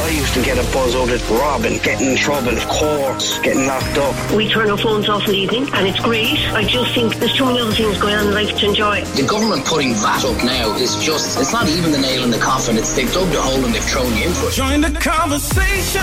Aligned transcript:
I 0.00 0.08
used 0.08 0.34
to 0.34 0.42
get 0.42 0.58
a 0.58 0.64
buzz 0.72 0.94
out 0.94 1.10
of 1.10 1.30
robbing, 1.30 1.78
getting 1.78 2.12
in 2.12 2.16
trouble, 2.16 2.56
courts, 2.68 3.38
getting 3.40 3.66
locked 3.66 3.98
up. 3.98 4.14
We 4.34 4.48
turn 4.48 4.70
our 4.70 4.78
phones 4.78 5.08
off 5.08 5.24
in 5.26 5.32
the 5.32 5.38
evening, 5.38 5.68
and 5.74 5.86
it's 5.86 6.00
great. 6.00 6.38
I 6.52 6.64
just 6.64 6.94
think 6.94 7.16
there's 7.16 7.34
too 7.34 7.44
many 7.46 7.60
other 7.60 7.72
things 7.72 7.98
going 7.98 8.14
on 8.14 8.26
in 8.28 8.34
life 8.34 8.56
to 8.58 8.66
enjoy. 8.66 9.04
The 9.16 9.26
government 9.26 9.64
putting 9.64 9.94
VAT 9.94 10.24
up 10.24 10.44
now 10.44 10.74
is 10.76 10.96
just, 10.96 11.38
it's 11.38 11.52
not 11.52 11.68
even 11.68 11.92
the 11.92 11.98
nail 11.98 12.24
in 12.24 12.30
the 12.30 12.38
coffin. 12.38 12.76
It's 12.76 12.94
they've 12.94 13.12
dug 13.12 13.28
the 13.30 13.40
hole 13.40 13.64
and 13.64 13.74
they've 13.74 13.84
thrown 13.84 14.14
you 14.16 14.26
into 14.26 14.46
it. 14.48 14.52
Join 14.52 14.80
the 14.80 14.92
conversation. 14.98 16.02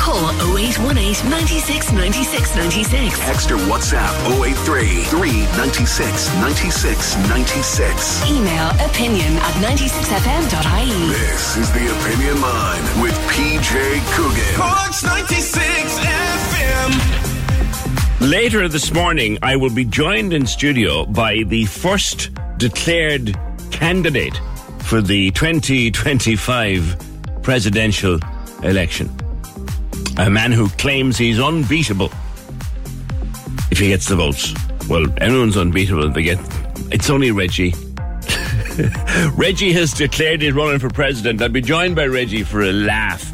Call 0.00 0.30
0818 0.56 1.28
96 1.30 1.92
96 1.92 2.56
96. 2.56 3.18
Text 3.20 3.50
or 3.50 3.58
WhatsApp 3.68 4.12
083 4.42 5.04
396 5.04 6.34
96 6.40 7.16
96. 7.28 8.30
Email 8.30 8.70
opinion 8.84 9.32
at 9.44 9.54
96fm.ie. 9.60 11.08
This 11.08 11.56
is 11.56 11.70
the 11.72 11.86
Opinion 12.00 12.40
Line 12.40 12.84
with 13.02 13.16
PJ 13.36 14.00
Coogan. 14.14 14.54
Corks 14.54 15.04
96 15.04 15.98
FM. 15.98 16.90
Later 18.30 18.66
this 18.66 18.94
morning, 18.94 19.36
I 19.42 19.56
will 19.56 19.74
be 19.74 19.84
joined 19.84 20.32
in 20.32 20.46
studio 20.46 21.04
by 21.04 21.42
the 21.42 21.66
first 21.66 22.30
declared 22.56 23.38
candidate 23.70 24.40
for 24.78 25.02
the 25.02 25.32
2025 25.32 26.96
presidential 27.42 28.18
election. 28.62 29.14
A 30.16 30.30
man 30.30 30.50
who 30.50 30.70
claims 30.70 31.18
he's 31.18 31.38
unbeatable 31.38 32.10
if 33.70 33.78
he 33.78 33.88
gets 33.88 34.08
the 34.08 34.16
votes. 34.16 34.54
Well, 34.88 35.04
everyone's 35.18 35.58
unbeatable 35.58 36.04
if 36.06 36.14
they 36.14 36.22
get. 36.22 36.38
It's 36.90 37.10
only 37.10 37.32
Reggie. 37.32 37.74
Reggie 39.36 39.72
has 39.72 39.92
declared 39.92 40.42
he's 40.42 40.52
running 40.52 40.78
for 40.78 40.90
president. 40.90 41.40
I'll 41.40 41.48
be 41.48 41.60
joined 41.60 41.96
by 41.96 42.06
Reggie 42.06 42.42
for 42.42 42.62
a 42.62 42.72
laugh 42.72 43.32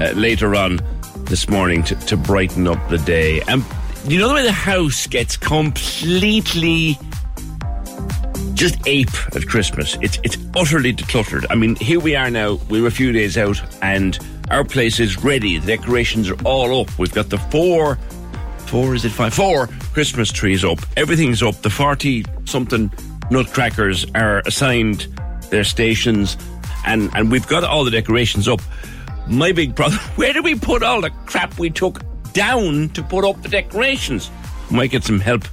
uh, 0.00 0.12
later 0.14 0.54
on 0.54 0.80
this 1.24 1.48
morning 1.48 1.82
to, 1.84 1.94
to 2.06 2.16
brighten 2.16 2.66
up 2.66 2.88
the 2.88 2.98
day. 2.98 3.40
And 3.42 3.64
you 4.06 4.18
know 4.18 4.28
the 4.28 4.34
way 4.34 4.42
the 4.42 4.52
house 4.52 5.06
gets 5.06 5.36
completely 5.36 6.98
just 8.54 8.76
ape 8.86 9.34
at 9.34 9.46
Christmas. 9.46 9.96
It's 10.02 10.18
it's 10.22 10.38
utterly 10.54 10.92
decluttered. 10.92 11.46
I 11.50 11.54
mean, 11.54 11.76
here 11.76 12.00
we 12.00 12.16
are 12.16 12.30
now. 12.30 12.54
We're 12.68 12.86
a 12.86 12.90
few 12.90 13.12
days 13.12 13.38
out, 13.38 13.60
and 13.82 14.18
our 14.50 14.64
place 14.64 15.00
is 15.00 15.22
ready. 15.22 15.58
The 15.58 15.76
decorations 15.76 16.30
are 16.30 16.40
all 16.44 16.80
up. 16.80 16.98
We've 16.98 17.12
got 17.12 17.30
the 17.30 17.38
four, 17.38 17.96
four 18.66 18.94
is 18.94 19.04
it 19.04 19.10
five? 19.10 19.34
Four 19.34 19.68
Christmas 19.92 20.32
trees 20.32 20.64
up. 20.64 20.78
Everything's 20.96 21.42
up. 21.42 21.56
The 21.62 21.70
forty 21.70 22.24
something 22.44 22.90
nutcrackers 23.34 24.06
are 24.14 24.42
assigned 24.46 25.08
their 25.50 25.64
stations, 25.64 26.38
and 26.86 27.10
and 27.14 27.30
we've 27.30 27.46
got 27.48 27.64
all 27.64 27.84
the 27.84 27.90
decorations 27.90 28.48
up. 28.48 28.60
My 29.26 29.52
big 29.52 29.74
problem: 29.74 30.00
where 30.16 30.32
do 30.32 30.42
we 30.42 30.54
put 30.54 30.82
all 30.82 31.00
the 31.00 31.10
crap 31.26 31.58
we 31.58 31.68
took 31.68 32.00
down 32.32 32.88
to 32.90 33.02
put 33.02 33.24
up 33.24 33.42
the 33.42 33.48
decorations? 33.48 34.30
Might 34.70 34.90
get 34.90 35.04
some 35.04 35.20
help 35.20 35.44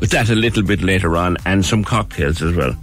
with 0.00 0.10
that 0.10 0.30
a 0.30 0.34
little 0.34 0.62
bit 0.62 0.82
later 0.82 1.16
on, 1.16 1.36
and 1.44 1.64
some 1.64 1.84
cocktails 1.84 2.42
as 2.42 2.54
well. 2.56 2.74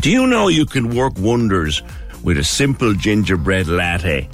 Do 0.00 0.10
you 0.10 0.26
know 0.26 0.48
you 0.48 0.66
can 0.66 0.94
work 0.94 1.14
wonders 1.18 1.82
with 2.22 2.38
a 2.38 2.44
simple 2.44 2.92
gingerbread 2.94 3.66
latte? 3.66 4.28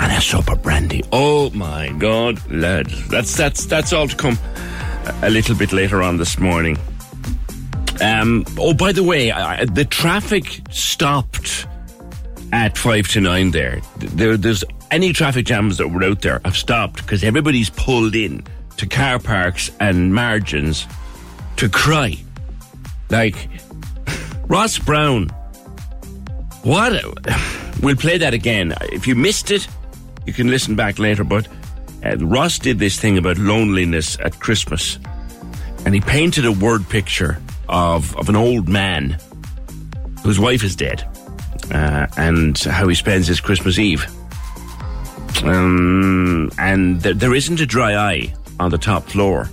and 0.00 0.12
a 0.12 0.20
sup 0.20 0.48
of 0.48 0.62
brandy. 0.62 1.02
Oh 1.10 1.50
my 1.50 1.88
God, 1.98 2.38
lads, 2.50 3.08
that's 3.08 3.36
that's 3.36 3.66
that's 3.66 3.92
all 3.92 4.06
to 4.06 4.14
come 4.14 4.38
a 5.22 5.30
little 5.30 5.56
bit 5.56 5.72
later 5.72 6.02
on 6.02 6.18
this 6.18 6.38
morning. 6.38 6.78
Um, 8.00 8.44
oh, 8.58 8.74
by 8.74 8.92
the 8.92 9.02
way, 9.02 9.30
I, 9.32 9.64
the 9.64 9.84
traffic 9.84 10.60
stopped 10.70 11.66
at 12.52 12.78
five 12.78 13.08
to 13.08 13.20
nine. 13.20 13.50
There, 13.50 13.80
there, 13.98 14.36
there's 14.36 14.64
any 14.90 15.12
traffic 15.12 15.46
jams 15.46 15.78
that 15.78 15.88
were 15.88 16.04
out 16.04 16.22
there 16.22 16.40
have 16.44 16.56
stopped 16.56 16.96
because 17.02 17.24
everybody's 17.24 17.70
pulled 17.70 18.14
in 18.14 18.44
to 18.76 18.86
car 18.86 19.18
parks 19.18 19.70
and 19.80 20.14
margins 20.14 20.86
to 21.56 21.68
cry. 21.68 22.16
Like 23.10 23.48
Ross 24.48 24.78
Brown. 24.78 25.28
What? 26.62 26.92
a- 26.92 27.54
We'll 27.80 27.94
play 27.94 28.18
that 28.18 28.34
again. 28.34 28.74
If 28.90 29.06
you 29.06 29.14
missed 29.14 29.52
it, 29.52 29.68
you 30.26 30.32
can 30.32 30.48
listen 30.48 30.74
back 30.74 30.98
later. 30.98 31.22
But 31.22 31.46
uh, 32.04 32.16
Ross 32.16 32.58
did 32.58 32.80
this 32.80 32.98
thing 32.98 33.16
about 33.18 33.38
loneliness 33.38 34.18
at 34.18 34.40
Christmas, 34.40 34.98
and 35.86 35.94
he 35.94 36.00
painted 36.00 36.44
a 36.44 36.50
word 36.50 36.88
picture 36.88 37.40
of 37.68 38.16
of 38.16 38.28
an 38.28 38.36
old 38.36 38.68
man 38.68 39.18
whose 40.24 40.38
wife 40.38 40.62
is 40.64 40.76
dead, 40.76 41.06
uh, 41.72 42.06
and 42.16 42.58
how 42.58 42.88
he 42.88 42.94
spends 42.94 43.26
his 43.26 43.40
Christmas 43.40 43.78
Eve. 43.78 44.06
Um, 45.44 46.50
and 46.58 47.00
there, 47.00 47.34
isn't 47.34 47.60
a 47.60 47.66
dry 47.66 47.94
eye 47.94 48.34
on 48.58 48.70
the 48.70 48.78
top 48.78 49.04
floor. 49.04 49.48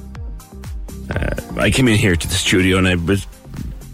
Uh, 1.09 1.35
I 1.57 1.69
came 1.69 1.87
in 1.87 1.95
here 1.95 2.15
to 2.15 2.27
the 2.27 2.33
studio 2.33 2.77
and 2.77 2.87
I 2.87 2.95
was 2.95 3.25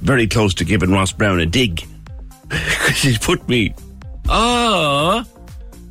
very 0.02 0.26
close 0.28 0.54
to 0.56 0.66
giving 0.66 0.92
Ross 0.92 1.12
Brown 1.12 1.42
a 1.42 1.46
dig 1.46 1.86
because 2.48 3.02
he's 3.02 3.18
put 3.18 3.48
me. 3.50 3.74
Ah, 4.30 5.26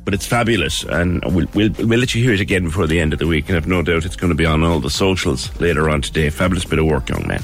but 0.03 0.13
it's 0.13 0.25
fabulous, 0.25 0.83
and 0.83 1.23
we'll, 1.33 1.47
we'll 1.53 1.71
we'll 1.79 1.99
let 1.99 2.15
you 2.15 2.23
hear 2.23 2.33
it 2.33 2.39
again 2.39 2.65
before 2.65 2.87
the 2.87 2.99
end 2.99 3.13
of 3.13 3.19
the 3.19 3.27
week, 3.27 3.47
and 3.49 3.57
I've 3.57 3.67
no 3.67 3.81
doubt 3.81 4.05
it's 4.05 4.15
going 4.15 4.29
to 4.29 4.35
be 4.35 4.45
on 4.45 4.63
all 4.63 4.79
the 4.79 4.89
socials 4.89 5.59
later 5.59 5.89
on 5.89 6.01
today. 6.01 6.29
Fabulous 6.29 6.65
bit 6.65 6.79
of 6.79 6.85
work, 6.85 7.09
young 7.09 7.27
man. 7.27 7.43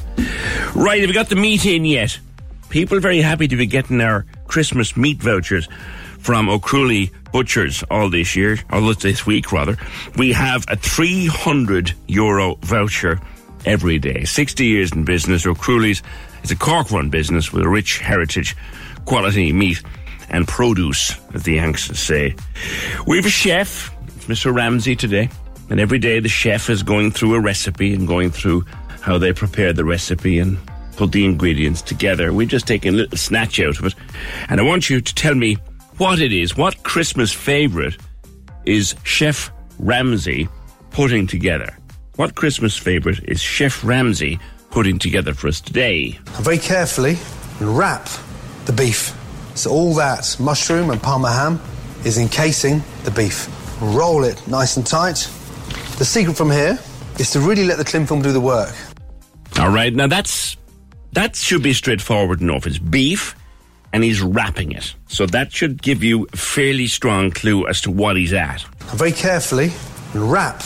Right, 0.76 1.02
have 1.02 1.10
we 1.10 1.14
got 1.14 1.30
the 1.30 1.36
meat 1.36 1.66
in 1.66 1.86
yet? 1.86 2.20
People 2.70 3.00
very 3.00 3.22
happy 3.22 3.48
to 3.48 3.56
be 3.56 3.66
getting 3.66 4.02
our 4.02 4.26
Christmas 4.48 4.98
meat 4.98 5.22
vouchers 5.22 5.68
from 6.20 6.50
O'Crualaoi 6.50 7.12
Butchers 7.32 7.84
all 7.90 8.10
this 8.10 8.36
year, 8.36 8.58
all 8.72 8.94
this 8.94 9.26
week 9.26 9.52
rather. 9.52 9.78
We 10.18 10.34
have 10.34 10.66
a 10.68 10.76
300 10.76 11.94
euro 12.08 12.56
voucher 12.62 13.20
every 13.66 14.00
day. 14.00 14.26
60 14.26 14.66
years 14.66 14.92
in 14.92 15.06
business, 15.06 15.46
O'Crualaoi's 15.46 16.02
is 16.44 16.52
a 16.52 16.56
Cork 16.56 16.92
run 16.92 17.10
business 17.10 17.54
with 17.54 17.64
a 17.64 17.70
rich 17.70 18.00
heritage, 18.00 18.56
quality 19.06 19.54
meat 19.54 19.82
and 20.30 20.48
produce, 20.48 21.16
as 21.34 21.44
the 21.44 21.54
youngsters 21.54 22.00
say. 22.00 22.36
We 23.06 23.18
have 23.18 23.26
a 23.26 23.30
chef, 23.30 23.94
Mr. 24.28 24.54
Ramsay 24.54 24.96
today, 24.96 25.30
and 25.70 25.80
every 25.80 26.00
day 26.00 26.20
the 26.20 26.30
chef 26.30 26.70
is 26.70 26.84
going 26.84 27.12
through 27.12 27.36
a 27.36 27.40
recipe 27.40 27.94
and 27.94 28.08
going 28.08 28.32
through 28.32 28.66
how 29.02 29.18
they 29.18 29.34
prepare 29.34 29.74
the 29.74 29.86
recipe 29.86 30.40
and 30.40 30.58
put 30.98 31.12
the 31.12 31.24
ingredients 31.26 31.82
together. 31.82 32.34
We're 32.34 32.48
just 32.48 32.68
taking 32.68 32.94
a 32.94 32.98
little 32.98 33.18
snatch 33.18 33.60
out 33.60 33.80
of 33.80 33.86
it. 33.86 33.96
And 34.50 34.60
I 34.60 34.64
want 34.64 34.90
you 34.90 35.00
to 35.00 35.16
tell 35.16 35.36
me 35.36 35.56
what 35.98 36.20
it 36.20 36.34
is, 36.34 36.58
what 36.58 36.84
Christmas 36.84 37.32
favourite 37.32 37.98
is 38.66 38.96
Chef 39.04 39.52
Ramsay 39.80 40.50
putting 40.92 41.28
together? 41.28 41.78
What 42.16 42.36
Christmas 42.36 42.76
favourite 42.76 43.24
is 43.24 43.40
Chef 43.42 43.84
Ramsay 43.84 44.40
putting 44.72 45.00
together 45.00 45.34
for 45.34 45.48
us 45.48 45.62
today? 45.62 46.20
very 46.42 46.58
carefully 46.58 47.18
wrap 47.60 48.10
the 48.66 48.74
beef. 48.74 49.16
So 49.58 49.72
all 49.72 49.96
that 49.96 50.38
mushroom 50.40 50.92
and 50.92 51.02
parma 51.02 51.32
ham 51.32 51.60
is 52.06 52.20
encasing 52.20 52.84
the 53.06 53.12
beef. 53.12 53.50
Roll 53.82 54.24
it 54.24 54.48
nice 54.48 54.78
and 54.78 54.86
tight. 54.86 55.28
The 55.98 56.06
secret 56.06 56.38
from 56.38 56.52
here 56.52 56.78
is 57.18 57.32
to 57.32 57.40
really 57.40 57.66
let 57.66 57.80
the 57.80 57.84
cling 57.84 58.06
film 58.06 58.22
do 58.22 58.32
the 58.32 58.40
work. 58.40 58.76
All 59.60 59.72
right, 59.72 59.92
now 59.92 60.06
that's 60.06 60.58
that 61.14 61.36
should 61.36 61.64
be 61.64 61.74
straightforward 61.74 62.40
enough. 62.40 62.68
It's 62.68 62.78
beef, 62.78 63.36
and 63.92 64.04
he's 64.04 64.22
wrapping 64.22 64.74
it, 64.74 64.94
so 65.08 65.26
that 65.26 65.52
should 65.52 65.82
give 65.82 66.04
you 66.04 66.28
a 66.32 66.38
fairly 66.38 66.86
strong 66.86 67.32
clue 67.32 67.66
as 67.66 67.82
to 67.82 67.90
what 67.90 68.16
he's 68.16 68.34
at. 68.34 68.64
And 68.82 69.00
very 69.00 69.12
carefully 69.12 69.72
wrap 70.14 70.62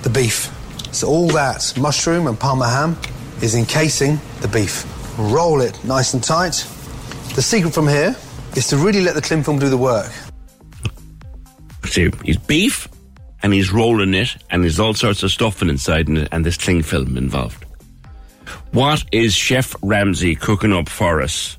the 0.00 0.08
beef. 0.08 0.50
So 0.92 1.08
all 1.08 1.28
that 1.28 1.74
mushroom 1.78 2.26
and 2.26 2.40
parma 2.40 2.70
ham 2.70 2.96
is 3.42 3.54
encasing 3.54 4.18
the 4.40 4.48
beef. 4.48 4.86
Roll 5.18 5.60
it 5.60 5.78
nice 5.84 6.14
and 6.14 6.24
tight. 6.24 6.66
The 7.34 7.42
secret 7.42 7.74
from 7.74 7.86
here 7.86 8.16
is 8.56 8.68
to 8.68 8.76
really 8.76 9.00
let 9.02 9.14
the 9.14 9.22
cling 9.22 9.42
film 9.42 9.58
do 9.58 9.68
the 9.68 9.78
work. 9.78 10.10
See, 11.84 12.10
he's 12.24 12.36
beef, 12.36 12.88
and 13.42 13.52
he's 13.52 13.72
rolling 13.72 14.14
it, 14.14 14.36
and 14.50 14.62
there's 14.62 14.78
all 14.78 14.94
sorts 14.94 15.22
of 15.22 15.30
stuffing 15.30 15.68
inside, 15.68 16.08
and, 16.08 16.28
and 16.32 16.44
there's 16.44 16.58
cling 16.58 16.82
film 16.82 17.16
involved. 17.16 17.64
What 18.72 19.04
is 19.12 19.34
Chef 19.34 19.74
Ramsay 19.82 20.36
cooking 20.36 20.72
up 20.72 20.88
for 20.88 21.20
us? 21.22 21.58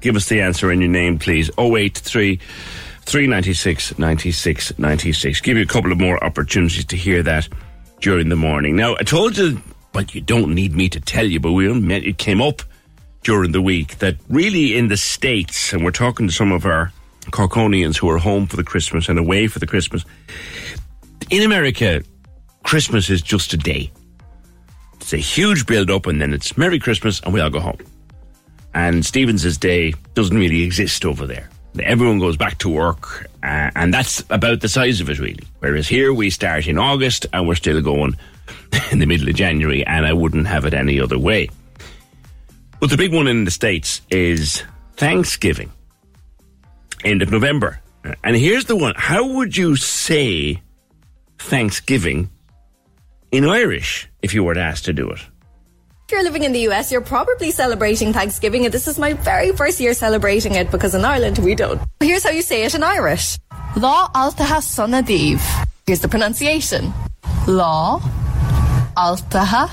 Give 0.00 0.16
us 0.16 0.28
the 0.28 0.40
answer 0.40 0.70
in 0.70 0.80
your 0.80 0.90
name, 0.90 1.18
please. 1.18 1.50
083 1.58 2.36
396 2.36 3.98
96 3.98 4.78
96. 4.78 5.40
Give 5.40 5.56
you 5.56 5.62
a 5.62 5.66
couple 5.66 5.92
of 5.92 6.00
more 6.00 6.22
opportunities 6.22 6.84
to 6.86 6.96
hear 6.96 7.22
that 7.22 7.48
during 8.00 8.28
the 8.28 8.36
morning. 8.36 8.76
Now, 8.76 8.94
I 8.98 9.02
told 9.02 9.36
you, 9.36 9.60
but 9.92 10.14
you 10.14 10.20
don't 10.20 10.54
need 10.54 10.74
me 10.74 10.88
to 10.90 11.00
tell 11.00 11.26
you, 11.26 11.40
but 11.40 11.52
we 11.52 11.68
it 11.68 12.18
came 12.18 12.40
up 12.40 12.62
during 13.26 13.50
the 13.50 13.60
week 13.60 13.98
that 13.98 14.14
really 14.28 14.76
in 14.76 14.86
the 14.86 14.96
States, 14.96 15.72
and 15.72 15.84
we're 15.84 15.90
talking 15.90 16.28
to 16.28 16.32
some 16.32 16.52
of 16.52 16.64
our 16.64 16.92
Corkonians 17.32 17.96
who 17.96 18.08
are 18.08 18.18
home 18.18 18.46
for 18.46 18.54
the 18.54 18.62
Christmas 18.62 19.08
and 19.08 19.18
away 19.18 19.48
for 19.48 19.58
the 19.58 19.66
Christmas. 19.66 20.04
In 21.28 21.42
America, 21.42 22.04
Christmas 22.62 23.10
is 23.10 23.20
just 23.20 23.52
a 23.52 23.56
day. 23.56 23.90
It's 25.00 25.12
a 25.12 25.16
huge 25.16 25.66
build 25.66 25.90
up, 25.90 26.06
and 26.06 26.22
then 26.22 26.32
it's 26.32 26.56
Merry 26.56 26.78
Christmas, 26.78 27.18
and 27.22 27.34
we 27.34 27.40
all 27.40 27.50
go 27.50 27.58
home. 27.58 27.78
And 28.74 29.04
Stephen's 29.04 29.58
Day 29.58 29.92
doesn't 30.14 30.36
really 30.36 30.62
exist 30.62 31.04
over 31.04 31.26
there. 31.26 31.50
Everyone 31.82 32.20
goes 32.20 32.36
back 32.36 32.58
to 32.58 32.68
work, 32.68 33.28
uh, 33.42 33.72
and 33.74 33.92
that's 33.92 34.22
about 34.30 34.60
the 34.60 34.68
size 34.68 35.00
of 35.00 35.10
it, 35.10 35.18
really. 35.18 35.42
Whereas 35.58 35.88
here 35.88 36.12
we 36.12 36.30
start 36.30 36.68
in 36.68 36.78
August, 36.78 37.26
and 37.32 37.48
we're 37.48 37.56
still 37.56 37.82
going 37.82 38.16
in 38.92 39.00
the 39.00 39.06
middle 39.06 39.28
of 39.28 39.34
January, 39.34 39.84
and 39.84 40.06
I 40.06 40.12
wouldn't 40.12 40.46
have 40.46 40.64
it 40.64 40.74
any 40.74 41.00
other 41.00 41.18
way. 41.18 41.48
But 42.78 42.90
the 42.90 42.96
big 42.96 43.12
one 43.12 43.26
in 43.26 43.44
the 43.44 43.50
States 43.50 44.02
is 44.10 44.62
Thanksgiving, 44.96 45.72
end 47.04 47.22
of 47.22 47.30
November. 47.30 47.80
And 48.22 48.36
here's 48.36 48.66
the 48.66 48.76
one 48.76 48.94
how 48.96 49.26
would 49.26 49.56
you 49.56 49.76
say 49.76 50.62
Thanksgiving 51.38 52.30
in 53.32 53.48
Irish 53.48 54.08
if 54.22 54.34
you 54.34 54.44
were 54.44 54.58
asked 54.58 54.84
to 54.86 54.92
do 54.92 55.10
it? 55.10 55.20
If 56.06 56.12
you're 56.12 56.22
living 56.22 56.44
in 56.44 56.52
the 56.52 56.68
US, 56.68 56.92
you're 56.92 57.00
probably 57.00 57.50
celebrating 57.50 58.12
Thanksgiving, 58.12 58.64
and 58.64 58.72
this 58.72 58.86
is 58.86 58.98
my 58.98 59.14
very 59.14 59.52
first 59.52 59.80
year 59.80 59.92
celebrating 59.92 60.54
it 60.54 60.70
because 60.70 60.94
in 60.94 61.04
Ireland 61.04 61.38
we 61.38 61.54
don't. 61.54 61.80
Here's 62.00 62.22
how 62.22 62.30
you 62.30 62.42
say 62.42 62.64
it 62.64 62.74
in 62.74 62.82
Irish 62.82 63.38
Lá 63.74 64.12
Altaha 64.12 64.60
Sonadiv. 64.60 65.40
Here's 65.86 66.00
the 66.00 66.08
pronunciation 66.08 66.92
Lá 67.46 68.00
Altaha 68.96 69.70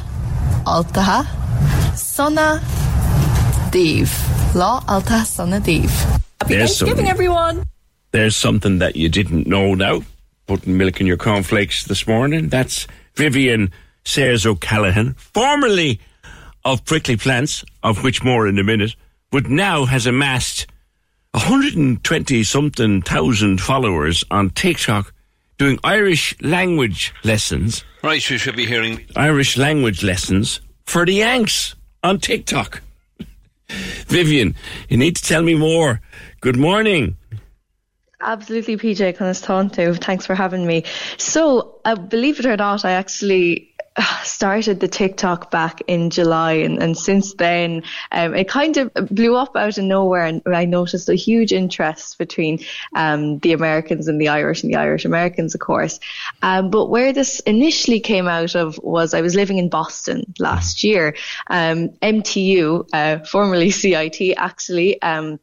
Altaha 0.65 1.27
Sona 1.95 2.82
Div. 3.73 4.07
Lá 4.53 4.83
Altaha 4.87 5.25
Sona 5.25 5.59
Div. 5.59 5.89
Happy 5.89 6.19
There's 6.55 6.77
Thanksgiving, 6.77 6.95
something. 6.95 7.07
everyone. 7.09 7.63
There's 8.11 8.35
something 8.35 8.77
that 8.77 8.95
you 8.95 9.09
didn't 9.09 9.47
know 9.47 9.73
now. 9.73 10.03
Putting 10.45 10.77
milk 10.77 11.01
in 11.01 11.07
your 11.07 11.17
cornflakes 11.17 11.83
this 11.85 12.05
morning. 12.05 12.49
That's 12.49 12.85
Vivienne 13.15 13.71
Sayers 14.05 14.45
O'Callaghan, 14.45 15.15
formerly 15.15 15.99
of 16.63 16.85
Prickly 16.85 17.17
Plants, 17.17 17.65
of 17.81 18.03
which 18.03 18.23
more 18.23 18.47
in 18.47 18.59
a 18.59 18.63
minute, 18.63 18.95
but 19.31 19.47
now 19.47 19.85
has 19.85 20.05
amassed 20.05 20.67
120 21.31 22.43
something 22.43 23.01
thousand 23.01 23.59
followers 23.59 24.23
on 24.29 24.51
TikTok 24.51 25.11
doing 25.57 25.79
Irish 25.83 26.35
language 26.41 27.11
lessons. 27.23 27.83
Right, 28.03 28.29
we 28.29 28.37
should 28.37 28.55
be 28.55 28.67
hearing 28.67 29.03
Irish 29.15 29.57
language 29.57 30.03
lessons 30.03 30.61
for 30.85 31.07
the 31.07 31.13
Yanks 31.13 31.73
on 32.03 32.19
TikTok. 32.19 32.81
Vivienne, 33.69 34.55
you 34.89 34.97
need 34.97 35.15
to 35.15 35.23
tell 35.23 35.41
me 35.41 35.55
more. 35.55 36.01
Good 36.41 36.57
morning. 36.57 37.17
Absolutely, 38.21 38.77
PJ 38.77 39.17
Conistonto. 39.17 40.01
Thanks 40.01 40.25
for 40.25 40.33
having 40.33 40.65
me. 40.65 40.85
So, 41.17 41.79
uh, 41.83 41.95
believe 41.95 42.39
it 42.39 42.45
or 42.45 42.55
not, 42.55 42.85
I 42.85 42.91
actually 42.91 43.72
started 44.23 44.79
the 44.79 44.87
TikTok 44.87 45.51
back 45.51 45.81
in 45.87 46.09
July, 46.09 46.53
and, 46.53 46.81
and 46.81 46.97
since 46.97 47.33
then, 47.35 47.83
um, 48.11 48.33
it 48.33 48.47
kind 48.47 48.77
of 48.77 48.91
blew 49.09 49.35
up 49.35 49.55
out 49.55 49.77
of 49.77 49.83
nowhere, 49.83 50.25
and 50.25 50.41
I 50.45 50.65
noticed 50.65 51.09
a 51.09 51.15
huge 51.15 51.51
interest 51.51 52.17
between 52.17 52.59
um, 52.95 53.39
the 53.39 53.53
Americans 53.53 54.07
and 54.07 54.19
the 54.19 54.29
Irish, 54.29 54.63
and 54.63 54.71
the 54.71 54.77
Irish 54.77 55.05
Americans, 55.05 55.53
of 55.53 55.61
course. 55.61 55.99
Um, 56.41 56.69
but 56.69 56.87
where 56.87 57.13
this 57.13 57.39
initially 57.41 57.99
came 57.99 58.27
out 58.27 58.55
of 58.55 58.79
was 58.81 59.13
I 59.13 59.21
was 59.21 59.35
living 59.35 59.57
in 59.57 59.69
Boston 59.69 60.33
last 60.39 60.83
year. 60.83 61.15
Um, 61.47 61.89
MTU, 62.01 62.87
uh, 62.93 63.19
formerly 63.25 63.69
CIT, 63.69 64.35
actually. 64.37 65.01
Um, 65.01 65.39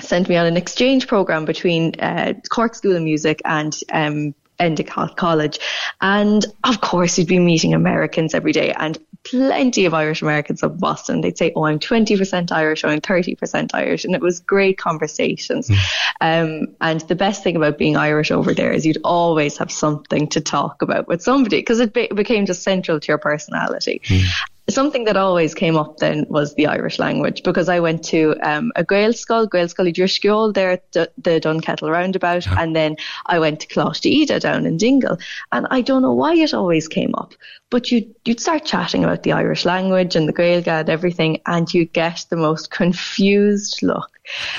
sent 0.00 0.30
me 0.30 0.36
on 0.36 0.46
an 0.46 0.56
exchange 0.56 1.06
program 1.06 1.44
between 1.44 1.98
uh, 2.00 2.32
Cork 2.48 2.74
School 2.74 2.96
of 2.96 3.02
Music 3.02 3.42
and 3.44 3.76
um, 3.92 4.34
Endicott 4.60 5.16
College. 5.16 5.58
And 6.00 6.44
of 6.64 6.80
course, 6.80 7.18
you'd 7.18 7.28
be 7.28 7.38
meeting 7.38 7.74
Americans 7.74 8.34
every 8.34 8.52
day 8.52 8.72
and 8.72 8.98
plenty 9.24 9.84
of 9.84 9.94
Irish 9.94 10.22
Americans 10.22 10.62
of 10.62 10.78
Boston. 10.78 11.20
They'd 11.20 11.36
say, 11.36 11.52
Oh, 11.56 11.64
I'm 11.64 11.78
20% 11.78 12.52
Irish 12.52 12.84
or 12.84 12.88
I'm 12.88 13.00
30% 13.00 13.70
Irish. 13.74 14.04
And 14.04 14.14
it 14.14 14.20
was 14.20 14.40
great 14.40 14.78
conversations. 14.78 15.68
Mm. 15.68 15.78
Um, 16.20 16.76
and 16.80 17.00
the 17.02 17.14
best 17.14 17.42
thing 17.42 17.56
about 17.56 17.78
being 17.78 17.96
Irish 17.96 18.30
over 18.30 18.54
there 18.54 18.72
is 18.72 18.86
you'd 18.86 18.98
always 19.04 19.56
have 19.58 19.72
something 19.72 20.28
to 20.28 20.40
talk 20.40 20.82
about 20.82 21.08
with 21.08 21.22
somebody 21.22 21.58
because 21.58 21.80
it 21.80 21.92
be- 21.92 22.08
became 22.08 22.46
just 22.46 22.62
central 22.62 23.00
to 23.00 23.08
your 23.08 23.18
personality. 23.18 24.00
Mm 24.04 24.24
something 24.68 25.04
that 25.04 25.16
always 25.16 25.54
came 25.54 25.76
up 25.76 25.98
then 25.98 26.26
was 26.28 26.54
the 26.54 26.66
Irish 26.66 26.98
language 26.98 27.42
because 27.42 27.68
I 27.68 27.80
went 27.80 28.04
to 28.04 28.36
um, 28.42 28.72
a 28.76 28.84
Gael 28.84 29.12
School, 29.12 29.46
Gael 29.46 29.68
School 29.68 29.90
Driscoll 29.90 30.52
there 30.52 30.72
at 30.72 30.92
the, 30.92 31.10
the 31.18 31.40
Dunkettle 31.40 31.90
roundabout, 31.90 32.46
yeah. 32.46 32.56
and 32.58 32.74
then 32.74 32.96
I 33.26 33.38
went 33.38 33.60
to 33.60 33.66
Coláiste 33.66 34.12
Íde 34.12 34.40
down 34.40 34.66
in 34.66 34.76
Dingle. 34.76 35.18
And 35.52 35.66
I 35.70 35.80
don't 35.80 36.02
know 36.02 36.12
why 36.12 36.34
it 36.34 36.54
always 36.54 36.88
came 36.88 37.14
up, 37.14 37.34
but 37.70 37.90
you'd, 37.90 38.14
you'd 38.24 38.40
start 38.40 38.64
chatting 38.64 39.04
about 39.04 39.22
the 39.22 39.32
Irish 39.32 39.64
language 39.64 40.16
and 40.16 40.28
the 40.28 40.32
Gaeilge 40.32 40.68
and 40.68 40.88
everything, 40.88 41.40
and 41.46 41.72
you 41.72 41.84
get 41.86 42.26
the 42.30 42.36
most 42.36 42.70
confused 42.70 43.82
look 43.82 44.10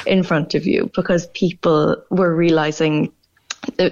in 0.06 0.24
front 0.24 0.56
of 0.56 0.66
you 0.66 0.90
because 0.94 1.28
people 1.28 1.96
were 2.10 2.36
realizing 2.36 3.12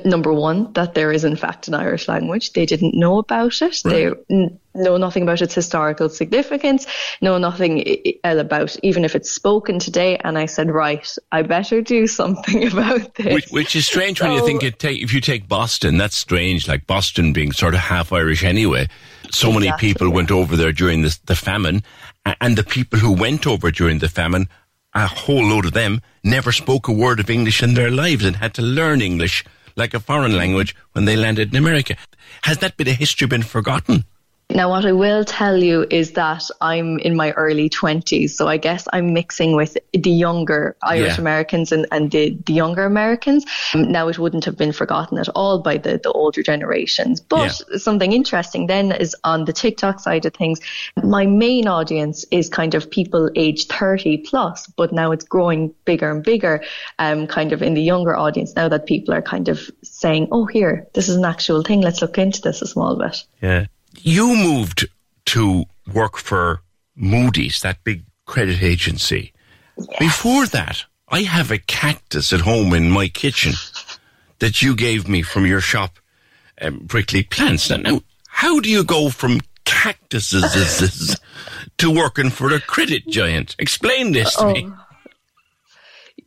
number 0.04 0.34
one, 0.34 0.72
that 0.74 0.94
there 0.94 1.12
is 1.12 1.24
in 1.24 1.36
fact 1.36 1.68
an 1.68 1.74
Irish 1.74 2.08
language. 2.08 2.54
They 2.54 2.66
didn't 2.66 2.96
know 2.96 3.20
about 3.20 3.62
it. 3.62 3.82
Right. 3.84 3.92
They 3.94 4.36
n- 4.36 4.60
know 4.74 4.98
nothing 4.98 5.24
about 5.24 5.42
its 5.42 5.54
historical 5.54 6.10
significance, 6.10 6.88
know 7.22 7.38
nothing 7.38 7.84
I- 8.24 8.30
about 8.30 8.76
even 8.82 9.06
if 9.06 9.16
it's 9.16 9.30
spoken 9.30 9.78
today. 9.78 10.18
And 10.18 10.38
I 10.38 10.48
said, 10.48 10.72
right, 10.72 11.08
I 11.32 11.44
better 11.44 11.82
do 11.82 12.08
something 12.22 12.68
about 12.68 13.16
this. 13.16 13.34
Which, 13.34 13.50
which 13.52 13.76
is 13.76 13.86
strange 13.86 14.20
so, 14.20 14.28
when 14.28 14.38
you 14.38 14.46
think 14.46 14.64
it 14.64 14.80
take, 14.80 15.02
if 15.02 15.14
you 15.14 15.22
take 15.22 15.48
Boston, 15.48 15.98
that's 15.98 16.18
strange, 16.18 16.68
like 16.68 16.88
Boston 16.88 17.34
being 17.34 17.52
sort 17.52 17.74
of 17.74 17.82
half 17.82 18.12
Irish 18.12 18.44
anyway. 18.44 18.88
So 19.32 19.50
exactly. 19.50 19.68
many 19.68 19.78
people 19.78 20.10
went 20.10 20.32
over 20.32 20.56
there 20.56 20.72
during 20.72 21.04
the, 21.04 21.18
the 21.26 21.36
famine 21.36 21.84
and 22.42 22.58
the 22.58 22.64
people 22.64 23.00
who 23.00 23.12
went 23.12 23.46
over 23.46 23.70
during 23.70 24.00
the 24.00 24.10
famine 24.10 24.50
a 24.96 25.08
whole 25.08 25.46
load 25.46 25.66
of 25.66 25.74
them 25.74 26.02
never 26.24 26.52
spoke 26.52 26.88
a 26.88 26.92
word 26.92 27.20
of 27.20 27.30
English 27.30 27.62
in 27.62 27.76
their 27.76 27.92
lives 27.92 28.26
and 28.26 28.38
had 28.38 28.54
to 28.56 28.62
learn 28.62 29.02
English 29.02 29.46
like 29.80 29.96
a 29.96 30.00
foreign 30.00 30.38
language 30.38 30.76
when 30.92 31.06
they 31.06 31.16
landed 31.16 31.52
in 31.52 31.58
America. 31.58 31.96
Has 32.44 32.60
that 32.60 32.78
bit 32.78 32.88
of 32.88 32.96
history 32.96 33.28
been 33.28 33.42
forgotten? 33.42 34.06
Now, 34.52 34.72
what 34.72 34.84
I 34.84 34.94
will 34.94 35.24
tell 35.24 35.58
you 35.58 35.86
is 35.92 36.14
that 36.14 36.50
I'm 36.60 36.98
in 36.98 37.16
my 37.16 37.32
early 37.34 37.70
20s, 37.70 38.32
so 38.32 38.48
I 38.48 38.58
guess 38.58 38.88
I'm 38.92 39.14
mixing 39.14 39.56
with 39.56 39.78
the 39.94 40.10
younger 40.10 40.76
Irish 40.82 41.18
yeah. 41.18 41.22
Americans 41.22 41.72
and, 41.72 41.86
and 41.92 42.10
the, 42.10 42.36
the 42.48 42.54
younger 42.54 42.84
Americans. 42.84 43.46
Now, 43.76 44.08
it 44.08 44.18
wouldn't 44.18 44.46
have 44.46 44.58
been 44.58 44.72
forgotten 44.72 45.20
at 45.20 45.30
all 45.30 45.60
by 45.60 45.78
the, 45.78 46.00
the 46.02 46.12
older 46.14 46.42
generations. 46.42 47.22
But 47.22 47.64
yeah. 47.70 47.78
something 47.78 48.12
interesting 48.12 48.66
then 48.66 48.92
is 48.92 49.16
on 49.24 49.46
the 49.46 49.54
TikTok 49.54 50.00
side 50.00 50.26
of 50.26 50.34
things, 50.34 50.60
my 51.04 51.28
main 51.28 51.68
audience 51.68 52.26
is 52.32 52.50
kind 52.50 52.74
of 52.74 52.90
people 52.90 53.30
age 53.36 53.68
30 53.68 54.18
plus, 54.18 54.66
but 54.66 54.92
now 54.92 55.12
it's 55.12 55.26
growing 55.26 55.76
bigger 55.86 56.10
and 56.10 56.24
bigger, 56.24 56.64
um, 56.98 57.28
kind 57.28 57.54
of 57.54 57.62
in 57.62 57.76
the 57.76 57.84
younger 57.84 58.16
audience 58.16 58.56
now 58.56 58.68
that 58.68 58.88
people 58.88 59.14
are 59.14 59.22
kind 59.22 59.48
of 59.48 59.70
saying, 59.84 60.28
oh, 60.32 60.48
here, 60.48 60.88
this 60.96 61.08
is 61.08 61.18
an 61.18 61.26
actual 61.26 61.62
thing. 61.62 61.82
Let's 61.82 62.02
look 62.02 62.18
into 62.18 62.42
this 62.42 62.64
a 62.64 62.68
small 62.68 62.96
bit. 62.96 63.24
Yeah 63.44 63.68
you 63.98 64.36
moved 64.36 64.88
to 65.28 65.66
work 65.92 66.18
for 66.18 66.62
Moody's, 66.96 67.60
that 67.62 67.84
big 67.84 68.04
credit 68.26 68.62
agency. 68.62 69.34
Yes. 69.78 69.88
Before 70.00 70.46
that, 70.48 70.86
I 71.08 71.22
have 71.22 71.52
a 71.52 71.58
cactus 71.58 72.34
at 72.34 72.42
home 72.42 72.74
in 72.74 72.92
my 72.92 73.08
kitchen 73.08 73.54
that 74.40 74.62
you 74.62 74.76
gave 74.76 75.08
me 75.08 75.22
from 75.22 75.46
your 75.46 75.62
shop, 75.62 76.00
um, 76.62 76.88
Prickly 76.88 77.24
Plants. 77.24 77.70
Now, 77.70 77.78
now, 77.78 78.02
how 78.28 78.60
do 78.60 78.70
you 78.70 78.84
go 78.84 79.10
from 79.10 79.42
cactuses 79.66 81.18
to 81.78 81.92
working 81.92 82.30
for 82.30 82.54
a 82.54 82.60
credit 82.60 83.08
giant? 83.08 83.56
Explain 83.60 84.12
this 84.12 84.36
to 84.36 84.46
oh. 84.46 84.54
me. 84.54 84.72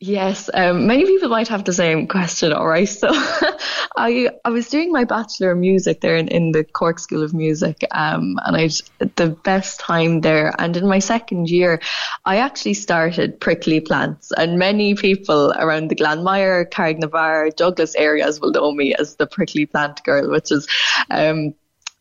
Yes, 0.05 0.51
um, 0.53 0.89
many 0.89 1.07
people 1.07 1.29
might 1.29 1.47
have 1.47 1.63
the 1.63 1.73
same 1.73 2.09
question. 2.09 2.53
All 2.53 2.67
right, 2.67 2.89
so 2.89 3.07
I 3.97 4.31
I 4.45 4.51
was 4.51 4.69
doing 4.69 4.91
my 4.91 5.05
bachelor 5.05 5.53
of 5.53 5.59
music 5.59 6.01
there 6.01 6.17
in, 6.17 6.27
in 6.27 6.51
the 6.51 6.65
Cork 6.65 6.99
School 6.99 7.23
of 7.23 7.33
Music, 7.33 7.85
um, 7.93 8.37
and 8.45 8.57
I 8.57 8.69
the 9.15 9.29
best 9.45 9.79
time 9.79 10.21
there. 10.23 10.53
And 10.59 10.77
in 10.77 10.89
my 10.89 10.99
second 10.99 11.51
year, 11.51 11.81
I 12.25 12.39
actually 12.39 12.75
started 12.75 13.39
prickly 13.39 13.79
plants, 13.79 14.33
and 14.37 14.59
many 14.59 14.97
people 14.97 15.53
around 15.53 15.87
the 15.87 15.95
Glanmire, 15.95 16.69
Carrignavar, 16.69 17.55
Douglas 17.55 17.95
areas 17.95 18.41
will 18.41 18.51
know 18.51 18.73
me 18.73 18.97
as 18.97 19.15
the 19.15 19.29
prickly 19.29 19.67
plant 19.67 20.03
girl, 20.03 20.29
which 20.29 20.51
is 20.51 20.67
um, 21.11 21.55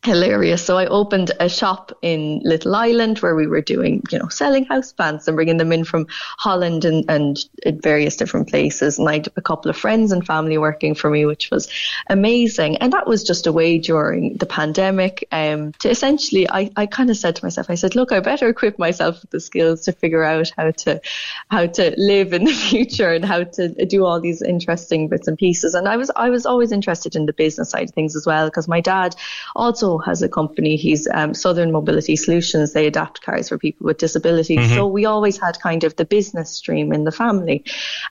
hilarious. 0.04 0.64
So 0.64 0.78
I 0.78 0.86
opened 0.86 1.30
a 1.38 1.48
shop 1.48 1.92
in 2.02 2.40
Little 2.42 2.74
Island 2.74 3.18
where 3.18 3.36
we 3.36 3.46
were 3.46 3.60
doing, 3.60 4.02
you 4.10 4.18
know, 4.18 4.28
selling 4.28 4.64
house 4.64 4.92
plants 4.92 5.28
and 5.28 5.36
bringing 5.36 5.58
them 5.58 5.72
in 5.72 5.84
from 5.84 6.08
Holland 6.38 6.84
and, 6.84 7.08
and 7.08 7.38
various 7.82 8.16
different 8.16 8.48
places. 8.48 8.98
And 8.98 9.08
I 9.08 9.14
had 9.14 9.28
a 9.36 9.42
couple 9.42 9.70
of 9.70 9.76
friends 9.76 10.10
and 10.10 10.26
family 10.26 10.58
working 10.58 10.96
for 10.96 11.08
me, 11.08 11.24
which 11.24 11.50
was 11.52 11.68
amazing. 12.08 12.78
And 12.78 12.92
that 12.92 13.06
was 13.06 13.22
just 13.22 13.46
a 13.46 13.52
way 13.52 13.78
during 13.78 14.36
the 14.38 14.46
pandemic 14.46 15.26
um, 15.30 15.72
to 15.74 15.90
essentially, 15.90 16.50
I, 16.50 16.70
I 16.76 16.86
kind 16.86 17.08
of 17.08 17.16
said 17.16 17.36
to 17.36 17.44
myself, 17.44 17.70
I 17.70 17.76
said, 17.76 17.94
look, 17.94 18.10
I 18.10 18.18
better 18.18 18.48
equip 18.48 18.80
myself 18.80 19.22
with 19.22 19.30
the 19.30 19.40
skills 19.40 19.82
to 19.82 19.92
figure 19.92 20.24
out 20.24 20.50
how 20.56 20.72
to, 20.72 21.00
how 21.48 21.66
to 21.66 21.94
live 21.96 22.32
in 22.32 22.44
the 22.44 22.52
future 22.70 23.12
and 23.12 23.24
how 23.24 23.44
to 23.44 23.86
do 23.86 24.04
all 24.04 24.20
these 24.20 24.42
interesting 24.42 25.06
bits 25.08 25.28
and 25.28 25.38
pieces. 25.38 25.74
And 25.74 25.86
I 25.86 25.96
was, 25.96 26.10
I 26.16 26.28
was 26.30 26.44
always 26.44 26.72
interested 26.72 27.14
in 27.14 27.26
the 27.26 27.32
business 27.32 27.70
side 27.70 27.90
of 27.90 27.94
things 27.94 28.16
as 28.16 28.26
well, 28.26 28.48
because 28.48 28.66
my 28.66 28.80
dad 28.80 29.14
also 29.54 29.91
has 29.98 30.22
a 30.22 30.28
company. 30.28 30.76
He's 30.76 31.08
um, 31.12 31.34
Southern 31.34 31.72
Mobility 31.72 32.16
Solutions. 32.16 32.72
They 32.72 32.86
adapt 32.86 33.22
cars 33.22 33.48
for 33.48 33.58
people 33.58 33.86
with 33.86 33.98
disabilities. 33.98 34.58
Mm-hmm. 34.58 34.74
So 34.74 34.86
we 34.86 35.06
always 35.06 35.38
had 35.38 35.60
kind 35.60 35.84
of 35.84 35.96
the 35.96 36.04
business 36.04 36.50
stream 36.50 36.92
in 36.92 37.04
the 37.04 37.12
family. 37.12 37.64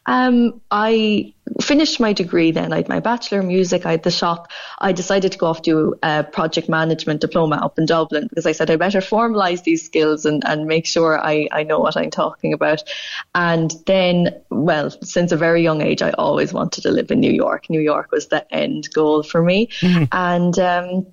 Um, 0.05 0.61
I 0.69 1.33
finished 1.59 1.99
my 1.99 2.13
degree 2.13 2.51
then. 2.51 2.71
I 2.71 2.77
had 2.77 2.89
my 2.89 2.99
bachelor 2.99 3.41
in 3.41 3.47
music. 3.47 3.85
I 3.85 3.91
had 3.91 4.03
the 4.03 4.11
shop. 4.11 4.51
I 4.79 4.91
decided 4.91 5.31
to 5.33 5.37
go 5.37 5.47
off 5.47 5.61
to 5.63 5.95
a 6.03 6.23
project 6.23 6.69
management 6.69 7.21
diploma 7.21 7.57
up 7.57 7.77
in 7.77 7.85
Dublin 7.85 8.27
because 8.27 8.45
I 8.45 8.51
said 8.51 8.69
I 8.69 8.75
better 8.75 8.99
formalize 8.99 9.63
these 9.63 9.83
skills 9.83 10.25
and, 10.25 10.43
and 10.45 10.65
make 10.65 10.85
sure 10.85 11.19
I, 11.19 11.47
I 11.51 11.63
know 11.63 11.79
what 11.79 11.97
I'm 11.97 12.11
talking 12.11 12.53
about. 12.53 12.83
And 13.35 13.73
then, 13.85 14.41
well, 14.49 14.89
since 14.89 15.31
a 15.31 15.37
very 15.37 15.61
young 15.63 15.81
age, 15.81 16.01
I 16.01 16.11
always 16.11 16.53
wanted 16.53 16.81
to 16.83 16.91
live 16.91 17.11
in 17.11 17.19
New 17.19 17.31
York. 17.31 17.69
New 17.69 17.81
York 17.81 18.11
was 18.11 18.27
the 18.27 18.51
end 18.53 18.89
goal 18.93 19.23
for 19.23 19.41
me. 19.41 19.67
Mm-hmm. 19.81 20.03
And, 20.11 20.59
um, 20.59 21.07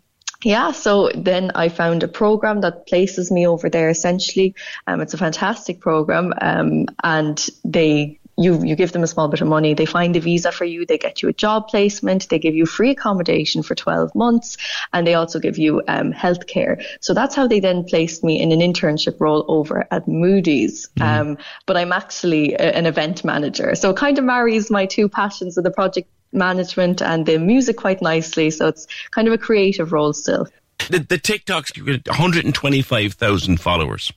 yeah, 0.44 0.70
so 0.70 1.10
then 1.14 1.50
I 1.56 1.68
found 1.68 2.04
a 2.04 2.08
program 2.08 2.60
that 2.60 2.86
places 2.86 3.30
me 3.30 3.46
over 3.46 3.68
there 3.68 3.88
essentially. 3.88 4.54
Um, 4.86 5.00
it's 5.00 5.14
a 5.14 5.18
fantastic 5.18 5.80
program. 5.80 6.32
Um, 6.40 6.86
and 7.02 7.44
they, 7.64 8.20
you, 8.36 8.64
you 8.64 8.76
give 8.76 8.92
them 8.92 9.02
a 9.02 9.08
small 9.08 9.26
bit 9.26 9.40
of 9.40 9.48
money. 9.48 9.74
They 9.74 9.84
find 9.84 10.14
a 10.14 10.20
visa 10.20 10.52
for 10.52 10.64
you. 10.64 10.86
They 10.86 10.96
get 10.96 11.22
you 11.22 11.28
a 11.28 11.32
job 11.32 11.66
placement. 11.66 12.28
They 12.28 12.38
give 12.38 12.54
you 12.54 12.66
free 12.66 12.90
accommodation 12.90 13.64
for 13.64 13.74
12 13.74 14.14
months 14.14 14.56
and 14.92 15.04
they 15.04 15.14
also 15.14 15.40
give 15.40 15.58
you, 15.58 15.82
um, 15.88 16.12
health 16.12 16.46
care. 16.46 16.80
So 17.00 17.14
that's 17.14 17.34
how 17.34 17.48
they 17.48 17.58
then 17.58 17.82
placed 17.82 18.22
me 18.22 18.40
in 18.40 18.52
an 18.52 18.60
internship 18.60 19.20
role 19.20 19.44
over 19.48 19.88
at 19.90 20.06
Moody's. 20.06 20.88
Mm. 20.98 21.02
Um, 21.02 21.38
but 21.66 21.76
I'm 21.76 21.90
actually 21.90 22.52
a, 22.52 22.76
an 22.76 22.86
event 22.86 23.24
manager. 23.24 23.74
So 23.74 23.90
it 23.90 23.96
kind 23.96 24.18
of 24.18 24.24
marries 24.24 24.70
my 24.70 24.86
two 24.86 25.08
passions 25.08 25.58
of 25.58 25.64
the 25.64 25.72
project 25.72 26.08
management 26.32 27.02
and 27.02 27.26
the 27.26 27.38
music 27.38 27.76
quite 27.76 28.02
nicely. 28.02 28.50
So 28.50 28.68
it's 28.68 28.86
kind 29.10 29.28
of 29.28 29.34
a 29.34 29.38
creative 29.38 29.92
role 29.92 30.12
still. 30.12 30.48
The, 30.90 31.00
the 31.00 31.18
TikToks, 31.18 31.76
you 31.76 31.84
get 31.84 32.06
125,000 32.08 33.60
followers 33.60 34.12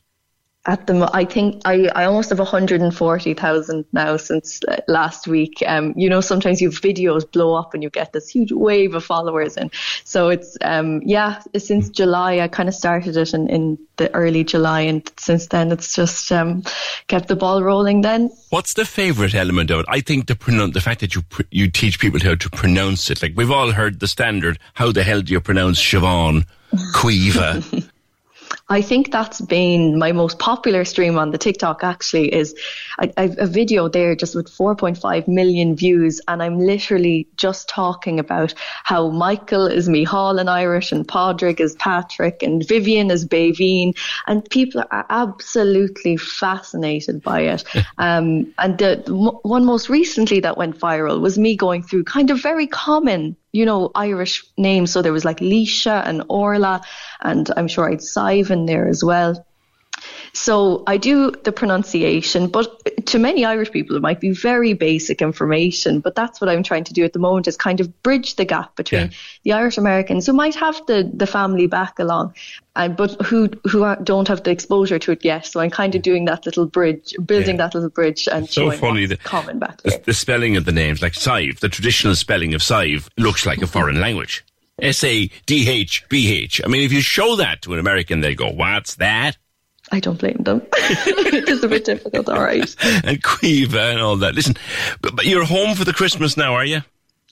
at 0.65 0.85
the 0.85 1.09
I 1.11 1.25
think 1.25 1.61
I, 1.65 1.89
I 1.95 2.05
almost 2.05 2.29
have 2.29 2.37
140,000 2.37 3.85
now 3.93 4.17
since 4.17 4.61
uh, 4.67 4.79
last 4.87 5.27
week. 5.27 5.63
Um, 5.65 5.93
you 5.97 6.07
know, 6.07 6.21
sometimes 6.21 6.61
you 6.61 6.69
videos 6.69 7.29
blow 7.29 7.55
up 7.55 7.73
and 7.73 7.81
you 7.81 7.89
get 7.89 8.13
this 8.13 8.29
huge 8.29 8.51
wave 8.51 8.93
of 8.93 9.03
followers, 9.03 9.57
and 9.57 9.71
so 10.03 10.29
it's 10.29 10.57
um, 10.61 11.01
yeah. 11.03 11.41
Since 11.57 11.89
July, 11.89 12.39
I 12.39 12.47
kind 12.47 12.69
of 12.69 12.75
started 12.75 13.17
it 13.17 13.33
in, 13.33 13.49
in 13.49 13.79
the 13.97 14.13
early 14.13 14.43
July, 14.43 14.81
and 14.81 15.11
since 15.17 15.47
then 15.47 15.71
it's 15.71 15.95
just 15.95 16.31
um, 16.31 16.63
kept 17.07 17.27
the 17.27 17.35
ball 17.35 17.63
rolling. 17.63 18.01
Then, 18.01 18.29
what's 18.51 18.75
the 18.75 18.85
favorite 18.85 19.33
element 19.33 19.71
of 19.71 19.79
it? 19.79 19.85
I 19.89 20.01
think 20.01 20.27
the 20.27 20.35
pronoun- 20.35 20.71
the 20.71 20.81
fact 20.81 20.99
that 20.99 21.15
you 21.15 21.23
pr- 21.23 21.41
you 21.49 21.71
teach 21.71 21.99
people 21.99 22.19
how 22.19 22.35
to 22.35 22.49
pronounce 22.51 23.09
it. 23.09 23.23
Like 23.23 23.33
we've 23.35 23.51
all 23.51 23.71
heard 23.71 23.99
the 23.99 24.07
standard. 24.07 24.59
How 24.75 24.91
the 24.91 25.03
hell 25.03 25.21
do 25.21 25.33
you 25.33 25.41
pronounce 25.41 25.81
Siobhan? 25.81 26.45
Caoimhe. 26.93 27.89
I 28.71 28.81
think 28.81 29.11
that's 29.11 29.41
been 29.41 29.99
my 29.99 30.13
most 30.13 30.39
popular 30.39 30.85
stream 30.85 31.17
on 31.17 31.31
the 31.31 31.37
TikTok 31.37 31.83
actually 31.83 32.33
is 32.33 32.55
I, 32.99 33.11
I've 33.17 33.37
a 33.37 33.45
video 33.45 33.89
there 33.89 34.15
just 34.15 34.33
with 34.33 34.47
4.5 34.47 35.27
million 35.27 35.75
views 35.75 36.21
and 36.29 36.41
I'm 36.41 36.57
literally 36.57 37.27
just 37.35 37.67
talking 37.67 38.17
about 38.17 38.53
how 38.85 39.09
Michael 39.09 39.67
is 39.67 39.89
Mihal 39.89 40.39
in 40.39 40.47
Irish 40.47 40.93
and 40.93 41.05
Padraig 41.05 41.59
is 41.59 41.75
Patrick 41.75 42.41
and 42.41 42.65
Vivian 42.65 43.11
is 43.11 43.25
Bavine 43.27 43.93
and 44.27 44.49
people 44.49 44.85
are 44.89 45.05
absolutely 45.09 46.15
fascinated 46.15 47.21
by 47.21 47.41
it. 47.41 47.65
um, 47.97 48.53
and 48.57 48.77
the 48.77 49.03
one 49.43 49.65
most 49.65 49.89
recently 49.89 50.39
that 50.39 50.55
went 50.55 50.79
viral 50.79 51.19
was 51.19 51.37
me 51.37 51.57
going 51.57 51.83
through 51.83 52.05
kind 52.05 52.31
of 52.31 52.41
very 52.41 52.67
common 52.67 53.35
you 53.51 53.65
know, 53.65 53.91
Irish 53.95 54.45
names. 54.57 54.91
So 54.91 55.01
there 55.01 55.13
was 55.13 55.25
like 55.25 55.39
Leisha 55.39 56.05
and 56.05 56.23
Orla, 56.29 56.81
and 57.21 57.49
I'm 57.55 57.67
sure 57.67 57.89
I'd 57.89 58.01
Sive 58.01 58.51
in 58.51 58.65
there 58.65 58.87
as 58.87 59.03
well. 59.03 59.45
So 60.33 60.83
I 60.87 60.97
do 60.97 61.31
the 61.31 61.51
pronunciation, 61.51 62.47
but 62.47 63.05
to 63.07 63.19
many 63.19 63.43
Irish 63.43 63.71
people, 63.71 63.97
it 63.97 64.01
might 64.01 64.21
be 64.21 64.31
very 64.31 64.73
basic 64.73 65.21
information. 65.21 65.99
But 65.99 66.15
that's 66.15 66.39
what 66.39 66.49
I'm 66.49 66.63
trying 66.63 66.85
to 66.85 66.93
do 66.93 67.03
at 67.03 67.13
the 67.13 67.19
moment 67.19 67.47
is 67.47 67.57
kind 67.57 67.81
of 67.81 68.01
bridge 68.01 68.35
the 68.35 68.45
gap 68.45 68.75
between 68.75 69.01
yeah. 69.01 69.17
the 69.43 69.51
Irish 69.53 69.77
Americans 69.77 70.25
who 70.25 70.33
might 70.33 70.55
have 70.55 70.81
the, 70.87 71.09
the 71.13 71.27
family 71.27 71.67
back 71.67 71.99
along, 71.99 72.33
and 72.75 72.95
but 72.95 73.21
who 73.21 73.49
who 73.69 73.93
don't 74.03 74.27
have 74.29 74.43
the 74.43 74.51
exposure 74.51 74.99
to 74.99 75.11
it 75.11 75.25
yet. 75.25 75.45
So 75.45 75.59
I'm 75.59 75.69
kind 75.69 75.95
of 75.95 76.01
doing 76.01 76.25
that 76.25 76.45
little 76.45 76.65
bridge, 76.65 77.13
building 77.25 77.57
yeah. 77.57 77.67
that 77.67 77.75
little 77.75 77.89
bridge, 77.89 78.27
and 78.31 78.45
it's 78.45 78.55
so 78.55 78.71
funny 78.71 79.05
the 79.05 79.17
common 79.17 79.59
back 79.59 79.81
the, 79.81 80.01
the, 80.05 80.13
spelling 80.13 80.55
of 80.55 80.65
the 80.65 80.71
names, 80.71 81.01
like 81.01 81.13
Sive, 81.13 81.59
the 81.59 81.69
traditional 81.69 82.15
spelling 82.15 82.53
of 82.53 82.63
Sive 82.63 83.09
looks 83.17 83.45
like 83.45 83.61
a 83.61 83.67
foreign 83.67 83.99
language. 83.99 84.45
S 84.81 85.03
A 85.03 85.29
D 85.45 85.69
H 85.69 86.05
B 86.09 86.31
H. 86.31 86.61
I 86.63 86.67
mean, 86.67 86.83
if 86.83 86.91
you 86.91 87.01
show 87.01 87.35
that 87.35 87.61
to 87.63 87.73
an 87.73 87.79
American, 87.79 88.21
they 88.21 88.33
go, 88.33 88.49
"What's 88.49 88.95
that?" 88.95 89.37
I 89.91 89.99
don't 89.99 90.19
blame 90.19 90.37
them. 90.39 90.61
it's 90.73 91.63
a 91.63 91.67
bit 91.67 91.85
difficult, 91.85 92.29
all 92.29 92.41
right. 92.41 92.75
and 93.03 93.21
Caoimhe 93.21 93.75
and 93.75 93.99
all 93.99 94.15
that. 94.17 94.35
Listen, 94.35 94.55
but, 95.01 95.15
but 95.15 95.25
you're 95.25 95.45
home 95.45 95.75
for 95.75 95.83
the 95.83 95.93
Christmas 95.93 96.37
now, 96.37 96.53
are 96.53 96.65
you? 96.65 96.81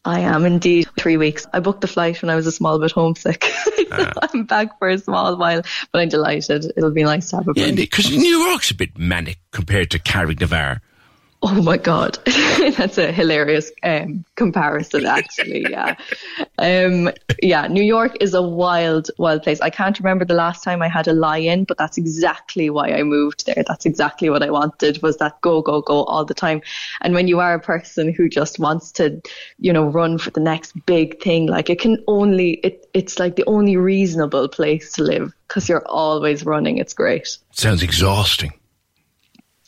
I 0.05 0.21
am 0.21 0.45
indeed. 0.45 0.87
Three 0.97 1.17
weeks. 1.17 1.45
I 1.53 1.59
booked 1.59 1.81
the 1.81 1.87
flight 1.87 2.21
when 2.21 2.29
I 2.29 2.35
was 2.35 2.47
a 2.47 2.51
small 2.51 2.79
bit 2.79 2.91
homesick. 2.91 3.43
so 3.43 3.71
ah. 3.91 4.13
I'm 4.21 4.45
back 4.45 4.77
for 4.79 4.89
a 4.89 4.97
small 4.97 5.37
while, 5.37 5.61
but 5.91 6.01
I'm 6.01 6.09
delighted. 6.09 6.71
It'll 6.75 6.91
be 6.91 7.03
nice 7.03 7.29
to 7.29 7.37
have 7.37 7.47
a 7.47 7.53
break. 7.53 7.67
Yeah, 7.67 7.75
because 7.75 8.09
New 8.09 8.39
York's 8.47 8.71
a 8.71 8.75
bit 8.75 8.97
manic 8.97 9.39
compared 9.51 9.91
to 9.91 9.99
Carrignavar. 9.99 10.79
Oh 11.41 11.61
my 11.61 11.77
God. 11.77 12.17
That's 12.77 12.97
a 12.97 13.13
hilarious 13.13 13.71
um, 13.81 14.25
comparison, 14.35 15.05
actually. 15.05 15.65
Yeah. 15.69 15.95
Um, 16.57 17.11
yeah. 17.41 17.67
New 17.67 17.83
York 17.83 18.17
is 18.19 18.33
a 18.33 18.41
wild, 18.41 19.09
wild 19.17 19.43
place. 19.43 19.61
I 19.61 19.69
can't 19.69 19.97
remember 19.97 20.25
the 20.25 20.33
last 20.33 20.65
time 20.65 20.81
I 20.81 20.89
had 20.89 21.07
a 21.07 21.13
lie 21.13 21.37
in, 21.37 21.63
but 21.63 21.77
that's 21.77 21.97
exactly 21.97 22.69
why 22.69 22.89
I 22.91 23.03
moved 23.03 23.45
there. 23.45 23.63
That's 23.65 23.85
exactly 23.85 24.29
what 24.29 24.43
I 24.43 24.49
wanted 24.49 25.01
was 25.01 25.15
that 25.17 25.39
go, 25.39 25.61
go, 25.61 25.81
go 25.81 26.03
all 26.03 26.25
the 26.25 26.33
time. 26.33 26.61
And 26.99 27.13
when 27.13 27.29
you 27.29 27.39
are 27.39 27.53
a 27.53 27.59
person 27.59 28.13
who 28.13 28.27
just 28.27 28.59
wants 28.59 28.91
to, 28.93 29.21
you 29.59 29.71
know, 29.71 29.87
run 29.87 30.17
for 30.17 30.31
the 30.31 30.41
next 30.41 30.73
big 30.85 31.21
thing, 31.21 31.45
like 31.45 31.69
it 31.69 31.79
can 31.79 32.03
only, 32.07 32.55
it, 32.55 32.89
it's 32.93 33.17
like 33.17 33.37
the 33.37 33.45
only 33.45 33.77
reasonable 33.77 34.49
place 34.49 34.91
to 34.93 35.03
live 35.03 35.33
because 35.47 35.69
you're 35.69 35.87
always 35.87 36.45
running. 36.45 36.79
It's 36.79 36.93
great. 36.93 37.37
Sounds 37.51 37.81
exhausting. 37.81 38.51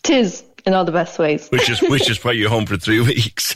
Tis 0.04 0.44
in 0.66 0.74
all 0.74 0.86
the 0.86 0.92
best 0.92 1.18
ways. 1.20 1.48
which 1.50 1.70
is 1.70 1.82
which 1.82 2.10
is 2.10 2.24
why 2.24 2.32
you're 2.32 2.50
home 2.50 2.66
for 2.66 2.78
three 2.78 3.00
weeks. 3.06 3.56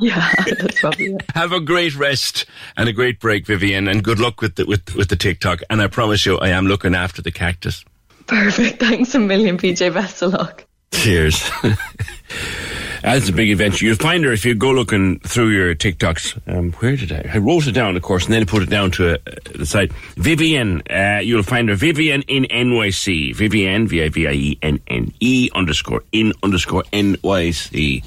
Yeah, 0.00 0.32
that's 0.46 0.80
probably 0.80 1.06
it. 1.06 1.22
Have 1.34 1.52
a 1.52 1.58
great 1.60 1.96
rest 1.96 2.46
and 2.76 2.88
a 2.88 2.92
great 2.92 3.18
break, 3.18 3.46
Vivienne, 3.46 3.88
and 3.88 4.04
good 4.04 4.20
luck 4.20 4.40
with 4.40 4.54
the 4.54 4.64
with 4.64 4.94
with 4.94 5.08
the 5.08 5.16
TikTok. 5.16 5.60
And 5.70 5.82
I 5.82 5.88
promise 5.88 6.24
you, 6.24 6.38
I 6.38 6.50
am 6.50 6.66
looking 6.66 6.94
after 6.94 7.20
the 7.20 7.32
cactus. 7.32 7.84
Perfect. 8.26 8.78
Thanks 8.78 9.14
a 9.14 9.18
million, 9.18 9.58
PJ. 9.58 9.92
Best 9.92 10.22
of 10.22 10.34
luck. 10.34 10.64
Cheers. 10.92 11.50
That's 13.02 13.28
a 13.28 13.32
big 13.32 13.50
adventure. 13.50 13.86
You'll 13.86 13.96
find 13.96 14.24
her 14.24 14.32
if 14.32 14.44
you 14.44 14.54
go 14.54 14.70
looking 14.70 15.20
through 15.20 15.48
your 15.50 15.74
TikToks. 15.74 16.40
Um, 16.52 16.72
where 16.72 16.96
did 16.96 17.12
I? 17.12 17.30
I 17.32 17.38
wrote 17.38 17.66
it 17.66 17.72
down, 17.72 17.96
of 17.96 18.02
course, 18.02 18.24
and 18.24 18.34
then 18.34 18.42
I 18.42 18.44
put 18.44 18.62
it 18.62 18.70
down 18.70 18.90
to 18.92 19.14
uh, 19.14 19.18
the 19.54 19.66
site. 19.66 19.92
Vivienne, 20.16 20.82
uh, 20.90 21.20
you'll 21.22 21.42
find 21.42 21.68
her 21.68 21.74
Vivienne 21.74 22.22
in 22.22 22.44
NYC. 22.44 23.34
Vivienne, 23.34 23.86
V 23.86 24.02
I 24.02 24.08
V 24.08 24.26
I 24.26 24.32
E 24.32 24.58
N 24.62 24.80
N 24.88 25.12
E 25.20 25.50
underscore 25.54 26.02
in 26.12 26.32
underscore 26.42 26.82
NYC. 26.92 28.04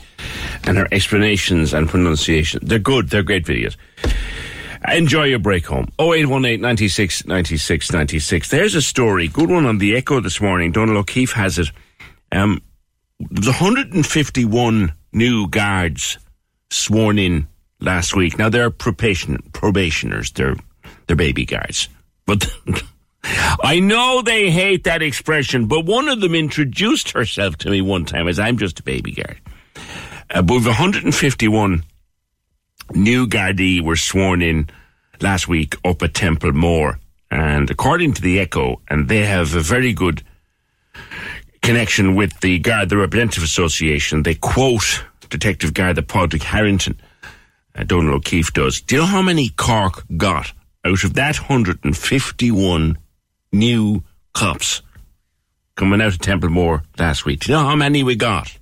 And 0.65 0.77
her 0.77 0.87
explanations 0.91 1.73
and 1.73 1.89
pronunciation. 1.89 2.59
They're 2.63 2.79
good. 2.79 3.09
They're 3.09 3.23
great 3.23 3.45
videos. 3.45 3.75
Enjoy 4.87 5.25
your 5.25 5.39
break 5.39 5.65
home. 5.67 5.87
0818 5.99 6.59
96 6.59 7.25
96 7.27 7.91
96. 7.91 8.49
There's 8.49 8.75
a 8.75 8.81
story, 8.81 9.27
good 9.27 9.49
one 9.49 9.65
on 9.65 9.77
the 9.77 9.95
Echo 9.95 10.19
this 10.19 10.41
morning. 10.41 10.71
Donald 10.71 10.97
O'Keefe 10.97 11.33
has 11.33 11.59
it. 11.59 11.71
Um, 12.31 12.61
151 13.29 14.93
new 15.13 15.47
guards 15.47 16.17
sworn 16.69 17.19
in 17.19 17.47
last 17.79 18.15
week. 18.15 18.37
Now 18.37 18.49
they're 18.49 18.69
probation, 18.69 19.37
probationers. 19.53 20.31
They're 20.31 20.55
they're 21.07 21.15
baby 21.15 21.45
guards, 21.45 21.89
but. 22.25 22.51
I 23.23 23.79
know 23.79 24.23
they 24.23 24.49
hate 24.49 24.85
that 24.85 25.03
expression, 25.03 25.67
but 25.67 25.85
one 25.85 26.09
of 26.09 26.21
them 26.21 26.33
introduced 26.33 27.11
herself 27.11 27.55
to 27.57 27.69
me 27.69 27.79
one 27.79 28.03
time 28.05 28.27
as 28.27 28.39
I'm 28.39 28.57
just 28.57 28.79
a 28.79 28.83
baby 28.83 29.11
guard. 29.11 29.39
Uh, 30.31 30.41
but 30.41 30.65
151 30.65 31.83
new 32.95 33.27
Gardaí 33.27 33.81
were 33.81 33.95
sworn 33.95 34.41
in 34.41 34.69
last 35.21 35.47
week 35.47 35.75
up 35.85 36.01
at 36.01 36.13
Templemore. 36.13 36.99
And 37.29 37.69
according 37.69 38.13
to 38.13 38.21
the 38.21 38.39
Echo, 38.39 38.81
and 38.89 39.07
they 39.07 39.25
have 39.25 39.55
a 39.55 39.61
very 39.61 39.93
good 39.93 40.23
connection 41.71 42.15
with 42.15 42.37
the 42.41 42.59
Guard, 42.59 42.89
the 42.89 42.97
Representative 42.97 43.45
Association, 43.45 44.23
they 44.23 44.35
quote 44.35 45.05
Detective 45.29 45.73
Garda 45.73 46.01
Padraig 46.01 46.43
Harrington, 46.43 46.99
uh, 47.73 47.83
Donald 47.85 48.13
O'Keefe 48.13 48.51
does. 48.51 48.81
Do 48.81 48.95
you 48.95 49.01
know 49.01 49.07
how 49.07 49.21
many 49.21 49.47
Cork 49.47 50.03
got 50.17 50.51
out 50.83 51.05
of 51.05 51.13
that 51.13 51.37
151 51.37 52.97
new 53.53 54.03
cops 54.33 54.81
coming 55.77 56.01
out 56.01 56.09
of 56.09 56.19
Templemore 56.19 56.83
last 56.99 57.23
week? 57.23 57.39
Do 57.39 57.53
you 57.53 57.57
know 57.57 57.63
how 57.63 57.77
many 57.77 58.03
we 58.03 58.17
got? 58.17 58.57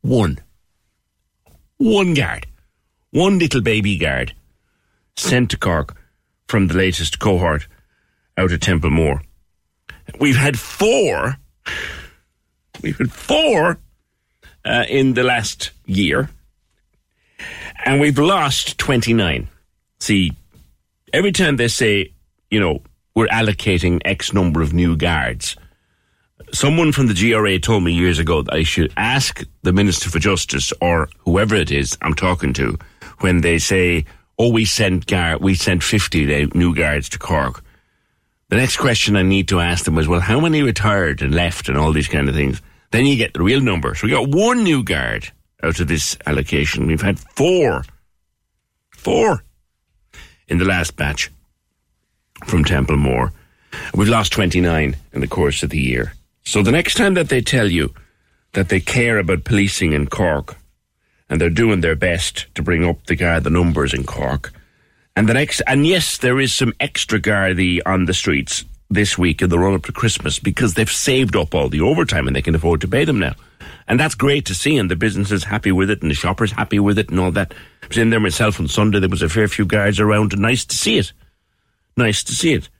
One. 0.00 0.40
One 1.76 2.12
guard. 2.12 2.48
One 3.12 3.38
little 3.38 3.60
baby 3.60 3.96
guard 3.96 4.34
sent 5.16 5.52
to 5.52 5.56
Cork 5.56 5.96
from 6.48 6.66
the 6.66 6.74
latest 6.74 7.20
cohort 7.20 7.68
out 8.36 8.50
of 8.50 8.58
Templemore. 8.58 9.22
We've 10.18 10.36
had 10.36 10.58
four. 10.58 11.36
We've 12.82 12.96
had 12.96 13.12
four 13.12 13.78
uh, 14.64 14.84
in 14.88 15.14
the 15.14 15.22
last 15.22 15.70
year, 15.86 16.30
and 17.84 18.00
we've 18.00 18.18
lost 18.18 18.78
29. 18.78 19.48
See, 19.98 20.32
every 21.12 21.32
time 21.32 21.56
they 21.56 21.68
say, 21.68 22.12
you 22.50 22.60
know, 22.60 22.82
we're 23.14 23.28
allocating 23.28 24.00
X 24.04 24.32
number 24.32 24.62
of 24.62 24.72
new 24.72 24.96
guards, 24.96 25.56
someone 26.52 26.92
from 26.92 27.06
the 27.06 27.14
GRA 27.14 27.58
told 27.58 27.82
me 27.82 27.92
years 27.92 28.18
ago 28.18 28.42
that 28.42 28.54
I 28.54 28.62
should 28.62 28.92
ask 28.96 29.44
the 29.62 29.72
Minister 29.72 30.10
for 30.10 30.18
Justice 30.18 30.72
or 30.80 31.08
whoever 31.18 31.54
it 31.54 31.70
is 31.70 31.96
I'm 32.02 32.14
talking 32.14 32.52
to 32.54 32.78
when 33.20 33.42
they 33.42 33.58
say, 33.58 34.04
"Oh, 34.38 34.50
we 34.50 34.64
sent 34.64 35.06
guard, 35.06 35.42
we 35.42 35.54
sent 35.54 35.82
50 35.82 36.50
new 36.54 36.74
guards 36.74 37.08
to 37.10 37.18
Cork." 37.18 37.62
The 38.50 38.56
next 38.56 38.78
question 38.78 39.14
I 39.14 39.22
need 39.22 39.46
to 39.48 39.60
ask 39.60 39.84
them 39.84 39.96
is, 39.96 40.08
"Well, 40.08 40.20
how 40.20 40.40
many 40.40 40.60
retired 40.62 41.22
and 41.22 41.32
left 41.32 41.68
and 41.68 41.78
all 41.78 41.92
these 41.92 42.08
kind 42.08 42.28
of 42.28 42.34
things?" 42.34 42.60
Then 42.90 43.06
you 43.06 43.16
get 43.16 43.32
the 43.32 43.42
real 43.42 43.60
number. 43.60 43.94
So 43.94 44.06
we 44.06 44.10
got 44.10 44.28
one 44.28 44.64
new 44.64 44.82
guard 44.82 45.30
out 45.62 45.78
of 45.78 45.86
this 45.86 46.16
allocation. 46.26 46.88
We've 46.88 47.00
had 47.00 47.20
four, 47.36 47.84
four 48.90 49.44
in 50.48 50.58
the 50.58 50.64
last 50.64 50.96
batch 50.96 51.30
from 52.44 52.64
Templemore. 52.64 53.32
We've 53.94 54.08
lost 54.08 54.32
29 54.32 54.96
in 55.12 55.20
the 55.20 55.28
course 55.28 55.62
of 55.62 55.70
the 55.70 55.80
year. 55.80 56.14
So 56.42 56.62
the 56.62 56.72
next 56.72 56.94
time 56.94 57.14
that 57.14 57.28
they 57.28 57.40
tell 57.40 57.70
you 57.70 57.94
that 58.54 58.68
they 58.68 58.80
care 58.80 59.18
about 59.18 59.44
policing 59.44 59.92
in 59.92 60.08
Cork 60.08 60.56
and 61.28 61.40
they're 61.40 61.50
doing 61.50 61.82
their 61.82 61.94
best 61.94 62.46
to 62.56 62.62
bring 62.62 62.84
up 62.84 63.06
the 63.06 63.14
guard, 63.14 63.44
the 63.44 63.50
numbers 63.50 63.94
in 63.94 64.02
Cork, 64.02 64.52
and 65.20 65.28
the 65.28 65.34
next, 65.34 65.60
and 65.66 65.86
yes, 65.86 66.16
there 66.16 66.40
is 66.40 66.54
some 66.54 66.72
extra 66.80 67.20
Gardaí 67.20 67.82
on 67.84 68.06
the 68.06 68.14
streets 68.14 68.64
this 68.88 69.18
week 69.18 69.42
in 69.42 69.50
the 69.50 69.58
run 69.58 69.74
up 69.74 69.84
to 69.84 69.92
Christmas 69.92 70.38
because 70.38 70.72
they've 70.72 70.90
saved 70.90 71.36
up 71.36 71.54
all 71.54 71.68
the 71.68 71.82
overtime 71.82 72.26
and 72.26 72.34
they 72.34 72.40
can 72.40 72.54
afford 72.54 72.80
to 72.80 72.88
pay 72.88 73.04
them 73.04 73.18
now. 73.18 73.34
And 73.86 74.00
that's 74.00 74.14
great 74.14 74.46
to 74.46 74.54
see, 74.54 74.78
and 74.78 74.90
the 74.90 74.96
business 74.96 75.30
is 75.30 75.44
happy 75.44 75.72
with 75.72 75.90
it, 75.90 76.00
and 76.00 76.10
the 76.10 76.14
shoppers 76.14 76.52
happy 76.52 76.78
with 76.78 76.98
it, 76.98 77.10
and 77.10 77.20
all 77.20 77.32
that. 77.32 77.52
I 77.82 77.86
was 77.88 77.98
in 77.98 78.08
there 78.08 78.18
myself 78.18 78.58
on 78.60 78.66
Sunday. 78.66 78.98
There 78.98 79.10
was 79.10 79.20
a 79.20 79.28
fair 79.28 79.46
few 79.46 79.66
guards 79.66 80.00
around, 80.00 80.32
and 80.32 80.40
nice 80.40 80.64
to 80.64 80.74
see 80.74 80.96
it. 80.96 81.12
Nice 81.98 82.24
to 82.24 82.32
see 82.32 82.54
it. 82.54 82.70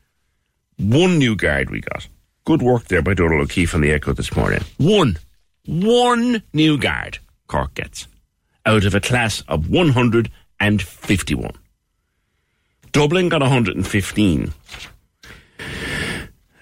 One 0.79 1.19
new 1.19 1.37
guard 1.37 1.69
we 1.69 1.83
got. 1.83 2.09
Good 2.47 2.63
work 2.63 2.85
there 2.85 3.03
by 3.03 3.13
Donald 3.13 3.43
O'Keefe 3.43 3.75
on 3.75 3.83
the 3.83 3.93
Echo 3.93 4.15
this 4.15 4.35
morning. 4.35 4.63
One. 4.79 5.19
One 5.67 6.43
new 6.55 6.79
guard 6.79 7.19
Cork 7.49 7.75
gets 7.75 8.09
out 8.65 8.87
of 8.87 8.95
a 8.95 9.01
class 9.01 9.43
of 9.47 9.69
151. 9.69 11.51
Dublin 12.93 13.29
got 13.29 13.41
115. 13.41 14.53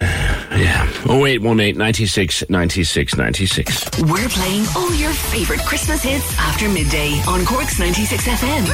Yeah. 0.00 0.84
0818 1.06 1.78
96 1.78 2.50
96 2.50 3.16
96. 3.16 3.90
We're 4.02 4.28
playing 4.28 4.64
all 4.76 4.92
your 4.94 5.12
favourite 5.12 5.62
Christmas 5.62 6.02
hits 6.02 6.38
after 6.38 6.68
midday 6.68 7.20
on 7.28 7.44
Cork's 7.44 7.78
96 7.78 8.26
FM. 8.26 8.66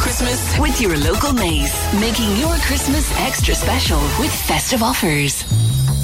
Christmas 0.00 0.58
with 0.58 0.80
your 0.80 0.96
local 0.98 1.32
Mace, 1.32 1.74
making 2.00 2.36
your 2.36 2.54
Christmas 2.66 3.10
extra 3.20 3.54
special 3.54 4.00
with 4.18 4.32
festive 4.32 4.82
offers. 4.82 5.42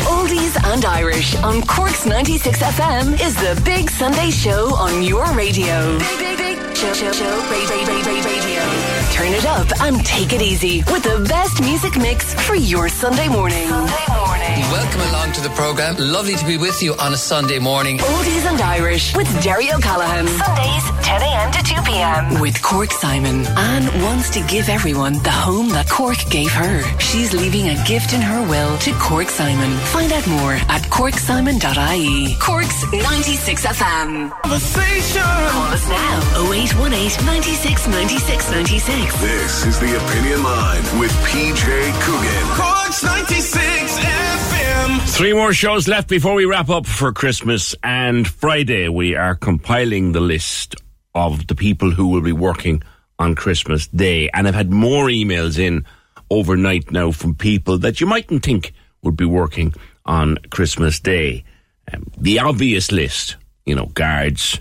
Oldies 0.06 0.56
and 0.72 0.84
Irish 0.84 1.34
on 1.36 1.62
Cork's 1.62 2.06
96 2.06 2.60
FM 2.60 3.20
is 3.20 3.34
the 3.36 3.60
Big 3.64 3.90
Sunday 3.90 4.30
Show 4.30 4.74
on 4.76 5.02
your 5.02 5.26
radio. 5.34 5.98
Big, 5.98 6.18
big, 6.18 6.38
big 6.38 6.76
show, 6.76 6.92
show, 6.92 7.12
show, 7.12 7.50
radio, 7.50 7.76
radio, 7.86 8.14
radio. 8.22 8.93
Turn 9.14 9.32
it 9.32 9.46
up 9.46 9.68
and 9.82 10.04
take 10.04 10.32
it 10.32 10.42
easy 10.42 10.82
with 10.90 11.04
the 11.04 11.24
best 11.28 11.60
music 11.60 11.96
mix 11.96 12.34
for 12.34 12.56
your 12.56 12.88
Sunday 12.88 13.28
morning. 13.28 13.68
Sunday 13.68 14.04
morning. 14.08 14.60
Welcome 14.72 15.02
along 15.02 15.30
to 15.34 15.40
the 15.40 15.50
programme. 15.50 15.94
Lovely 15.98 16.34
to 16.34 16.44
be 16.44 16.56
with 16.58 16.82
you 16.82 16.94
on 16.94 17.12
a 17.12 17.16
Sunday 17.16 17.60
morning. 17.60 17.98
Oldies 17.98 18.44
and 18.50 18.60
Irish 18.60 19.14
with 19.14 19.28
Derry 19.40 19.70
O'Callaghan. 19.72 20.26
Sundays, 20.26 21.06
10 21.06 21.22
a.m. 21.22 21.52
to 21.52 21.62
2 21.62 21.82
p.m. 21.82 22.40
With 22.40 22.60
Cork 22.60 22.90
Simon. 22.90 23.46
Anne 23.56 23.86
wants 24.02 24.30
to 24.30 24.42
give 24.48 24.68
everyone 24.68 25.12
the 25.22 25.30
home 25.30 25.68
that 25.68 25.88
Cork 25.88 26.18
gave 26.28 26.50
her. 26.50 26.82
She's 26.98 27.32
leaving 27.32 27.68
a 27.68 27.84
gift 27.84 28.14
in 28.14 28.20
her 28.20 28.42
will 28.48 28.76
to 28.78 28.92
Cork 28.94 29.28
Simon. 29.28 29.78
Find 29.94 30.12
out 30.12 30.26
more 30.26 30.54
at 30.68 30.82
corksimon.ie. 30.90 32.34
Cork's 32.40 32.82
96 32.92 33.64
FM. 33.64 34.30
Conversation. 34.42 35.22
Call 35.22 35.70
us 35.70 35.88
now 35.88 36.50
0818 36.50 37.24
96 37.24 37.86
96 37.86 38.50
96. 38.50 39.03
This 39.12 39.66
is 39.66 39.80
the 39.80 39.96
Opinion 39.96 40.42
Line 40.42 40.98
with 40.98 41.10
PJ 41.24 42.00
Coogan. 42.02 42.56
Cork's 42.56 43.02
96 43.02 43.98
FM. 43.98 45.16
Three 45.16 45.32
more 45.32 45.52
shows 45.52 45.86
left 45.88 46.08
before 46.08 46.34
we 46.34 46.44
wrap 46.44 46.70
up 46.70 46.86
for 46.86 47.12
Christmas. 47.12 47.74
And 47.82 48.26
Friday, 48.26 48.88
we 48.88 49.14
are 49.14 49.34
compiling 49.34 50.12
the 50.12 50.20
list 50.20 50.76
of 51.14 51.46
the 51.46 51.54
people 51.54 51.90
who 51.90 52.08
will 52.08 52.22
be 52.22 52.32
working 52.32 52.82
on 53.18 53.34
Christmas 53.34 53.86
Day. 53.88 54.28
And 54.32 54.48
I've 54.48 54.54
had 54.54 54.70
more 54.70 55.06
emails 55.06 55.58
in 55.58 55.84
overnight 56.30 56.90
now 56.90 57.12
from 57.12 57.34
people 57.34 57.78
that 57.78 58.00
you 58.00 58.06
mightn't 58.06 58.42
think 58.42 58.72
would 59.02 59.16
be 59.16 59.24
working 59.24 59.74
on 60.04 60.36
Christmas 60.50 60.98
Day. 61.00 61.44
Um, 61.92 62.10
the 62.16 62.40
obvious 62.40 62.90
list, 62.90 63.36
you 63.66 63.74
know, 63.74 63.86
guards, 63.86 64.60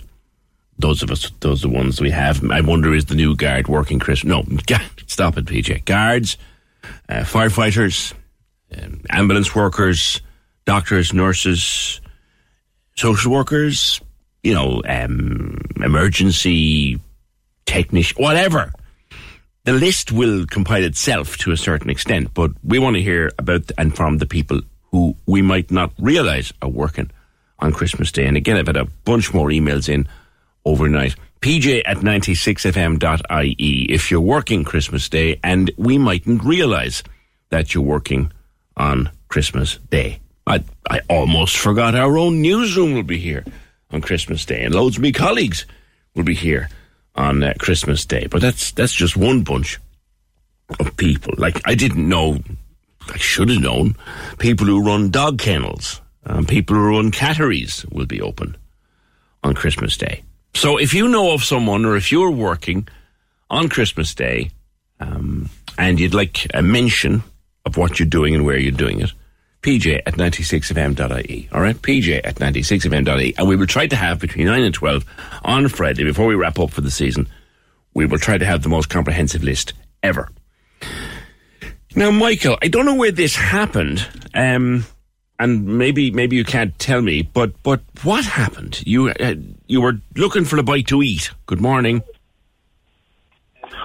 those 0.78 1.02
of 1.02 1.10
us, 1.10 1.30
those 1.40 1.64
are 1.64 1.68
the 1.68 1.74
ones 1.74 2.00
we 2.00 2.10
have. 2.10 2.42
I 2.50 2.60
wonder 2.60 2.94
is 2.94 3.06
the 3.06 3.14
new 3.14 3.36
guard 3.36 3.68
working 3.68 3.98
Christmas? 3.98 4.30
No, 4.30 4.58
stop 5.06 5.36
it, 5.38 5.46
PJ. 5.46 5.84
Guards, 5.84 6.36
uh, 7.08 7.20
firefighters, 7.20 8.12
um, 8.76 9.02
ambulance 9.10 9.54
workers, 9.54 10.20
doctors, 10.64 11.12
nurses, 11.12 12.00
social 12.96 13.32
workers, 13.32 14.00
you 14.42 14.54
know, 14.54 14.82
um, 14.86 15.58
emergency 15.76 17.00
technician, 17.66 18.22
whatever. 18.22 18.72
The 19.64 19.72
list 19.72 20.12
will 20.12 20.44
compile 20.46 20.84
itself 20.84 21.38
to 21.38 21.52
a 21.52 21.56
certain 21.56 21.88
extent, 21.88 22.34
but 22.34 22.50
we 22.62 22.78
want 22.78 22.96
to 22.96 23.02
hear 23.02 23.30
about 23.38 23.72
and 23.78 23.96
from 23.96 24.18
the 24.18 24.26
people 24.26 24.60
who 24.90 25.16
we 25.26 25.40
might 25.40 25.70
not 25.70 25.92
realize 25.98 26.52
are 26.60 26.68
working 26.68 27.10
on 27.60 27.72
Christmas 27.72 28.12
Day. 28.12 28.26
And 28.26 28.36
again, 28.36 28.56
I've 28.56 28.66
had 28.66 28.76
a 28.76 28.84
bunch 28.84 29.32
more 29.32 29.48
emails 29.48 29.88
in 29.88 30.06
overnight. 30.64 31.16
PJ 31.40 31.82
at 31.84 31.98
96fm.ie 31.98 33.92
if 33.92 34.10
you're 34.10 34.20
working 34.20 34.64
Christmas 34.64 35.08
Day 35.08 35.38
and 35.44 35.70
we 35.76 35.98
mightn't 35.98 36.42
realize 36.42 37.02
that 37.50 37.74
you're 37.74 37.84
working 37.84 38.32
on 38.76 39.10
Christmas 39.28 39.78
Day. 39.90 40.20
I, 40.46 40.64
I 40.88 41.00
almost 41.08 41.56
forgot 41.58 41.94
our 41.94 42.16
own 42.16 42.40
newsroom 42.40 42.94
will 42.94 43.02
be 43.02 43.18
here 43.18 43.44
on 43.90 44.00
Christmas 44.00 44.46
Day 44.46 44.64
and 44.64 44.74
loads 44.74 44.96
of 44.96 45.02
me 45.02 45.12
colleagues 45.12 45.66
will 46.14 46.24
be 46.24 46.34
here 46.34 46.70
on 47.14 47.42
uh, 47.42 47.52
Christmas 47.58 48.06
Day. 48.06 48.26
But 48.26 48.40
that's, 48.40 48.72
that's 48.72 48.92
just 48.92 49.16
one 49.16 49.42
bunch 49.42 49.78
of 50.80 50.96
people. 50.96 51.34
Like, 51.36 51.60
I 51.66 51.74
didn't 51.74 52.08
know, 52.08 52.38
I 53.12 53.18
should 53.18 53.50
have 53.50 53.60
known, 53.60 53.96
people 54.38 54.66
who 54.66 54.82
run 54.82 55.10
dog 55.10 55.38
kennels, 55.38 56.00
um, 56.24 56.46
people 56.46 56.74
who 56.76 56.96
run 56.96 57.10
catteries 57.10 57.84
will 57.92 58.06
be 58.06 58.20
open 58.20 58.56
on 59.42 59.54
Christmas 59.54 59.96
Day. 59.96 60.24
So 60.54 60.78
if 60.78 60.94
you 60.94 61.08
know 61.08 61.32
of 61.32 61.44
someone 61.44 61.84
or 61.84 61.96
if 61.96 62.10
you're 62.12 62.30
working 62.30 62.88
on 63.50 63.68
Christmas 63.68 64.14
Day, 64.14 64.50
um, 65.00 65.50
and 65.76 65.98
you'd 65.98 66.14
like 66.14 66.46
a 66.54 66.62
mention 66.62 67.22
of 67.66 67.76
what 67.76 67.98
you're 67.98 68.08
doing 68.08 68.34
and 68.34 68.44
where 68.44 68.58
you're 68.58 68.72
doing 68.72 69.00
it, 69.00 69.12
pj 69.62 70.00
at 70.06 70.14
96fm.ie. 70.14 71.48
All 71.52 71.60
right, 71.60 71.76
pj 71.76 72.20
at 72.24 72.36
96fm.ie. 72.36 73.34
And 73.36 73.48
we 73.48 73.56
will 73.56 73.66
try 73.66 73.86
to 73.86 73.96
have 73.96 74.20
between 74.20 74.46
9 74.46 74.62
and 74.62 74.74
12 74.74 75.04
on 75.44 75.68
Friday, 75.68 76.04
before 76.04 76.26
we 76.26 76.34
wrap 76.34 76.58
up 76.58 76.70
for 76.70 76.80
the 76.80 76.90
season, 76.90 77.28
we 77.94 78.06
will 78.06 78.18
try 78.18 78.38
to 78.38 78.44
have 78.44 78.62
the 78.62 78.68
most 78.68 78.88
comprehensive 78.88 79.42
list 79.42 79.72
ever. 80.02 80.28
Now, 81.96 82.10
Michael, 82.10 82.58
I 82.60 82.68
don't 82.68 82.86
know 82.86 82.96
where 82.96 83.12
this 83.12 83.36
happened, 83.36 84.06
um, 84.34 84.84
and 85.38 85.66
maybe 85.66 86.10
maybe 86.10 86.36
you 86.36 86.44
can't 86.44 86.78
tell 86.78 87.00
me, 87.00 87.22
but 87.22 87.60
but 87.62 87.80
what 88.02 88.24
happened? 88.24 88.82
You 88.86 89.08
uh, 89.08 89.34
you 89.66 89.80
were 89.80 89.98
looking 90.16 90.44
for 90.44 90.58
a 90.58 90.62
bite 90.62 90.86
to 90.88 91.02
eat. 91.02 91.30
Good 91.46 91.60
morning. 91.60 92.02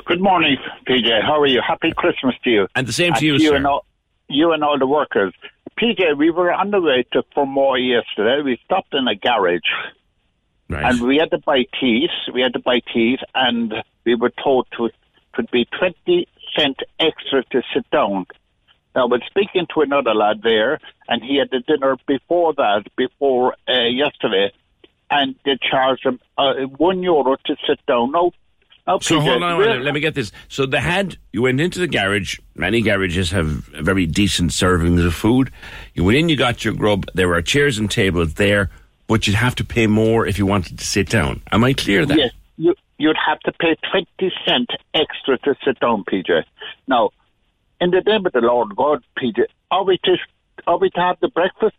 Good 0.05 0.21
morning, 0.21 0.57
PJ. 0.87 1.21
How 1.23 1.41
are 1.41 1.47
you? 1.47 1.61
Happy 1.65 1.91
Christmas 1.95 2.35
to 2.43 2.49
you. 2.49 2.67
And 2.75 2.87
the 2.87 2.93
same 2.93 3.13
to 3.13 3.17
and 3.17 3.23
you, 3.23 3.33
you 3.33 3.49
sir. 3.49 3.55
And 3.55 3.67
all, 3.67 3.85
you 4.27 4.51
and 4.51 4.63
all 4.63 4.77
the 4.77 4.87
workers. 4.87 5.33
PJ, 5.79 6.17
we 6.17 6.29
were 6.29 6.51
on 6.51 6.71
the 6.71 6.81
way 6.81 7.05
to 7.13 7.23
Fermoy 7.35 7.95
yesterday. 7.95 8.41
We 8.43 8.59
stopped 8.65 8.93
in 8.93 9.07
a 9.07 9.15
garage. 9.15 9.61
Right. 10.67 10.83
And 10.83 11.01
we 11.01 11.17
had 11.17 11.31
to 11.31 11.37
buy 11.39 11.65
teas. 11.79 12.09
We 12.33 12.41
had 12.41 12.53
to 12.53 12.59
buy 12.59 12.81
teas, 12.93 13.19
and 13.33 13.73
we 14.05 14.15
were 14.15 14.31
told 14.43 14.67
to 14.77 14.85
it 14.85 14.95
could 15.33 15.49
be 15.51 15.67
20 15.77 16.27
cent 16.57 16.79
extra 16.99 17.43
to 17.45 17.61
sit 17.73 17.89
down. 17.91 18.25
Now, 18.95 19.03
I 19.03 19.05
was 19.05 19.21
speaking 19.27 19.67
to 19.73 19.81
another 19.81 20.13
lad 20.15 20.41
there, 20.41 20.79
and 21.07 21.23
he 21.23 21.37
had 21.37 21.49
the 21.51 21.59
dinner 21.59 21.95
before 22.07 22.53
that, 22.55 22.83
before 22.97 23.55
uh, 23.67 23.87
yesterday, 23.87 24.51
and 25.11 25.35
they 25.45 25.57
charged 25.69 26.05
him 26.05 26.19
uh, 26.37 26.53
one 26.77 27.03
euro 27.03 27.35
to 27.45 27.55
sit 27.67 27.79
down. 27.85 28.11
No, 28.11 28.31
no, 28.87 28.99
So 28.99 29.19
hold 29.19 29.43
on, 29.43 29.57
we're- 29.57 29.79
let 29.79 29.93
me 29.93 29.99
get 29.99 30.15
this. 30.15 30.31
So 30.47 30.65
they 30.65 30.79
had 30.79 31.17
you 31.31 31.43
went 31.43 31.61
into 31.61 31.79
the 31.79 31.87
garage. 31.87 32.39
Many 32.55 32.81
garages 32.81 33.29
have 33.31 33.47
very 33.47 34.05
decent 34.07 34.51
servings 34.51 35.05
of 35.05 35.13
food. 35.13 35.51
You 35.93 36.03
went 36.03 36.17
in, 36.17 36.29
you 36.29 36.35
got 36.35 36.65
your 36.65 36.73
grub. 36.73 37.05
There 37.13 37.27
were 37.27 37.41
chairs 37.43 37.77
and 37.77 37.89
tables 37.91 38.33
there, 38.35 38.71
but 39.07 39.27
you'd 39.27 39.35
have 39.35 39.53
to 39.55 39.63
pay 39.63 39.85
more 39.85 40.25
if 40.25 40.39
you 40.39 40.47
wanted 40.47 40.79
to 40.79 40.85
sit 40.85 41.09
down. 41.09 41.41
Am 41.51 41.63
I 41.63 41.73
clear 41.73 42.05
that? 42.07 42.17
Yes, 42.17 42.31
you, 42.57 42.73
you'd 42.97 43.17
have 43.27 43.39
to 43.41 43.51
pay 43.51 43.75
20 43.91 44.33
cent 44.47 44.69
extra 44.95 45.37
to 45.39 45.55
sit 45.63 45.79
down, 45.79 46.03
PJ. 46.05 46.43
Now, 46.87 47.11
in 47.81 47.91
the 47.91 48.01
name 48.05 48.25
of 48.25 48.33
the 48.33 48.41
Lord 48.41 48.75
God, 48.75 49.03
PJ, 49.17 49.45
are 49.71 49.83
we 49.83 49.97
to, 50.03 50.17
are 50.67 50.77
we 50.77 50.89
to 50.91 50.99
have 50.99 51.19
the 51.21 51.29
breakfast 51.29 51.77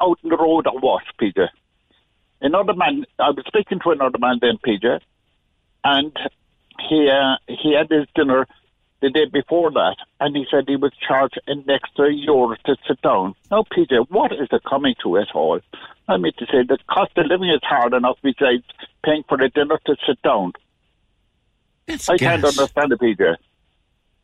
out 0.00 0.18
in 0.22 0.30
the 0.30 0.36
road 0.36 0.66
or 0.66 0.78
what, 0.78 1.02
PJ? 1.20 1.48
Another 2.40 2.74
man, 2.74 3.04
I 3.18 3.30
was 3.30 3.44
speaking 3.46 3.80
to 3.84 3.90
another 3.90 4.18
man 4.18 4.38
then, 4.40 4.58
PJ, 4.66 5.00
and 5.84 6.16
he, 6.88 7.10
uh, 7.10 7.36
he 7.48 7.74
had 7.74 7.90
his 7.90 8.06
dinner 8.14 8.46
the 9.02 9.10
day 9.10 9.24
before 9.26 9.70
that, 9.72 9.96
and 10.20 10.36
he 10.36 10.46
said 10.50 10.64
he 10.68 10.76
was 10.76 10.92
charged 11.06 11.40
an 11.46 11.64
extra 11.68 12.12
euro 12.12 12.54
to 12.66 12.76
sit 12.86 13.00
down. 13.02 13.34
Now, 13.50 13.64
PJ, 13.64 14.10
what 14.10 14.32
is 14.32 14.48
it 14.50 14.62
coming 14.68 14.94
to 15.02 15.18
at 15.18 15.34
all? 15.34 15.60
I 16.08 16.16
mean 16.16 16.32
to 16.38 16.46
say 16.46 16.64
the 16.66 16.78
cost 16.88 17.12
of 17.16 17.26
living 17.26 17.50
is 17.50 17.60
hard 17.62 17.94
enough 17.94 18.18
besides 18.22 18.64
paying 19.04 19.22
for 19.28 19.38
the 19.38 19.48
dinner 19.48 19.78
to 19.86 19.96
sit 20.06 20.20
down. 20.22 20.52
I 22.08 22.18
can't 22.18 22.44
understand 22.44 22.92
it, 22.92 23.00
PJ. 23.00 23.36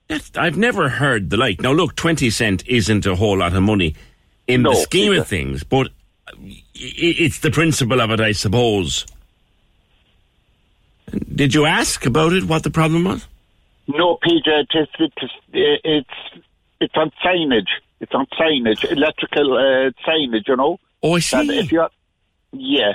That's, 0.09 0.31
I've 0.37 0.57
never 0.57 0.89
heard 0.89 1.31
the 1.31 1.37
like. 1.37 1.61
Now, 1.61 1.73
look, 1.73 1.97
twenty 1.97 2.31
cent 2.31 2.67
isn't 2.67 3.07
a 3.07 3.17
whole 3.17 3.39
lot 3.39 3.55
of 3.55 3.63
money 3.63 3.95
in 4.47 4.63
No, 4.63 4.71
the 4.71 4.77
scheme 4.77 5.13
of 5.19 5.27
things, 5.27 5.65
but 5.65 5.89
it's 6.75 7.41
the 7.41 7.51
principle 7.51 8.01
of 8.01 8.11
it, 8.11 8.21
I 8.21 8.33
suppose. 8.33 9.07
Did 11.35 11.55
you 11.55 11.67
ask 11.67 12.05
about 12.07 12.33
it? 12.33 12.45
What 12.45 12.63
the 12.63 12.71
problem 12.71 13.05
was? 13.05 13.27
No, 13.89 14.19
Peter, 14.23 14.61
it 14.61 14.69
is, 14.75 14.89
it 14.99 15.13
is, 15.23 15.31
it's 15.53 16.45
it's 16.81 16.95
on 16.97 17.11
signage. 17.25 17.69
It's 18.01 18.13
on 18.13 18.27
signage, 18.39 18.85
electrical 18.91 19.55
uh, 19.55 19.91
signage. 20.07 20.49
You 20.49 20.57
know. 20.57 20.81
Oh, 21.03 21.15
I 21.15 21.21
see. 21.21 21.59
if 21.59 21.73
you, 21.73 21.87
yeah, 22.53 22.93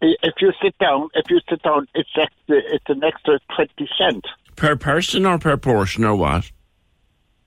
if 0.00 0.34
you 0.40 0.52
sit 0.62 0.76
down, 0.78 1.08
if 1.14 1.30
you 1.30 1.40
sit 1.48 1.62
down, 1.62 1.88
it's 1.94 2.10
extra, 2.16 2.56
it's 2.74 2.88
an 2.88 3.02
extra 3.02 3.40
twenty 3.54 3.88
cent 3.98 4.26
Per 4.60 4.76
person 4.76 5.24
or 5.24 5.38
per 5.38 5.56
portion 5.56 6.04
or 6.04 6.14
what? 6.14 6.52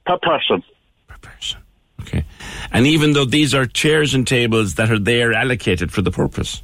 per 0.08 0.17
person. 0.17 0.63
Per 1.06 1.17
person. 1.21 1.60
Okay. 2.02 2.26
And 2.71 2.88
even 2.88 3.13
though 3.13 3.23
these 3.23 3.54
are 3.54 3.67
chairs 3.67 4.15
and 4.15 4.26
tables 4.26 4.73
that 4.76 4.89
are 4.89 4.97
there 4.97 5.32
allocated 5.32 5.91
for 5.91 6.02
the 6.02 6.10
purpose. 6.10 6.63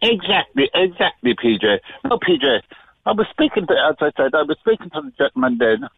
Exactly, 0.00 0.70
exactly, 0.72 1.34
PJ. 1.34 1.80
No, 2.04 2.18
PJ. 2.18 2.60
I 3.04 3.10
was 3.10 3.26
speaking 3.32 3.66
to, 3.66 3.74
as 3.90 3.96
I 4.00 4.12
said, 4.16 4.32
I 4.32 4.42
was 4.42 4.56
speaking 4.60 4.90
to 4.90 5.00
the 5.02 5.12
gentleman 5.18 5.58
then, 5.58 5.88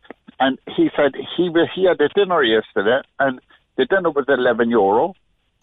and 0.41 0.59
he 0.75 0.89
said 0.97 1.13
he 1.37 1.51
was, 1.51 1.69
he 1.75 1.85
had 1.85 2.01
a 2.01 2.09
dinner 2.15 2.43
yesterday, 2.43 3.07
and 3.19 3.41
the 3.77 3.85
dinner 3.85 4.11
was 4.11 4.25
eleven 4.27 4.71
euro, 4.71 5.13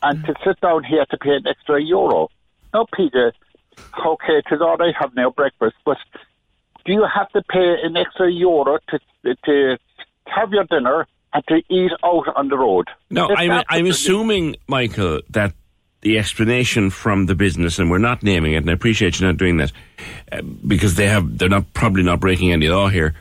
and 0.04 0.24
to 0.26 0.36
sit 0.46 0.62
down 0.62 0.84
he 0.84 1.00
had 1.00 1.10
to 1.10 1.18
pay 1.18 1.32
an 1.32 1.48
extra 1.48 1.82
euro. 1.82 2.30
No, 2.76 2.86
PJ. 2.96 3.32
Okay, 4.06 4.34
it 4.34 4.46
is 4.54 4.62
all 4.62 4.78
right 4.78 4.94
have 5.00 5.18
our 5.18 5.32
breakfast, 5.32 5.78
but 5.84 5.98
do 6.86 6.94
you 6.94 7.06
have 7.14 7.30
to 7.30 7.42
pay 7.44 7.78
an 7.84 7.98
extra 7.98 8.32
euro 8.32 8.80
to 8.90 9.00
to 9.46 9.78
have 10.28 10.52
your 10.52 10.64
dinner 10.66 11.08
and 11.34 11.44
to 11.48 11.62
eat 11.70 11.92
out 12.04 12.36
on 12.36 12.50
the 12.50 12.58
road? 12.58 12.88
No, 13.10 13.30
It's 13.30 13.40
I'm, 13.40 13.64
I'm 13.70 13.86
assuming, 13.86 14.56
Michael, 14.68 15.22
that 15.30 15.54
the 16.02 16.18
explanation 16.18 16.90
from 16.90 17.26
the 17.26 17.36
business, 17.36 17.78
and 17.78 17.92
we're 17.92 17.98
not 17.98 18.24
naming 18.24 18.54
it, 18.54 18.58
and 18.58 18.70
I 18.70 18.74
appreciate 18.74 19.20
you 19.20 19.28
not 19.28 19.38
doing 19.38 19.58
that, 19.58 19.72
uh, 20.32 20.42
because 20.42 20.96
they 20.96 21.08
have, 21.08 21.38
they're 21.38 21.50
not 21.50 21.74
probably 21.74 22.04
not 22.04 22.20
breaking 22.20 22.52
any 22.52 22.70
law 22.70 22.88
here. 22.88 23.14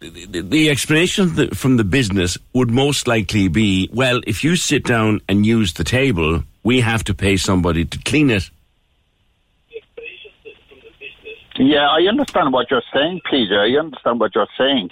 The, 0.00 0.26
the, 0.26 0.40
the 0.40 0.70
explanation 0.70 1.50
from 1.54 1.76
the 1.76 1.84
business 1.84 2.36
would 2.52 2.70
most 2.70 3.06
likely 3.06 3.48
be, 3.48 3.88
well, 3.92 4.20
if 4.26 4.44
you 4.44 4.56
sit 4.56 4.84
down 4.84 5.20
and 5.28 5.46
use 5.46 5.74
the 5.74 5.84
table, 5.84 6.42
we 6.62 6.80
have 6.80 7.04
to 7.04 7.14
pay 7.14 7.36
somebody 7.36 7.84
to 7.84 7.98
clean 8.00 8.28
it. 8.30 8.50
Yeah, 11.56 11.88
I 11.88 12.02
understand 12.08 12.52
what 12.52 12.70
you're 12.70 12.82
saying, 12.92 13.20
Peter. 13.30 13.60
I 13.60 13.70
understand 13.78 14.20
what 14.20 14.34
you're 14.34 14.48
saying. 14.58 14.90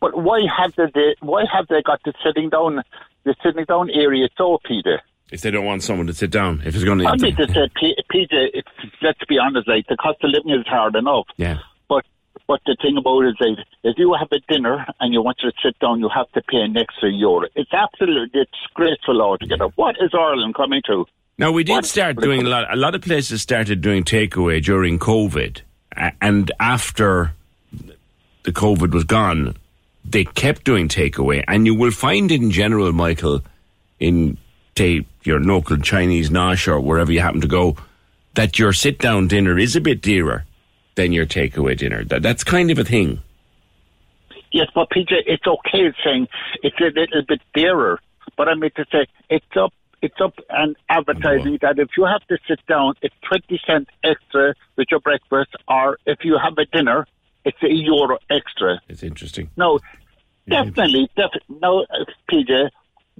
But 0.00 0.16
why 0.16 0.42
have 0.56 0.74
they 0.76 1.14
why 1.20 1.44
have 1.52 1.66
they 1.68 1.82
got 1.82 2.00
the 2.04 2.12
sitting 2.24 2.48
down 2.50 2.82
the 3.24 3.34
sitting 3.42 3.64
down 3.64 3.90
area 3.90 4.28
so, 4.36 4.58
Peter? 4.64 5.00
If 5.30 5.42
they 5.42 5.50
don't 5.50 5.66
want 5.66 5.82
someone 5.82 6.06
to 6.06 6.14
sit 6.14 6.30
down, 6.30 6.62
if 6.64 6.74
it's 6.74 6.84
going 6.84 7.00
to, 7.00 7.06
I 7.06 7.16
mean 7.16 7.36
to 7.36 7.46
say, 7.48 7.68
Peter, 8.08 8.48
it's, 8.54 8.68
let's 9.02 9.22
be 9.28 9.38
honest, 9.38 9.68
like 9.68 9.86
the 9.88 9.96
cost 9.96 10.24
of 10.24 10.30
living 10.30 10.52
is 10.58 10.66
hard 10.66 10.96
enough. 10.96 11.26
Yeah. 11.36 11.58
But 11.88 12.06
but 12.46 12.60
the 12.64 12.76
thing 12.80 12.96
about 12.96 13.24
it 13.24 13.28
is 13.30 13.36
that 13.40 13.64
if 13.84 13.98
you 13.98 14.14
have 14.18 14.28
a 14.32 14.38
dinner 14.50 14.86
and 15.00 15.12
you 15.12 15.20
want 15.20 15.36
to 15.40 15.52
sit 15.62 15.78
down, 15.80 16.00
you 16.00 16.08
have 16.08 16.30
to 16.32 16.40
pay 16.42 16.58
an 16.58 16.76
extra 16.78 17.10
euro. 17.10 17.46
It's 17.56 17.72
absolutely 17.74 18.30
disgraceful 18.44 19.20
altogether. 19.20 19.66
What 19.76 19.96
is 20.00 20.10
Ireland 20.14 20.54
coming 20.54 20.80
to? 20.86 21.04
Now 21.36 21.52
we 21.52 21.62
did 21.62 21.72
What? 21.72 21.84
start 21.86 22.16
doing 22.16 22.46
a 22.46 22.48
lot. 22.48 22.72
A 22.72 22.76
lot 22.76 22.94
of 22.94 23.02
places 23.02 23.42
started 23.42 23.80
doing 23.80 24.04
takeaway 24.04 24.62
during 24.64 24.98
COVID, 24.98 25.60
and 26.20 26.50
after 26.60 27.32
the 28.44 28.52
COVID 28.52 28.92
was 28.92 29.04
gone, 29.04 29.56
they 30.04 30.24
kept 30.24 30.64
doing 30.64 30.88
takeaway. 30.88 31.44
And 31.46 31.66
you 31.66 31.74
will 31.74 31.90
find 31.90 32.30
in 32.30 32.50
general, 32.50 32.92
Michael, 32.92 33.42
in 33.98 34.38
say 34.76 35.04
your 35.24 35.40
local 35.40 35.76
Chinese 35.76 36.30
nosh 36.30 36.68
or 36.68 36.80
wherever 36.80 37.12
you 37.12 37.20
happen 37.20 37.40
to 37.40 37.48
go, 37.48 37.76
that 38.34 38.58
your 38.58 38.72
sit 38.72 38.98
down 38.98 39.26
dinner 39.26 39.58
is 39.58 39.74
a 39.74 39.80
bit 39.80 40.00
dearer 40.00 40.44
than 40.94 41.12
your 41.12 41.26
takeaway 41.26 41.76
dinner. 41.76 42.04
That, 42.04 42.22
that's 42.22 42.44
kind 42.44 42.70
of 42.70 42.78
a 42.78 42.84
thing. 42.84 43.20
Yes, 44.52 44.68
but 44.74 44.88
Peter, 44.90 45.16
it's 45.26 45.46
okay 45.46 45.92
saying 46.04 46.28
it's 46.62 46.76
a 46.80 46.84
little 46.84 47.22
bit 47.26 47.40
dearer. 47.54 48.00
But 48.36 48.48
I 48.48 48.54
mean 48.54 48.70
to 48.76 48.84
say 48.90 49.06
it's 49.28 49.56
up, 49.56 49.72
it's 50.02 50.20
up 50.20 50.34
and 50.50 50.76
advertising 50.88 51.58
that 51.62 51.78
if 51.78 51.90
you 51.96 52.04
have 52.04 52.24
to 52.28 52.38
sit 52.46 52.60
down, 52.68 52.94
it's 53.02 53.14
twenty 53.26 53.60
cents 53.66 53.90
extra 54.04 54.54
with 54.76 54.88
your 54.90 55.00
breakfast, 55.00 55.50
or 55.68 55.98
if 56.06 56.18
you 56.24 56.38
have 56.42 56.54
a 56.58 56.64
dinner, 56.66 57.06
it's 57.44 57.62
a 57.62 57.72
euro 57.72 58.18
extra. 58.30 58.80
It's 58.88 59.02
interesting. 59.02 59.50
No, 59.56 59.80
definitely, 60.48 61.10
definitely. 61.16 61.56
No, 61.60 61.82
uh, 61.82 62.04
PJ, 62.30 62.70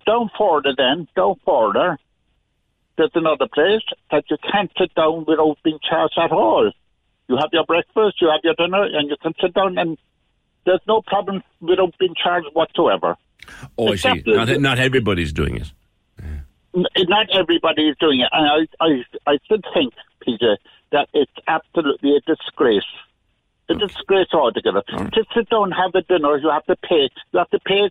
down 0.06 0.30
further 0.38 0.74
then, 0.76 1.08
down 1.16 1.34
further, 1.44 1.98
there's 2.96 3.10
another 3.14 3.46
place 3.52 3.82
that 4.10 4.24
you 4.30 4.36
can't 4.50 4.70
sit 4.78 4.94
down 4.94 5.24
without 5.26 5.58
being 5.64 5.78
charged 5.88 6.18
at 6.18 6.32
all. 6.32 6.70
You 7.28 7.36
have 7.36 7.50
your 7.52 7.64
breakfast, 7.64 8.20
you 8.20 8.30
have 8.30 8.40
your 8.42 8.54
dinner, 8.54 8.84
and 8.84 9.08
you 9.08 9.16
can 9.22 9.34
sit 9.40 9.52
down, 9.54 9.78
and 9.78 9.98
there's 10.64 10.80
no 10.86 11.02
problem 11.02 11.42
without 11.60 11.96
being 11.98 12.14
charged 12.22 12.48
whatsoever. 12.52 13.16
Oh, 13.76 13.92
I 13.92 13.96
see. 13.96 14.22
Not, 14.26 14.60
not 14.60 14.78
everybody's 14.78 15.32
doing 15.32 15.56
it. 15.56 15.72
N- 16.20 16.44
Not 16.74 17.26
everybody 17.32 17.88
is 17.88 17.96
doing 17.98 18.20
it, 18.20 18.28
and 18.32 18.68
I, 18.80 18.84
I, 18.84 19.32
I 19.32 19.38
still 19.44 19.60
think, 19.74 19.94
Peter, 20.20 20.58
that 20.92 21.08
it's 21.12 21.32
absolutely 21.46 22.16
a 22.16 22.20
disgrace. 22.20 22.82
A 23.70 23.74
disgrace 23.74 24.28
altogether. 24.32 24.82
To 24.82 25.24
sit 25.34 25.48
down 25.50 25.64
and 25.64 25.74
have 25.74 25.94
a 25.94 26.02
dinner, 26.02 26.36
you 26.38 26.50
have 26.50 26.64
to 26.66 26.76
pay. 26.76 27.10
You 27.32 27.38
have 27.38 27.50
to 27.50 27.60
pay 27.60 27.90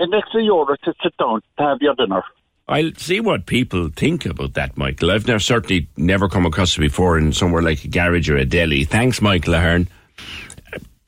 an 0.00 0.14
extra 0.14 0.42
euro 0.42 0.76
to 0.84 0.94
sit 1.02 1.16
down 1.16 1.42
to 1.58 1.62
have 1.62 1.78
your 1.80 1.94
dinner. 1.94 2.22
I'll 2.66 2.92
see 2.96 3.20
what 3.20 3.46
people 3.46 3.90
think 3.94 4.24
about 4.24 4.54
that, 4.54 4.76
Michael. 4.76 5.10
I've 5.10 5.26
never, 5.26 5.38
certainly 5.38 5.88
never 5.96 6.28
come 6.28 6.46
across 6.46 6.76
it 6.76 6.80
before 6.80 7.18
in 7.18 7.32
somewhere 7.32 7.62
like 7.62 7.84
a 7.84 7.88
garage 7.88 8.30
or 8.30 8.36
a 8.36 8.44
deli. 8.44 8.84
Thanks, 8.84 9.20
Michael 9.20 9.54
Ahern. 9.54 9.88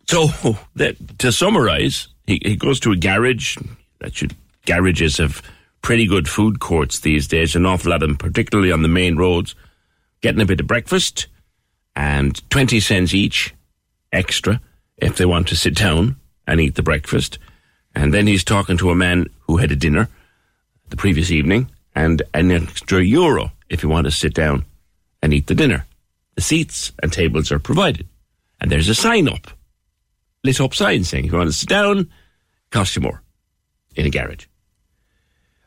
So, 0.07 0.29
that, 0.77 1.19
to 1.19 1.33
summarise, 1.33 2.09
he, 2.27 2.41
he 2.45 2.57
goes 2.57 2.79
to 2.81 2.93
a 2.93 2.97
garage. 2.97 3.57
That 4.01 4.15
should, 4.15 4.37
garages 4.67 5.17
have 5.17 5.43
pretty 5.83 6.07
good 6.07 6.29
food 6.29 6.61
courts 6.61 7.01
these 7.01 7.27
days, 7.27 7.55
an 7.55 7.67
awful 7.67 7.91
lot 7.91 8.03
of 8.03 8.09
them, 8.09 8.17
particularly 8.17 8.73
on 8.73 8.83
the 8.83 8.89
main 8.89 9.17
roads. 9.17 9.55
Getting 10.21 10.41
a 10.41 10.47
bit 10.47 10.61
of 10.61 10.67
breakfast 10.67 11.27
and 11.95 12.49
20 12.51 12.81
cents 12.81 13.15
each 13.15 13.55
extra 14.13 14.61
if 14.97 15.17
they 15.17 15.27
want 15.27 15.49
to 15.49 15.57
sit 15.57 15.75
down 15.75 16.17
and 16.47 16.61
eat 16.61 16.75
the 16.75 16.83
breakfast. 16.83 17.39
And 17.95 18.13
then 18.13 18.27
he's 18.27 18.45
talking 18.45 18.77
to 18.79 18.91
a 18.91 18.95
man 18.95 19.29
who 19.47 19.59
had 19.59 19.73
a 19.73 19.77
dinner 19.77 20.09
the 20.89 20.97
previous 20.97 21.31
evening 21.31 21.71
and 21.95 22.23
an 22.35 22.51
extra 22.51 23.03
euro 23.03 23.53
if 23.69 23.83
you 23.83 23.89
want 23.89 24.05
to 24.07 24.11
sit 24.11 24.35
down 24.35 24.65
and 25.23 25.35
eat 25.35 25.47
the 25.47 25.55
dinner. 25.55 25.87
The 26.35 26.43
seats 26.43 26.93
and 27.03 27.13
tables 27.13 27.51
are 27.51 27.59
provided. 27.59 28.07
And 28.61 28.71
there's 28.71 28.89
a 28.89 28.95
sign 28.95 29.29
up, 29.29 29.49
lit 30.45 30.61
up 30.61 30.75
sign 30.75 31.05
saying 31.05 31.27
if 31.27 31.33
you 31.33 31.39
want 31.39 31.51
to 31.51 31.57
sit 31.57 31.69
down, 31.69 32.11
cost 32.71 32.97
you 32.97 33.03
more 33.03 33.23
in 33.95 34.07
a 34.07 34.11
garage. 34.11 34.47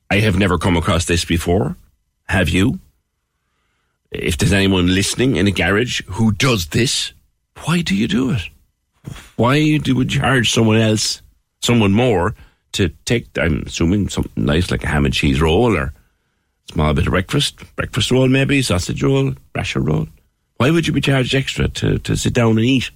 I 0.09 0.19
have 0.19 0.37
never 0.37 0.57
come 0.57 0.75
across 0.75 1.05
this 1.05 1.23
before. 1.23 1.75
Have 2.27 2.49
you? 2.49 2.79
If 4.11 4.37
there's 4.37 4.53
anyone 4.53 4.87
listening 4.87 5.35
in 5.35 5.47
a 5.47 5.51
garage 5.51 6.01
who 6.07 6.31
does 6.31 6.67
this, 6.67 7.13
why 7.63 7.81
do 7.81 7.95
you 7.95 8.07
do 8.07 8.31
it? 8.31 8.49
Why 9.35 9.77
do 9.77 9.95
we 9.95 10.05
charge 10.05 10.51
someone 10.51 10.77
else, 10.77 11.21
someone 11.61 11.91
more, 11.91 12.35
to 12.73 12.89
take, 13.05 13.27
I'm 13.37 13.63
assuming, 13.65 14.09
something 14.09 14.31
nice 14.35 14.71
like 14.71 14.83
a 14.83 14.87
ham 14.87 15.05
and 15.05 15.13
cheese 15.13 15.41
roll 15.41 15.75
or 15.75 15.93
small 16.71 16.93
bit 16.93 17.07
of 17.07 17.11
breakfast, 17.11 17.75
breakfast 17.75 18.11
roll 18.11 18.27
maybe, 18.27 18.61
sausage 18.61 19.03
roll, 19.03 19.33
rasher 19.55 19.79
roll? 19.79 20.07
Why 20.57 20.71
would 20.71 20.87
you 20.87 20.93
be 20.93 21.01
charged 21.01 21.35
extra 21.35 21.67
to, 21.69 21.99
to 21.99 22.15
sit 22.15 22.33
down 22.33 22.51
and 22.51 22.65
eat? 22.65 22.91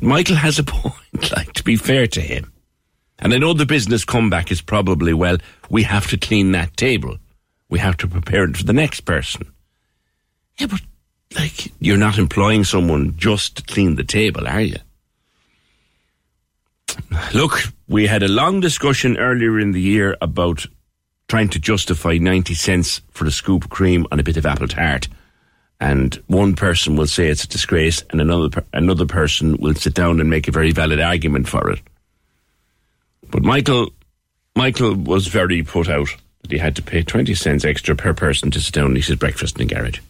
Michael 0.00 0.36
has 0.36 0.58
a 0.58 0.64
point, 0.64 1.32
like, 1.36 1.52
to 1.54 1.64
be 1.64 1.76
fair 1.76 2.06
to 2.06 2.20
him. 2.20 2.52
And 3.20 3.34
I 3.34 3.38
know 3.38 3.52
the 3.52 3.66
business 3.66 4.04
comeback 4.04 4.50
is 4.50 4.60
probably, 4.60 5.12
well, 5.12 5.38
we 5.68 5.82
have 5.82 6.08
to 6.08 6.16
clean 6.16 6.52
that 6.52 6.76
table. 6.76 7.18
We 7.68 7.78
have 7.78 7.96
to 7.98 8.08
prepare 8.08 8.44
it 8.44 8.56
for 8.56 8.64
the 8.64 8.72
next 8.72 9.02
person. 9.02 9.52
Yeah, 10.58 10.66
but, 10.66 10.80
like, 11.36 11.72
you're 11.80 11.96
not 11.96 12.18
employing 12.18 12.64
someone 12.64 13.14
just 13.16 13.56
to 13.56 13.62
clean 13.62 13.96
the 13.96 14.04
table, 14.04 14.48
are 14.48 14.60
you? 14.60 14.78
Look, 17.34 17.62
we 17.88 18.06
had 18.06 18.22
a 18.22 18.28
long 18.28 18.60
discussion 18.60 19.16
earlier 19.16 19.60
in 19.60 19.72
the 19.72 19.80
year 19.80 20.16
about 20.20 20.66
trying 21.28 21.48
to 21.50 21.58
justify 21.58 22.18
90 22.18 22.54
cents 22.54 23.00
for 23.10 23.26
a 23.26 23.30
scoop 23.30 23.64
of 23.64 23.70
cream 23.70 24.06
on 24.10 24.18
a 24.18 24.24
bit 24.24 24.36
of 24.36 24.46
apple 24.46 24.66
tart. 24.66 25.08
And 25.78 26.14
one 26.26 26.56
person 26.56 26.96
will 26.96 27.06
say 27.06 27.28
it's 27.28 27.44
a 27.44 27.48
disgrace, 27.48 28.02
and 28.10 28.20
another 28.20 28.64
another 28.74 29.06
person 29.06 29.56
will 29.58 29.74
sit 29.74 29.94
down 29.94 30.20
and 30.20 30.28
make 30.28 30.46
a 30.46 30.52
very 30.52 30.72
valid 30.72 31.00
argument 31.00 31.48
for 31.48 31.70
it. 31.70 31.80
But 33.30 33.42
Michael, 33.42 33.90
Michael 34.56 34.94
was 34.94 35.28
very 35.28 35.62
put 35.62 35.88
out 35.88 36.08
that 36.42 36.52
he 36.52 36.58
had 36.58 36.76
to 36.76 36.82
pay 36.82 37.02
twenty 37.02 37.34
cents 37.34 37.64
extra 37.64 37.94
per 37.94 38.12
person 38.12 38.50
to 38.50 38.60
sit 38.60 38.74
down 38.74 38.86
and 38.86 38.98
eat 38.98 39.06
his 39.06 39.16
breakfast 39.16 39.58
in 39.58 39.66
the 39.66 39.74
garage. 39.74 40.00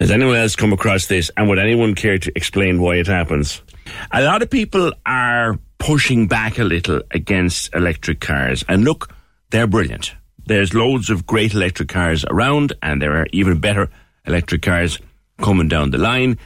Has 0.00 0.10
anyone 0.10 0.36
else 0.36 0.56
come 0.56 0.72
across 0.72 1.06
this, 1.06 1.30
and 1.36 1.48
would 1.48 1.60
anyone 1.60 1.94
care 1.94 2.18
to 2.18 2.32
explain 2.34 2.80
why 2.80 2.96
it 2.96 3.06
happens? 3.06 3.62
A 4.10 4.22
lot 4.22 4.42
of 4.42 4.50
people 4.50 4.92
are 5.06 5.58
pushing 5.78 6.26
back 6.26 6.58
a 6.58 6.64
little 6.64 7.02
against 7.12 7.74
electric 7.74 8.20
cars, 8.20 8.64
and 8.68 8.84
look, 8.84 9.14
they're 9.50 9.66
brilliant. 9.66 10.12
There's 10.44 10.74
loads 10.74 11.08
of 11.08 11.24
great 11.24 11.54
electric 11.54 11.88
cars 11.88 12.24
around, 12.24 12.72
and 12.82 13.00
there 13.00 13.16
are 13.16 13.26
even 13.32 13.60
better 13.60 13.90
electric 14.26 14.62
cars 14.62 14.98
coming 15.38 15.68
down 15.68 15.90
the 15.90 15.98
line. 15.98 16.38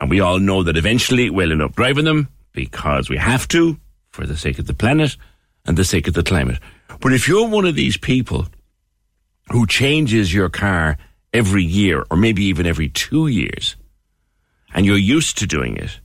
And 0.00 0.10
we 0.10 0.20
all 0.20 0.40
know 0.40 0.64
that 0.64 0.76
eventually 0.76 1.30
we'll 1.30 1.52
end 1.52 1.62
up 1.62 1.76
driving 1.76 2.04
them 2.06 2.28
because 2.52 3.08
we 3.08 3.18
have 3.18 3.46
to 3.48 3.78
for 4.16 4.26
the 4.26 4.36
sake 4.36 4.58
of 4.58 4.66
the 4.66 4.74
planet 4.74 5.16
and 5.66 5.76
the 5.76 5.84
sake 5.84 6.08
of 6.08 6.14
the 6.14 6.22
climate. 6.22 6.58
But 7.00 7.12
if 7.12 7.28
you're 7.28 7.48
one 7.48 7.66
of 7.66 7.74
these 7.74 7.98
people 7.98 8.46
who 9.52 9.66
changes 9.66 10.32
your 10.32 10.48
car 10.48 10.96
every 11.34 11.62
year 11.62 12.02
or 12.10 12.16
maybe 12.16 12.44
even 12.44 12.64
every 12.64 12.88
two 12.88 13.26
years 13.26 13.76
and 14.74 14.86
you're 14.86 14.96
used 14.96 15.36
to 15.38 15.46
doing 15.46 15.76
it 15.76 16.00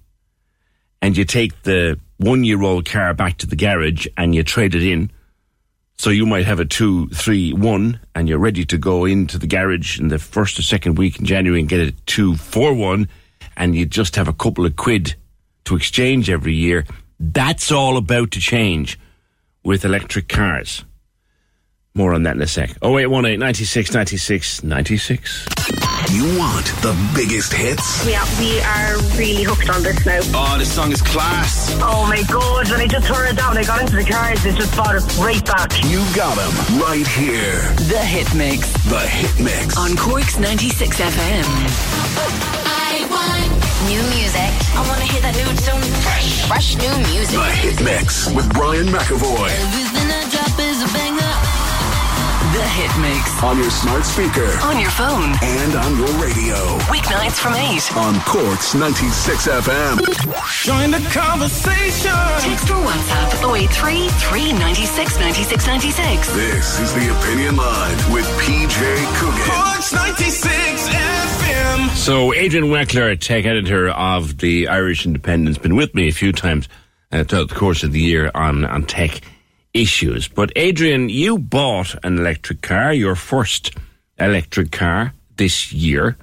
and 1.02 1.15
you 1.15 1.24
take 1.24 1.63
the 1.63 1.97
one 2.17 2.43
year 2.43 2.62
old 2.62 2.86
car 2.86 3.13
back 3.13 3.38
to 3.38 3.47
the 3.47 3.56
garage 3.56 4.08
and 4.17 4.36
you 4.36 4.43
trade 4.43 4.76
it 4.76 4.84
in 4.84 5.10
so 5.97 6.10
you 6.10 6.26
might 6.26 6.45
have 6.45 6.60
a 6.60 6.65
two, 6.65 7.08
three, 7.10 7.54
one, 7.54 8.00
and 8.13 8.28
you're 8.28 8.39
ready 8.39 8.65
to 8.65 8.78
go 8.78 9.06
into 9.06 9.38
the 9.38 9.47
garage 9.47 10.00
in 10.00 10.10
the 10.10 10.19
first 10.19 10.60
or 10.60 10.63
second 10.63 10.97
week 10.97 11.19
in 11.19 11.26
January 11.26 11.62
and 11.62 11.69
get 11.69 11.80
a 11.80 11.91
two, 12.08 12.36
four, 12.36 12.74
one, 12.74 13.08
and 13.56 13.76
you 13.76 13.86
just 13.86 14.15
have 14.15 14.28
a 14.28 14.34
couple 14.34 14.65
of 14.65 14.76
quid 14.76 15.15
to 15.65 15.76
exchange 15.76 16.30
every 16.30 16.56
year. 16.56 16.86
That's 17.24 17.72
all 17.72 17.98
about 17.98 18.32
to 18.32 18.40
change 18.40 19.00
with 19.64 19.86
electric 19.86 20.28
cars. 20.28 20.84
More 21.94 22.16
on 22.16 22.24
that 22.24 22.36
in 22.36 22.42
a 22.42 22.48
sec. 22.48 22.72
0818 22.84 23.40
96 23.40 23.94
96 23.94 24.64
96. 24.64 25.90
You 26.12 26.26
want 26.38 26.65
the 26.84 26.91
biggest 27.15 27.54
hits? 27.54 28.06
Yeah, 28.06 28.19
we 28.38 28.60
are 28.60 29.00
really 29.15 29.43
hooked 29.43 29.69
on 29.69 29.82
this 29.82 30.06
now. 30.06 30.19
Oh, 30.36 30.58
this 30.60 30.67
song 30.76 30.91
is 30.91 31.02
class. 31.02 31.71
Oh 31.80 32.06
my 32.06 32.21
god, 32.28 32.69
when 32.69 32.82
I 32.82 32.88
just 32.88 33.08
heard 33.08 33.32
it 33.32 33.39
when 33.39 33.58
I 33.58 33.63
got 33.63 33.80
into 33.80 33.95
the 33.95 34.04
car, 34.04 34.34
it 34.34 34.39
just 34.43 34.76
brought 34.76 34.93
it 34.93 35.08
right 35.17 35.39
back. 35.45 35.71
You 35.88 36.04
got 36.12 36.36
them 36.36 36.52
right 36.84 37.08
here. 37.08 37.63
The 37.88 38.04
Hit 38.04 38.28
Mix. 38.36 38.67
The 38.91 39.00
Hit 39.00 39.39
Mix. 39.39 39.78
On 39.78 39.95
Cork's 39.95 40.38
96 40.38 41.00
FM. 41.00 41.47
I 42.67 43.08
want 43.08 43.47
new 43.88 44.04
music. 44.12 44.52
I 44.76 44.84
want 44.91 45.00
to 45.00 45.08
hear 45.08 45.21
that 45.24 45.32
new 45.39 45.47
tune. 45.63 45.80
Fresh. 46.04 46.43
Fresh 46.52 46.76
new 46.76 46.91
music. 47.08 47.39
The 47.39 47.52
Hit 47.56 47.82
Mix 47.88 48.28
with 48.36 48.52
Brian 48.52 48.88
McAvoy. 48.88 49.47
The 52.62 52.67
Hit 52.67 52.93
Mix. 53.02 53.41
On 53.41 53.58
your 53.58 53.71
smart 53.71 54.06
speaker. 54.06 54.45
On 54.62 54.80
your 54.80 54.91
phone. 54.91 55.34
And 55.41 55.74
on 55.74 55.97
your 55.97 56.13
radio. 56.21 56.54
Weeknights 56.93 57.41
from 57.41 57.56
8. 57.56 57.97
On 57.97 58.21
Cork's 58.21 58.76
96 58.76 59.47
FM. 59.47 59.97
Join 60.62 60.91
the 60.91 61.02
conversation. 61.10 62.12
Text 62.38 62.69
or 62.69 62.78
WhatsApp 62.86 63.56
083 63.56 64.10
396 64.10 65.19
96 65.19 65.65
96. 65.65 66.34
This 66.34 66.80
is 66.82 66.93
the 66.93 67.10
Opinion 67.17 67.56
Line 67.58 67.97
with 68.13 68.28
PJ 68.38 68.78
Coogan. 69.17 69.41
Cork's 69.50 69.91
96 69.91 70.89
FM. 70.89 71.89
So, 71.95 72.32
Adrian 72.32 72.67
Weckler, 72.67 73.19
tech 73.19 73.45
editor 73.45 73.89
of 73.89 74.38
the 74.38 74.67
Irish 74.67 75.08
Independent, 75.08 75.47
has 75.47 75.58
been 75.58 75.76
with 75.76 75.95
me 75.95 76.10
a 76.10 76.13
few 76.13 76.32
times 76.32 76.69
uh, 77.12 77.24
throughout 77.24 77.50
the 77.50 77.56
course 77.56 77.82
of 77.82 77.91
the 77.91 78.00
year 78.00 78.30
on, 78.36 78.65
on 78.65 78.84
tech 78.84 79.21
issues. 79.74 80.28
But, 80.28 80.52
Adrian, 80.56 81.10
you 81.10 81.38
bought 81.38 81.96
an 82.04 82.20
electric 82.20 82.62
car, 82.62 82.94
your 82.94 83.16
first 83.16 83.72
electric 84.20 84.72
car 84.72 85.14
this 85.38 85.74
year. 85.74 86.18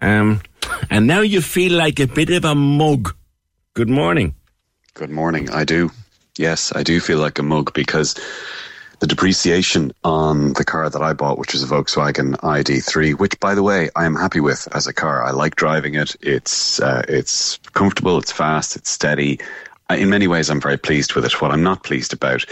Um, 0.00 0.40
and 0.88 1.06
now 1.06 1.20
you 1.20 1.40
feel 1.40 1.72
like 1.72 2.00
a 2.00 2.06
bit 2.06 2.30
of 2.30 2.44
a 2.44 2.54
mug. 2.54 3.14
Good 3.74 3.88
morning. 3.88 4.34
Good 4.94 5.10
morning. 5.10 5.50
I 5.50 5.64
do. 5.64 5.90
Yes, 6.36 6.72
I 6.74 6.82
do 6.82 7.00
feel 7.00 7.18
like 7.18 7.38
a 7.38 7.42
mug 7.42 7.72
because 7.74 8.14
the 9.00 9.06
depreciation 9.06 9.92
on 10.04 10.52
the 10.54 10.64
car 10.64 10.88
that 10.88 11.02
I 11.02 11.12
bought, 11.12 11.38
which 11.38 11.54
is 11.54 11.62
a 11.62 11.66
Volkswagen 11.66 12.36
ID3, 12.36 13.18
which, 13.18 13.38
by 13.40 13.54
the 13.54 13.62
way, 13.62 13.90
I 13.96 14.04
am 14.04 14.14
happy 14.14 14.40
with 14.40 14.68
as 14.72 14.86
a 14.86 14.92
car. 14.92 15.24
I 15.24 15.30
like 15.30 15.56
driving 15.56 15.94
it. 15.94 16.16
It's 16.20 16.80
uh, 16.80 17.02
it's 17.08 17.58
comfortable. 17.72 18.18
It's 18.18 18.32
fast. 18.32 18.76
It's 18.76 18.90
steady. 18.90 19.40
In 19.96 20.10
many 20.10 20.26
ways, 20.26 20.50
I'm 20.50 20.60
very 20.60 20.76
pleased 20.76 21.14
with 21.14 21.24
it. 21.24 21.40
What 21.40 21.50
I'm 21.50 21.62
not 21.62 21.82
pleased 21.82 22.12
about 22.12 22.44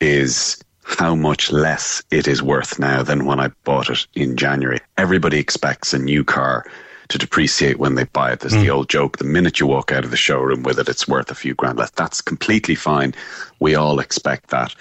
is 0.00 0.62
how 0.82 1.14
much 1.14 1.52
less 1.52 2.02
it 2.10 2.26
is 2.26 2.42
worth 2.42 2.78
now 2.78 3.02
than 3.02 3.24
when 3.24 3.38
I 3.38 3.48
bought 3.64 3.90
it 3.90 4.06
in 4.14 4.36
January. 4.36 4.80
Everybody 4.98 5.38
expects 5.38 5.94
a 5.94 5.98
new 5.98 6.24
car 6.24 6.64
to 7.08 7.18
depreciate 7.18 7.78
when 7.78 7.96
they 7.96 8.04
buy 8.04 8.32
it. 8.32 8.40
There's 8.40 8.52
the 8.52 8.66
hmm. 8.66 8.70
old 8.70 8.88
joke 8.88 9.18
the 9.18 9.24
minute 9.24 9.60
you 9.60 9.66
walk 9.66 9.92
out 9.92 10.04
of 10.04 10.10
the 10.10 10.16
showroom 10.16 10.62
with 10.62 10.78
it, 10.78 10.88
it's 10.88 11.08
worth 11.08 11.30
a 11.30 11.34
few 11.34 11.54
grand 11.54 11.78
less. 11.78 11.90
That's 11.90 12.20
completely 12.20 12.76
fine. 12.76 13.14
We 13.58 13.74
all 13.74 13.98
expect 13.98 14.50
that. 14.50 14.74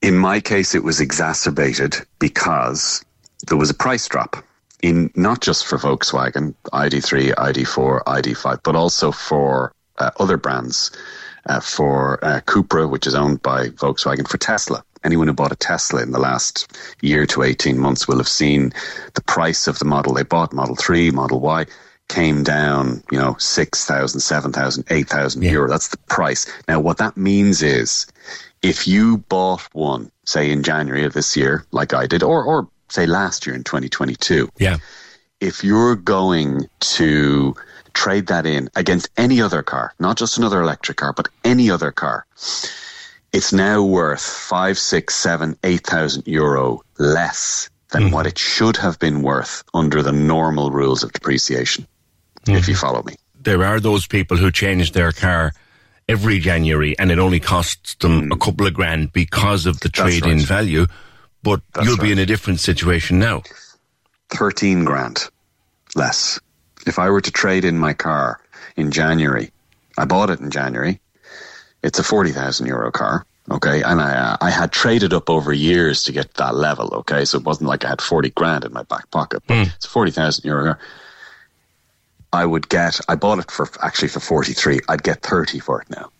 In 0.00 0.16
my 0.16 0.40
case, 0.40 0.74
it 0.74 0.84
was 0.84 1.00
exacerbated 1.00 1.96
because 2.18 3.04
there 3.46 3.58
was 3.58 3.70
a 3.70 3.74
price 3.74 4.08
drop 4.08 4.36
in 4.82 5.10
not 5.16 5.40
just 5.40 5.66
for 5.66 5.76
Volkswagen, 5.76 6.54
ID3, 6.72 7.34
ID4, 7.34 8.04
ID5, 8.04 8.60
but 8.62 8.76
also 8.76 9.10
for 9.10 9.72
uh, 9.98 10.10
other 10.18 10.36
brands, 10.36 10.90
uh, 11.46 11.60
for 11.60 12.22
uh, 12.24 12.40
Cupra, 12.46 12.88
which 12.88 13.06
is 13.06 13.14
owned 13.14 13.42
by 13.42 13.68
Volkswagen, 13.68 14.28
for 14.28 14.38
Tesla. 14.38 14.82
Anyone 15.04 15.28
who 15.28 15.32
bought 15.32 15.52
a 15.52 15.56
Tesla 15.56 16.02
in 16.02 16.10
the 16.10 16.18
last 16.18 16.76
year 17.02 17.24
to 17.26 17.42
18 17.42 17.78
months 17.78 18.08
will 18.08 18.18
have 18.18 18.28
seen 18.28 18.72
the 19.14 19.22
price 19.22 19.66
of 19.68 19.78
the 19.78 19.84
model 19.84 20.12
they 20.14 20.24
bought, 20.24 20.52
Model 20.52 20.74
3, 20.74 21.10
Model 21.12 21.40
Y, 21.40 21.66
came 22.08 22.42
down, 22.42 23.02
you 23.12 23.18
know, 23.18 23.36
6,000, 23.38 24.20
7,000, 24.20 24.84
8,000 24.90 25.42
euro. 25.42 25.68
That's 25.68 25.88
the 25.88 25.98
price. 26.08 26.46
Now, 26.66 26.80
what 26.80 26.98
that 26.98 27.16
means 27.16 27.62
is 27.62 28.06
if 28.62 28.88
you 28.88 29.18
bought 29.28 29.62
one, 29.72 30.10
say 30.24 30.50
in 30.50 30.62
January 30.62 31.04
of 31.04 31.12
this 31.12 31.36
year, 31.36 31.64
like 31.70 31.94
I 31.94 32.06
did, 32.06 32.22
or, 32.22 32.42
or 32.42 32.68
say 32.88 33.06
last 33.06 33.46
year 33.46 33.54
in 33.54 33.62
2022, 33.62 34.48
Yeah. 34.58 34.78
if 35.40 35.62
you're 35.62 35.94
going 35.96 36.66
to 36.80 37.54
trade 37.98 38.28
that 38.28 38.46
in 38.46 38.70
against 38.76 39.10
any 39.16 39.40
other 39.40 39.62
car, 39.62 39.92
not 39.98 40.16
just 40.16 40.38
another 40.38 40.62
electric 40.62 40.98
car, 40.98 41.12
but 41.12 41.28
any 41.42 41.68
other 41.68 41.90
car, 41.90 42.24
it's 43.32 43.52
now 43.52 43.82
worth 43.82 44.22
five, 44.22 44.78
six, 44.78 45.16
seven, 45.16 45.56
eight 45.64 45.84
thousand 45.84 46.26
euro 46.26 46.80
less 46.98 47.68
than 47.90 48.04
mm. 48.04 48.12
what 48.12 48.26
it 48.26 48.38
should 48.38 48.76
have 48.76 48.98
been 49.00 49.22
worth 49.22 49.64
under 49.74 50.00
the 50.02 50.12
normal 50.12 50.70
rules 50.70 51.02
of 51.02 51.12
depreciation. 51.12 51.86
Mm. 52.44 52.56
If 52.56 52.68
you 52.68 52.74
mm-hmm. 52.74 52.86
follow 52.86 53.02
me, 53.02 53.14
there 53.40 53.64
are 53.64 53.80
those 53.80 54.06
people 54.06 54.36
who 54.36 54.52
change 54.52 54.92
their 54.92 55.10
car 55.10 55.52
every 56.08 56.38
January 56.38 56.96
and 56.98 57.10
it 57.10 57.18
only 57.18 57.40
costs 57.40 57.96
them 57.96 58.30
mm. 58.30 58.32
a 58.32 58.38
couple 58.38 58.66
of 58.66 58.74
grand 58.74 59.12
because 59.12 59.66
of 59.66 59.80
the 59.80 59.88
trade 59.88 60.24
in 60.24 60.38
value. 60.38 60.86
But 61.42 61.62
That's 61.74 61.86
you'll 61.86 61.96
right. 61.96 62.04
be 62.04 62.12
in 62.12 62.18
a 62.18 62.26
different 62.26 62.60
situation 62.60 63.18
now. 63.18 63.42
13 64.30 64.84
grand 64.84 65.28
less. 65.96 66.38
If 66.88 66.98
I 66.98 67.10
were 67.10 67.20
to 67.20 67.30
trade 67.30 67.64
in 67.64 67.78
my 67.78 67.92
car 67.92 68.40
in 68.76 68.90
January, 68.90 69.50
I 69.96 70.04
bought 70.04 70.30
it 70.30 70.40
in 70.40 70.50
January. 70.50 71.00
It's 71.82 71.98
a 71.98 72.04
40,000 72.04 72.66
euro 72.66 72.90
car. 72.90 73.24
Okay. 73.50 73.82
And 73.82 74.00
I, 74.00 74.14
uh, 74.14 74.36
I 74.40 74.50
had 74.50 74.72
traded 74.72 75.12
up 75.12 75.30
over 75.30 75.52
years 75.52 76.02
to 76.04 76.12
get 76.12 76.34
to 76.34 76.38
that 76.38 76.54
level. 76.54 76.88
Okay. 76.94 77.24
So 77.24 77.38
it 77.38 77.44
wasn't 77.44 77.68
like 77.68 77.84
I 77.84 77.88
had 77.88 78.02
40 78.02 78.30
grand 78.30 78.64
in 78.64 78.72
my 78.72 78.82
back 78.82 79.10
pocket, 79.10 79.42
but 79.46 79.54
mm. 79.54 79.74
it's 79.74 79.86
a 79.86 79.88
40,000 79.88 80.44
euro 80.44 80.64
car. 80.64 80.78
I 82.32 82.44
would 82.44 82.68
get, 82.68 83.00
I 83.08 83.14
bought 83.14 83.38
it 83.38 83.50
for 83.50 83.68
actually 83.82 84.08
for 84.08 84.20
43. 84.20 84.80
I'd 84.88 85.02
get 85.02 85.22
30 85.22 85.60
for 85.60 85.80
it 85.80 85.88
now 85.88 86.10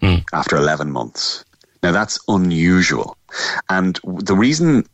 mm. 0.00 0.24
after 0.32 0.56
11 0.56 0.90
months. 0.90 1.44
Now 1.82 1.92
that's 1.92 2.18
unusual. 2.26 3.16
And 3.68 4.00
the 4.04 4.34
reason, 4.34 4.86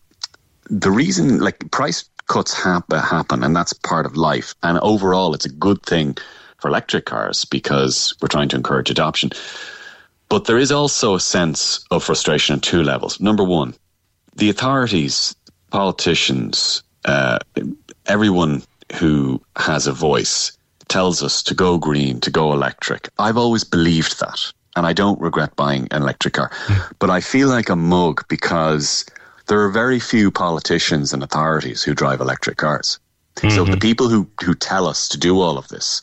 the 0.69 0.91
reason 0.91 1.39
like 1.39 1.71
price 1.71 2.05
cuts 2.27 2.55
happen, 2.55 3.01
happen 3.01 3.43
and 3.43 3.55
that's 3.55 3.73
part 3.73 4.07
of 4.07 4.17
life. 4.17 4.55
And 4.63 4.79
overall, 4.79 5.35
it's 5.35 5.47
a 5.47 5.51
good 5.51 5.83
thing 5.83 6.17
for 6.59 6.69
electric 6.69 7.07
cars 7.07 7.45
because 7.45 8.15
we're 8.21 8.29
trying 8.29 8.49
to 8.51 8.57
encourage 8.57 8.91
adoption. 8.91 9.31
But 10.29 10.47
there 10.47 10.59
is 10.59 10.73
also 10.73 11.15
a 11.15 11.21
sense 11.21 11.85
of 11.91 12.03
frustration 12.03 12.55
on 12.55 12.61
two 12.61 12.83
levels. 12.83 13.21
Number 13.21 13.45
one, 13.45 13.75
the 14.37 14.51
authorities, 14.51 15.37
politicians, 15.71 16.83
uh, 17.05 17.39
everyone 18.07 18.63
who 18.95 19.41
has 19.57 19.87
a 19.87 19.93
voice 19.93 20.57
tells 20.89 21.23
us 21.23 21.43
to 21.43 21.55
go 21.55 21.79
green, 21.79 22.21
to 22.21 22.31
go 22.31 22.53
electric. 22.53 23.09
I've 23.19 23.37
always 23.37 23.65
believed 23.65 24.21
that, 24.21 24.53
and 24.77 24.87
I 24.87 24.93
don't 24.93 25.21
regret 25.21 25.57
buying 25.57 25.89
an 25.91 26.03
electric 26.03 26.35
car. 26.35 26.51
But 26.99 27.11
I 27.11 27.21
feel 27.21 27.49
like 27.49 27.69
a 27.69 27.77
mug 27.77 28.25
because 28.29 29.05
there 29.47 29.61
are 29.61 29.71
very 29.71 30.01
few 30.01 30.31
politicians 30.31 31.13
and 31.13 31.23
authorities 31.23 31.83
who 31.83 31.95
drive 31.95 32.21
electric 32.21 32.57
cars. 32.57 32.99
Mm-hmm. 33.37 33.51
So 33.51 33.65
the 33.65 33.77
people 33.77 34.09
who, 34.09 34.29
who 34.43 34.55
tell 34.55 34.87
us 34.87 35.09
to 35.09 35.19
do 35.19 35.41
all 35.41 35.59
of 35.59 35.69
this, 35.69 36.03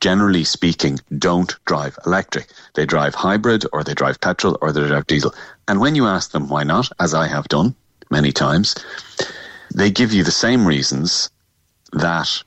generally 0.00 0.44
speaking, 0.44 0.98
don't 1.18 1.54
drive 1.66 1.98
electric. 2.06 2.48
They 2.74 2.86
drive 2.86 3.14
hybrid 3.14 3.64
or 3.72 3.84
they 3.84 3.94
drive 3.94 4.20
petrol 4.20 4.58
or 4.60 4.72
they 4.72 4.86
drive 4.86 5.06
diesel. 5.06 5.34
And 5.68 5.80
when 5.80 5.94
you 5.94 6.06
ask 6.06 6.32
them 6.32 6.48
why 6.48 6.64
not, 6.64 6.90
as 7.00 7.14
I 7.14 7.28
have 7.28 7.48
done 7.48 7.74
many 8.10 8.32
times, 8.32 8.74
they 9.74 9.90
give 9.90 10.12
you 10.12 10.24
the 10.24 10.30
same 10.30 10.66
reasons 10.66 11.30
that, 11.92 12.42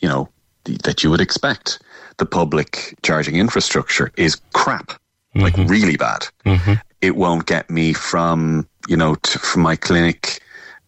you 0.00 0.08
know, 0.08 0.28
that 0.64 1.02
you 1.02 1.10
would 1.10 1.20
expect. 1.20 1.80
The 2.16 2.26
public 2.26 2.94
charging 3.02 3.36
infrastructure 3.36 4.12
is 4.16 4.40
crap, 4.52 4.88
mm-hmm. 4.88 5.40
like 5.40 5.56
really 5.56 5.96
bad. 5.96 6.28
Mm-hmm. 6.46 6.74
It 7.00 7.16
won't 7.16 7.46
get 7.46 7.68
me 7.68 7.92
from, 7.92 8.68
you 8.88 8.96
know, 8.96 9.14
to, 9.14 9.38
from 9.38 9.62
my 9.62 9.76
clinic 9.76 10.40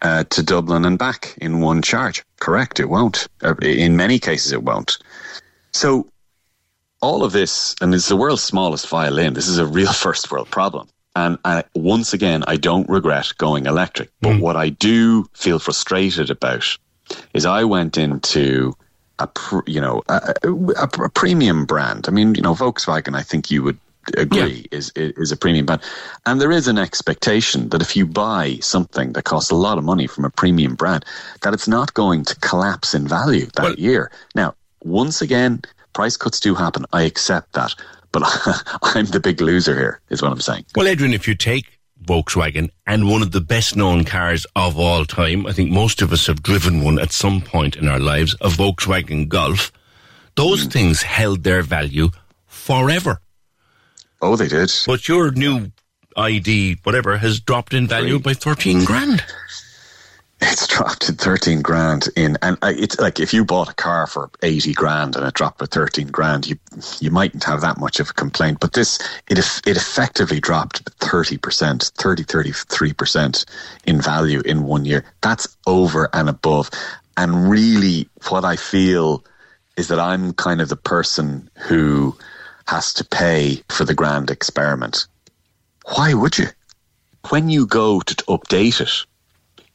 uh, 0.02 0.24
to 0.24 0.42
Dublin 0.42 0.84
and 0.84 0.98
back 0.98 1.34
in 1.38 1.60
one 1.60 1.82
charge. 1.82 2.24
Correct, 2.40 2.80
it 2.80 2.88
won't. 2.88 3.28
Uh, 3.42 3.54
in 3.62 3.96
many 3.96 4.18
cases, 4.18 4.52
it 4.52 4.62
won't. 4.62 4.98
So, 5.72 6.08
all 7.02 7.24
of 7.24 7.32
this, 7.32 7.74
and 7.80 7.94
it's 7.94 8.08
the 8.08 8.16
world's 8.16 8.42
smallest 8.42 8.88
violin. 8.88 9.34
This 9.34 9.48
is 9.48 9.58
a 9.58 9.66
real 9.66 9.92
first 10.04 10.30
world 10.30 10.50
problem. 10.50 10.88
And 11.14 11.38
I, 11.46 11.64
once 11.74 12.12
again, 12.12 12.44
I 12.46 12.56
don't 12.56 12.88
regret 12.90 13.32
going 13.38 13.64
electric. 13.64 14.10
But 14.20 14.34
mm. 14.34 14.40
what 14.40 14.56
I 14.56 14.68
do 14.68 15.24
feel 15.32 15.58
frustrated 15.58 16.30
about 16.30 16.76
is 17.32 17.46
I 17.46 17.64
went 17.64 17.96
into 17.96 18.74
a 19.18 19.28
you 19.66 19.80
know 19.80 20.02
a, 20.08 20.34
a, 20.42 20.82
a, 21.04 21.08
premium 21.08 21.64
brand. 21.64 22.06
I 22.06 22.10
mean, 22.10 22.34
you 22.34 22.42
know, 22.42 22.54
Volkswagen. 22.54 23.16
I 23.16 23.22
think 23.22 23.50
you 23.50 23.62
would 23.62 23.78
agree 24.16 24.66
yeah. 24.70 24.78
is 24.78 24.92
is 24.94 25.32
a 25.32 25.36
premium 25.36 25.66
brand, 25.66 25.82
and 26.24 26.40
there 26.40 26.52
is 26.52 26.68
an 26.68 26.78
expectation 26.78 27.68
that 27.70 27.82
if 27.82 27.96
you 27.96 28.06
buy 28.06 28.58
something 28.60 29.12
that 29.12 29.24
costs 29.24 29.50
a 29.50 29.54
lot 29.54 29.78
of 29.78 29.84
money 29.84 30.06
from 30.06 30.24
a 30.24 30.30
premium 30.30 30.74
brand, 30.74 31.04
that 31.42 31.54
it's 31.54 31.68
not 31.68 31.94
going 31.94 32.24
to 32.24 32.36
collapse 32.36 32.94
in 32.94 33.06
value 33.06 33.46
that 33.54 33.62
well, 33.62 33.74
year. 33.74 34.10
Now, 34.34 34.54
once 34.82 35.20
again, 35.20 35.62
price 35.92 36.16
cuts 36.16 36.40
do 36.40 36.54
happen. 36.54 36.84
I 36.92 37.02
accept 37.02 37.52
that, 37.54 37.74
but 38.12 38.22
I'm 38.82 39.06
the 39.06 39.20
big 39.20 39.40
loser 39.40 39.74
here. 39.74 40.00
Is 40.10 40.22
what 40.22 40.32
I'm 40.32 40.40
saying. 40.40 40.66
Well, 40.74 40.88
Adrian, 40.88 41.14
if 41.14 41.26
you 41.26 41.34
take 41.34 41.76
Volkswagen 42.04 42.70
and 42.86 43.08
one 43.08 43.22
of 43.22 43.32
the 43.32 43.40
best 43.40 43.76
known 43.76 44.04
cars 44.04 44.46
of 44.54 44.78
all 44.78 45.04
time. 45.04 45.46
I 45.46 45.52
think 45.52 45.70
most 45.70 46.02
of 46.02 46.12
us 46.12 46.26
have 46.26 46.42
driven 46.42 46.84
one 46.84 46.98
at 46.98 47.10
some 47.10 47.40
point 47.40 47.76
in 47.76 47.88
our 47.88 47.98
lives, 47.98 48.34
a 48.40 48.48
Volkswagen 48.48 49.28
Golf. 49.28 49.72
Those 50.36 50.66
mm. 50.66 50.72
things 50.72 51.02
held 51.02 51.42
their 51.42 51.62
value 51.62 52.10
forever. 52.46 53.20
Oh, 54.20 54.36
they 54.36 54.48
did. 54.48 54.72
But 54.86 55.08
your 55.08 55.30
new 55.30 55.72
ID, 56.16 56.78
whatever, 56.82 57.18
has 57.18 57.40
dropped 57.40 57.74
in 57.74 57.86
value 57.86 58.18
by 58.18 58.34
13 58.34 58.84
grand. 58.84 59.22
It's 60.38 60.66
dropped 60.66 61.08
in 61.08 61.14
13 61.14 61.62
grand 61.62 62.08
in, 62.14 62.36
and 62.42 62.58
it's 62.62 62.98
like 63.00 63.20
if 63.20 63.32
you 63.32 63.42
bought 63.44 63.70
a 63.70 63.74
car 63.74 64.06
for 64.06 64.30
80 64.42 64.74
grand 64.74 65.16
and 65.16 65.26
it 65.26 65.32
dropped 65.32 65.60
to 65.60 65.66
13 65.66 66.08
grand, 66.08 66.46
you 66.46 66.58
you 67.00 67.10
mightn't 67.10 67.44
have 67.44 67.62
that 67.62 67.78
much 67.78 68.00
of 68.00 68.10
a 68.10 68.12
complaint. 68.12 68.60
But 68.60 68.74
this, 68.74 68.98
it 69.30 69.38
it 69.38 69.76
effectively 69.76 70.38
dropped 70.38 70.84
30%, 71.00 71.90
30, 71.90 72.24
33% 72.24 73.44
in 73.86 74.00
value 74.00 74.40
in 74.40 74.64
one 74.64 74.84
year. 74.84 75.06
That's 75.22 75.56
over 75.66 76.10
and 76.12 76.28
above. 76.28 76.70
And 77.16 77.48
really, 77.48 78.06
what 78.28 78.44
I 78.44 78.56
feel 78.56 79.24
is 79.78 79.88
that 79.88 79.98
I'm 79.98 80.34
kind 80.34 80.60
of 80.60 80.68
the 80.68 80.76
person 80.76 81.48
who 81.54 82.14
has 82.66 82.92
to 82.94 83.04
pay 83.04 83.62
for 83.68 83.84
the 83.84 83.94
grand 83.94 84.30
experiment. 84.30 85.06
Why 85.94 86.14
would 86.14 86.38
you? 86.38 86.46
When 87.28 87.48
you 87.48 87.66
go 87.66 88.00
to 88.00 88.14
update 88.26 88.80
it, 88.80 89.06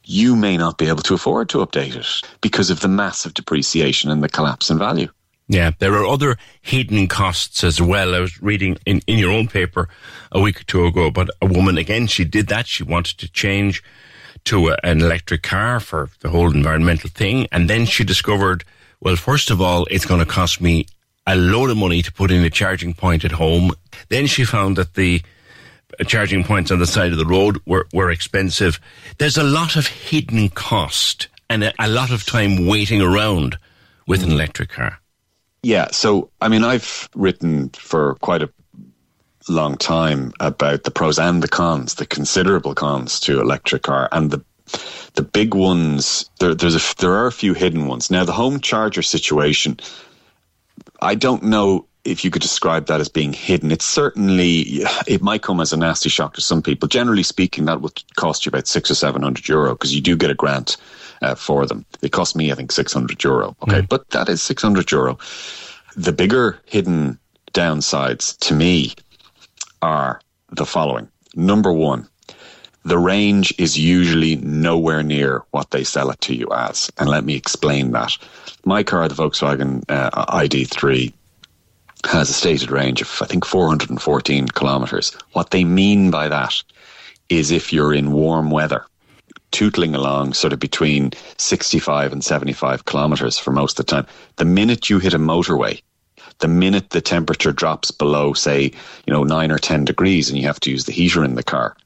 you 0.04 0.36
may 0.36 0.56
not 0.56 0.78
be 0.78 0.88
able 0.88 1.02
to 1.02 1.14
afford 1.14 1.48
to 1.50 1.58
update 1.58 1.96
it 1.96 2.28
because 2.40 2.70
of 2.70 2.80
the 2.80 2.88
massive 2.88 3.34
depreciation 3.34 4.10
and 4.10 4.22
the 4.22 4.28
collapse 4.28 4.70
in 4.70 4.78
value. 4.78 5.08
Yeah, 5.48 5.72
there 5.78 5.94
are 5.94 6.06
other 6.06 6.36
hidden 6.62 7.08
costs 7.08 7.62
as 7.62 7.80
well. 7.80 8.14
I 8.14 8.20
was 8.20 8.40
reading 8.40 8.78
in, 8.86 9.02
in 9.06 9.18
your 9.18 9.30
own 9.30 9.48
paper 9.48 9.88
a 10.30 10.40
week 10.40 10.60
or 10.60 10.64
two 10.64 10.86
ago 10.86 11.06
about 11.06 11.30
a 11.40 11.46
woman, 11.46 11.78
again, 11.78 12.06
she 12.06 12.24
did 12.24 12.46
that. 12.48 12.66
She 12.66 12.84
wanted 12.84 13.18
to 13.18 13.30
change 13.30 13.82
to 14.44 14.68
a, 14.70 14.76
an 14.82 15.02
electric 15.02 15.42
car 15.42 15.78
for 15.78 16.08
the 16.20 16.30
whole 16.30 16.50
environmental 16.52 17.10
thing. 17.10 17.48
And 17.52 17.68
then 17.68 17.86
she 17.86 18.04
discovered, 18.04 18.64
well, 19.00 19.16
first 19.16 19.50
of 19.50 19.60
all, 19.60 19.86
it's 19.90 20.06
going 20.06 20.20
to 20.20 20.26
cost 20.26 20.60
me 20.60 20.86
a 21.26 21.36
load 21.36 21.70
of 21.70 21.76
money 21.76 22.02
to 22.02 22.12
put 22.12 22.30
in 22.30 22.44
a 22.44 22.50
charging 22.50 22.94
point 22.94 23.24
at 23.24 23.32
home. 23.32 23.72
Then 24.08 24.26
she 24.26 24.44
found 24.44 24.76
that 24.76 24.94
the 24.94 25.22
charging 26.06 26.42
points 26.44 26.70
on 26.70 26.78
the 26.78 26.86
side 26.86 27.12
of 27.12 27.18
the 27.18 27.26
road 27.26 27.60
were, 27.66 27.86
were 27.92 28.10
expensive. 28.10 28.80
There's 29.18 29.36
a 29.36 29.42
lot 29.42 29.76
of 29.76 29.86
hidden 29.86 30.48
cost 30.48 31.28
and 31.48 31.64
a, 31.64 31.72
a 31.78 31.88
lot 31.88 32.10
of 32.10 32.24
time 32.24 32.66
waiting 32.66 33.02
around 33.02 33.58
with 34.06 34.22
an 34.22 34.32
electric 34.32 34.70
car. 34.70 34.98
Yeah. 35.62 35.88
So, 35.92 36.30
I 36.40 36.48
mean, 36.48 36.64
I've 36.64 37.08
written 37.14 37.68
for 37.70 38.16
quite 38.16 38.42
a 38.42 38.50
long 39.48 39.76
time 39.76 40.32
about 40.40 40.84
the 40.84 40.90
pros 40.90 41.18
and 41.18 41.42
the 41.42 41.48
cons, 41.48 41.94
the 41.94 42.06
considerable 42.06 42.74
cons 42.74 43.20
to 43.20 43.40
electric 43.40 43.82
car, 43.82 44.08
and 44.12 44.30
the 44.30 44.44
the 45.14 45.22
big 45.22 45.54
ones. 45.54 46.30
There, 46.40 46.54
there's 46.54 46.74
a 46.74 46.96
there 46.96 47.12
are 47.12 47.26
a 47.26 47.32
few 47.32 47.54
hidden 47.54 47.86
ones. 47.86 48.10
Now, 48.10 48.24
the 48.24 48.32
home 48.32 48.60
charger 48.60 49.02
situation. 49.02 49.78
I 51.02 51.14
don't 51.16 51.42
know 51.42 51.86
if 52.04 52.24
you 52.24 52.30
could 52.30 52.42
describe 52.42 52.86
that 52.86 53.00
as 53.00 53.08
being 53.08 53.32
hidden, 53.32 53.70
it's 53.70 53.84
certainly 53.84 54.82
it 55.06 55.22
might 55.22 55.42
come 55.42 55.60
as 55.60 55.72
a 55.72 55.76
nasty 55.76 56.08
shock 56.08 56.34
to 56.34 56.40
some 56.40 56.62
people. 56.62 56.88
Generally 56.88 57.22
speaking, 57.24 57.64
that 57.66 57.80
would 57.80 58.02
cost 58.16 58.44
you 58.44 58.50
about 58.50 58.66
six 58.66 58.90
or 58.90 58.94
seven 58.94 59.22
hundred 59.22 59.48
euro 59.48 59.72
because 59.72 59.94
you 59.94 60.00
do 60.00 60.16
get 60.16 60.30
a 60.30 60.34
grant 60.34 60.76
uh, 61.22 61.34
for 61.34 61.66
them. 61.66 61.84
It 62.02 62.12
cost 62.12 62.34
me, 62.34 62.50
I 62.50 62.54
think, 62.54 62.72
six 62.72 62.92
hundred 62.92 63.22
euro. 63.22 63.56
Okay, 63.62 63.82
mm. 63.82 63.88
but 63.88 64.10
that 64.10 64.28
is 64.28 64.42
six 64.42 64.62
hundred 64.62 64.90
euro. 64.90 65.18
The 65.96 66.12
bigger 66.12 66.60
hidden 66.66 67.18
downsides 67.52 68.38
to 68.38 68.54
me 68.54 68.94
are 69.80 70.20
the 70.50 70.66
following: 70.66 71.08
number 71.34 71.72
one, 71.72 72.08
the 72.84 72.98
range 72.98 73.54
is 73.58 73.78
usually 73.78 74.36
nowhere 74.36 75.02
near 75.02 75.42
what 75.50 75.70
they 75.70 75.84
sell 75.84 76.10
it 76.10 76.20
to 76.22 76.34
you 76.34 76.48
as, 76.52 76.90
and 76.98 77.08
let 77.08 77.24
me 77.24 77.34
explain 77.34 77.92
that. 77.92 78.16
My 78.64 78.82
car, 78.82 79.08
the 79.08 79.14
Volkswagen 79.14 79.84
uh, 79.88 80.24
ID3 80.26 81.12
has 82.06 82.30
a 82.30 82.32
stated 82.32 82.70
range 82.70 83.02
of, 83.02 83.18
I 83.20 83.26
think, 83.26 83.44
414 83.44 84.48
kilometres. 84.48 85.16
What 85.32 85.50
they 85.50 85.64
mean 85.64 86.10
by 86.10 86.28
that 86.28 86.62
is 87.28 87.50
if 87.50 87.72
you're 87.72 87.94
in 87.94 88.12
warm 88.12 88.50
weather, 88.50 88.84
tootling 89.52 89.94
along 89.94 90.32
sort 90.32 90.52
of 90.52 90.58
between 90.58 91.12
65 91.38 92.12
and 92.12 92.24
75 92.24 92.84
kilometres 92.84 93.38
for 93.38 93.52
most 93.52 93.78
of 93.78 93.86
the 93.86 93.92
time, 93.92 94.06
the 94.36 94.44
minute 94.44 94.90
you 94.90 94.98
hit 94.98 95.14
a 95.14 95.18
motorway, 95.18 95.80
The 96.42 96.48
minute 96.48 96.90
the 96.90 97.00
temperature 97.00 97.52
drops 97.52 97.92
below, 97.92 98.32
say, 98.32 98.72
you 99.06 99.12
know, 99.12 99.22
nine 99.22 99.52
or 99.52 99.58
10 99.58 99.84
degrees 99.84 100.28
and 100.28 100.36
you 100.38 100.46
have 100.46 100.60
to 100.60 100.70
use 100.70 100.84
the 100.86 100.92
heater 100.92 101.22
in 101.24 101.36
the 101.36 101.42
car, 101.42 101.76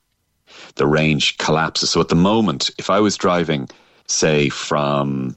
the 0.76 0.86
range 0.86 1.36
collapses. 1.38 1.90
So 1.90 2.00
at 2.00 2.08
the 2.08 2.14
moment, 2.14 2.70
if 2.78 2.88
I 2.88 3.00
was 3.00 3.16
driving, 3.16 3.68
say, 4.06 4.48
from 4.48 5.36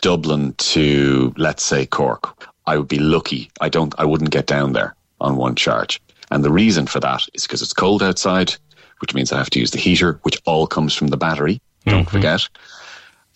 Dublin 0.00 0.52
to, 0.54 1.34
let's 1.36 1.62
say, 1.62 1.86
Cork, 1.86 2.48
I 2.66 2.76
would 2.76 2.88
be 2.88 2.98
lucky. 2.98 3.50
I 3.60 3.68
don't, 3.68 3.94
I 3.98 4.04
wouldn't 4.04 4.30
get 4.30 4.46
down 4.46 4.72
there 4.72 4.94
on 5.20 5.36
one 5.36 5.54
charge. 5.54 6.00
And 6.30 6.44
the 6.44 6.50
reason 6.50 6.86
for 6.86 7.00
that 7.00 7.22
is 7.34 7.44
because 7.44 7.62
it's 7.62 7.72
cold 7.72 8.02
outside, 8.02 8.54
which 8.98 9.14
means 9.14 9.32
I 9.32 9.38
have 9.38 9.50
to 9.50 9.60
use 9.60 9.70
the 9.70 9.78
heater, 9.78 10.18
which 10.22 10.40
all 10.44 10.66
comes 10.66 10.94
from 10.94 11.08
the 11.08 11.16
battery. 11.16 11.60
Don't 11.84 12.04
Mm-hmm. 12.04 12.16
forget. 12.16 12.48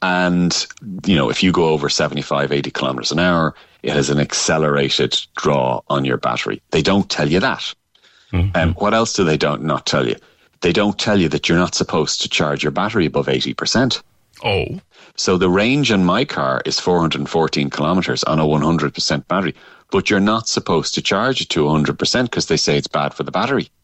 And, 0.03 0.67
you 1.07 1.15
know, 1.15 1.31
if 1.31 1.43
you 1.43 1.53
go 1.53 1.69
over 1.69 1.89
75, 1.89 2.53
80 2.53 2.71
kilometers 2.71 3.13
an 3.13 3.19
hour, 3.19 3.55
it 3.83 3.93
has 3.93 4.11
an 4.11 4.19
accelerated 4.19 5.19
draw 5.37 5.83
on 5.89 6.05
your 6.05 6.17
battery. 6.17 6.63
They 6.71 6.83
don't 6.83 7.09
tell 7.09 7.29
you 7.29 7.41
that. 7.41 7.75
Mm-hmm. 8.33 8.57
And 8.57 8.75
what 8.77 8.95
else 8.95 9.13
do 9.13 9.25
they 9.25 9.37
don't 9.37 9.63
not 9.63 9.87
tell 9.87 10.09
you? 10.09 10.17
They 10.63 10.73
don't 10.73 10.99
tell 10.99 11.19
you 11.19 11.29
that 11.29 11.49
you're 11.49 11.59
not 11.59 11.75
supposed 11.75 12.21
to 12.23 12.29
charge 12.29 12.63
your 12.63 12.73
battery 12.73 13.07
above 13.07 13.27
80%. 13.27 14.03
Oh. 14.43 14.81
So 15.17 15.37
the 15.37 15.51
range 15.51 15.91
in 15.91 16.05
my 16.05 16.25
car 16.25 16.63
is 16.65 16.81
414 16.81 17.71
kilometers 17.71 18.25
on 18.25 18.39
a 18.39 18.45
100% 18.45 19.29
battery, 19.29 19.55
but 19.91 20.09
you're 20.09 20.21
not 20.21 20.49
supposed 20.49 20.95
to 20.95 21.03
charge 21.03 21.41
it 21.41 21.49
to 21.51 21.65
100% 21.65 22.23
because 22.25 22.47
they 22.47 22.57
say 22.57 22.77
it's 22.77 22.87
bad 22.87 23.15
for 23.15 23.23
the 23.23 23.33
battery. 23.33 23.69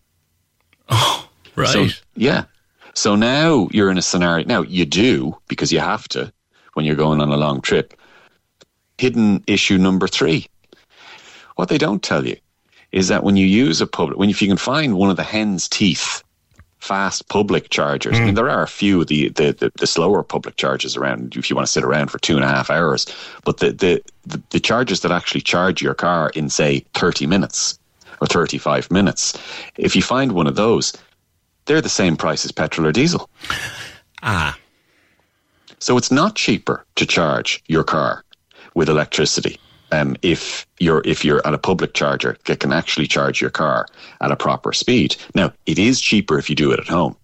Oh, 0.89 1.29
Right. 1.57 1.69
So, 1.69 1.89
yeah. 2.15 2.45
So 2.95 3.17
now 3.17 3.69
you're 3.73 3.91
in 3.91 3.99
a 3.99 4.03
scenario. 4.03 4.47
Now 4.47 4.63
you 4.63 4.85
do 4.85 5.37
because 5.49 5.73
you 5.73 5.81
have 5.81 6.07
to 6.09 6.33
when 6.75 6.85
you're 6.85 6.95
going 6.95 7.21
on 7.21 7.31
a 7.31 7.37
long 7.37 7.61
trip. 7.63 7.95
Hidden 8.99 9.43
issue 9.47 9.79
number 9.79 10.07
three. 10.07 10.47
What 11.57 11.69
they 11.71 11.79
don't 11.79 12.03
tell 12.03 12.27
you 12.27 12.37
is 12.93 13.09
that 13.09 13.25
when 13.25 13.37
you 13.37 13.47
use 13.47 13.81
a 13.81 13.87
public, 13.87 14.19
when 14.19 14.31
if 14.31 14.41
you 14.41 14.49
can 14.49 14.59
find 14.59 14.97
one 14.97 15.11
of 15.11 15.17
the 15.17 15.23
hen's 15.23 15.69
teeth 15.69 16.23
fast 16.79 17.29
public 17.29 17.71
chargers, 17.71 18.19
I 18.19 18.25
mean 18.25 18.35
there 18.35 18.51
are 18.51 18.63
a 18.63 18.69
few 18.69 19.05
the, 19.05 19.29
the 19.31 19.53
the 19.53 19.73
the 19.79 19.87
slower 19.87 20.23
public 20.23 20.57
chargers 20.57 20.97
around 20.97 21.37
if 21.37 21.51
you 21.51 21.57
want 21.57 21.67
to 21.67 21.73
sit 21.73 21.85
around 21.85 22.11
for 22.11 22.19
two 22.19 22.37
and 22.37 22.45
a 22.45 22.49
half 22.49 22.71
hours, 22.71 23.07
but 23.45 23.59
the 23.59 23.73
the 23.73 24.03
the, 24.25 24.43
the 24.51 24.61
chargers 24.61 25.01
that 25.01 25.13
actually 25.13 25.41
charge 25.41 25.83
your 25.83 25.95
car 25.95 26.31
in 26.31 26.49
say 26.49 26.85
thirty 26.95 27.27
minutes 27.27 27.79
or 28.21 28.27
thirty 28.27 28.59
five 28.59 28.91
minutes, 28.91 29.39
if 29.77 29.97
you 29.97 30.03
find 30.03 30.33
one 30.33 30.47
of 30.47 30.57
those, 30.57 30.93
they're 31.67 31.81
the 31.81 31.89
same 31.89 32.17
price 32.17 32.45
as 32.45 32.53
petrol 32.53 32.87
or 32.87 32.93
diesel. 32.93 33.29
Ah. 34.23 34.57
So 35.79 35.97
it's 35.99 36.11
not 36.11 36.35
cheaper 36.37 36.87
to 36.97 37.07
charge 37.07 37.63
your 37.67 37.85
car 37.85 38.25
with 38.75 38.89
electricity 38.89 39.59
um, 39.97 40.17
if 40.23 40.67
you're 40.79 41.03
if 41.05 41.25
you're 41.25 41.47
at 41.47 41.55
a 41.55 41.59
public 41.59 41.95
charger 41.95 42.37
that 42.45 42.61
can 42.61 42.73
actually 42.73 43.07
charge 43.07 43.41
your 43.41 43.51
car 43.51 43.87
at 44.21 44.31
a 44.31 44.37
proper 44.37 44.73
speed. 44.73 45.17
Now 45.35 45.53
it 45.67 45.79
is 45.79 46.01
cheaper 46.01 46.39
if 46.39 46.49
you 46.51 46.57
do 46.57 46.73
it 46.73 46.81
at 46.81 46.89
home. 46.89 47.17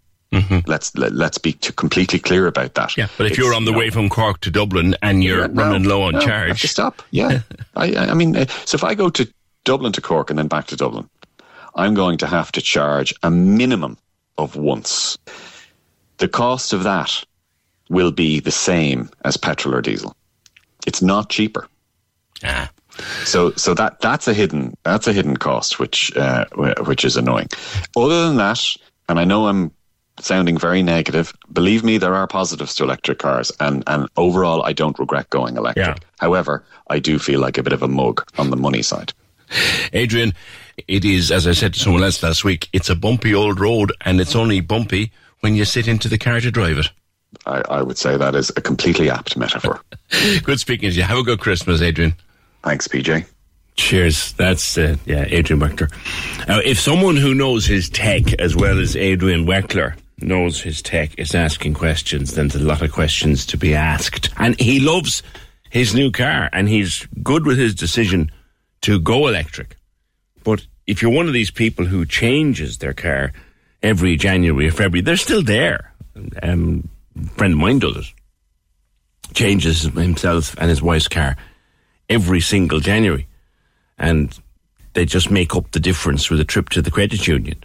Let's 0.67 0.97
let, 0.97 1.13
let's 1.13 1.37
be 1.37 1.53
t- 1.53 1.73
completely 1.75 2.19
clear 2.19 2.47
about 2.47 2.75
that. 2.75 2.91
Mm-hmm. 2.91 3.01
Yeah, 3.01 3.09
but 3.19 3.27
if 3.27 3.33
It's, 3.33 3.39
you're 3.39 3.55
on 3.55 3.67
the 3.67 3.71
you 3.71 3.75
know, 3.75 3.79
way 3.81 3.91
from 3.91 4.09
Cork 4.09 4.41
to 4.41 4.51
Dublin 4.51 4.97
and 5.03 5.23
you're 5.23 5.43
yeah, 5.43 5.47
no, 5.49 5.63
running 5.63 5.85
low 5.85 6.03
on 6.05 6.15
no, 6.15 6.21
charge, 6.21 6.49
have 6.49 6.61
to 6.61 6.69
stop. 6.69 7.03
Yeah, 7.11 7.43
I, 7.77 7.93
I 7.93 8.07
I 8.11 8.15
mean, 8.15 8.35
uh, 8.35 8.47
so 8.65 8.77
if 8.77 8.83
I 8.83 8.95
go 8.95 9.11
to 9.11 9.31
Dublin 9.65 9.93
to 9.93 10.01
Cork 10.01 10.31
and 10.31 10.39
then 10.39 10.49
back 10.49 10.69
to 10.69 10.77
Dublin, 10.77 11.09
I'm 11.75 11.93
going 11.93 12.17
to 12.19 12.27
have 12.27 12.51
to 12.53 12.63
charge 12.63 13.13
a 13.23 13.31
minimum 13.31 13.99
of 14.39 14.57
once. 14.57 15.19
The 16.17 16.29
cost 16.29 16.73
of 16.73 16.83
that 16.85 17.25
will 17.91 18.13
be 18.13 18.41
the 18.41 18.51
same 18.51 19.11
as 19.27 19.37
petrol 19.37 19.75
or 19.75 19.83
diesel. 19.83 20.17
It's 20.87 21.03
not 21.03 21.29
cheaper. 21.29 21.69
Ah. 22.45 22.71
So, 23.25 23.53
so 23.53 23.75
that 23.75 24.01
that's 24.01 24.29
a 24.29 24.35
hidden 24.35 24.77
that's 24.83 25.07
a 25.07 25.13
hidden 25.13 25.37
cost, 25.37 25.79
which 25.79 26.15
uh, 26.17 26.45
which 26.85 27.05
is 27.05 27.17
annoying. 27.17 27.49
Other 27.97 28.27
than 28.27 28.37
that, 28.37 28.61
and 29.09 29.19
I 29.19 29.25
know 29.25 29.49
I'm 29.49 29.73
sounding 30.21 30.59
very 30.59 30.83
negative. 30.83 31.33
Believe 31.53 31.83
me, 31.83 31.99
there 31.99 32.15
are 32.15 32.27
positives 32.27 32.75
to 32.77 32.85
electric 32.85 33.19
cars, 33.19 33.51
and 33.61 33.83
and 33.87 34.09
overall, 34.17 34.63
I 34.63 34.73
don't 34.73 34.99
regret 34.99 35.31
going 35.31 35.57
electric. 35.57 35.87
Yeah. 35.87 36.09
However, 36.21 36.65
I 36.89 36.99
do 36.99 37.19
feel 37.19 37.41
like 37.41 37.57
a 37.57 37.63
bit 37.63 37.73
of 37.73 37.83
a 37.83 37.89
mug 37.89 38.27
on 38.37 38.51
the 38.51 38.57
money 38.57 38.83
side. 38.83 39.13
Adrian, 39.93 40.33
it 40.89 41.05
is, 41.05 41.31
as 41.31 41.47
I 41.47 41.53
said 41.53 41.75
to 41.75 41.81
someone 41.81 42.03
else 42.03 42.23
last 42.23 42.45
week, 42.45 42.69
it's 42.73 42.89
a 42.89 42.97
bumpy 42.97 43.35
old 43.35 43.61
road 43.61 43.93
and 44.03 44.21
it's 44.21 44.35
only 44.35 44.61
bumpy 44.61 45.13
when 45.41 45.55
you 45.55 45.65
sit 45.65 45.87
into 45.87 46.09
the 46.09 46.19
car 46.19 46.41
to 46.41 46.51
drive 46.51 46.79
it. 46.79 46.91
I, 47.47 47.63
I 47.69 47.83
would 47.83 47.99
say 47.99 48.17
that 48.17 48.35
is 48.35 48.51
a 48.57 48.61
completely 48.61 49.11
apt 49.11 49.37
metaphor. 49.37 49.81
Good 50.43 50.61
speaking 50.61 50.91
to 50.91 50.97
you. 50.97 51.03
Have 51.03 51.19
a 51.19 51.23
good 51.23 51.41
Christmas, 51.41 51.81
Adrian. 51.81 52.15
Thanks, 52.63 52.89
PJ. 52.89 53.25
Cheers. 53.77 54.33
That's, 54.35 54.77
uh, 54.77 54.97
yeah, 55.07 55.25
Adrian 55.29 55.61
Weckler. 55.61 55.91
Now, 56.47 56.59
if 56.59 56.79
someone 56.79 57.17
who 57.17 57.35
knows 57.35 57.67
his 57.67 57.89
tech 57.89 58.33
as 58.35 58.55
well 58.55 58.79
as 58.79 58.97
Adrian 58.97 59.47
Weckler 59.47 59.95
knows 60.21 60.61
his 60.61 60.83
tech 60.83 61.19
is 61.19 61.35
asking 61.35 61.75
questions, 61.75 62.35
then 62.35 62.49
there's 62.49 62.65
a 62.65 62.69
lot 62.69 62.83
of 62.83 62.93
questions 62.93 63.47
to 63.47 63.57
be 63.57 63.75
asked. 63.75 64.31
And 64.37 64.59
he 64.61 64.79
loves 64.79 65.23
his 65.71 65.95
new 65.95 66.13
car 66.13 66.51
and 66.53 66.69
he's 66.69 67.07
good 67.23 67.47
with 67.47 67.59
his 67.59 67.75
decision 67.75 68.31
to 68.83 69.01
go 69.01 69.27
electric. 69.27 69.77
But 70.45 70.67
if 70.87 71.01
you're 71.01 71.11
one 71.11 71.27
of 71.27 71.33
these 71.33 71.51
people 71.51 71.87
who 71.87 72.05
changes 72.05 72.79
their 72.79 72.93
car 72.93 73.33
every 73.83 74.17
January 74.17 74.69
or 74.69 74.73
February, 74.73 75.01
they're 75.01 75.17
still 75.17 75.43
there. 75.43 75.93
Um, 76.43 76.89
friend 77.37 77.55
of 77.55 77.59
mine 77.59 77.79
does 77.79 77.97
it. 77.97 79.35
Changes 79.35 79.83
himself 79.83 80.55
and 80.59 80.69
his 80.69 80.83
wife's 80.83 81.09
car 81.09 81.37
every 82.13 82.41
single 82.41 82.81
January. 82.81 83.27
And 83.99 84.39
they 84.93 85.05
just 85.05 85.31
make 85.31 85.57
up 85.57 85.71
the 85.73 85.81
difference 85.81 86.31
with 86.31 86.41
a 86.41 86.45
trip 86.45 86.69
to 86.71 86.83
the 86.83 86.91
credit 86.91 87.27
union. 87.27 87.65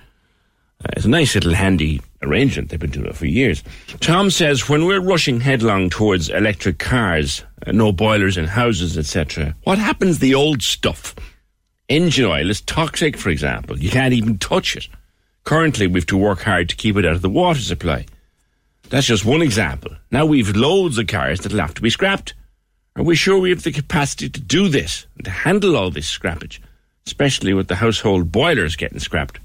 Uh, 0.84 0.90
it's 0.96 1.06
a 1.06 1.10
nice 1.10 1.36
little 1.36 1.54
handy 1.54 2.02
arrangement. 2.22 2.70
They've 2.70 2.80
been 2.80 2.92
doing 2.92 3.08
it 3.08 3.16
for 3.16 3.26
years. 3.26 3.64
Tom 4.00 4.30
says 4.30 4.70
when 4.70 4.86
we're 4.86 5.02
rushing 5.02 5.40
headlong 5.40 5.90
towards 5.90 6.30
electric 6.30 6.80
cars, 6.80 7.44
uh, 7.66 7.72
no 7.72 7.92
boilers 7.92 8.38
in 8.38 8.46
houses, 8.46 8.98
etc., 8.98 9.56
what 9.64 9.80
happens 9.80 10.20
the 10.20 10.36
old 10.36 10.62
stuff? 10.62 11.16
Engine 11.90 12.26
oil 12.26 12.50
is 12.50 12.62
toxic, 12.62 13.18
for 13.18 13.30
example. 13.30 13.78
You 13.78 13.90
can't 13.90 14.14
even 14.14 14.38
touch 14.38 14.76
it. 14.76 14.88
Currently, 15.46 15.88
we 15.88 16.00
have 16.00 16.08
to 16.08 16.18
work 16.18 16.42
hard 16.42 16.70
to 16.70 16.76
keep 16.76 16.98
it 16.98 17.06
out 17.06 17.16
of 17.16 17.22
the 17.22 17.30
water 17.30 17.60
supply. 17.60 18.06
That's 18.90 19.08
just 19.08 19.26
one 19.26 19.42
example. 19.42 19.92
Now 20.12 20.26
we've 20.26 20.56
loads 20.56 20.98
of 20.98 21.08
cars 21.08 21.40
that'll 21.40 21.60
have 21.60 21.74
to 21.76 21.82
be 21.82 21.90
scrapped. 21.90 22.34
Are 22.98 23.04
we 23.04 23.16
sure 23.16 23.38
we 23.38 23.52
have 23.52 23.62
the 23.62 23.72
capacity 23.72 24.28
to 24.28 24.42
do 24.42 24.68
this 24.68 25.06
and 25.16 25.26
to 25.26 25.32
handle 25.32 25.78
all 25.78 25.92
this 25.92 26.10
scrappage, 26.10 26.60
especially 27.06 27.54
with 27.54 27.68
the 27.68 27.76
household 27.76 28.32
boilers 28.32 28.76
getting 28.76 28.98
scrapped 29.00 29.40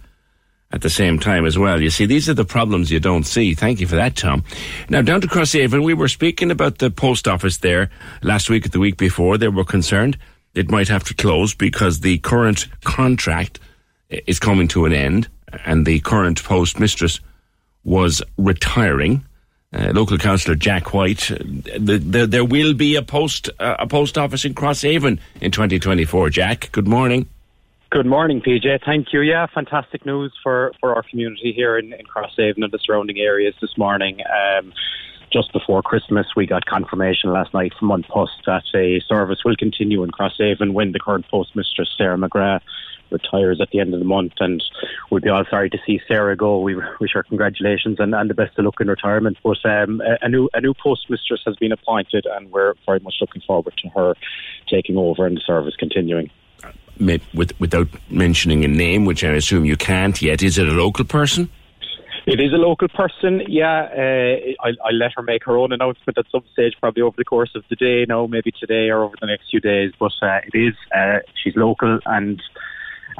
at 0.72 0.80
the 0.80 0.88
same 0.88 1.18
time 1.18 1.44
as 1.44 1.59
well? 1.59 1.82
You 1.82 1.90
see, 1.90 2.07
these 2.07 2.30
are 2.30 2.34
the 2.34 2.46
problems 2.46 2.90
you 2.90 2.98
don't 2.98 3.24
see. 3.24 3.53
Thank 3.55 3.78
you 3.78 3.86
for 3.86 3.96
that, 3.96 4.16
Tom. 4.16 4.42
Now, 4.88 5.03
down 5.03 5.20
to 5.20 5.26
Crosshaven, 5.26 5.84
we 5.84 5.92
were 5.92 6.09
speaking 6.09 6.50
about 6.50 6.78
the 6.78 6.90
post 6.90 7.28
office 7.28 7.59
there 7.59 7.90
last 8.22 8.48
week 8.48 8.64
or 8.64 8.70
the 8.70 8.80
week 8.80 8.96
before. 8.96 9.36
They 9.36 9.48
were 9.48 9.64
concerned 9.64 10.16
it 10.55 10.70
might 10.70 10.88
have 10.88 11.05
to 11.05 11.14
close 11.14 11.55
because 11.55 12.00
the 12.00 12.18
current 12.18 12.68
contract 12.84 13.61
is 14.09 14.38
coming 14.38 14.68
to 14.68 14.86
an 14.86 14.94
end 14.94 15.28
and 15.64 15.84
the 15.84 16.00
current 16.00 16.42
postmistress 16.42 17.20
was 17.84 18.22
retiring. 18.38 19.24
Uh, 19.74 19.90
local 19.94 20.18
councillor 20.18 20.54
Jack 20.54 20.92
White, 20.92 21.30
uh, 21.30 21.36
the, 21.78 21.96
the, 21.98 22.26
there 22.26 22.44
will 22.44 22.74
be 22.74 22.94
a 22.96 23.02
post 23.02 23.48
uh, 23.58 23.76
a 23.78 23.86
post 23.86 24.18
office 24.18 24.44
in 24.44 24.54
Crosshaven 24.54 25.18
in 25.40 25.50
2024. 25.50 26.28
Jack, 26.28 26.68
good 26.72 26.86
morning. 26.86 27.26
Good 27.90 28.06
morning, 28.06 28.40
PJ. 28.40 28.84
Thank 28.84 29.12
you. 29.12 29.20
Yeah, 29.20 29.46
fantastic 29.46 30.06
news 30.06 30.32
for, 30.42 30.72
for 30.80 30.94
our 30.94 31.02
community 31.02 31.52
here 31.52 31.76
in, 31.78 31.92
in 31.92 32.06
Crosshaven 32.06 32.64
and 32.64 32.72
the 32.72 32.78
surrounding 32.82 33.18
areas 33.18 33.54
this 33.60 33.76
morning. 33.76 34.20
Um, 34.20 34.72
just 35.32 35.52
before 35.52 35.82
Christmas, 35.82 36.26
we 36.36 36.46
got 36.46 36.64
confirmation 36.66 37.32
last 37.32 37.54
night 37.54 37.72
from 37.78 37.90
An 37.90 38.02
Post 38.02 38.32
that 38.46 38.64
a 38.74 39.00
service 39.08 39.40
will 39.44 39.56
continue 39.56 40.02
in 40.04 40.10
Crosshaven 40.10 40.72
when 40.72 40.92
the 40.92 41.00
current 41.00 41.26
postmistress, 41.30 41.88
Sarah 41.96 42.18
McGrath, 42.18 42.60
retires 43.12 43.60
at 43.60 43.70
the 43.70 43.80
end 43.80 43.94
of 43.94 44.00
the 44.00 44.06
month. 44.06 44.32
And 44.40 44.62
we'd 45.10 45.22
be 45.22 45.28
all 45.28 45.44
sorry 45.48 45.70
to 45.70 45.78
see 45.86 46.00
Sarah 46.08 46.36
go. 46.36 46.58
We 46.58 46.74
wish 46.74 47.12
her 47.14 47.22
congratulations 47.22 47.96
and, 48.00 48.14
and 48.14 48.28
the 48.28 48.34
best 48.34 48.58
of 48.58 48.64
luck 48.64 48.80
in 48.80 48.88
retirement. 48.88 49.38
But 49.42 49.64
um, 49.64 50.00
a, 50.00 50.18
a 50.22 50.28
new 50.28 50.48
a 50.54 50.60
new 50.60 50.74
postmistress 50.74 51.40
has 51.46 51.56
been 51.56 51.72
appointed, 51.72 52.26
and 52.26 52.50
we're 52.50 52.74
very 52.86 53.00
much 53.00 53.14
looking 53.20 53.42
forward 53.42 53.74
to 53.82 53.88
her 53.90 54.14
taking 54.68 54.96
over 54.96 55.26
and 55.26 55.36
the 55.36 55.40
service 55.40 55.74
continuing. 55.76 56.30
With, 56.98 57.58
without 57.58 57.88
mentioning 58.10 58.64
a 58.64 58.68
name, 58.68 59.06
which 59.06 59.24
I 59.24 59.30
assume 59.30 59.64
you 59.64 59.76
can't 59.76 60.20
yet, 60.22 60.42
is 60.42 60.58
it 60.58 60.68
a 60.68 60.72
local 60.72 61.04
person? 61.04 61.50
It 62.24 62.38
is 62.38 62.52
a 62.52 62.56
local 62.56 62.86
person, 62.86 63.42
yeah. 63.48 63.88
Uh, 63.90 64.64
I'll, 64.64 64.76
I'll 64.84 64.94
let 64.94 65.10
her 65.16 65.22
make 65.22 65.44
her 65.44 65.56
own 65.56 65.72
announcement 65.72 66.16
at 66.16 66.26
some 66.30 66.44
stage, 66.52 66.74
probably 66.78 67.02
over 67.02 67.16
the 67.16 67.24
course 67.24 67.50
of 67.56 67.64
the 67.68 67.74
day, 67.74 68.04
now 68.08 68.26
maybe 68.26 68.52
today 68.52 68.90
or 68.90 69.02
over 69.02 69.16
the 69.20 69.26
next 69.26 69.50
few 69.50 69.58
days. 69.58 69.90
But 69.98 70.12
uh, 70.22 70.38
it 70.46 70.56
is, 70.56 70.74
uh, 70.94 71.18
she's 71.42 71.56
local 71.56 71.98
and 72.06 72.40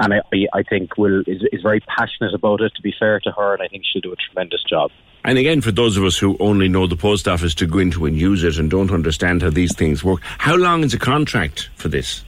and 0.03 0.15
I, 0.15 0.21
I 0.53 0.63
think 0.63 0.99
will 0.99 1.21
is, 1.27 1.43
is 1.53 1.63
very 1.63 1.81
passionate 1.81 2.35
about 2.35 2.61
it. 2.61 2.73
To 2.75 2.83
be 2.83 2.93
fair 2.99 3.21
to 3.21 3.31
her, 3.33 3.55
and 3.55 3.63
I 3.63 3.69
think 3.69 3.85
she'll 3.91 4.03
do 4.03 4.13
a 4.13 4.17
tremendous 4.17 4.63
job. 4.69 4.91
And 5.25 5.39
again, 5.39 5.61
for 5.61 5.71
those 5.71 5.97
of 5.97 6.05
us 6.05 6.19
who 6.19 6.37
only 6.41 6.69
know 6.69 6.87
the 6.87 6.97
post 6.97 7.29
office 7.29 7.55
to 7.57 7.67
go 7.67 7.79
into 7.79 8.07
and 8.07 8.17
use 8.17 8.43
it 8.43 8.59
and 8.59 8.69
don't 8.69 8.91
understand 8.91 9.43
how 9.43 9.51
these 9.51 9.75
things 9.75 10.03
work, 10.03 10.21
how 10.23 10.57
long 10.57 10.83
is 10.83 10.95
a 10.95 10.99
contract 10.99 11.71
for 11.77 11.89
this? 11.89 12.25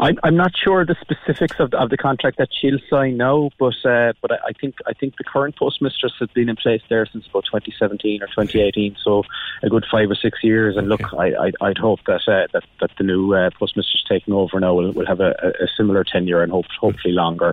I'm, 0.00 0.18
I'm 0.22 0.36
not 0.36 0.52
sure 0.56 0.84
the 0.84 0.96
specifics 1.00 1.56
of 1.58 1.70
the, 1.70 1.78
of 1.78 1.90
the 1.90 1.96
contract 1.96 2.38
that 2.38 2.48
she'll 2.60 2.78
sign 2.90 3.16
now, 3.16 3.50
but 3.58 3.74
uh, 3.84 4.12
but 4.20 4.32
I, 4.32 4.48
I 4.48 4.52
think 4.60 4.76
I 4.86 4.92
think 4.92 5.16
the 5.16 5.24
current 5.24 5.56
postmistress 5.56 6.12
has 6.20 6.28
been 6.30 6.48
in 6.48 6.56
place 6.56 6.82
there 6.88 7.06
since 7.06 7.26
about 7.26 7.44
2017 7.46 8.22
or 8.22 8.26
2018, 8.26 8.96
so 9.02 9.22
a 9.62 9.68
good 9.68 9.86
five 9.90 10.10
or 10.10 10.14
six 10.14 10.42
years. 10.42 10.76
And 10.76 10.88
look, 10.88 11.12
I, 11.14 11.32
I 11.34 11.52
I'd 11.60 11.78
hope 11.78 12.00
that 12.06 12.22
uh, 12.28 12.46
that 12.52 12.64
that 12.80 12.90
the 12.98 13.04
new 13.04 13.32
uh, 13.34 13.50
postmistress 13.50 14.04
taking 14.08 14.34
over 14.34 14.58
now 14.60 14.74
will, 14.74 14.92
will 14.92 15.06
have 15.06 15.20
a, 15.20 15.30
a 15.60 15.68
similar 15.76 16.04
tenure 16.04 16.42
and 16.42 16.52
hope, 16.52 16.66
hopefully 16.80 17.14
longer. 17.14 17.52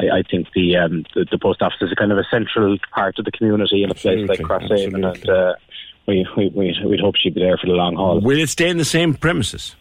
I, 0.00 0.18
I 0.18 0.22
think 0.22 0.48
the, 0.54 0.76
um, 0.76 1.04
the 1.14 1.26
the 1.30 1.38
post 1.38 1.62
office 1.62 1.78
is 1.80 1.92
a 1.92 1.96
kind 1.96 2.12
of 2.12 2.18
a 2.18 2.24
central 2.30 2.76
part 2.92 3.18
of 3.18 3.24
the 3.24 3.32
community 3.32 3.82
in 3.82 3.90
a 3.90 3.94
place 3.94 4.28
like 4.28 4.40
Crosshaven, 4.40 5.14
and 5.14 5.28
uh, 5.28 5.54
we, 6.06 6.26
we 6.36 6.48
we 6.48 6.76
we'd 6.84 7.00
hope 7.00 7.14
she'd 7.16 7.34
be 7.34 7.40
there 7.40 7.56
for 7.56 7.66
the 7.66 7.72
long 7.72 7.96
haul. 7.96 8.20
Will 8.20 8.38
it 8.38 8.48
stay 8.48 8.68
in 8.68 8.78
the 8.78 8.84
same 8.84 9.14
premises? 9.14 9.74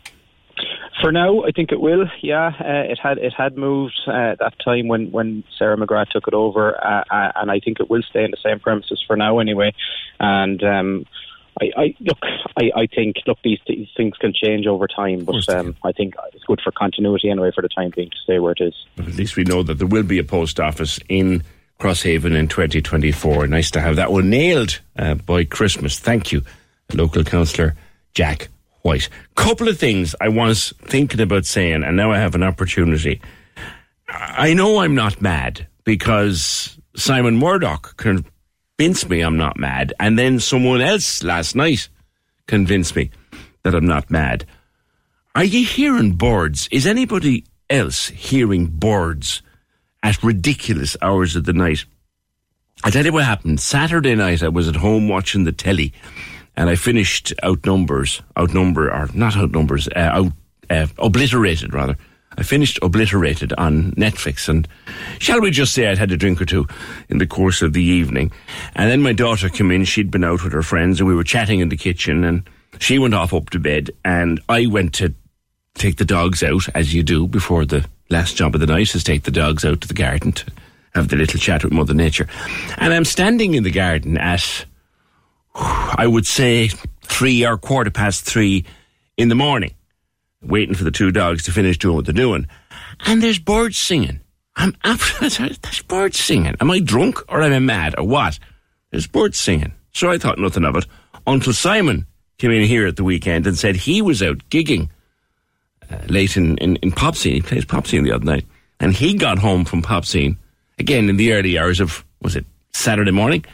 For 1.03 1.11
now, 1.11 1.43
I 1.43 1.51
think 1.51 1.73
it 1.73 1.81
will. 1.81 2.05
Yeah, 2.21 2.47
uh, 2.47 2.89
it 2.89 2.97
had 2.97 3.17
it 3.17 3.33
had 3.37 3.57
moved 3.57 3.99
uh, 4.07 4.35
that 4.39 4.53
time 4.63 4.87
when, 4.87 5.11
when 5.11 5.43
Sarah 5.59 5.75
McGrath 5.75 6.11
took 6.11 6.29
it 6.29 6.33
over, 6.33 6.81
uh, 6.81 7.03
uh, 7.11 7.31
and 7.35 7.51
I 7.51 7.59
think 7.59 7.81
it 7.81 7.89
will 7.89 8.03
stay 8.03 8.23
in 8.23 8.31
the 8.31 8.37
same 8.41 8.61
premises 8.61 9.03
for 9.05 9.17
now 9.17 9.39
anyway. 9.39 9.75
And 10.21 10.63
um, 10.63 11.05
I, 11.59 11.71
I 11.75 11.95
look, 11.99 12.19
I, 12.55 12.71
I 12.73 12.87
think 12.87 13.17
look 13.27 13.37
these, 13.43 13.59
these 13.67 13.89
things 13.97 14.15
can 14.15 14.31
change 14.33 14.65
over 14.65 14.87
time, 14.87 15.25
but 15.25 15.49
um, 15.49 15.75
I 15.83 15.91
think 15.91 16.13
it's 16.33 16.45
good 16.45 16.61
for 16.63 16.71
continuity 16.71 17.29
anyway 17.29 17.51
for 17.53 17.61
the 17.61 17.67
time 17.67 17.91
being 17.93 18.09
to 18.09 18.17
stay 18.23 18.39
where 18.39 18.53
it 18.53 18.61
is. 18.61 18.73
But 18.95 19.09
at 19.09 19.15
least 19.15 19.35
we 19.35 19.43
know 19.43 19.61
that 19.61 19.79
there 19.79 19.87
will 19.87 20.03
be 20.03 20.19
a 20.19 20.23
post 20.23 20.57
office 20.57 21.01
in 21.09 21.43
Crosshaven 21.81 22.33
in 22.33 22.47
2024. 22.47 23.47
Nice 23.47 23.71
to 23.71 23.81
have 23.81 23.97
that 23.97 24.13
one 24.13 24.29
nailed 24.29 24.79
uh, 24.97 25.15
by 25.15 25.43
Christmas. 25.43 25.99
Thank 25.99 26.31
you, 26.31 26.43
local 26.93 27.25
councillor 27.25 27.75
Jack 28.13 28.47
White. 28.83 29.07
Couple 29.35 29.69
of 29.69 29.79
things 29.79 30.13
I 30.19 30.27
was 30.27 30.73
thinking 30.83 31.21
about 31.21 31.45
saying, 31.45 31.83
and 31.83 31.95
now 31.95 32.11
I 32.11 32.19
have 32.19 32.35
an 32.35 32.43
opportunity. 32.43 33.21
I 34.09 34.53
know 34.53 34.79
I'm 34.79 34.93
not 34.93 35.21
mad 35.21 35.67
because 35.85 36.77
Simon 36.95 37.37
Murdoch 37.37 37.95
convinced 37.95 39.09
me 39.09 39.21
I'm 39.21 39.37
not 39.37 39.57
mad, 39.57 39.93
and 40.01 40.19
then 40.19 40.37
someone 40.39 40.81
else 40.81 41.23
last 41.23 41.55
night 41.55 41.87
convinced 42.47 42.95
me 42.95 43.09
that 43.63 43.73
I'm 43.73 43.85
not 43.87 44.11
mad. 44.11 44.45
Are 45.33 45.45
you 45.45 45.65
hearing 45.65 46.17
birds? 46.17 46.67
Is 46.69 46.85
anybody 46.85 47.45
else 47.69 48.09
hearing 48.09 48.67
birds 48.67 49.41
at 50.03 50.21
ridiculous 50.21 50.97
hours 51.01 51.37
of 51.37 51.45
the 51.45 51.53
night? 51.53 51.85
I 52.83 52.89
tell 52.89 53.05
you 53.05 53.13
what 53.13 53.23
happened. 53.23 53.61
Saturday 53.61 54.13
night, 54.13 54.43
I 54.43 54.49
was 54.49 54.67
at 54.67 54.75
home 54.75 55.07
watching 55.07 55.45
the 55.45 55.53
telly 55.53 55.93
and 56.55 56.69
I 56.69 56.75
finished 56.75 57.33
outnumbers, 57.43 58.21
outnumber 58.37 58.91
or 58.91 59.09
not 59.13 59.35
outnumbers, 59.35 59.87
uh, 59.89 59.99
out 59.99 60.31
uh, 60.69 60.87
obliterated 60.97 61.73
rather. 61.73 61.97
I 62.35 62.43
finished 62.43 62.79
obliterated 62.81 63.53
on 63.53 63.91
Netflix, 63.91 64.49
and 64.49 64.67
shall 65.19 65.39
we 65.39 65.51
just 65.51 65.73
say 65.73 65.87
I'd 65.87 65.99
had 65.99 66.11
a 66.11 66.17
drink 66.17 66.41
or 66.41 66.45
two 66.45 66.67
in 67.07 67.19
the 67.19 67.27
course 67.27 67.61
of 67.61 67.73
the 67.73 67.83
evening, 67.83 68.31
and 68.75 68.89
then 68.89 69.01
my 69.01 69.13
daughter 69.13 69.49
came 69.49 69.71
in. 69.71 69.85
She'd 69.85 70.09
been 70.09 70.23
out 70.23 70.43
with 70.43 70.53
her 70.53 70.63
friends, 70.63 70.99
and 70.99 71.07
we 71.07 71.15
were 71.15 71.23
chatting 71.23 71.59
in 71.59 71.69
the 71.69 71.77
kitchen, 71.77 72.23
and 72.23 72.49
she 72.79 72.97
went 72.97 73.13
off 73.13 73.33
up 73.33 73.51
to 73.51 73.59
bed, 73.59 73.91
and 74.03 74.41
I 74.49 74.65
went 74.65 74.93
to 74.95 75.13
take 75.75 75.97
the 75.97 76.05
dogs 76.05 76.41
out 76.43 76.67
as 76.75 76.93
you 76.93 77.03
do 77.03 77.27
before 77.27 77.65
the 77.65 77.85
last 78.09 78.35
job 78.35 78.55
of 78.55 78.61
the 78.61 78.67
night 78.67 78.93
is 78.95 79.03
take 79.03 79.23
the 79.23 79.31
dogs 79.31 79.65
out 79.65 79.81
to 79.81 79.87
the 79.87 79.93
garden 79.93 80.31
to 80.31 80.45
have 80.93 81.07
the 81.07 81.15
little 81.15 81.39
chat 81.39 81.63
with 81.63 81.73
Mother 81.73 81.93
Nature, 81.93 82.27
and 82.77 82.93
I'm 82.93 83.05
standing 83.05 83.53
in 83.53 83.63
the 83.63 83.71
garden 83.71 84.17
at 84.17 84.65
I 85.55 86.07
would 86.07 86.25
say 86.25 86.69
three 87.03 87.45
or 87.45 87.57
quarter 87.57 87.91
past 87.91 88.25
three 88.25 88.65
in 89.17 89.29
the 89.29 89.35
morning, 89.35 89.73
waiting 90.41 90.75
for 90.75 90.83
the 90.83 90.91
two 90.91 91.11
dogs 91.11 91.43
to 91.43 91.51
finish 91.51 91.77
doing 91.77 91.95
what 91.95 92.05
they're 92.05 92.13
doing. 92.13 92.47
And 93.05 93.21
there's 93.21 93.39
birds 93.39 93.77
singing. 93.77 94.19
I'm 94.55 94.75
absolutely, 94.83 95.57
there's 95.61 95.81
birds 95.81 96.19
singing. 96.19 96.55
Am 96.59 96.71
I 96.71 96.79
drunk 96.79 97.19
or 97.29 97.41
am 97.41 97.53
I 97.53 97.59
mad 97.59 97.95
or 97.97 98.05
what? 98.05 98.39
There's 98.91 99.07
birds 99.07 99.37
singing. 99.37 99.73
So 99.91 100.09
I 100.09 100.17
thought 100.17 100.39
nothing 100.39 100.65
of 100.65 100.75
it 100.75 100.85
until 101.27 101.53
Simon 101.53 102.07
came 102.37 102.51
in 102.51 102.63
here 102.63 102.87
at 102.87 102.95
the 102.95 103.03
weekend 103.03 103.45
and 103.47 103.57
said 103.57 103.75
he 103.75 104.01
was 104.01 104.21
out 104.23 104.39
gigging 104.49 104.89
uh, 105.89 105.97
late 106.07 106.35
in, 106.35 106.57
in, 106.57 106.77
in 106.77 106.91
Popscene. 106.91 107.33
He 107.33 107.41
plays 107.41 107.65
Popscene 107.65 108.03
the 108.03 108.11
other 108.11 108.25
night. 108.25 108.45
And 108.79 108.93
he 108.93 109.13
got 109.13 109.37
home 109.37 109.65
from 109.65 109.81
Popscene 109.81 110.37
again 110.79 111.09
in 111.09 111.17
the 111.17 111.33
early 111.33 111.57
hours 111.57 111.79
of, 111.79 112.03
was 112.21 112.35
it 112.35 112.45
Saturday 112.73 113.11
morning? 113.11 113.45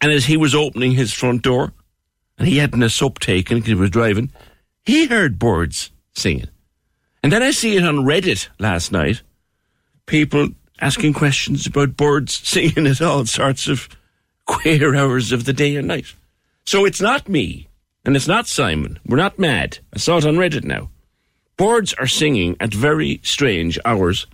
And 0.00 0.12
as 0.12 0.26
he 0.26 0.36
was 0.36 0.54
opening 0.54 0.92
his 0.92 1.12
front 1.12 1.42
door, 1.42 1.72
and 2.38 2.46
he 2.46 2.58
hadn't 2.58 2.82
a 2.82 2.90
sup 2.90 3.18
taken 3.18 3.58
because 3.58 3.68
he 3.68 3.74
was 3.74 3.90
driving, 3.90 4.30
he 4.84 5.06
heard 5.06 5.38
birds 5.38 5.90
singing. 6.14 6.48
And 7.22 7.32
then 7.32 7.42
I 7.42 7.50
see 7.50 7.76
it 7.76 7.84
on 7.84 8.04
Reddit 8.04 8.48
last 8.58 8.92
night. 8.92 9.22
People 10.06 10.50
asking 10.80 11.12
questions 11.14 11.66
about 11.66 11.96
birds 11.96 12.32
singing 12.44 12.86
at 12.86 13.02
all 13.02 13.26
sorts 13.26 13.68
of 13.68 13.88
queer 14.46 14.94
hours 14.94 15.32
of 15.32 15.44
the 15.44 15.52
day 15.52 15.76
and 15.76 15.88
night. 15.88 16.14
So 16.64 16.84
it's 16.84 17.00
not 17.00 17.28
me, 17.28 17.68
and 18.04 18.14
it's 18.14 18.28
not 18.28 18.46
Simon. 18.46 18.98
We're 19.04 19.16
not 19.16 19.38
mad. 19.38 19.78
I 19.92 19.98
saw 19.98 20.18
it 20.18 20.26
on 20.26 20.36
Reddit 20.36 20.64
now. 20.64 20.90
Birds 21.56 21.92
are 21.94 22.06
singing 22.06 22.56
at 22.60 22.72
very 22.72 23.20
strange 23.24 23.78
hours 23.84 24.26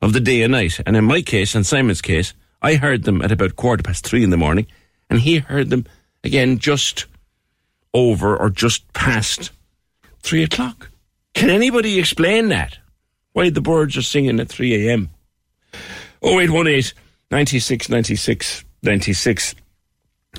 of 0.00 0.14
the 0.14 0.20
day 0.20 0.42
and 0.42 0.52
night. 0.52 0.80
And 0.86 0.96
in 0.96 1.04
my 1.04 1.20
case, 1.20 1.54
and 1.54 1.66
Simon's 1.66 2.00
case, 2.00 2.32
I 2.62 2.76
heard 2.76 3.04
them 3.04 3.20
at 3.20 3.32
about 3.32 3.56
quarter 3.56 3.82
past 3.82 4.06
three 4.06 4.24
in 4.24 4.30
the 4.30 4.36
morning 4.36 4.66
and 5.10 5.20
he 5.20 5.38
heard 5.38 5.70
them 5.70 5.86
again 6.24 6.58
just 6.58 7.06
over 7.94 8.36
or 8.36 8.50
just 8.50 8.90
past 8.92 9.50
three 10.22 10.42
o'clock. 10.42 10.90
Can 11.34 11.50
anybody 11.50 11.98
explain 11.98 12.48
that? 12.48 12.78
Why 13.32 13.50
the 13.50 13.60
birds 13.60 13.96
are 13.96 14.02
singing 14.02 14.40
at 14.40 14.48
3 14.48 14.88
a.m.? 14.88 15.10
0818 16.22 16.92
96 17.30 17.88
96 17.88 18.64
96. 18.82 19.54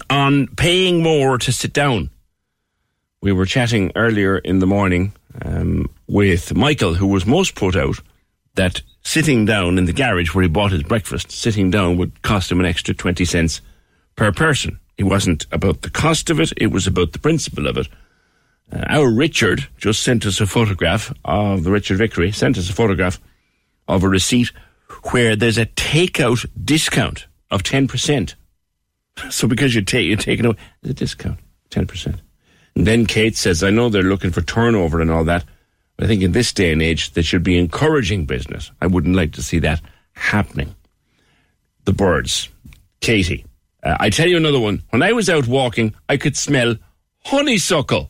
On 0.09 0.47
paying 0.47 1.01
more 1.01 1.38
to 1.38 1.51
sit 1.51 1.74
down. 1.74 2.09
We 3.22 3.32
were 3.32 3.45
chatting 3.45 3.91
earlier 3.95 4.38
in 4.38 4.59
the 4.59 4.68
morning 4.68 5.14
um, 5.43 5.89
with 6.07 6.55
Michael, 6.55 6.93
who 6.93 7.07
was 7.07 7.26
most 7.26 7.55
put 7.55 7.76
out 7.76 7.99
that 8.55 8.82
sitting 9.01 9.45
down 9.45 9.78
in 9.78 9.86
the 9.86 9.93
garage 9.93 10.34
where 10.34 10.43
he 10.43 10.49
bought 10.49 10.72
his 10.72 10.84
breakfast, 10.84 11.32
sitting 11.32 11.72
down 11.72 11.97
would 11.97 12.22
cost 12.22 12.51
him 12.51 12.59
an 12.59 12.66
extra 12.66 12.93
20 12.93 13.26
cents 13.26 13.61
per 14.16 14.32
person. 14.32 14.80
It 14.97 15.03
wasn't 15.03 15.45
about 15.51 15.82
the 15.82 15.89
cost 15.89 16.30
of 16.30 16.39
it, 16.39 16.53
it 16.57 16.68
was 16.68 16.88
about 16.88 17.14
the 17.14 17.20
principle 17.20 17.68
of 17.68 17.78
it. 17.78 17.88
Uh, 18.72 18.84
our 18.89 19.11
Richard 19.11 19.68
just 19.78 20.03
sent 20.03 20.26
us 20.26 20.39
a 20.39 20.47
photograph 20.47 21.14
of 21.26 21.64
the 21.64 21.72
Richard 21.72 21.97
Vickery, 21.97 22.32
sent 22.32 22.57
us 22.57 22.70
a 22.70 22.74
photograph 22.74 23.20
of 23.88 24.03
a 24.03 24.09
receipt 24.09 24.51
where 25.11 25.36
there's 25.36 25.57
a 25.57 25.66
takeout 25.66 26.45
discount 26.64 27.28
of 27.51 27.64
10%. 27.64 28.36
So 29.30 29.47
because 29.47 29.76
you 29.76 29.84
take, 29.84 30.07
you're 30.07 30.18
taking 30.18 30.47
away 30.47 30.57
the 30.82 30.91
discount, 30.91 31.38
10%. 31.70 32.20
And 32.76 32.88
then 32.88 33.05
Kate 33.05 33.38
says, 33.38 33.64
I 33.64 33.70
know 33.70 33.88
they're 33.88 34.01
looking 34.01 34.32
for 34.32 34.41
turnover 34.41 35.01
and 35.01 35.11
all 35.11 35.24
that, 35.26 35.45
but 35.95 36.05
I 36.05 36.07
think 36.07 36.24
in 36.24 36.32
this 36.32 36.51
day 36.51 36.72
and 36.72 36.82
age, 36.82 37.14
they 37.14 37.22
should 37.22 37.43
be 37.43 37.59
encouraging 37.59 38.26
business. 38.26 38.72
I 38.82 38.88
wouldn't 38.88 39.16
like 39.16 39.34
to 39.34 39.43
see 39.43 39.59
that 39.59 39.82
happening. 40.14 40.74
The 41.86 41.93
birds. 41.93 42.49
Katie. 43.01 43.45
Uh, 43.84 43.98
I 44.00 44.10
tell 44.10 44.28
you 44.28 44.38
another 44.38 44.60
one. 44.60 44.84
When 44.90 45.04
I 45.04 45.12
was 45.12 45.30
out 45.30 45.48
walking, 45.48 45.94
I 46.08 46.18
could 46.18 46.38
smell 46.38 46.78
honeysuckle. 47.26 48.10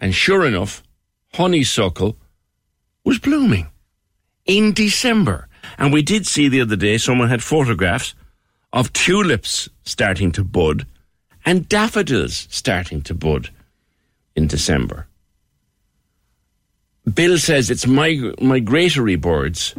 And 0.00 0.14
sure 0.14 0.46
enough, 0.46 0.82
honeysuckle 1.34 2.16
was 3.04 3.18
blooming 3.18 3.68
in 4.44 4.72
December. 4.72 5.48
And 5.78 5.92
we 5.92 6.02
did 6.02 6.26
see 6.26 6.48
the 6.48 6.60
other 6.60 6.76
day 6.76 6.98
someone 6.98 7.28
had 7.28 7.42
photographs 7.42 8.14
of 8.72 8.92
tulips 8.92 9.68
starting 9.84 10.32
to 10.32 10.44
bud 10.44 10.86
and 11.44 11.68
daffodils 11.68 12.46
starting 12.50 13.02
to 13.02 13.14
bud 13.14 13.50
in 14.34 14.46
December. 14.46 15.06
Bill 17.12 17.38
says 17.38 17.70
it's 17.70 17.86
mig- 17.86 18.40
migratory 18.42 19.16
birds. 19.16 19.74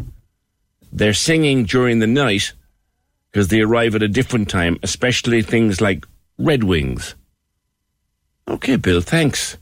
They're 0.92 1.14
singing 1.14 1.66
during 1.66 2.00
the 2.00 2.08
night 2.08 2.54
because 3.38 3.50
they 3.50 3.62
arrive 3.62 3.94
at 3.94 4.02
a 4.02 4.08
different 4.08 4.50
time, 4.50 4.80
especially 4.82 5.44
things 5.44 5.80
like 5.80 6.08
red 6.40 6.64
wings. 6.64 7.14
Okay, 8.48 8.78
Bill, 8.78 9.00
thanks. 9.00 9.58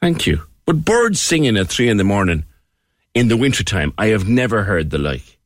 Thank 0.00 0.24
you. 0.24 0.42
But 0.64 0.84
birds 0.84 1.20
singing 1.20 1.56
at 1.56 1.66
three 1.66 1.88
in 1.88 1.96
the 1.96 2.04
morning 2.04 2.44
in 3.14 3.26
the 3.26 3.36
wintertime, 3.36 3.92
I 3.98 4.06
have 4.14 4.28
never 4.28 4.62
heard 4.62 4.90
the 4.90 4.98
like. 4.98 5.36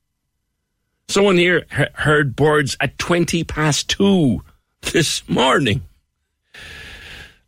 Someone 1.09 1.39
here 1.39 1.65
heard 1.95 2.37
birds 2.37 2.77
at 2.79 2.99
20 2.99 3.43
past 3.45 3.89
two 3.89 4.43
this 4.93 5.27
morning. 5.27 5.81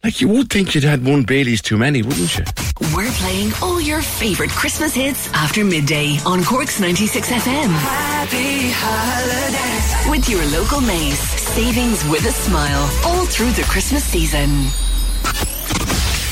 Like 0.04 0.20
you 0.20 0.28
would 0.28 0.50
think 0.50 0.74
you'd 0.74 0.84
had 0.84 1.02
one 1.02 1.22
Bailey's 1.22 1.62
too 1.62 1.78
many, 1.78 2.02
wouldn't 2.02 2.36
you? 2.36 2.44
We're 2.94 3.10
playing 3.12 3.52
all 3.62 3.80
your 3.80 4.02
favourite 4.02 4.50
Christmas 4.50 4.94
hits 4.94 5.32
after 5.32 5.64
midday 5.64 6.18
on 6.26 6.44
Cork's 6.44 6.78
96 6.78 7.26
FM. 7.30 7.68
Happy 7.70 8.68
holidays. 8.74 10.10
With 10.10 10.28
your 10.28 10.44
local 10.52 10.82
Mace. 10.82 11.18
Savings 11.18 12.04
with 12.10 12.26
a 12.26 12.32
smile 12.32 12.82
all 13.06 13.24
through 13.24 13.52
the 13.52 13.62
Christmas 13.62 14.04
season. 14.04 14.50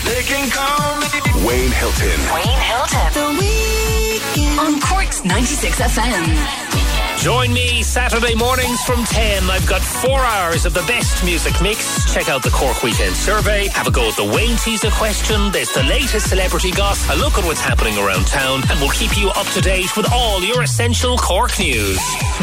They 0.05 0.21
can 0.21 0.51
call 0.51 1.01
me 1.01 1.47
Wayne 1.49 1.73
Hilton. 1.73 2.21
Wayne 2.35 2.61
Hilton. 2.69 3.09
The 3.17 3.29
weekend. 3.41 4.61
On 4.61 4.81
Cork's 4.83 5.25
96 5.25 5.81
FM. 5.81 6.92
Join 7.23 7.53
me 7.53 7.85
Saturday 7.85 8.35
mornings 8.35 8.83
from 8.83 9.05
10. 9.05 9.49
I've 9.49 9.65
got 9.69 9.81
four 9.81 10.19
hours 10.19 10.67
of 10.67 10.75
the 10.75 10.83
best 10.89 11.25
music 11.25 11.55
mix. 11.63 12.13
Check 12.13 12.29
out 12.29 12.43
the 12.43 12.51
Cork 12.51 12.83
Weekend 12.83 13.15
Survey. 13.15 13.69
Have 13.69 13.87
a 13.87 13.93
go 13.93 14.09
at 14.09 14.17
the 14.17 14.25
Wayne 14.25 14.57
Teaser 14.57 14.91
question. 14.91 15.53
There's 15.53 15.71
the 15.71 15.85
latest 15.85 16.31
celebrity 16.31 16.73
gossip. 16.73 17.15
A 17.15 17.17
look 17.17 17.39
at 17.39 17.45
what's 17.45 17.61
happening 17.61 17.97
around 17.97 18.27
town. 18.27 18.63
And 18.69 18.81
we'll 18.81 18.91
keep 18.91 19.17
you 19.17 19.29
up 19.37 19.47
to 19.55 19.61
date 19.61 19.97
with 19.97 20.11
all 20.11 20.43
your 20.43 20.65
essential 20.65 21.17
Cork 21.17 21.61
news. 21.61 22.01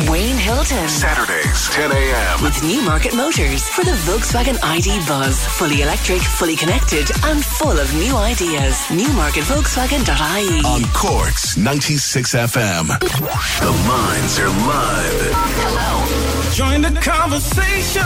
Wayne 0.07 0.37
Hilton. 0.37 0.87
Saturdays, 0.87 1.67
10 1.71 1.91
a.m. 1.91 2.41
With 2.41 2.63
Newmarket 2.63 3.13
Motors 3.13 3.67
for 3.67 3.83
the 3.83 3.99
Volkswagen 4.07 4.57
ID 4.63 5.05
Buzz. 5.05 5.43
Fully 5.59 5.81
electric, 5.81 6.21
fully 6.21 6.55
connected, 6.55 7.11
and 7.25 7.43
full 7.43 7.77
of 7.77 7.93
new 7.95 8.15
ideas. 8.15 8.79
Newmarketvolkswagen.ie. 8.87 10.63
On 10.63 10.87
Cork's 10.93 11.57
96 11.57 12.33
FM. 12.33 12.87
The 13.59 13.75
minds 13.85 14.39
are 14.39 14.68
live. 14.69 16.53
Join 16.53 16.81
the 16.81 16.91
conversation. 17.01 18.03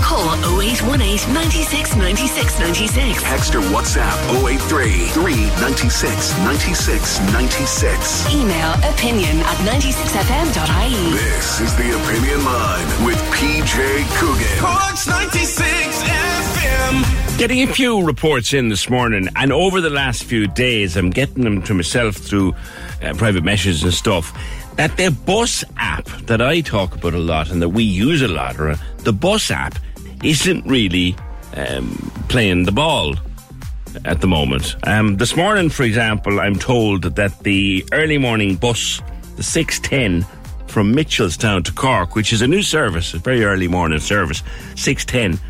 Call 0.00 0.32
0818 0.60 1.34
96 1.34 1.96
96 1.96 2.58
96. 2.60 3.22
Text 3.22 3.54
or 3.54 3.60
WhatsApp 3.74 4.16
083 4.46 5.08
396 5.08 6.38
96 6.38 7.20
96. 7.32 8.34
Email 8.34 8.72
opinion 8.92 9.36
at 9.40 9.56
96fm.ie. 9.66 11.12
This 11.12 11.60
is 11.60 11.74
the 11.76 11.88
Opinion 12.00 12.44
Line 12.44 13.04
with 13.04 13.18
PJ 13.34 13.76
Coogan. 14.18 14.58
Cork's 14.60 15.06
96 15.08 16.02
FM. 16.04 17.38
Getting 17.38 17.68
a 17.68 17.72
few 17.72 18.02
reports 18.06 18.54
in 18.54 18.68
this 18.68 18.88
morning, 18.88 19.28
and 19.36 19.52
over 19.52 19.80
the 19.80 19.90
last 19.90 20.24
few 20.24 20.46
days, 20.46 20.96
I'm 20.96 21.10
getting 21.10 21.44
them 21.44 21.60
to 21.62 21.74
myself 21.74 22.16
through 22.16 22.54
uh, 23.02 23.12
private 23.14 23.44
messages 23.44 23.82
and 23.82 23.92
stuff. 23.92 24.32
That 24.76 24.96
their 24.96 25.10
bus 25.10 25.64
app 25.78 26.06
that 26.26 26.40
I 26.40 26.60
talk 26.60 26.94
about 26.94 27.14
a 27.14 27.18
lot 27.18 27.50
and 27.50 27.62
that 27.62 27.70
we 27.70 27.82
use 27.82 28.22
a 28.22 28.28
lot, 28.28 28.56
the 28.98 29.12
bus 29.12 29.50
app, 29.50 29.78
isn't 30.22 30.66
really 30.66 31.16
um, 31.56 32.12
playing 32.28 32.64
the 32.64 32.72
ball 32.72 33.14
at 34.04 34.20
the 34.20 34.26
moment. 34.26 34.76
Um, 34.84 35.16
this 35.16 35.36
morning, 35.36 35.70
for 35.70 35.82
example, 35.82 36.40
I'm 36.40 36.56
told 36.56 37.02
that 37.02 37.38
the 37.40 37.84
early 37.92 38.18
morning 38.18 38.56
bus, 38.56 39.00
the 39.36 39.42
610 39.42 40.26
from 40.66 40.94
Mitchellstown 40.94 41.64
to 41.64 41.72
Cork, 41.72 42.14
which 42.14 42.32
is 42.32 42.42
a 42.42 42.46
new 42.46 42.62
service, 42.62 43.14
a 43.14 43.18
very 43.18 43.44
early 43.44 43.68
morning 43.68 44.00
service, 44.00 44.42
610 44.74 45.40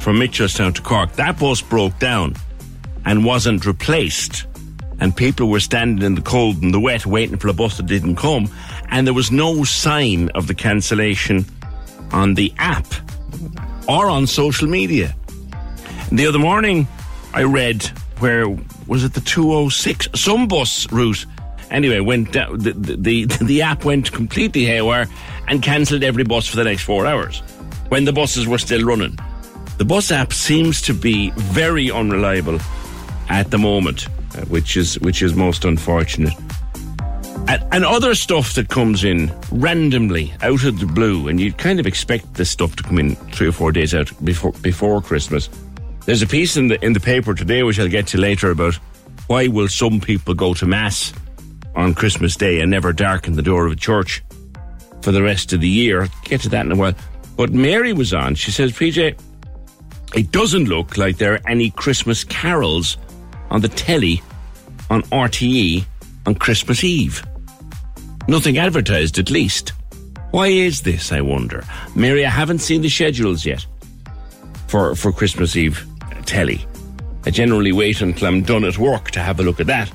from 0.00 0.16
Mitchellstown 0.20 0.74
to 0.74 0.82
Cork, 0.82 1.12
that 1.12 1.38
bus 1.38 1.60
broke 1.60 1.98
down 1.98 2.34
and 3.04 3.24
wasn't 3.24 3.66
replaced. 3.66 4.46
And 4.98 5.14
people 5.14 5.50
were 5.50 5.60
standing 5.60 6.04
in 6.04 6.14
the 6.14 6.22
cold 6.22 6.62
and 6.62 6.72
the 6.72 6.80
wet 6.80 7.04
waiting 7.04 7.36
for 7.36 7.48
a 7.48 7.52
bus 7.52 7.76
that 7.76 7.86
didn't 7.86 8.16
come. 8.16 8.48
And 8.90 9.06
there 9.06 9.14
was 9.14 9.30
no 9.30 9.64
sign 9.64 10.28
of 10.30 10.46
the 10.46 10.54
cancellation 10.54 11.44
on 12.12 12.34
the 12.34 12.52
app 12.58 12.86
or 13.88 14.06
on 14.06 14.26
social 14.26 14.68
media. 14.68 15.14
The 16.10 16.26
other 16.26 16.38
morning, 16.38 16.86
I 17.34 17.42
read 17.42 17.84
where 18.18 18.48
was 18.86 19.04
it 19.04 19.14
the 19.14 19.20
206 19.20 20.08
some 20.14 20.48
bus 20.48 20.90
route. 20.92 21.26
Anyway 21.70 21.98
went 22.00 22.32
down 22.32 22.58
the, 22.58 22.72
the, 22.72 23.24
the, 23.44 23.62
app 23.62 23.84
went 23.84 24.12
completely 24.12 24.64
haywire 24.64 25.06
and 25.48 25.62
cancelled 25.62 26.04
every 26.04 26.24
bus 26.24 26.46
for 26.46 26.56
the 26.56 26.64
next 26.64 26.84
four 26.84 27.06
hours 27.06 27.40
when 27.88 28.04
the 28.04 28.12
buses 28.12 28.46
were 28.46 28.58
still 28.58 28.84
running. 28.84 29.18
The 29.78 29.84
bus 29.84 30.10
app 30.10 30.32
seems 30.32 30.80
to 30.82 30.94
be 30.94 31.30
very 31.32 31.90
unreliable 31.90 32.60
at 33.28 33.50
the 33.50 33.58
moment 33.58 34.06
uh, 34.36 34.42
which 34.46 34.76
is 34.76 34.98
which 35.00 35.22
is 35.22 35.34
most 35.34 35.64
unfortunate 35.64 36.34
and, 37.48 37.62
and 37.72 37.84
other 37.84 38.14
stuff 38.14 38.54
that 38.54 38.68
comes 38.68 39.04
in 39.04 39.32
randomly 39.50 40.32
out 40.42 40.64
of 40.64 40.80
the 40.80 40.86
blue 40.86 41.28
and 41.28 41.40
you 41.40 41.52
kind 41.52 41.78
of 41.78 41.86
expect 41.86 42.34
this 42.34 42.50
stuff 42.50 42.76
to 42.76 42.82
come 42.82 42.98
in 42.98 43.16
three 43.32 43.48
or 43.48 43.52
four 43.52 43.72
days 43.72 43.94
out 43.94 44.10
before 44.24 44.52
before 44.52 45.00
christmas 45.00 45.48
there's 46.06 46.22
a 46.22 46.26
piece 46.26 46.56
in 46.56 46.68
the 46.68 46.82
in 46.84 46.92
the 46.92 47.00
paper 47.00 47.34
today, 47.34 47.64
which 47.64 47.80
I'll 47.80 47.88
get 47.88 48.06
to 48.08 48.18
later, 48.18 48.52
about 48.52 48.76
why 49.26 49.48
will 49.48 49.66
some 49.66 50.00
people 50.00 50.34
go 50.34 50.54
to 50.54 50.64
mass 50.64 51.12
on 51.74 51.94
Christmas 51.94 52.36
Day 52.36 52.60
and 52.60 52.70
never 52.70 52.92
darken 52.92 53.34
the 53.34 53.42
door 53.42 53.66
of 53.66 53.72
a 53.72 53.76
church 53.76 54.22
for 55.02 55.10
the 55.10 55.20
rest 55.20 55.52
of 55.52 55.60
the 55.60 55.68
year. 55.68 56.08
Get 56.24 56.42
to 56.42 56.48
that 56.50 56.64
in 56.64 56.70
a 56.70 56.76
while. 56.76 56.94
But 57.36 57.52
Mary 57.52 57.92
was 57.92 58.14
on. 58.14 58.36
She 58.36 58.52
says, 58.52 58.72
PJ, 58.72 59.20
it 60.14 60.30
doesn't 60.30 60.66
look 60.66 60.96
like 60.96 61.18
there 61.18 61.34
are 61.34 61.48
any 61.48 61.70
Christmas 61.70 62.22
carols 62.22 62.98
on 63.50 63.60
the 63.60 63.68
telly 63.68 64.22
on 64.88 65.02
RTE 65.02 65.84
on 66.26 66.34
Christmas 66.34 66.84
Eve. 66.84 67.22
Nothing 68.28 68.58
advertised, 68.58 69.18
at 69.18 69.30
least. 69.30 69.72
Why 70.32 70.48
is 70.48 70.82
this, 70.82 71.12
I 71.12 71.20
wonder? 71.20 71.64
Mary, 71.94 72.26
I 72.26 72.30
haven't 72.30 72.58
seen 72.58 72.82
the 72.82 72.88
schedules 72.88 73.46
yet 73.46 73.64
for, 74.66 74.94
for 74.94 75.12
Christmas 75.12 75.56
Eve 75.56 75.86
telly. 76.26 76.66
I 77.24 77.30
generally 77.30 77.72
wait 77.72 78.00
until 78.00 78.28
I'm 78.28 78.42
done 78.42 78.64
at 78.64 78.78
work 78.78 79.10
to 79.12 79.20
have 79.20 79.40
a 79.40 79.42
look 79.42 79.60
at 79.60 79.66
that. 79.68 79.90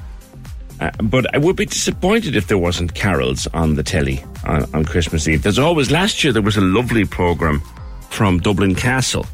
Uh, 0.79 0.89
but 1.03 1.33
I 1.35 1.37
would 1.37 1.55
be 1.55 1.65
disappointed 1.65 2.35
if 2.35 2.47
there 2.47 2.57
wasn't 2.57 2.95
carols 2.95 3.45
on 3.53 3.75
the 3.75 3.83
telly 3.83 4.23
on, 4.45 4.63
on 4.73 4.83
Christmas 4.83 5.27
Eve. 5.27 5.43
There's 5.43 5.59
always, 5.59 5.91
last 5.91 6.23
year 6.23 6.33
there 6.33 6.41
was 6.41 6.57
a 6.57 6.61
lovely 6.61 7.05
programme 7.05 7.61
from 8.09 8.39
Dublin 8.39 8.73
Castle, 8.73 9.27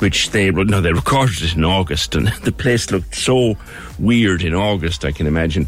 which 0.00 0.30
they, 0.30 0.50
no, 0.50 0.80
they 0.80 0.92
recorded 0.92 1.42
it 1.42 1.56
in 1.56 1.64
August, 1.64 2.14
and 2.14 2.28
the 2.44 2.52
place 2.52 2.90
looked 2.90 3.14
so 3.14 3.56
weird 3.98 4.42
in 4.42 4.54
August, 4.54 5.04
I 5.04 5.12
can 5.12 5.26
imagine, 5.26 5.66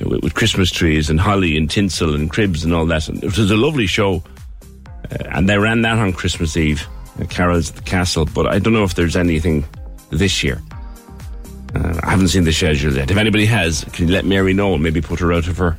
with, 0.00 0.34
Christmas 0.34 0.70
trees 0.70 1.10
and 1.10 1.20
holly 1.20 1.56
and 1.56 1.70
tinsel 1.70 2.14
and 2.14 2.30
cribs 2.30 2.64
and 2.64 2.74
all 2.74 2.86
that. 2.86 3.08
And 3.08 3.22
it 3.22 3.36
was 3.36 3.50
a 3.50 3.56
lovely 3.56 3.86
show. 3.86 4.22
Uh, 5.10 5.24
and 5.32 5.48
they 5.48 5.58
ran 5.58 5.82
that 5.82 5.98
on 5.98 6.12
Christmas 6.12 6.56
Eve. 6.56 6.86
Carols 7.28 7.70
at 7.70 7.76
the 7.76 7.82
Castle, 7.82 8.26
but 8.26 8.46
I 8.46 8.58
don't 8.58 8.72
know 8.72 8.82
if 8.82 8.94
there's 8.94 9.16
anything 9.16 9.64
this 10.10 10.42
year. 10.42 10.60
Uh, 11.74 12.00
I 12.02 12.10
haven't 12.10 12.28
seen 12.28 12.44
the 12.44 12.52
schedule 12.52 12.92
yet. 12.92 13.10
If 13.10 13.16
anybody 13.16 13.46
has, 13.46 13.84
can 13.92 14.08
you 14.08 14.14
let 14.14 14.24
Mary 14.24 14.52
know 14.52 14.74
and 14.74 14.82
maybe 14.82 15.00
put 15.00 15.20
her 15.20 15.32
out 15.32 15.46
of 15.46 15.56
her? 15.58 15.76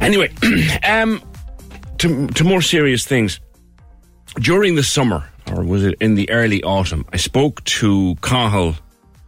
Anyway, 0.00 0.30
um, 0.84 1.22
to, 1.98 2.26
to 2.28 2.44
more 2.44 2.62
serious 2.62 3.06
things. 3.06 3.40
During 4.40 4.74
the 4.76 4.82
summer, 4.82 5.28
or 5.50 5.64
was 5.64 5.84
it 5.84 5.94
in 6.00 6.14
the 6.14 6.30
early 6.30 6.62
autumn, 6.62 7.04
I 7.12 7.16
spoke 7.16 7.64
to 7.64 8.16
Cahill, 8.22 8.76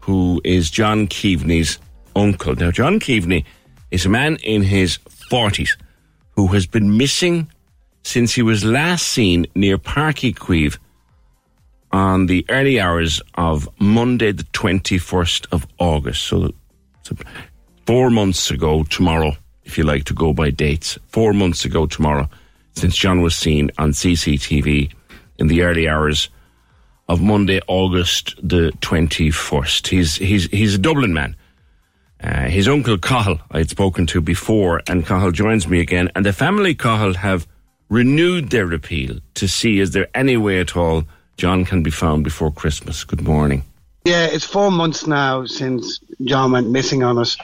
who 0.00 0.40
is 0.44 0.70
John 0.70 1.06
Keaveney's 1.06 1.78
uncle. 2.16 2.54
Now, 2.54 2.70
John 2.70 3.00
Keaveney 3.00 3.44
is 3.90 4.06
a 4.06 4.08
man 4.08 4.36
in 4.42 4.62
his 4.62 4.98
40s 5.30 5.76
who 6.32 6.48
has 6.48 6.66
been 6.66 6.96
missing 6.96 7.50
since 8.02 8.34
he 8.34 8.42
was 8.42 8.64
last 8.64 9.06
seen 9.06 9.46
near 9.54 9.78
Páirc 9.78 10.32
Uí 10.32 10.34
Chaoimh 10.34 10.78
on 11.92 12.26
the 12.26 12.44
early 12.48 12.80
hours 12.80 13.20
of 13.34 13.68
Monday, 13.78 14.32
the 14.32 14.44
21st 14.44 15.46
of 15.52 15.66
August. 15.78 16.24
So, 16.24 16.52
so, 17.02 17.16
four 17.86 18.10
months 18.10 18.50
ago 18.50 18.84
tomorrow, 18.84 19.36
if 19.64 19.76
you 19.76 19.84
like 19.84 20.04
to 20.04 20.14
go 20.14 20.32
by 20.32 20.50
dates, 20.50 20.98
four 21.08 21.32
months 21.32 21.64
ago 21.64 21.86
tomorrow, 21.86 22.28
since 22.74 22.96
John 22.96 23.20
was 23.20 23.36
seen 23.36 23.70
on 23.78 23.90
CCTV 23.90 24.92
in 25.38 25.48
the 25.48 25.62
early 25.62 25.88
hours 25.88 26.28
of 27.08 27.20
Monday, 27.20 27.60
August 27.66 28.36
the 28.42 28.70
21st. 28.80 29.88
He's, 29.88 30.14
he's, 30.16 30.46
he's 30.50 30.76
a 30.76 30.78
Dublin 30.78 31.12
man. 31.12 31.34
Uh, 32.22 32.48
his 32.48 32.68
uncle 32.68 32.98
Cahill 32.98 33.40
I 33.50 33.58
had 33.58 33.70
spoken 33.70 34.06
to 34.06 34.20
before, 34.20 34.82
and 34.86 35.06
Cahill 35.06 35.32
joins 35.32 35.66
me 35.66 35.80
again. 35.80 36.10
And 36.14 36.24
the 36.26 36.32
family 36.32 36.74
Cahill 36.74 37.14
have 37.14 37.46
renewed 37.88 38.50
their 38.50 38.72
appeal 38.72 39.18
to 39.34 39.48
see 39.48 39.80
is 39.80 39.92
there 39.92 40.08
any 40.14 40.36
way 40.36 40.60
at 40.60 40.76
all 40.76 41.04
John 41.36 41.64
can 41.64 41.82
be 41.82 41.90
found 41.90 42.22
before 42.22 42.52
Christmas. 42.52 43.02
Good 43.02 43.22
morning. 43.22 43.64
Yeah, 44.04 44.26
it's 44.26 44.44
four 44.44 44.70
months 44.70 45.06
now 45.06 45.46
since 45.46 46.00
John 46.22 46.52
went 46.52 46.68
missing 46.68 47.02
on 47.02 47.16
us. 47.16 47.36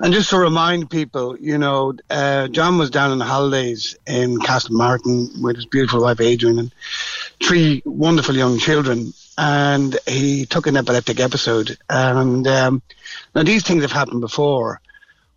And 0.00 0.12
just 0.12 0.30
to 0.30 0.38
remind 0.38 0.90
people, 0.90 1.38
you 1.38 1.56
know, 1.56 1.94
uh, 2.10 2.48
John 2.48 2.78
was 2.78 2.90
down 2.90 3.12
on 3.12 3.18
the 3.18 3.24
holidays 3.24 3.96
in 4.08 4.38
Castlemartyr 4.38 5.40
with 5.40 5.54
his 5.54 5.66
beautiful 5.66 6.02
wife 6.02 6.20
Adrian 6.20 6.58
and 6.58 6.74
three 7.40 7.82
wonderful 7.84 8.34
young 8.34 8.58
children. 8.58 9.12
And 9.38 9.98
he 10.06 10.46
took 10.46 10.66
an 10.66 10.76
epileptic 10.76 11.20
episode. 11.20 11.76
And 11.88 12.46
um, 12.46 12.82
now 13.34 13.42
these 13.42 13.62
things 13.62 13.82
have 13.82 13.92
happened 13.92 14.20
before 14.20 14.80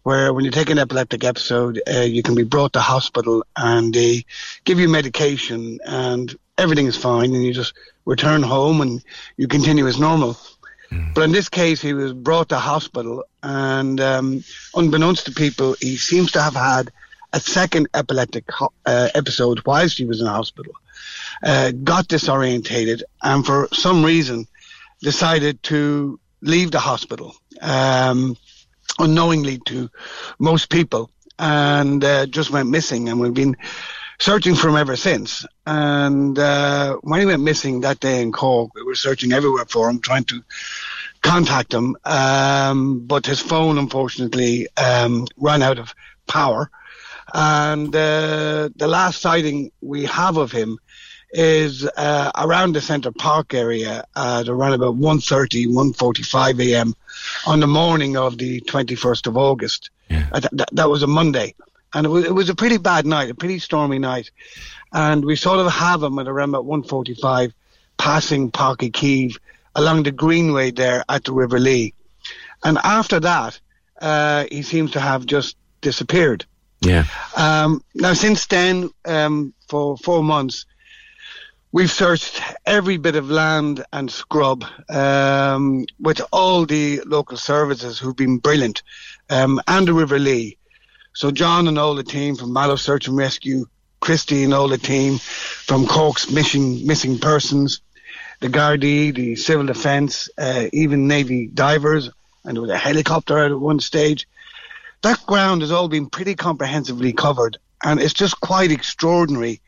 where 0.04 0.32
when 0.34 0.46
you 0.46 0.52
take 0.52 0.70
an 0.70 0.78
epileptic 0.78 1.24
episode, 1.24 1.82
uh, 1.88 2.02
you 2.02 2.22
can 2.22 2.36
be 2.36 2.43
brought 2.43 2.74
to 2.74 2.80
hospital 2.80 3.43
and 3.58 3.93
they 3.93 4.24
give 4.64 4.80
you 4.80 4.88
medication 4.88 5.80
and 5.86 6.38
everything 6.58 6.86
is 6.86 6.96
fine 6.96 7.34
and 7.34 7.43
you 7.43 7.54
just 7.54 7.74
return 8.06 8.43
home 8.43 8.82
and 8.82 9.04
you 9.38 9.48
continue 9.48 9.88
as 9.88 10.00
normal. 10.00 10.38
But 11.16 11.24
in 11.24 11.32
this 11.32 11.50
case, 11.50 11.82
he 11.82 11.93
was 11.93 12.14
brought 12.14 12.50
to 12.50 12.58
hospital 12.58 13.24
and 13.41 14.00
um, 14.00 14.43
unbeknownst 14.76 15.26
to 15.26 15.32
people, 15.32 15.76
he 15.82 15.98
seems 15.98 16.32
to 16.34 16.41
have 16.41 16.54
had 16.54 16.91
a 17.34 17.39
second 17.39 17.88
epileptic 17.93 18.50
ho- 18.52 18.74
uh, 18.86 19.10
episode 19.16 19.62
whilst 19.66 19.98
he 19.98 20.06
was 20.06 20.22
in 20.22 20.28
hospital. 20.28 20.74
Uh, 21.43 21.72
got 21.72 22.08
disorientated 22.08 23.02
and 23.22 23.46
for 23.46 23.68
some 23.74 24.04
reason 24.04 24.48
decided 25.02 25.62
to 25.64 26.20
leave 26.41 26.72
the 26.72 26.80
hospital 26.80 27.36
um, 27.62 28.38
unknowingly 29.00 29.60
to 29.66 29.89
most 30.39 30.70
people 30.70 31.10
and 31.38 32.04
uh, 32.04 32.26
just 32.26 32.52
went 32.52 32.70
missing. 32.70 33.10
And 33.10 33.20
we've 33.20 33.34
been 33.34 33.58
searching 34.20 34.56
for 34.56 34.70
him 34.70 34.78
ever 34.78 34.96
since. 34.96 35.46
And 35.66 36.38
uh, 36.38 36.96
when 37.02 37.20
he 37.20 37.26
went 37.26 37.43
missing 37.43 37.82
that 37.82 38.00
day 38.00 38.22
in 38.22 38.32
Cork, 38.32 38.74
we 38.74 38.84
were 38.84 38.96
searching 38.96 39.34
everywhere 39.34 39.66
for 39.66 39.89
him, 39.89 40.00
trying 40.00 40.24
to 40.26 40.43
contact 41.22 41.74
him. 41.74 41.98
Um, 42.06 43.06
but 43.06 43.26
his 43.26 43.39
phone, 43.39 43.78
unfortunately, 43.78 44.68
um, 44.78 45.28
ran 45.38 45.62
out 45.62 45.80
of 45.80 45.93
power. 46.28 46.70
And 47.34 47.93
uh, 47.96 48.70
the 48.76 48.88
last 48.88 49.22
sighting 49.22 49.72
we 49.82 50.06
have 50.06 50.38
of 50.38 50.52
him 50.52 50.80
is 51.38 51.86
uh, 51.86 52.32
around 52.38 52.74
the 52.74 52.82
Centre 52.82 53.12
Park 53.12 53.54
area 53.54 54.06
at 54.16 54.48
around 54.48 54.72
about 54.72 54.96
1.30, 54.96 55.68
1.45 55.68 56.66
a.m. 56.66 56.96
on 57.46 57.60
the 57.60 57.68
morning 57.68 58.16
of 58.16 58.38
the 58.38 58.62
21st 58.62 59.28
of 59.28 59.36
August. 59.36 59.90
Yeah. 60.10 60.28
Uh, 60.32 60.40
that, 60.54 60.70
that 60.72 60.90
was 60.90 61.04
a 61.04 61.08
Monday. 61.08 61.54
And 61.94 62.06
it 62.06 62.10
was, 62.10 62.26
it 62.26 62.34
was 62.34 62.50
a 62.50 62.56
pretty 62.56 62.78
bad 62.78 63.06
night, 63.06 63.30
a 63.30 63.36
pretty 63.36 63.60
stormy 63.60 64.00
night. 64.00 64.32
And 64.94 65.26
we 65.26 65.36
sort 65.36 65.60
of 65.60 65.70
have 65.72 66.02
him 66.02 66.18
at 66.20 66.28
around 66.30 66.50
about 66.50 66.66
1.45 66.66 67.52
passing 67.98 68.50
Páirc 68.52 68.78
Uí 68.78 68.92
Chaoimh 68.92 69.38
along 69.76 70.04
the 70.04 70.12
greenway 70.12 70.72
there 70.72 71.04
at 71.10 71.26
the 71.26 71.34
River 71.34 71.60
Lee. 71.60 71.94
And 72.64 72.78
after 72.82 73.20
that, 73.20 73.60
uh, 74.02 74.46
he 74.50 74.62
seems 74.62 74.92
to 74.92 75.02
have 75.02 75.26
just 75.26 75.58
disappeared. 75.82 76.46
Yeah. 76.80 77.06
Um, 77.36 77.84
now, 77.94 78.14
since 78.14 78.46
then, 78.46 78.90
um, 79.04 79.54
for 79.68 79.98
four 79.98 80.24
months, 80.24 80.66
we've 81.76 81.91
searched 81.91 82.41
every 82.65 82.95
bit 82.95 83.17
of 83.17 83.30
land 83.30 83.84
and 83.91 84.09
scrub 84.09 84.63
um, 84.88 85.86
with 85.99 86.21
all 86.32 86.65
the 86.65 87.01
local 87.01 87.36
services 87.36 87.99
who've 87.99 88.15
been 88.15 88.38
brilliant, 88.38 88.82
um, 89.30 89.59
and 89.67 89.86
the 89.86 89.93
River 89.93 90.17
Lee. 90.17 90.57
So 91.15 91.32
John 91.32 91.67
and 91.67 91.78
all 91.78 91.93
the 91.93 92.01
team 92.03 92.38
from 92.38 92.53
Mallow 92.53 92.78
Search 92.78 93.09
and 93.09 93.17
Rescue, 93.17 93.65
Christy 93.99 94.45
and 94.45 94.53
all 94.53 94.69
the 94.69 94.78
team 94.78 95.17
from 95.17 95.86
Cork's 95.86 96.32
Missing 96.32 96.88
Missing 96.88 97.19
Persons, 97.19 97.82
the 98.39 98.47
Gardaí, 98.47 99.13
the 99.13 99.36
Civil 99.36 99.65
Defence, 99.65 100.30
uh, 100.38 100.67
even 100.71 101.09
Navy 101.09 101.47
divers, 101.47 102.09
and 102.45 102.55
there 102.55 102.61
was 102.61 102.71
a 102.71 102.78
helicopter 102.78 103.38
at 103.39 103.59
one 103.59 103.82
stage. 103.82 104.30
That 105.01 105.26
ground 105.26 105.61
has 105.61 105.73
all 105.73 105.89
been 105.89 106.09
pretty 106.09 106.36
comprehensively 106.36 107.11
covered, 107.11 107.57
and 107.84 107.99
it's 107.99 108.13
just 108.13 108.39
quite 108.39 108.71
extraordinary 108.71 109.59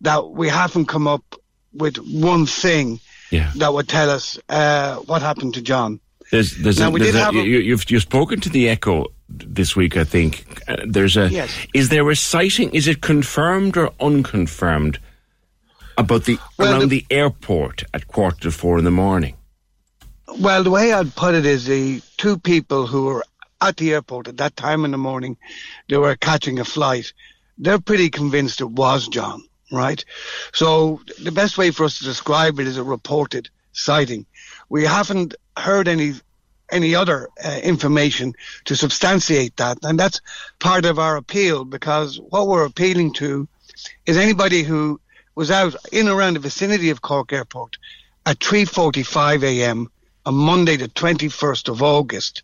that 0.00 0.30
we 0.30 0.48
haven't 0.48 0.86
come 0.86 1.06
up 1.06 1.34
with 1.72 1.96
one 1.96 2.46
thing 2.46 3.00
yeah. 3.30 3.52
that 3.56 3.72
would 3.72 3.88
tell 3.88 4.10
us 4.10 4.38
uh, 4.48 4.96
what 4.96 5.22
happened 5.22 5.54
to 5.54 5.62
John. 5.62 6.00
There's, 6.30 6.56
there's 6.58 6.78
now, 6.78 6.94
a, 6.94 6.98
there's 6.98 7.14
a, 7.14 7.20
have 7.20 7.34
a- 7.34 7.38
you, 7.38 7.58
you've 7.58 7.90
you've 7.90 8.02
spoken 8.02 8.40
to 8.40 8.48
the 8.48 8.68
Echo 8.68 9.06
this 9.28 9.74
week, 9.74 9.96
I 9.96 10.04
think. 10.04 10.62
Uh, 10.68 10.76
there's 10.86 11.16
a. 11.16 11.28
Yes. 11.28 11.50
Is 11.74 11.88
there 11.88 12.08
a 12.10 12.16
sighting? 12.16 12.70
Is 12.74 12.86
it 12.86 13.00
confirmed 13.00 13.76
or 13.76 13.92
unconfirmed 14.00 14.98
about 15.96 16.24
the 16.24 16.38
Well, 16.58 16.72
around 16.72 16.90
the- 16.90 17.00
the, 17.00 17.06
airport 17.10 17.84
at 17.94 18.08
quarter 18.08 18.40
to 18.40 18.50
four 18.50 18.78
in 18.78 18.84
the 18.84 18.90
morning? 18.90 19.36
Well, 20.38 20.62
the 20.62 20.70
way 20.70 20.92
I'd 20.92 21.14
put 21.14 21.34
it 21.34 21.46
is 21.46 21.64
the 21.64 22.02
two 22.18 22.38
people 22.38 22.86
who 22.86 23.06
were 23.06 23.24
at 23.60 23.78
the 23.78 23.94
airport 23.94 24.28
at 24.28 24.36
that 24.36 24.56
time 24.56 24.84
in 24.84 24.90
the 24.90 24.98
morning, 24.98 25.36
they 25.88 25.96
were 25.96 26.14
catching 26.16 26.58
a 26.58 26.64
flight. 26.64 27.12
They're 27.56 27.80
pretty 27.80 28.10
convinced 28.10 28.60
it 28.60 28.70
was 28.70 29.08
John, 29.08 29.42
right? 29.70 30.04
So 30.52 31.00
the 31.22 31.32
best 31.32 31.58
way 31.58 31.70
for 31.70 31.84
us 31.84 31.98
to 31.98 32.04
describe 32.04 32.58
it 32.58 32.66
is 32.66 32.76
a 32.76 32.84
reported 32.84 33.50
sighting. 33.72 34.26
We 34.68 34.84
haven't 34.84 35.34
heard 35.56 35.88
any 35.88 36.14
any 36.70 36.94
other 36.94 37.30
uh, 37.42 37.60
information 37.62 38.34
to 38.66 38.76
substantiate 38.76 39.56
that, 39.56 39.78
and 39.82 39.98
that's 39.98 40.20
part 40.58 40.84
of 40.84 40.98
our 40.98 41.16
appeal 41.16 41.64
because 41.64 42.20
what 42.20 42.46
we're 42.46 42.66
appealing 42.66 43.14
to 43.14 43.48
is 44.04 44.18
anybody 44.18 44.62
who 44.62 45.00
was 45.34 45.50
out 45.50 45.74
in 45.92 46.08
around 46.08 46.34
the 46.34 46.40
vicinity 46.40 46.90
of 46.90 47.00
Cork 47.00 47.32
Airport 47.32 47.78
at 48.26 48.38
3:45 48.40 49.44
a.m. 49.44 49.90
on 50.26 50.34
Monday, 50.34 50.76
the 50.76 50.88
21st 50.88 51.68
of 51.70 51.82
August. 51.82 52.42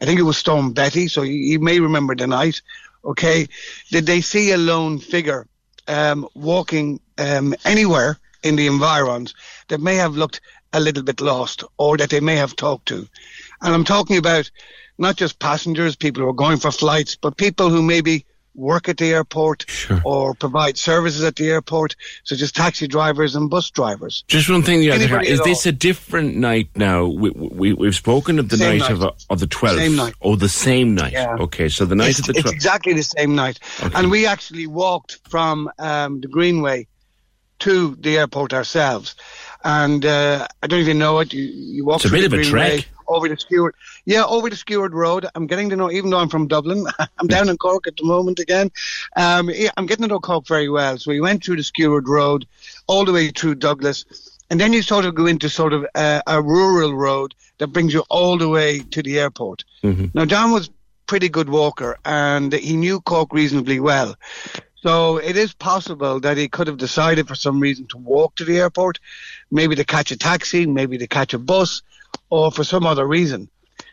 I 0.00 0.06
think 0.06 0.18
it 0.18 0.22
was 0.22 0.38
Storm 0.38 0.72
Betty, 0.72 1.08
so 1.08 1.22
you, 1.22 1.34
you 1.34 1.60
may 1.60 1.80
remember 1.80 2.14
the 2.14 2.26
night. 2.26 2.62
Okay, 3.04 3.46
did 3.90 4.06
they 4.06 4.20
see 4.20 4.52
a 4.52 4.56
lone 4.56 4.98
figure 4.98 5.46
um, 5.88 6.28
walking 6.34 7.00
um, 7.18 7.54
anywhere 7.64 8.18
in 8.42 8.56
the 8.56 8.66
environs 8.66 9.34
that 9.68 9.80
may 9.80 9.96
have 9.96 10.16
looked 10.16 10.40
a 10.72 10.80
little 10.80 11.02
bit 11.02 11.20
lost, 11.20 11.64
or 11.78 11.96
that 11.96 12.10
they 12.10 12.20
may 12.20 12.36
have 12.36 12.54
talked 12.56 12.86
to? 12.88 13.08
And 13.62 13.74
I'm 13.74 13.84
talking 13.84 14.18
about 14.18 14.50
not 14.98 15.16
just 15.16 15.38
passengers, 15.38 15.96
people 15.96 16.22
who 16.22 16.28
are 16.28 16.34
going 16.34 16.58
for 16.58 16.70
flights, 16.70 17.16
but 17.16 17.36
people 17.36 17.70
who 17.70 17.82
maybe 17.82 18.25
work 18.56 18.88
at 18.88 18.96
the 18.96 19.12
airport 19.12 19.66
or 20.04 20.34
provide 20.34 20.76
services 20.78 21.22
at 21.22 21.36
the 21.36 21.48
airport, 21.48 21.94
such 22.24 22.40
as 22.40 22.50
taxi 22.50 22.88
drivers 22.88 23.36
and 23.36 23.48
bus 23.50 23.70
drivers. 23.70 24.24
Just 24.28 24.48
one 24.50 24.62
thing, 24.62 24.80
the 24.80 24.90
other 24.90 25.20
is 25.20 25.40
this 25.40 25.66
a 25.66 25.72
different 25.72 26.36
night 26.36 26.68
now? 26.74 27.06
We, 27.06 27.30
we, 27.30 27.72
we've 27.72 27.94
spoken 27.94 28.38
of 28.38 28.48
the 28.48 28.56
night, 28.56 28.80
night. 28.80 28.90
of 28.90 29.02
of 29.30 29.40
the 29.40 29.46
twelfth. 29.46 29.78
Same 29.78 29.96
night. 29.96 30.14
Oh, 30.22 30.36
the 30.36 30.48
same 30.48 30.94
night. 30.94 31.12
Yeah. 31.12 31.36
Okay, 31.38 31.68
so 31.68 31.84
the 31.84 31.94
night 31.94 32.10
it's, 32.10 32.20
of 32.20 32.26
the 32.26 32.32
twelfth. 32.32 32.46
it's 32.46 32.54
exactly 32.54 32.92
the 32.94 33.02
same 33.02 33.34
night. 33.34 33.58
And 33.94 34.10
we 34.10 34.26
actually 34.26 34.66
walked 34.66 35.20
from 35.28 35.70
um, 35.78 36.20
the 36.20 36.28
Greenway 36.28 36.86
to 37.60 37.96
the 37.96 38.18
airport 38.18 38.52
ourselves. 38.52 39.14
And 39.64 40.04
uh, 40.04 40.46
I 40.62 40.66
don't 40.66 40.80
even 40.80 40.98
know 40.98 41.18
it. 41.20 41.32
You, 41.32 41.42
you 41.42 41.84
walk 41.84 41.96
It's 41.96 42.04
a 42.04 42.10
bit 42.10 42.20
the 42.20 42.26
of 42.26 42.32
a 42.34 42.36
Greenway, 42.36 42.80
trek. 42.80 42.88
Over 43.08 43.28
the 43.28 43.36
Skehard. 43.36 43.72
Yeah, 44.04 44.24
over 44.24 44.50
the 44.50 44.56
Skehard 44.56 44.92
Road. 44.92 45.26
I'm 45.34 45.46
getting 45.46 45.70
to 45.70 45.76
know, 45.76 45.90
even 45.90 46.10
though 46.10 46.18
I'm 46.18 46.28
from 46.28 46.48
Dublin, 46.48 46.86
I'm 47.18 47.26
down 47.26 47.48
in 47.48 47.56
Cork 47.56 47.86
at 47.86 47.96
the 47.96 48.04
moment 48.04 48.38
again. 48.38 48.70
Um, 49.16 49.50
yeah, 49.52 49.70
I'm 49.76 49.86
getting 49.86 50.02
to 50.04 50.08
know 50.08 50.20
Cork 50.20 50.46
very 50.46 50.68
well. 50.68 50.98
So 50.98 51.10
we 51.10 51.20
went 51.20 51.44
through 51.44 51.56
the 51.56 51.62
Skehard 51.62 52.06
Road, 52.06 52.46
all 52.86 53.04
the 53.04 53.12
way 53.12 53.28
through 53.28 53.56
Douglas. 53.56 54.04
And 54.48 54.60
then 54.60 54.72
you 54.72 54.82
sort 54.82 55.04
of 55.04 55.14
go 55.14 55.26
into 55.26 55.48
sort 55.48 55.72
of 55.72 55.86
uh, 55.94 56.22
a 56.26 56.40
rural 56.40 56.94
road 56.94 57.34
that 57.58 57.68
brings 57.68 57.92
you 57.92 58.04
all 58.08 58.38
the 58.38 58.48
way 58.48 58.80
to 58.80 59.02
the 59.02 59.18
airport. 59.18 59.64
Now, 60.14 60.24
John 60.24 60.52
was 60.52 60.70
pretty 61.06 61.28
good 61.28 61.48
walker 61.48 61.96
and 62.04 62.52
he 62.52 62.76
knew 62.76 63.00
Cork 63.00 63.32
reasonably 63.32 63.80
well. 63.80 64.16
So 64.82 65.16
it 65.16 65.36
is 65.36 65.52
possible 65.52 66.20
that 66.20 66.36
he 66.36 66.48
could 66.48 66.68
have 66.68 66.76
decided 66.76 67.26
for 67.26 67.34
some 67.34 67.58
reason 67.58 67.86
to 67.88 67.98
walk 67.98 68.36
to 68.36 68.44
the 68.44 68.58
airport, 68.58 69.00
maybe 69.50 69.74
to 69.76 69.84
catch 69.84 70.12
a 70.12 70.16
taxi, 70.16 70.66
maybe 70.66 70.98
to 70.98 71.08
catch 71.08 71.34
a 71.34 71.38
bus, 71.38 71.82
or 72.30 72.50
for 72.50 72.64
some 72.64 72.86
other 72.86 73.06
reason. 73.06 73.48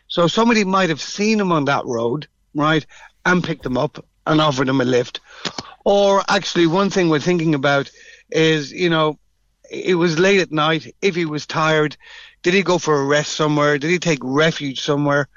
So 0.08 0.26
somebody 0.26 0.64
might 0.64 0.90
have 0.90 1.00
seen 1.00 1.40
him 1.40 1.52
on 1.52 1.64
that 1.66 1.84
road, 1.86 2.26
right, 2.54 2.84
and 3.24 3.42
picked 3.42 3.66
him 3.66 3.76
up 3.76 4.04
and 4.26 4.40
offered 4.40 4.68
him 4.68 4.80
a 4.80 4.84
lift. 4.84 5.20
Or 5.84 6.22
actually, 6.28 6.66
one 6.66 6.90
thing 6.90 7.08
we're 7.08 7.20
thinking 7.20 7.54
about 7.54 7.90
is, 8.30 8.72
you 8.72 8.88
know, 8.90 9.18
it 9.70 9.96
was 9.96 10.18
late 10.18 10.40
at 10.40 10.52
night. 10.52 10.94
If 11.02 11.14
he 11.14 11.24
was 11.24 11.46
tired, 11.46 11.96
did 12.42 12.54
he 12.54 12.62
go 12.62 12.78
for 12.78 13.00
a 13.00 13.04
rest 13.04 13.32
somewhere? 13.32 13.78
Did 13.78 13.90
he 13.90 13.98
take 13.98 14.18
refuge 14.22 14.80
somewhere? 14.80 15.28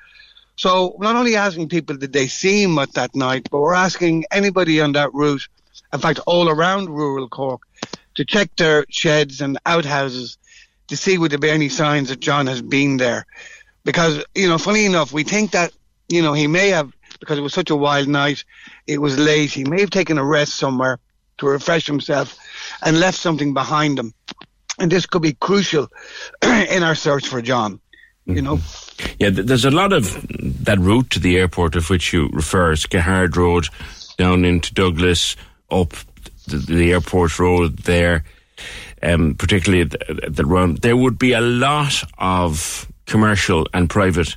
So 0.58 0.96
not 1.00 1.16
only 1.16 1.36
asking 1.36 1.70
people 1.70 1.98
did 1.98 2.14
they 2.14 2.28
see 2.28 2.64
him 2.64 2.80
at 2.80 2.94
that 2.94 3.16
night, 3.16 3.48
but 3.52 3.62
we're 3.62 3.74
asking 3.74 4.26
anybody 4.32 4.82
on 4.82 4.94
that 4.94 5.14
route, 5.14 5.48
in 5.94 6.00
fact, 6.00 6.20
all 6.26 6.50
around 6.50 6.90
rural 6.90 7.30
Cork, 7.30 7.62
to 8.16 8.26
check 8.26 8.56
their 8.56 8.86
sheds 8.90 9.40
and 9.42 9.60
outhouses 9.66 10.38
to 10.88 10.98
see 10.98 11.18
would 11.18 11.32
there 11.32 11.40
be 11.40 11.50
any 11.50 11.70
signs 11.70 12.10
that 12.10 12.20
John 12.20 12.48
has 12.48 12.62
been 12.62 12.98
there. 12.98 13.26
Because, 13.84 14.24
you 14.36 14.48
know, 14.48 14.58
funny 14.58 14.86
enough, 14.86 15.14
we 15.14 15.24
think 15.24 15.52
that, 15.52 15.72
you 16.10 16.22
know, 16.22 16.34
he 16.34 16.48
may 16.48 16.70
have, 16.70 16.92
because 17.20 17.38
it 17.38 17.42
was 17.42 17.54
such 17.54 17.70
a 17.70 17.76
wild 17.76 18.08
night, 18.08 18.44
it 18.86 19.02
was 19.02 19.18
late, 19.18 19.52
he 19.52 19.64
may 19.64 19.82
have 19.82 19.90
taken 19.90 20.18
a 20.18 20.24
rest 20.24 20.56
somewhere 20.56 21.00
to 21.38 21.48
refresh 21.48 21.86
himself 21.86 22.38
and 22.84 23.00
left 23.00 23.18
something 23.18 23.54
behind 23.54 23.98
him. 23.98 24.14
And 24.80 24.92
this 24.92 25.06
could 25.06 25.22
be 25.22 25.34
crucial 25.34 25.88
in 26.44 26.84
our 26.84 26.96
search 26.96 27.28
for 27.28 27.42
John, 27.42 27.80
you 28.26 28.36
mm-hmm. 28.36 28.46
know. 28.46 28.60
Yeah, 29.20 29.30
th- 29.32 29.48
there's 29.48 29.66
a 29.66 29.72
lot 29.72 29.94
of 29.94 30.26
that 30.66 30.80
route 30.80 31.10
to 31.12 31.20
the 31.20 31.38
airport 31.38 31.76
of 31.76 31.90
which 31.90 32.14
you 32.14 32.30
refer, 32.34 32.76
Skehard 32.76 33.36
Road, 33.36 33.68
down 34.18 34.46
into 34.46 34.74
Douglas, 34.74 35.36
up 35.72 35.94
the, 36.48 36.58
the 36.58 36.94
airport 36.94 37.40
road 37.40 37.80
there, 37.80 38.24
um, 39.04 39.36
particularly 39.36 39.86
the, 39.86 40.10
at 40.10 40.36
the. 40.36 40.78
There 40.82 40.98
would 40.98 41.20
be 41.20 41.34
a 41.34 41.42
lot 41.42 42.04
of 42.18 42.92
commercial 43.06 43.68
and 43.74 43.90
private 43.90 44.36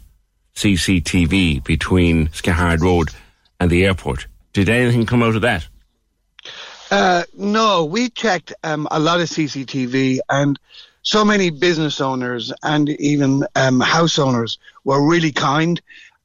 CCTV 0.55 1.65
between 1.65 2.29
Skehard 2.29 2.81
Road 2.81 3.11
and 3.59 3.71
the 3.71 3.85
airport. 3.85 4.27
Did 4.53 4.69
anything 4.69 5.07
come 5.07 5.23
out 5.23 5.37
of 5.37 5.43
that? 5.43 5.67
Uh, 6.91 7.23
no, 7.37 7.85
we 7.85 8.09
checked 8.11 8.53
um, 8.65 8.89
a 8.91 8.99
lot 8.99 9.21
of 9.21 9.29
CCTV, 9.29 10.19
and 10.29 10.59
so 11.03 11.25
many 11.25 11.51
business 11.51 12.01
owners 12.01 12.53
and 12.63 12.89
even 12.89 13.45
um, 13.55 13.81
house 13.81 14.19
owners 14.19 14.59
were 14.85 15.09
really 15.09 15.33
kind, 15.33 15.81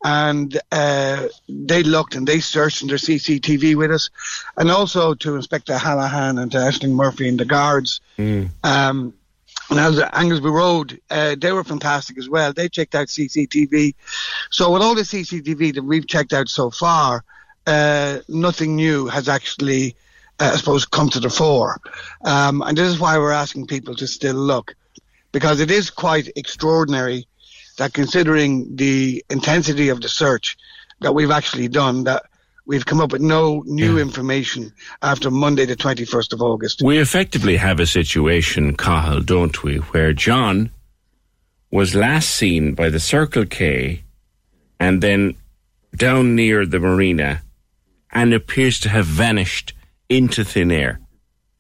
and 0.06 0.62
uh, 0.72 1.28
they 1.50 1.82
looked 1.82 2.14
and 2.14 2.28
they 2.28 2.40
searched 2.40 2.84
in 2.84 2.88
their 2.88 2.98
CCTV 2.98 3.76
with 3.76 3.90
us, 3.90 4.12
and 4.56 4.70
also 4.70 5.16
to 5.16 5.36
Inspector 5.36 5.74
Hallahan 5.76 6.40
and 6.40 6.52
to 6.52 6.60
Ashling 6.60 6.92
Murphy 6.92 7.28
and 7.28 7.40
the 7.40 7.46
guards. 7.46 8.02
Um, 8.64 9.16
and 9.72 9.80
as 9.80 10.00
Anglesea 10.00 10.48
Road, 10.48 11.02
uh, 11.10 11.36
they 11.40 11.52
were 11.52 11.64
fantastic 11.64 12.20
as 12.20 12.30
well. 12.30 12.54
They 12.54 12.70
checked 12.70 12.94
out 12.94 13.08
CCTV. 13.08 13.96
So 14.52 14.72
with 14.72 14.84
all 14.84 14.94
the 14.94 15.02
CCTV 15.02 15.74
that 15.74 15.84
we've 15.84 16.06
checked 16.06 16.34
out 16.34 16.50
so 16.50 16.70
far, 16.70 17.24
uh, 17.66 18.20
nothing 18.28 18.76
new 18.76 19.08
has 19.08 19.28
actually, 19.28 19.96
uh, 20.40 20.52
I 20.54 20.58
suppose, 20.58 20.86
come 20.86 21.10
to 21.10 21.20
the 21.20 21.32
fore. 21.32 21.82
Um, 22.24 22.62
and 22.62 22.78
this 22.78 22.90
is 22.90 23.00
why 23.00 23.18
we're 23.18 23.32
asking 23.32 23.66
people 23.66 23.96
to 23.96 24.06
still 24.06 24.36
look, 24.36 24.76
because 25.32 25.60
it 25.60 25.72
is 25.72 25.90
quite 25.90 26.30
extraordinary 26.36 27.28
that 27.78 27.94
considering 27.94 28.76
the 28.76 29.24
intensity 29.30 29.90
of 29.90 30.02
the 30.02 30.10
search 30.10 30.58
that 31.02 31.14
we've 31.14 31.32
actually 31.32 31.68
done, 31.68 32.06
that 32.06 32.24
we've 32.66 32.86
come 32.86 33.02
up 33.02 33.12
with 33.12 33.22
no 33.22 33.64
new 33.66 33.98
yeah. 33.98 34.02
information 34.02 34.74
after 35.02 35.30
Monday, 35.30 35.66
the 35.66 35.76
21st 35.76 36.34
of 36.34 36.42
August. 36.42 36.82
We 36.84 36.98
effectively 36.98 37.58
have 37.58 37.80
a 37.80 37.86
situation, 37.86 38.76
Cahill, 38.76 39.22
don't 39.22 39.64
we, 39.64 39.78
where 39.78 40.14
John 40.14 40.72
was 41.72 41.96
last 41.96 42.30
seen 42.30 42.74
by 42.74 42.90
the 42.90 43.00
Circle 43.00 43.46
K 43.46 44.04
and 44.80 45.02
then 45.02 45.36
down 45.96 46.36
near 46.36 46.66
the 46.66 46.80
marina 46.80 47.42
and 48.12 48.34
appears 48.34 48.80
to 48.82 48.90
have 48.90 49.06
vanished 49.06 49.74
into 50.10 50.44
thin 50.44 50.72
air. 50.72 51.00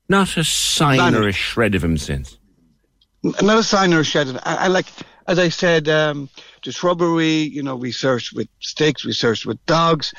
Not 0.07 0.37
a 0.37 0.43
sign 0.43 1.15
or 1.15 1.27
a 1.27 1.31
shred 1.31 1.75
of 1.75 1.83
him 1.83 1.97
since. 1.97 2.37
Not 3.23 3.57
a 3.57 3.63
sign 3.63 3.93
or 3.93 4.01
a 4.01 4.03
shred 4.03 4.27
of 4.27 4.37
I, 4.43 4.55
I 4.55 4.67
like, 4.67 4.85
as 5.27 5.39
I 5.39 5.49
said, 5.49 5.89
um, 5.89 6.29
the 6.63 6.71
shrubbery, 6.71 7.41
you 7.41 7.63
know, 7.63 7.75
we 7.75 7.91
searched 7.91 8.33
with 8.33 8.47
sticks, 8.59 9.03
we 9.05 9.13
searched 9.13 9.45
with 9.45 9.63
dogs. 9.65 10.13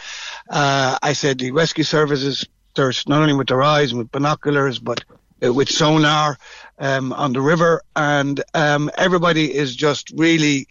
Uh, 0.50 0.98
I 1.02 1.12
said 1.12 1.38
the 1.38 1.52
rescue 1.52 1.84
services 1.84 2.44
searched 2.74 3.08
not 3.08 3.22
only 3.22 3.34
with 3.34 3.48
their 3.48 3.62
eyes 3.62 3.92
and 3.92 3.98
with 3.98 4.10
binoculars, 4.10 4.78
but 4.78 5.04
uh, 5.44 5.52
with 5.52 5.68
sonar 5.68 6.38
um, 6.78 7.12
on 7.12 7.32
the 7.32 7.40
river. 7.40 7.82
And 7.94 8.42
um, 8.54 8.90
everybody 8.96 9.54
is 9.54 9.76
just 9.76 10.10
really 10.10 10.66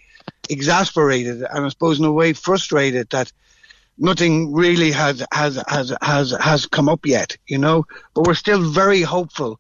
exasperated 0.50 1.42
and 1.42 1.66
I 1.66 1.70
suppose 1.70 2.00
in 2.00 2.06
a 2.06 2.12
way 2.12 2.34
frustrated 2.34 3.10
that 3.12 3.32
nothing 3.98 4.54
really 4.54 4.92
has 4.92 5.26
has 5.32 5.62
has 5.68 5.94
has 6.02 6.32
has 6.40 6.66
come 6.66 6.90
up 6.90 7.06
yet, 7.06 7.38
you 7.48 7.58
know. 7.58 7.86
But 8.14 8.28
we're 8.28 8.34
still 8.34 8.62
very 8.62 9.02
hopeful 9.02 9.60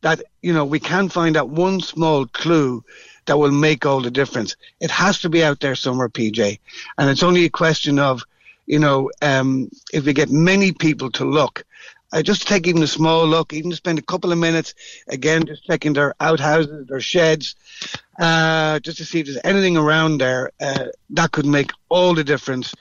that 0.00 0.22
you 0.42 0.52
know 0.52 0.64
we 0.64 0.80
can 0.80 1.08
find 1.08 1.34
that 1.36 1.48
one 1.48 1.80
small 1.80 2.26
clue 2.26 2.84
that 3.26 3.38
will 3.38 3.50
make 3.50 3.86
all 3.86 4.00
the 4.00 4.10
difference. 4.10 4.56
It 4.80 4.90
has 4.90 5.20
to 5.20 5.28
be 5.28 5.42
out 5.42 5.60
there 5.60 5.74
somewhere, 5.74 6.08
PJ. 6.08 6.58
And 6.98 7.10
it's 7.10 7.22
only 7.22 7.44
a 7.44 7.50
question 7.50 7.98
of, 7.98 8.22
you 8.66 8.78
know, 8.78 9.10
um, 9.22 9.70
if 9.92 10.04
we 10.04 10.12
get 10.12 10.30
many 10.30 10.72
people 10.72 11.10
to 11.12 11.24
look, 11.24 11.64
uh, 12.12 12.22
just 12.22 12.46
take 12.46 12.66
even 12.68 12.82
a 12.82 12.86
small 12.86 13.26
look, 13.26 13.52
even 13.52 13.72
spend 13.72 13.98
a 13.98 14.02
couple 14.02 14.30
of 14.30 14.38
minutes, 14.38 14.74
again, 15.08 15.44
just 15.46 15.64
checking 15.64 15.92
their 15.92 16.14
outhouses, 16.20 16.86
their 16.86 17.00
sheds, 17.00 17.56
uh, 18.20 18.78
just 18.80 18.98
to 18.98 19.04
see 19.04 19.20
if 19.20 19.26
there's 19.26 19.40
anything 19.42 19.76
around 19.76 20.18
there, 20.18 20.52
uh, 20.60 20.86
that 21.10 21.32
could 21.32 21.46
make 21.46 21.72
all 21.88 22.14
the 22.14 22.22
difference 22.22 22.72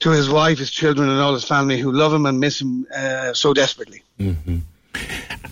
to 0.00 0.10
his 0.10 0.28
wife, 0.28 0.58
his 0.58 0.70
children, 0.70 1.08
and 1.08 1.18
all 1.18 1.32
his 1.32 1.44
family 1.44 1.78
who 1.78 1.90
love 1.90 2.12
him 2.12 2.26
and 2.26 2.38
miss 2.38 2.60
him 2.60 2.86
uh, 2.94 3.32
so 3.32 3.54
desperately. 3.54 4.02
Mm-hmm. 4.20 4.58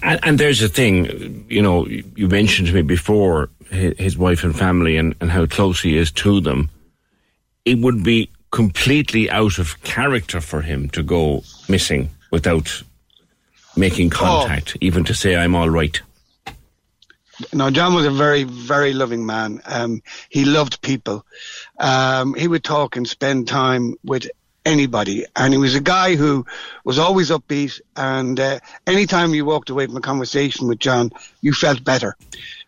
And, 0.03 0.21
and, 0.23 0.39
there's 0.39 0.63
a 0.63 0.69
thing, 0.69 1.47
you 1.49 1.63
know, 1.63 1.87
you 1.87 2.29
mentioned 2.29 2.69
to 2.69 2.75
me 2.75 2.83
before 2.83 3.49
his 3.71 4.19
wife 4.19 4.45
and 4.45 4.57
family 4.57 4.97
and, 4.97 5.15
and 5.21 5.31
how 5.31 5.47
close 5.47 5.81
he 5.81 5.97
is 5.97 6.11
to 6.11 6.41
them, 6.41 6.71
it 7.65 7.79
would 7.79 8.03
be 8.03 8.31
completely 8.51 9.31
out 9.31 9.59
of 9.59 9.81
character 9.83 10.41
for 10.41 10.63
him 10.63 10.89
to 10.91 11.03
go 11.03 11.43
missing 11.69 12.11
without 12.31 12.83
making 13.77 14.09
oh. 14.09 14.17
contact, 14.17 14.73
oh. 14.75 14.79
even 14.81 15.05
to 15.05 15.15
say, 15.15 15.37
I'm 15.37 15.55
all 15.55 15.71
right. 15.71 16.01
No, 17.55 17.71
John 17.71 17.95
was 17.95 18.05
a 18.05 18.11
very, 18.11 18.45
very 18.45 18.93
loving 18.93 19.25
man. 19.25 19.63
Um, 19.65 20.03
he 20.29 20.45
loved 20.45 20.83
people. 20.83 21.25
Um, 21.79 22.35
he 22.35 22.49
would 22.49 22.65
talk 22.65 22.97
and 22.97 23.09
spend 23.09 23.49
time 23.49 23.95
with 24.05 24.29
anybody. 24.67 25.25
And 25.37 25.55
he 25.55 25.59
was 25.59 25.75
a 25.75 25.81
guy 25.81 26.17
who 26.17 26.45
was 26.85 26.99
always 26.99 27.31
upbeat. 27.31 27.81
And 27.97 28.39
uh, 28.39 28.61
anytime 28.87 29.33
you 29.33 29.47
walked 29.47 29.71
away 29.71 29.87
from 29.87 29.97
a 29.97 30.03
conversation 30.03 30.69
with 30.69 30.81
John, 30.81 31.11
you 31.41 31.55
felt 31.55 31.83
better. 31.83 32.15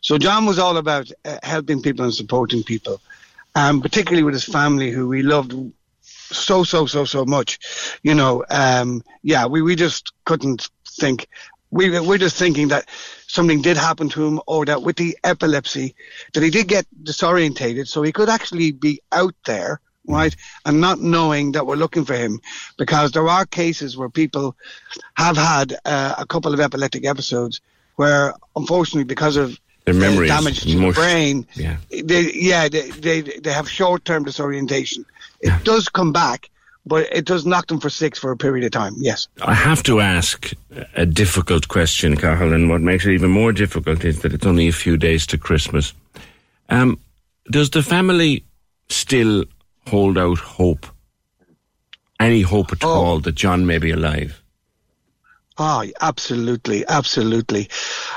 So 0.03 0.19
John 0.19 0.47
was 0.47 0.59
all 0.59 0.77
about 0.77 1.11
uh, 1.25 1.39
helping 1.43 1.81
people 1.81 2.05
and 2.05 2.13
supporting 2.13 2.65
people, 2.65 3.01
um, 3.55 3.81
particularly 3.81 4.25
with 4.25 4.35
his 4.35 4.45
family, 4.45 4.91
who 4.91 5.09
we 5.09 5.23
loved 5.23 5.55
so, 6.01 6.65
so, 6.65 6.87
so, 6.87 7.05
so 7.05 7.25
much. 7.25 7.99
You 8.03 8.15
know, 8.15 8.45
um, 8.51 9.03
yeah, 9.23 9.47
we, 9.47 9.63
we 9.63 9.77
just 9.77 10.13
couldn't 10.25 10.69
think. 10.99 11.29
We, 11.71 11.99
we're 12.01 12.19
just 12.19 12.37
thinking 12.37 12.69
that 12.69 12.89
something 13.29 13.63
did 13.63 13.77
happen 13.77 14.09
to 14.11 14.27
him 14.27 14.41
or 14.47 14.67
that 14.67 14.83
with 14.83 14.97
the 14.97 15.17
epilepsy, 15.25 15.95
that 16.35 16.43
he 16.43 16.51
did 16.51 16.69
get 16.69 16.85
disorientated. 17.03 17.87
So 17.87 18.03
he 18.03 18.13
could 18.13 18.29
actually 18.29 18.73
be 18.73 19.01
out 19.13 19.35
there 19.47 19.81
right? 20.09 20.35
And 20.67 20.81
not 20.81 20.99
knowing 20.99 21.53
that 21.53 21.65
we're 21.65 21.77
looking 21.77 22.05
for 22.05 22.15
him 22.15 22.41
because 22.77 23.13
there 23.13 23.29
are 23.29 23.47
cases 23.47 23.97
where 23.97 24.09
people 24.09 24.57
have 25.15 25.37
had 25.37 25.77
uh, 25.85 26.17
a 26.19 26.27
couple 26.27 26.53
of 26.53 26.59
epileptic 26.59 27.07
episodes 27.07 27.61
where, 27.95 28.35
unfortunately, 28.57 29.05
because 29.05 29.37
of 29.37 29.57
their 29.85 29.95
memory 29.95 30.31
uh, 30.31 30.37
damage 30.37 30.63
to 30.63 30.79
the 30.79 30.93
brain, 30.93 31.47
yeah, 31.55 31.77
they, 31.91 32.33
yeah, 32.33 32.69
they, 32.69 32.91
they, 32.91 33.21
they 33.21 33.53
have 33.53 33.69
short 33.69 34.05
term 34.05 34.25
disorientation. 34.25 35.05
It 35.41 35.49
yeah. 35.49 35.61
does 35.65 35.89
come 35.89 36.13
back. 36.13 36.49
But 36.85 37.13
it 37.13 37.27
does 37.27 37.47
knock 37.47 37.69
them 37.69 37.79
for 37.79 37.91
six 37.91 38.19
for 38.19 38.33
a 38.33 38.37
period 38.37 38.65
of 38.65 38.73
time, 38.73 38.95
yes. 38.99 39.29
I 39.43 39.55
have 39.55 39.85
to 39.85 40.01
ask 40.01 40.53
a 40.97 41.07
difficult 41.07 41.69
question, 41.69 42.17
Cahill, 42.17 42.53
and 42.53 42.69
what 42.69 42.81
makes 42.81 43.07
it 43.07 43.13
even 43.13 43.31
more 43.31 43.53
difficult 43.53 44.05
is 44.05 44.23
that 44.23 44.35
it's 44.35 44.45
only 44.45 44.67
a 44.67 44.73
few 44.73 44.97
days 44.97 45.25
to 45.29 45.39
Christmas. 45.39 45.93
Um, 46.71 46.99
does 47.53 47.71
the 47.71 47.85
family 47.85 48.45
still 48.89 49.45
hold 49.87 50.19
out 50.19 50.39
hope, 50.39 50.87
any 52.19 52.43
hope 52.43 52.73
at 52.73 52.83
oh. 52.83 52.89
all 52.89 53.21
that 53.21 53.37
John 53.37 53.65
may 53.65 53.79
be 53.79 53.93
alive? 53.93 54.42
Oh, 55.59 55.85
absolutely, 56.01 56.87
absolutely. 56.87 57.69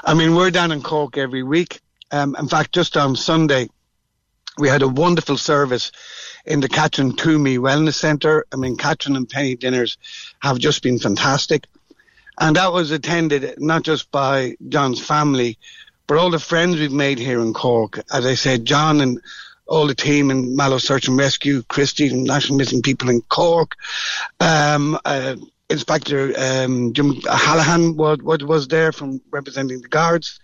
I 0.03 0.13
mean, 0.13 0.35
we're 0.35 0.51
down 0.51 0.71
in 0.71 0.81
Cork 0.81 1.17
every 1.17 1.43
week. 1.43 1.81
Um, 2.11 2.35
in 2.39 2.47
fact, 2.47 2.73
just 2.73 2.95
on 2.95 3.15
Sunday, 3.15 3.69
we 4.57 4.69
had 4.69 4.81
a 4.81 4.87
wonderful 4.87 5.37
service 5.37 5.91
in 6.45 6.61
the 6.61 6.69
Catherine 6.69 7.13
Twomey 7.13 7.57
Wellness 7.57 7.95
Centre. 7.95 8.45
I 8.53 8.55
mean, 8.55 8.77
Catherine 8.77 9.17
and 9.17 9.27
Penny 9.29 9.55
dinners 9.55 9.97
have 10.41 10.59
just 10.59 10.81
been 10.81 10.97
fantastic. 10.97 11.65
And 12.39 12.55
that 12.55 12.71
was 12.71 12.91
attended 12.91 13.55
not 13.57 13.83
just 13.83 14.11
by 14.11 14.55
John's 14.69 15.05
family, 15.05 15.57
but 16.07 16.17
all 16.17 16.29
the 16.29 16.39
friends 16.39 16.77
we've 16.77 16.91
made 16.91 17.17
here 17.19 17.39
in 17.39 17.53
Cork. 17.53 17.99
As 18.13 18.25
I 18.25 18.35
said, 18.35 18.65
John 18.65 19.01
and 19.01 19.19
all 19.67 19.87
the 19.87 19.95
team 19.95 20.29
in 20.31 20.55
Mallow 20.55 20.77
Search 20.77 21.07
and 21.07 21.17
Rescue, 21.17 21.63
Christie 21.63 22.07
and 22.09 22.23
National 22.23 22.57
Missing 22.57 22.83
People 22.83 23.09
in 23.09 23.21
Cork, 23.21 23.75
um, 24.39 24.99
uh, 25.03 25.35
Inspector 25.69 26.33
um, 26.37 26.93
Jim 26.93 27.15
Hallahan 27.21 27.95
was, 27.95 28.43
was 28.43 28.67
there 28.67 28.91
from 28.91 29.19
representing 29.31 29.81
the 29.81 29.87
guards, 29.87 30.39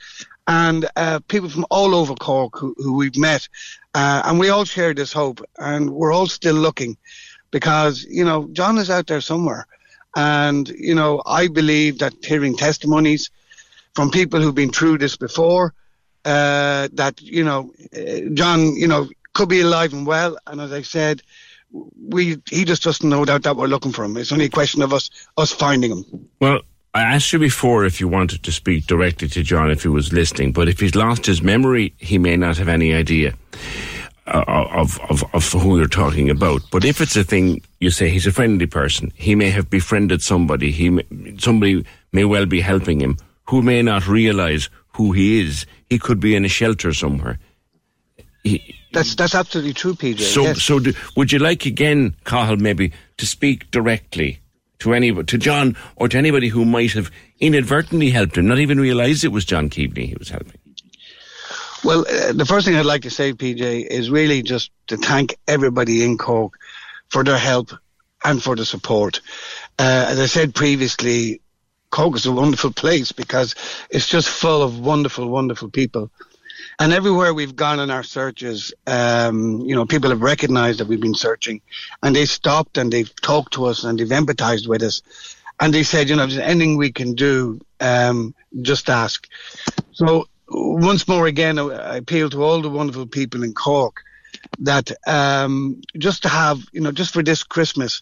and 0.48 0.90
uh, 0.96 1.20
people 1.28 1.50
from 1.50 1.66
all 1.70 1.94
over 1.94 2.16
Cork 2.16 2.58
who, 2.58 2.74
who 2.78 2.98
we've 2.98 3.18
met, 3.18 3.48
uh, 3.94 4.24
and 4.26 4.40
we 4.40 4.50
all 4.50 4.66
share 4.66 4.94
this 4.94 5.14
hope, 5.14 5.42
and 5.60 5.92
we're 5.92 6.12
all 6.12 6.28
still 6.28 6.56
looking, 6.56 6.98
because 7.52 8.04
you 8.06 8.26
know 8.26 8.50
John 8.54 8.80
is 8.80 8.90
out 8.90 9.06
there 9.06 9.22
somewhere, 9.22 9.68
and 10.16 10.68
you 10.70 10.96
know 10.96 11.22
I 11.26 11.48
believe 11.48 12.00
that 12.00 12.14
hearing 12.26 12.58
testimonies 12.58 13.30
from 13.94 14.10
people 14.10 14.42
who've 14.42 14.56
been 14.56 14.72
through 14.72 14.98
this 14.98 15.18
before, 15.18 15.76
uh, 16.26 16.88
that 16.94 17.22
you 17.22 17.44
know 17.44 17.72
uh, 17.96 18.30
John, 18.34 18.76
you 18.76 18.88
know, 18.88 19.08
could 19.34 19.50
be 19.50 19.62
alive 19.62 19.94
and 19.94 20.08
well. 20.08 20.38
And 20.48 20.60
as 20.62 20.72
I 20.72 20.82
said, 20.82 21.22
we 21.72 22.38
he 22.50 22.66
just 22.66 22.84
doesn't 22.84 23.10
know 23.10 23.26
that 23.26 23.44
that 23.44 23.56
we're 23.56 23.68
looking 23.68 23.92
for 23.92 24.04
him. 24.04 24.18
It's 24.18 24.32
only 24.32 24.46
a 24.46 24.50
question 24.50 24.82
of 24.82 24.94
us 24.94 25.10
us 25.38 25.52
finding 25.52 25.92
him. 25.92 26.30
Well. 26.40 26.62
I 26.94 27.04
asked 27.04 27.32
you 27.32 27.40
before 27.40 27.86
if 27.86 28.02
you 28.02 28.10
wanted 28.10 28.44
to 28.44 28.52
speak 28.52 28.86
directly 28.86 29.30
to 29.30 29.44
John 29.44 29.72
if 29.72 29.84
he 29.84 29.88
was 29.88 30.12
listening, 30.12 30.52
but 30.52 30.68
if 30.68 30.82
he's 30.82 30.94
lost 30.94 31.26
his 31.26 31.42
memory, 31.42 31.94
he 31.98 32.18
may 32.18 32.36
not 32.36 32.58
have 32.58 32.68
any 32.68 32.94
idea 32.94 33.34
uh, 34.28 34.44
of, 34.48 35.00
of, 35.10 35.24
of 35.34 35.52
who 35.54 35.78
you're 35.78 35.88
talking 35.88 36.30
about. 36.30 36.62
But 36.70 36.84
if 36.84 37.00
it's 37.00 37.16
a 37.16 37.24
thing, 37.24 37.62
you 37.80 37.92
say 37.92 38.10
he's 38.10 38.28
a 38.28 38.32
friendly 38.34 38.68
person, 38.68 39.14
he 39.16 39.36
may 39.36 39.52
have 39.52 39.70
befriended 39.70 40.22
somebody, 40.22 40.72
he 40.72 40.90
may, 40.90 41.06
somebody 41.38 41.86
may 42.12 42.26
well 42.26 42.46
be 42.46 42.60
helping 42.60 43.00
him 43.00 43.16
who 43.46 43.62
may 43.62 43.82
not 43.82 44.08
realize 44.08 44.70
who 44.96 45.14
he 45.14 45.42
is. 45.42 45.66
He 45.90 45.98
could 45.98 46.20
be 46.20 46.36
in 46.36 46.44
a 46.44 46.50
shelter 46.50 46.94
somewhere. 46.94 47.40
He, 48.44 48.76
that's 48.92 49.16
that's 49.16 49.36
absolutely 49.36 49.74
true, 49.74 49.94
PJ. 49.94 50.22
So, 50.22 50.44
yes. 50.44 50.64
so 50.64 50.80
do, 50.80 50.94
would 51.16 51.32
you 51.32 51.39
like 51.39 51.66
again, 51.66 52.16
Cahill, 52.26 52.58
maybe 52.58 52.92
to 53.18 53.26
speak 53.26 53.70
directly 53.72 54.39
to 54.80 54.94
any 54.94 55.12
to 55.12 55.38
John 55.38 55.76
or 55.96 56.08
to 56.10 56.18
anybody 56.18 56.50
who 56.50 56.66
might 56.66 56.92
have 56.94 57.12
inadvertently 57.39 58.10
helped 58.10 58.38
him, 58.38 58.48
not 58.48 58.60
even 58.60 58.80
realise 58.80 59.24
it 59.24 59.32
was 59.32 59.46
John 59.46 59.70
Keaveney 59.70 60.08
he 60.08 60.16
was 60.18 60.30
helping? 60.30 60.60
Well, 61.84 62.02
uh, 62.02 62.34
the 62.34 62.46
first 62.46 62.68
thing 62.68 62.76
I'd 62.76 62.86
like 62.86 63.04
to 63.04 63.10
say, 63.10 63.34
PJ, 63.34 63.88
is 63.88 64.10
really 64.10 64.44
just 64.44 64.72
to 64.88 64.98
thank 64.98 65.36
everybody 65.48 66.04
in 66.04 66.18
Cork 66.18 66.54
for 67.10 67.24
their 67.24 67.38
help 67.38 67.72
and 68.24 68.42
for 68.42 68.56
the 68.56 68.66
support. 68.66 69.22
Uh, 69.80 70.06
as 70.10 70.20
I 70.20 70.28
said 70.28 70.54
previously, 70.54 71.42
Cork 71.89 72.16
is 72.16 72.26
a 72.26 72.32
wonderful 72.32 72.72
place 72.72 73.12
because 73.12 73.56
it's 73.89 74.08
just 74.08 74.30
full 74.30 74.62
of 74.62 74.80
wonderful, 74.80 75.28
wonderful 75.28 75.70
people. 75.70 76.12
And 76.82 76.94
everywhere 76.94 77.32
we've 77.32 77.56
gone 77.56 77.80
in 77.80 77.92
our 77.92 78.02
searches, 78.02 78.74
um, 78.88 79.62
you 79.62 79.76
know, 79.76 79.86
people 79.86 80.10
have 80.10 80.24
recognized 80.24 80.80
that 80.80 80.88
we've 80.88 81.00
been 81.00 81.14
searching 81.14 81.62
and 82.02 82.16
they 82.16 82.26
stopped 82.26 82.76
and 82.80 82.92
they've 82.92 83.16
talked 83.22 83.54
to 83.54 83.66
us 83.66 83.84
and 83.84 84.00
they've 84.00 84.08
empathized 84.08 84.66
with 84.66 84.82
us. 84.82 85.04
And 85.60 85.72
they 85.72 85.84
said, 85.84 86.10
you 86.10 86.16
know, 86.16 86.24
if 86.24 86.32
there's 86.32 86.42
anything 86.42 86.78
we 86.78 86.92
can 86.92 87.14
do, 87.14 87.62
um, 87.80 88.34
just 88.64 88.90
ask. 88.90 89.28
So 89.92 90.28
once 90.50 91.08
more 91.08 91.28
again, 91.28 91.60
I 91.60 91.98
appeal 91.98 92.32
to 92.32 92.44
all 92.44 92.64
the 92.64 92.70
wonderful 92.72 93.06
people 93.06 93.44
in 93.44 93.54
Cork 93.54 94.02
that 94.58 94.92
um, 95.06 95.82
just 96.00 96.24
to 96.24 96.30
have, 96.30 96.66
you 96.72 96.82
know, 96.82 96.92
just 96.92 97.14
for 97.14 97.22
this 97.22 97.44
Christmas, 97.44 98.02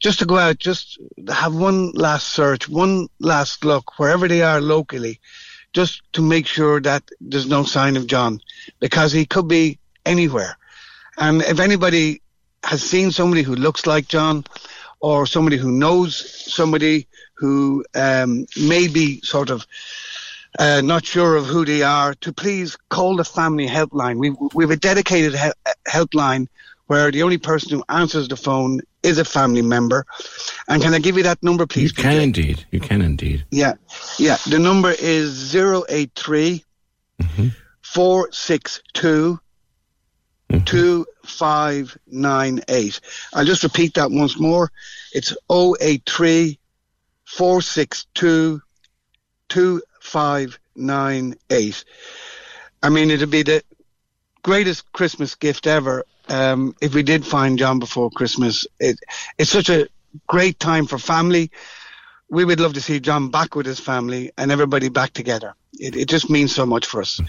just 0.00 0.18
to 0.18 0.26
go 0.26 0.38
out, 0.38 0.58
just 0.58 0.98
have 1.28 1.54
one 1.54 1.92
last 1.92 2.30
search, 2.30 2.68
one 2.68 3.06
last 3.20 3.64
look, 3.64 3.96
wherever 3.96 4.26
they 4.26 4.42
are 4.42 4.60
locally, 4.60 5.20
just 5.72 6.02
to 6.12 6.22
make 6.22 6.46
sure 6.46 6.80
that 6.80 7.02
there's 7.20 7.48
no 7.48 7.62
sign 7.64 7.96
of 7.96 8.06
John, 8.06 8.40
because 8.80 9.12
he 9.12 9.26
could 9.26 9.48
be 9.48 9.78
anywhere. 10.04 10.56
And 11.18 11.42
if 11.42 11.60
anybody 11.60 12.22
has 12.64 12.82
seen 12.82 13.10
somebody 13.10 13.42
who 13.42 13.54
looks 13.54 13.86
like 13.86 14.08
John, 14.08 14.44
or 15.00 15.26
somebody 15.26 15.56
who 15.56 15.70
knows 15.70 16.52
somebody 16.52 17.06
who 17.34 17.84
um, 17.94 18.46
may 18.60 18.88
be 18.88 19.20
sort 19.20 19.50
of 19.50 19.66
uh, 20.58 20.80
not 20.80 21.04
sure 21.04 21.36
of 21.36 21.46
who 21.46 21.64
they 21.64 21.82
are, 21.82 22.14
to 22.14 22.32
please 22.32 22.76
call 22.88 23.16
the 23.16 23.24
family 23.24 23.68
helpline. 23.68 24.16
We, 24.18 24.30
we 24.54 24.64
have 24.64 24.72
a 24.72 24.76
dedicated 24.76 25.34
he- 25.34 25.72
helpline 25.88 26.48
where 26.88 27.10
the 27.10 27.22
only 27.22 27.38
person 27.38 27.70
who 27.70 27.82
answers 27.88 28.28
the 28.28 28.36
phone 28.36 28.82
is 29.02 29.16
a 29.18 29.24
family 29.24 29.62
member. 29.62 30.04
And 30.66 30.82
can 30.82 30.92
I 30.94 30.98
give 30.98 31.16
you 31.16 31.22
that 31.22 31.40
number, 31.42 31.66
please? 31.66 31.90
You 31.90 31.96
can 32.02 32.20
indeed. 32.20 32.66
You 32.70 32.80
can 32.80 33.00
indeed. 33.02 33.44
Yeah. 33.50 33.74
Yeah. 34.18 34.36
The 34.48 34.58
number 34.58 34.94
is 34.98 35.54
083 35.54 36.64
mm-hmm. 37.22 37.48
462 37.82 39.38
2598. 40.64 43.00
I'll 43.34 43.44
just 43.44 43.62
repeat 43.62 43.92
that 43.94 44.10
once 44.10 44.40
more. 44.40 44.72
It's 45.12 45.36
083 45.50 46.58
462 47.26 48.62
2598. 49.50 51.84
I 52.82 52.88
mean, 52.88 53.10
it'd 53.10 53.30
be 53.30 53.42
the 53.42 53.62
greatest 54.42 54.90
Christmas 54.92 55.34
gift 55.34 55.66
ever 55.66 56.06
um, 56.28 56.74
if 56.80 56.94
we 56.94 57.02
did 57.02 57.26
find 57.26 57.58
John 57.58 57.78
before 57.78 58.10
Christmas. 58.10 58.66
It, 58.78 58.98
it's 59.38 59.50
such 59.50 59.68
a 59.70 59.88
great 60.26 60.58
time 60.58 60.86
for 60.86 60.98
family. 60.98 61.50
We 62.30 62.44
would 62.44 62.60
love 62.60 62.74
to 62.74 62.80
see 62.80 63.00
John 63.00 63.30
back 63.30 63.54
with 63.54 63.66
his 63.66 63.80
family 63.80 64.32
and 64.36 64.52
everybody 64.52 64.88
back 64.88 65.12
together. 65.12 65.54
It, 65.74 65.96
it 65.96 66.08
just 66.08 66.30
means 66.30 66.54
so 66.54 66.64
much 66.64 66.86
for 66.86 67.00
us. 67.02 67.20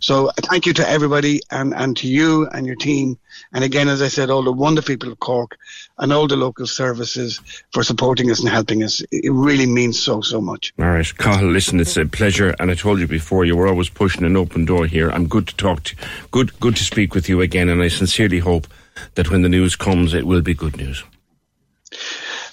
So 0.00 0.28
uh, 0.28 0.32
thank 0.42 0.66
you 0.66 0.72
to 0.74 0.88
everybody 0.88 1.40
and, 1.50 1.74
and 1.74 1.96
to 1.98 2.08
you 2.08 2.46
and 2.48 2.66
your 2.66 2.76
team. 2.76 3.18
And 3.52 3.64
again, 3.64 3.88
as 3.88 4.00
I 4.00 4.08
said, 4.08 4.30
all 4.30 4.42
the 4.42 4.52
wonderful 4.52 4.94
people 4.94 5.12
of 5.12 5.18
Cork 5.18 5.58
and 5.98 6.12
all 6.12 6.28
the 6.28 6.36
local 6.36 6.66
services 6.66 7.40
for 7.72 7.82
supporting 7.82 8.30
us 8.30 8.40
and 8.40 8.48
helping 8.48 8.82
us. 8.82 9.02
It 9.10 9.32
really 9.32 9.66
means 9.66 10.00
so, 10.00 10.20
so 10.20 10.40
much. 10.40 10.72
All 10.78 10.86
right, 10.86 11.18
Cathal, 11.18 11.50
listen, 11.50 11.80
it's 11.80 11.96
a 11.96 12.06
pleasure, 12.06 12.54
and 12.58 12.70
I 12.70 12.74
told 12.74 13.00
you 13.00 13.06
before, 13.06 13.44
you 13.44 13.56
were 13.56 13.68
always 13.68 13.88
pushing 13.88 14.24
an 14.24 14.36
open 14.36 14.64
door 14.64 14.86
here. 14.86 15.10
I'm 15.10 15.26
good 15.26 15.48
to 15.48 15.56
talk 15.56 15.82
to 15.84 15.96
good, 16.30 16.58
good 16.60 16.76
to 16.76 16.84
speak 16.84 17.14
with 17.14 17.28
you 17.28 17.40
again, 17.40 17.68
and 17.68 17.82
I 17.82 17.88
sincerely 17.88 18.38
hope 18.38 18.66
that 19.16 19.30
when 19.30 19.42
the 19.42 19.48
news 19.48 19.76
comes, 19.76 20.14
it 20.14 20.26
will 20.26 20.42
be 20.42 20.54
good 20.54 20.76
news. 20.76 21.04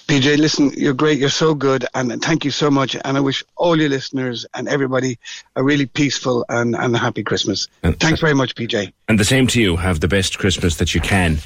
PJ, 0.06 0.38
listen, 0.38 0.70
you're 0.76 0.94
great. 0.94 1.18
You're 1.18 1.28
so 1.28 1.52
good. 1.54 1.84
And 1.94 2.22
thank 2.22 2.44
you 2.44 2.52
so 2.52 2.70
much. 2.70 2.96
And 3.04 3.16
I 3.16 3.20
wish 3.20 3.42
all 3.56 3.76
your 3.78 3.88
listeners 3.88 4.46
and 4.54 4.68
everybody 4.68 5.18
a 5.56 5.64
really 5.64 5.86
peaceful 5.86 6.44
and, 6.48 6.76
and 6.76 6.94
a 6.94 6.98
happy 6.98 7.24
Christmas. 7.24 7.66
Thanks 7.82 8.20
very 8.20 8.34
much, 8.34 8.54
PJ. 8.54 8.92
And 9.08 9.18
the 9.18 9.24
same 9.24 9.48
to 9.48 9.60
you. 9.60 9.76
Have 9.76 9.98
the 10.00 10.08
best 10.08 10.38
Christmas 10.38 10.76
that 10.76 10.94
you 10.94 11.00
can. 11.00 11.38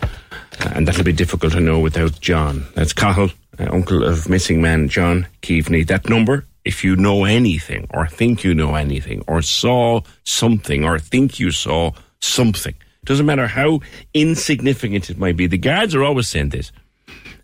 And 0.60 0.86
that'll 0.86 1.04
be 1.04 1.12
difficult, 1.12 1.52
to 1.52 1.60
know, 1.60 1.78
without 1.78 2.20
John. 2.20 2.66
That's 2.74 2.92
Cathal, 2.92 3.30
uh, 3.58 3.68
uncle 3.72 4.04
of 4.04 4.28
missing 4.28 4.60
man 4.60 4.88
John 4.88 5.26
Keaveney. 5.40 5.86
That 5.86 6.10
number, 6.10 6.44
if 6.64 6.84
you 6.84 6.96
know 6.96 7.24
anything, 7.24 7.86
or 7.94 8.06
think 8.06 8.44
you 8.44 8.52
know 8.52 8.74
anything, 8.74 9.24
or 9.26 9.40
saw 9.40 10.02
something, 10.24 10.84
or 10.84 10.98
think 10.98 11.40
you 11.40 11.50
saw 11.50 11.92
something, 12.20 12.74
doesn't 13.04 13.24
matter 13.24 13.46
how 13.46 13.80
insignificant 14.12 15.08
it 15.08 15.16
might 15.16 15.36
be. 15.36 15.46
The 15.46 15.56
guards 15.56 15.94
are 15.94 16.04
always 16.04 16.28
saying 16.28 16.50
this. 16.50 16.72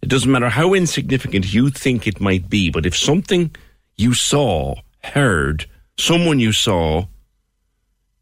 It 0.03 0.09
doesn't 0.09 0.31
matter 0.31 0.49
how 0.49 0.75
insignificant 0.75 1.53
you 1.53 1.71
think 1.71 2.07
it 2.07 2.21
might 2.21 2.49
be, 2.49 2.71
but 2.71 2.87
if 2.87 2.97
something 2.97 3.55
you 3.97 4.15
saw, 4.15 4.77
heard, 5.03 5.67
someone 5.97 6.39
you 6.39 6.53
saw 6.53 7.07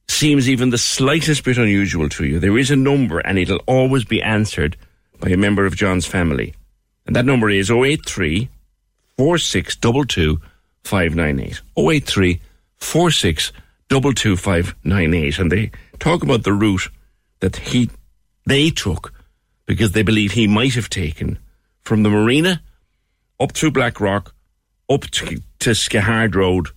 seems 0.09 0.49
even 0.49 0.71
the 0.71 0.79
slightest 0.79 1.45
bit 1.45 1.59
unusual 1.59 2.09
to 2.11 2.25
you, 2.25 2.39
there 2.39 2.59
is 2.59 2.71
a 2.71 2.77
number 2.77 3.19
and 3.19 3.39
it'll 3.39 3.63
always 3.67 4.05
be 4.05 4.23
answered 4.23 4.77
by 5.21 5.31
a 5.31 5.37
member 5.37 5.67
of 5.67 5.77
John's 5.77 6.07
family. 6.07 6.55
And 7.07 7.17
that 7.17 7.25
number 7.25 7.51
is 7.51 7.71
083 7.71 8.49
4622 9.17 10.41
598. 10.85 11.61
083 11.77 12.41
4622 12.79 14.37
598. 14.37 15.39
And 15.39 15.53
they 15.53 15.71
talk 15.99 16.23
about 16.23 16.45
the 16.45 16.53
route 16.53 16.89
that 17.41 17.57
he 17.57 17.91
they 18.47 18.71
took 18.71 19.13
because 19.67 19.93
they 19.93 20.03
believe 20.03 20.33
he 20.33 20.47
might 20.47 20.75
have 20.75 20.91
taken 20.91 21.39
from 21.85 22.03
the 22.03 22.11
marina 22.11 22.63
up 23.41 23.53
through 23.53 23.71
Blackrock, 23.73 24.35
up 24.89 25.03
to, 25.11 25.41
to 25.61 26.31
Road, 26.33 26.69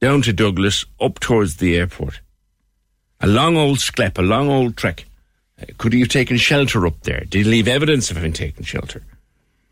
down 0.00 0.22
to 0.22 0.32
Douglas, 0.32 0.84
up 1.00 1.20
towards 1.20 1.56
the 1.56 1.76
airport. 1.76 2.20
A 3.20 3.26
long 3.26 3.56
old 3.56 3.78
sclep, 3.78 4.18
a 4.18 4.22
long 4.22 4.48
old 4.48 4.76
trek. 4.76 5.06
Uh, 5.60 5.64
Could 5.78 5.92
he 5.94 6.00
have 6.00 6.08
taken 6.10 6.36
shelter 6.36 6.86
up 6.86 7.00
there? 7.02 7.20
Did 7.20 7.34
he 7.34 7.44
leave 7.44 7.66
evidence 7.68 8.10
of 8.10 8.16
having 8.16 8.32
taken 8.34 8.62
shelter? 8.62 9.02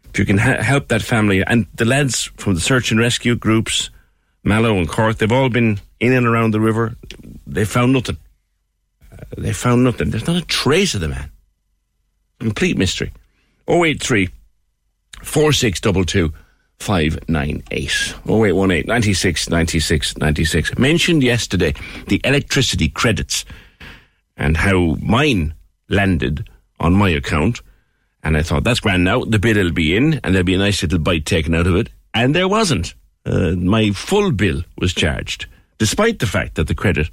If 0.08 0.18
you 0.18 0.24
can 0.24 0.38
ha- 0.38 0.62
help 0.62 0.88
that 0.88 1.02
family, 1.02 1.42
and 1.44 1.66
the 1.74 1.84
lads 1.84 2.30
from 2.36 2.54
the 2.54 2.60
search 2.60 2.90
and 2.90 2.98
rescue 2.98 3.36
groups, 3.36 3.90
Mallow 4.44 4.76
and 4.78 4.88
Cork, 4.88 5.18
they've 5.18 5.30
all 5.30 5.48
been 5.50 5.80
in 6.00 6.12
and 6.12 6.26
around 6.26 6.52
the 6.52 6.60
river. 6.60 6.96
They 7.46 7.64
found 7.64 7.92
nothing. 7.92 8.16
Uh, 9.12 9.16
they 9.36 9.52
found 9.52 9.84
nothing. 9.84 10.10
There's 10.10 10.26
not 10.26 10.42
a 10.42 10.46
trace 10.46 10.94
of 10.94 11.00
the 11.00 11.08
man. 11.08 11.30
Complete 12.38 12.78
mystery. 12.78 13.12
083 13.68 14.30
4622 15.24 16.32
598. 16.78 18.14
0818 18.26 18.86
96 18.86 19.48
96 19.48 20.18
96. 20.18 20.78
Mentioned 20.78 21.22
yesterday 21.22 21.74
the 22.08 22.20
electricity 22.24 22.88
credits 22.88 23.44
and 24.36 24.56
how 24.56 24.96
mine 25.00 25.54
landed 25.88 26.48
on 26.80 26.94
my 26.94 27.10
account. 27.10 27.60
And 28.22 28.36
I 28.36 28.42
thought, 28.42 28.64
that's 28.64 28.80
grand 28.80 29.04
now. 29.04 29.24
The 29.24 29.38
bill 29.38 29.56
will 29.56 29.72
be 29.72 29.96
in 29.96 30.14
and 30.24 30.34
there'll 30.34 30.44
be 30.44 30.54
a 30.54 30.58
nice 30.58 30.82
little 30.82 30.98
bite 30.98 31.26
taken 31.26 31.54
out 31.54 31.66
of 31.66 31.76
it. 31.76 31.90
And 32.14 32.34
there 32.34 32.48
wasn't. 32.48 32.94
Uh, 33.26 33.52
my 33.52 33.90
full 33.90 34.32
bill 34.32 34.62
was 34.78 34.94
charged, 34.94 35.46
despite 35.78 36.18
the 36.18 36.26
fact 36.26 36.56
that 36.56 36.68
the 36.68 36.74
credit 36.74 37.08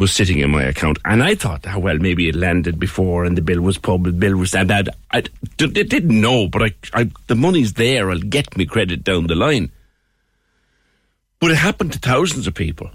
was 0.00 0.12
sitting 0.12 0.38
in 0.38 0.50
my 0.50 0.64
account. 0.64 0.98
And 1.04 1.22
I 1.22 1.34
thought, 1.36 1.64
oh, 1.68 1.78
well, 1.78 1.98
maybe 1.98 2.28
it 2.28 2.34
landed 2.34 2.80
before 2.80 3.24
and 3.24 3.36
the 3.36 3.42
bill 3.42 3.60
was 3.60 3.78
public, 3.78 4.18
bill 4.18 4.36
was 4.36 4.50
that. 4.50 4.68
that. 4.68 4.88
I 5.12 5.22
didn't 5.58 6.20
know, 6.20 6.48
but 6.48 6.62
I, 6.62 6.74
I, 6.94 7.10
the 7.28 7.36
money's 7.36 7.74
there. 7.74 8.10
I'll 8.10 8.18
get 8.18 8.56
me 8.56 8.66
credit 8.66 9.04
down 9.04 9.28
the 9.28 9.36
line. 9.36 9.70
But 11.38 11.52
it 11.52 11.56
happened 11.56 11.92
to 11.92 11.98
thousands 11.98 12.46
of 12.46 12.54
people. 12.54 12.90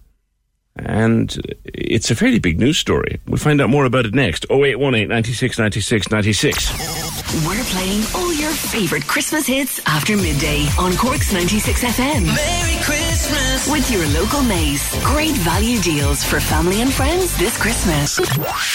And 0.76 1.34
it's 1.64 2.12
a 2.12 2.16
fairly 2.16 2.40
big 2.40 2.60
news 2.60 2.78
story. 2.78 3.22
We'll 3.28 3.38
find 3.38 3.62
out 3.62 3.70
more 3.70 3.86
about 3.86 4.06
it 4.06 4.14
next. 4.14 4.46
0818 4.50 5.08
96 5.08 5.58
96 5.58 6.12
96. 6.12 7.05
We're 7.34 7.64
playing 7.66 8.04
all 8.14 8.32
your 8.34 8.52
favorite 8.52 9.06
Christmas 9.08 9.48
hits 9.48 9.82
after 9.88 10.16
midday 10.16 10.68
on 10.80 10.96
Cork's 10.96 11.34
96 11.34 11.84
FM. 11.84 12.24
Merry 12.24 12.84
Christmas. 12.84 13.70
With 13.70 13.90
your 13.92 14.06
local 14.10 14.42
Mace. 14.44 14.94
Great 15.04 15.34
value 15.38 15.80
deals 15.82 16.24
for 16.24 16.40
family 16.40 16.82
and 16.82 16.94
friends 16.94 17.36
this 17.38 17.58
Christmas. 17.58 18.18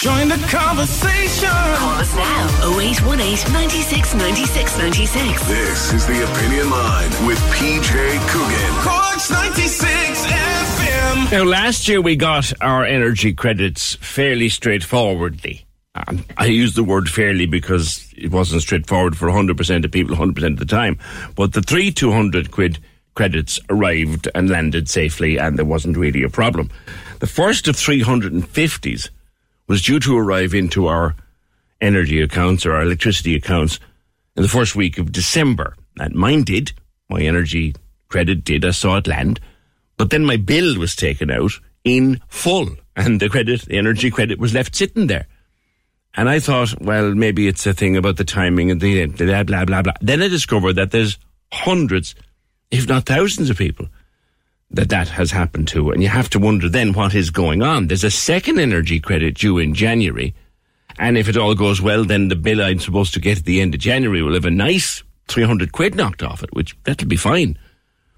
Join 0.01 0.27
the 0.27 0.37
conversation. 0.51 1.49
Call 1.49 1.95
us 2.01 2.13
now 2.15 2.77
0818 2.77 3.53
96 3.53 4.13
96 4.15 4.77
96. 4.77 5.47
This 5.47 5.93
is 5.93 6.05
the 6.05 6.23
Opinion 6.31 6.69
Line 6.69 7.09
with 7.25 7.39
PJ 7.55 8.27
Coogan. 8.29 8.73
Cork's 8.83 9.31
96 9.31 10.25
FM. 10.25 11.31
Now, 11.31 11.43
last 11.45 11.87
year 11.87 12.01
we 12.01 12.15
got 12.17 12.51
our 12.61 12.83
energy 12.83 13.33
credits 13.33 13.95
fairly 13.95 14.49
straightforwardly. 14.49 15.65
I 15.93 16.45
use 16.45 16.73
the 16.73 16.85
word 16.85 17.09
fairly 17.09 17.45
because 17.45 18.13
it 18.15 18.31
wasn't 18.31 18.61
straightforward 18.61 19.17
for 19.17 19.27
100% 19.27 19.83
of 19.83 19.91
people 19.91 20.15
100% 20.15 20.53
of 20.53 20.59
the 20.59 20.65
time. 20.65 20.97
But 21.35 21.51
the 21.53 21.61
three 21.61 21.91
200 21.91 22.51
quid 22.51 22.79
credits 23.13 23.59
arrived 23.69 24.29
and 24.33 24.49
landed 24.49 24.87
safely, 24.89 25.37
and 25.37 25.57
there 25.57 25.65
wasn't 25.65 25.97
really 25.97 26.23
a 26.23 26.29
problem. 26.29 26.69
The 27.19 27.27
first 27.27 27.67
of 27.67 27.75
350s 27.75 29.09
was 29.67 29.81
due 29.81 29.99
to 29.99 30.17
arrive 30.17 30.53
into 30.53 30.87
our 30.87 31.15
energy 31.81 32.21
accounts 32.21 32.65
or 32.65 32.73
our 32.73 32.83
electricity 32.83 33.35
accounts 33.35 33.79
in 34.37 34.43
the 34.43 34.49
first 34.49 34.75
week 34.75 34.97
of 34.97 35.11
December. 35.11 35.75
And 35.99 36.15
mine 36.15 36.43
did. 36.43 36.71
My 37.09 37.21
energy 37.21 37.75
credit 38.07 38.45
did. 38.45 38.63
I 38.63 38.71
saw 38.71 38.97
it 38.97 39.07
land. 39.07 39.41
But 39.97 40.09
then 40.09 40.25
my 40.25 40.37
bill 40.37 40.79
was 40.79 40.95
taken 40.95 41.29
out 41.29 41.51
in 41.83 42.21
full 42.29 42.69
and 42.95 43.19
the 43.19 43.29
credit, 43.29 43.61
the 43.63 43.77
energy 43.77 44.09
credit, 44.09 44.39
was 44.39 44.53
left 44.53 44.75
sitting 44.75 45.07
there. 45.07 45.27
And 46.15 46.29
I 46.29 46.39
thought, 46.39 46.79
well, 46.81 47.13
maybe 47.15 47.47
it's 47.47 47.65
a 47.65 47.73
thing 47.73 47.95
about 47.95 48.17
the 48.17 48.25
timing 48.25 48.69
and 48.69 48.81
the 48.81 49.05
blah, 49.05 49.43
blah, 49.43 49.65
blah, 49.65 49.81
blah. 49.81 49.93
Then 50.01 50.21
I 50.21 50.27
discovered 50.27 50.73
that 50.73 50.91
there's 50.91 51.17
hundreds, 51.53 52.15
if 52.69 52.87
not 52.87 53.05
thousands 53.05 53.49
of 53.49 53.57
people 53.57 53.87
that 54.71 54.89
that 54.89 55.07
has 55.09 55.31
happened 55.31 55.67
to. 55.69 55.91
And 55.91 56.01
you 56.01 56.09
have 56.09 56.29
to 56.31 56.39
wonder 56.39 56.69
then 56.69 56.93
what 56.93 57.13
is 57.13 57.29
going 57.29 57.61
on. 57.61 57.87
There's 57.87 58.03
a 58.03 58.11
second 58.11 58.59
energy 58.59 58.99
credit 58.99 59.35
due 59.35 59.57
in 59.57 59.73
January. 59.73 60.33
And 60.99 61.17
if 61.17 61.29
it 61.29 61.37
all 61.37 61.55
goes 61.55 61.81
well, 61.81 62.03
then 62.03 62.27
the 62.27 62.35
bill 62.35 62.61
I'm 62.61 62.79
supposed 62.79 63.13
to 63.13 63.21
get 63.21 63.39
at 63.39 63.45
the 63.45 63.61
end 63.61 63.73
of 63.73 63.79
January 63.79 64.21
will 64.21 64.33
have 64.33 64.45
a 64.45 64.51
nice 64.51 65.03
300 65.29 65.71
quid 65.71 65.95
knocked 65.95 66.23
off 66.23 66.43
it, 66.43 66.53
which 66.53 66.75
that'll 66.83 67.07
be 67.07 67.15
fine. 67.15 67.57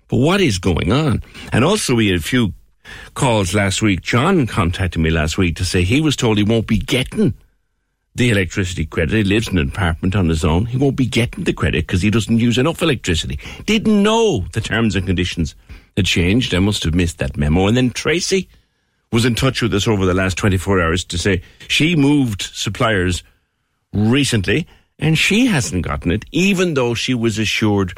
But 0.07 0.17
what 0.17 0.41
is 0.41 0.57
going 0.57 0.91
on? 0.91 1.23
And 1.51 1.63
also 1.63 1.95
we 1.95 2.07
had 2.07 2.19
a 2.19 2.23
few 2.23 2.53
calls 3.13 3.53
last 3.53 3.81
week. 3.81 4.01
John 4.01 4.47
contacted 4.47 5.01
me 5.01 5.09
last 5.09 5.37
week 5.37 5.55
to 5.57 5.65
say 5.65 5.83
he 5.83 6.01
was 6.01 6.15
told 6.15 6.37
he 6.37 6.43
won't 6.43 6.67
be 6.67 6.77
getting 6.77 7.33
the 8.16 8.30
electricity 8.30 8.86
credit. 8.86 9.16
He 9.16 9.24
lives 9.24 9.47
in 9.47 9.57
an 9.57 9.70
apartment 9.70 10.16
on 10.16 10.30
his 10.30 10.45
own. 10.45 10.68
He 10.68 10.78
won't 10.78 10.95
be 10.95 11.05
getting 11.05 11.43
the 11.43 11.53
credit 11.53 11.88
because 11.88 12.01
he 12.01 12.11
doesn't 12.11 12.39
use 12.39 12.57
enough 12.57 12.82
electricity. 12.82 13.39
Didn't 13.66 14.03
know 14.03 14.45
the 14.53 14.61
terms 14.61 14.95
and 14.95 15.05
conditions 15.05 15.55
had 15.97 16.05
changed. 16.05 16.53
I 16.53 16.59
must 16.59 16.84
have 16.84 16.93
missed 16.93 17.18
that 17.20 17.38
memo. 17.38 17.68
And 17.68 17.76
then 17.76 17.89
Tracy 17.89 18.47
was 19.11 19.26
in 19.26 19.36
touch 19.36 19.61
with 19.61 19.74
us 19.74 19.88
over 19.88 20.05
the 20.05 20.14
last 20.14 20.38
24 20.38 20.82
hours 20.82 21.03
to 21.05 21.18
say 21.18 21.41
she 21.68 21.95
moved 21.95 22.41
suppliers 22.41 23.24
recently 23.93 24.68
and 24.99 25.18
she 25.18 25.47
hasn't 25.47 25.86
gotten 25.86 26.11
it, 26.11 26.26
even 26.32 26.76
though 26.76 26.93
she 26.93 27.14
was 27.14 27.39
assured 27.39 27.93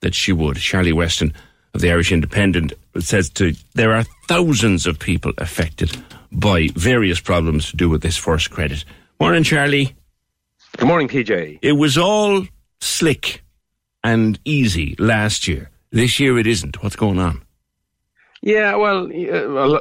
that 0.00 0.14
she 0.14 0.32
would. 0.32 0.56
Charlie 0.56 0.92
Weston 0.92 1.32
of 1.74 1.80
the 1.80 1.90
Irish 1.90 2.12
Independent 2.12 2.72
says 2.98 3.30
to 3.30 3.54
there 3.74 3.92
are 3.92 4.04
thousands 4.28 4.86
of 4.86 4.98
people 4.98 5.32
affected 5.38 5.96
by 6.32 6.68
various 6.74 7.20
problems 7.20 7.70
to 7.70 7.76
do 7.76 7.88
with 7.88 8.02
this 8.02 8.16
first 8.16 8.50
credit. 8.50 8.84
Morning, 9.20 9.42
Charlie. 9.42 9.94
Good 10.78 10.88
morning, 10.88 11.06
PJ. 11.06 11.58
It 11.60 11.72
was 11.72 11.98
all 11.98 12.46
slick 12.80 13.44
and 14.02 14.40
easy 14.46 14.96
last 14.98 15.46
year. 15.46 15.68
This 15.90 16.18
year 16.18 16.38
it 16.38 16.46
isn't. 16.46 16.82
What's 16.82 16.96
going 16.96 17.18
on? 17.18 17.42
Yeah, 18.40 18.76
well, 18.76 19.10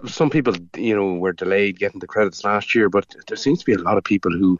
some 0.06 0.30
people, 0.30 0.56
you 0.76 0.94
know, 0.94 1.14
were 1.14 1.32
delayed 1.32 1.80
getting 1.80 2.02
the 2.02 2.08
credits 2.08 2.44
last 2.44 2.76
year, 2.76 2.90
but 2.90 3.16
there 3.30 3.38
seems 3.38 3.60
to 3.60 3.66
be 3.66 3.72
a 3.72 3.78
lot 3.78 3.98
of 3.98 4.04
people 4.04 4.30
who 4.30 4.60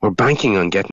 were 0.00 0.12
banking 0.12 0.56
on 0.56 0.70
getting. 0.70 0.92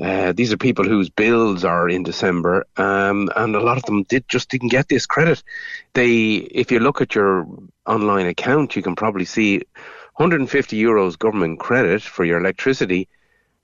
Uh, 0.00 0.32
these 0.32 0.52
are 0.52 0.56
people 0.56 0.84
whose 0.84 1.10
bills 1.10 1.62
are 1.62 1.88
in 1.88 2.02
December, 2.02 2.64
um, 2.78 3.28
and 3.36 3.54
a 3.54 3.60
lot 3.60 3.76
of 3.76 3.84
them 3.84 4.02
did 4.04 4.26
just 4.28 4.48
didn't 4.48 4.70
get 4.70 4.88
this 4.88 5.04
credit. 5.04 5.42
They, 5.92 6.36
if 6.36 6.72
you 6.72 6.80
look 6.80 7.02
at 7.02 7.14
your 7.14 7.46
online 7.86 8.26
account, 8.26 8.76
you 8.76 8.82
can 8.82 8.96
probably 8.96 9.26
see 9.26 9.58
150 10.16 10.80
euros 10.80 11.18
government 11.18 11.60
credit 11.60 12.00
for 12.00 12.24
your 12.24 12.38
electricity, 12.38 13.08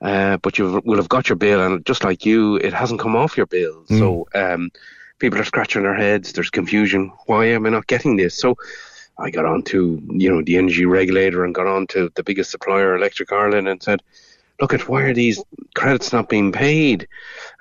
uh, 0.03 0.37
but 0.39 0.59
you 0.59 0.83
will 0.85 0.99
have 0.99 1.09
got 1.09 1.29
your 1.31 1.37
bill, 1.37 1.65
and 1.65 1.87
just 1.87 2.05
like 2.05 2.27
you, 2.27 2.57
it 2.57 2.75
hasn't 2.75 3.01
come 3.01 3.17
off 3.17 3.39
your 3.39 3.47
bill. 3.47 3.85
Mm. 3.89 3.99
So 3.99 4.29
um, 4.35 4.71
people 5.19 5.41
are 5.41 5.45
scratching 5.45 5.85
their 5.85 5.95
heads. 5.95 6.33
There's 6.33 6.51
confusion. 6.51 7.13
Why 7.25 7.47
am 7.47 7.65
I 7.65 7.71
not 7.71 7.87
getting 7.87 8.17
this? 8.17 8.39
So 8.39 8.57
I 9.19 9.31
got 9.31 9.47
on 9.47 9.63
to 9.65 10.03
you 10.11 10.31
know 10.31 10.43
the 10.43 10.59
energy 10.59 10.85
regulator 10.85 11.45
and 11.45 11.55
got 11.55 11.67
on 11.67 11.87
to 11.89 12.11
the 12.15 12.23
biggest 12.23 12.51
supplier, 12.51 12.95
Electric 12.95 13.33
Ireland, 13.33 13.69
and 13.69 13.83
said, 13.83 14.03
"Look 14.61 14.75
at 14.75 14.89
why 14.89 15.03
are 15.03 15.15
these 15.15 15.43
credits 15.75 16.13
not 16.13 16.29
being 16.29 16.53
paid?" 16.53 17.09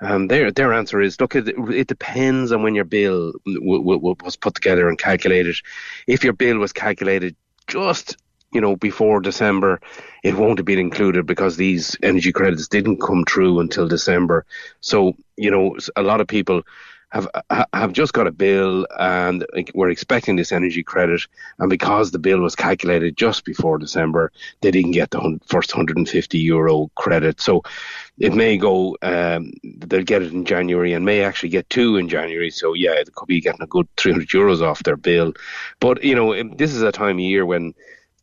Um, 0.00 0.28
their 0.28 0.50
their 0.50 0.72
answer 0.72 1.00
is, 1.00 1.20
"Look, 1.20 1.34
it, 1.36 1.48
it 1.48 1.86
depends 1.88 2.52
on 2.52 2.62
when 2.62 2.74
your 2.74 2.84
bill 2.84 3.32
w- 3.44 3.82
w- 3.82 4.16
was 4.24 4.36
put 4.36 4.54
together 4.54 4.88
and 4.88 4.98
calculated. 4.98 5.56
If 6.06 6.24
your 6.24 6.32
bill 6.32 6.58
was 6.58 6.72
calculated 6.72 7.36
just 7.66 8.16
you 8.52 8.60
know, 8.60 8.76
before 8.76 9.20
December, 9.20 9.80
it 10.22 10.34
won't 10.34 10.58
have 10.58 10.64
been 10.64 10.78
included 10.78 11.26
because 11.26 11.56
these 11.56 11.96
energy 12.02 12.32
credits 12.32 12.68
didn't 12.68 13.02
come 13.02 13.24
true 13.24 13.60
until 13.60 13.88
December. 13.88 14.46
So, 14.80 15.14
you 15.36 15.50
know, 15.50 15.76
a 15.96 16.02
lot 16.02 16.20
of 16.20 16.26
people 16.26 16.62
have 17.10 17.28
have 17.72 17.92
just 17.92 18.12
got 18.12 18.26
a 18.26 18.32
bill 18.32 18.86
and 18.98 19.46
we're 19.74 19.90
expecting 19.90 20.36
this 20.36 20.52
energy 20.52 20.82
credit, 20.82 21.22
and 21.58 21.70
because 21.70 22.10
the 22.10 22.18
bill 22.18 22.40
was 22.40 22.56
calculated 22.56 23.16
just 23.16 23.44
before 23.44 23.78
December, 23.78 24.32
they 24.60 24.70
didn't 24.70 24.90
get 24.90 25.10
the 25.10 25.38
first 25.46 25.72
150 25.72 26.38
euro 26.38 26.90
credit. 26.96 27.40
So 27.40 27.62
it 28.18 28.34
may 28.34 28.56
go, 28.56 28.96
um, 29.02 29.52
they'll 29.62 30.02
get 30.02 30.22
it 30.22 30.32
in 30.32 30.44
January 30.44 30.92
and 30.94 31.04
may 31.04 31.22
actually 31.22 31.50
get 31.50 31.70
two 31.70 31.96
in 31.96 32.08
January. 32.08 32.50
So 32.50 32.74
yeah, 32.74 32.92
it 32.92 33.14
could 33.14 33.28
be 33.28 33.40
getting 33.40 33.62
a 33.62 33.66
good 33.66 33.88
300 33.96 34.28
euros 34.28 34.62
off 34.62 34.82
their 34.82 34.96
bill. 34.96 35.32
But 35.80 36.02
you 36.02 36.14
know, 36.14 36.34
this 36.56 36.74
is 36.74 36.82
a 36.82 36.92
time 36.92 37.16
of 37.16 37.20
year 37.20 37.46
when 37.46 37.74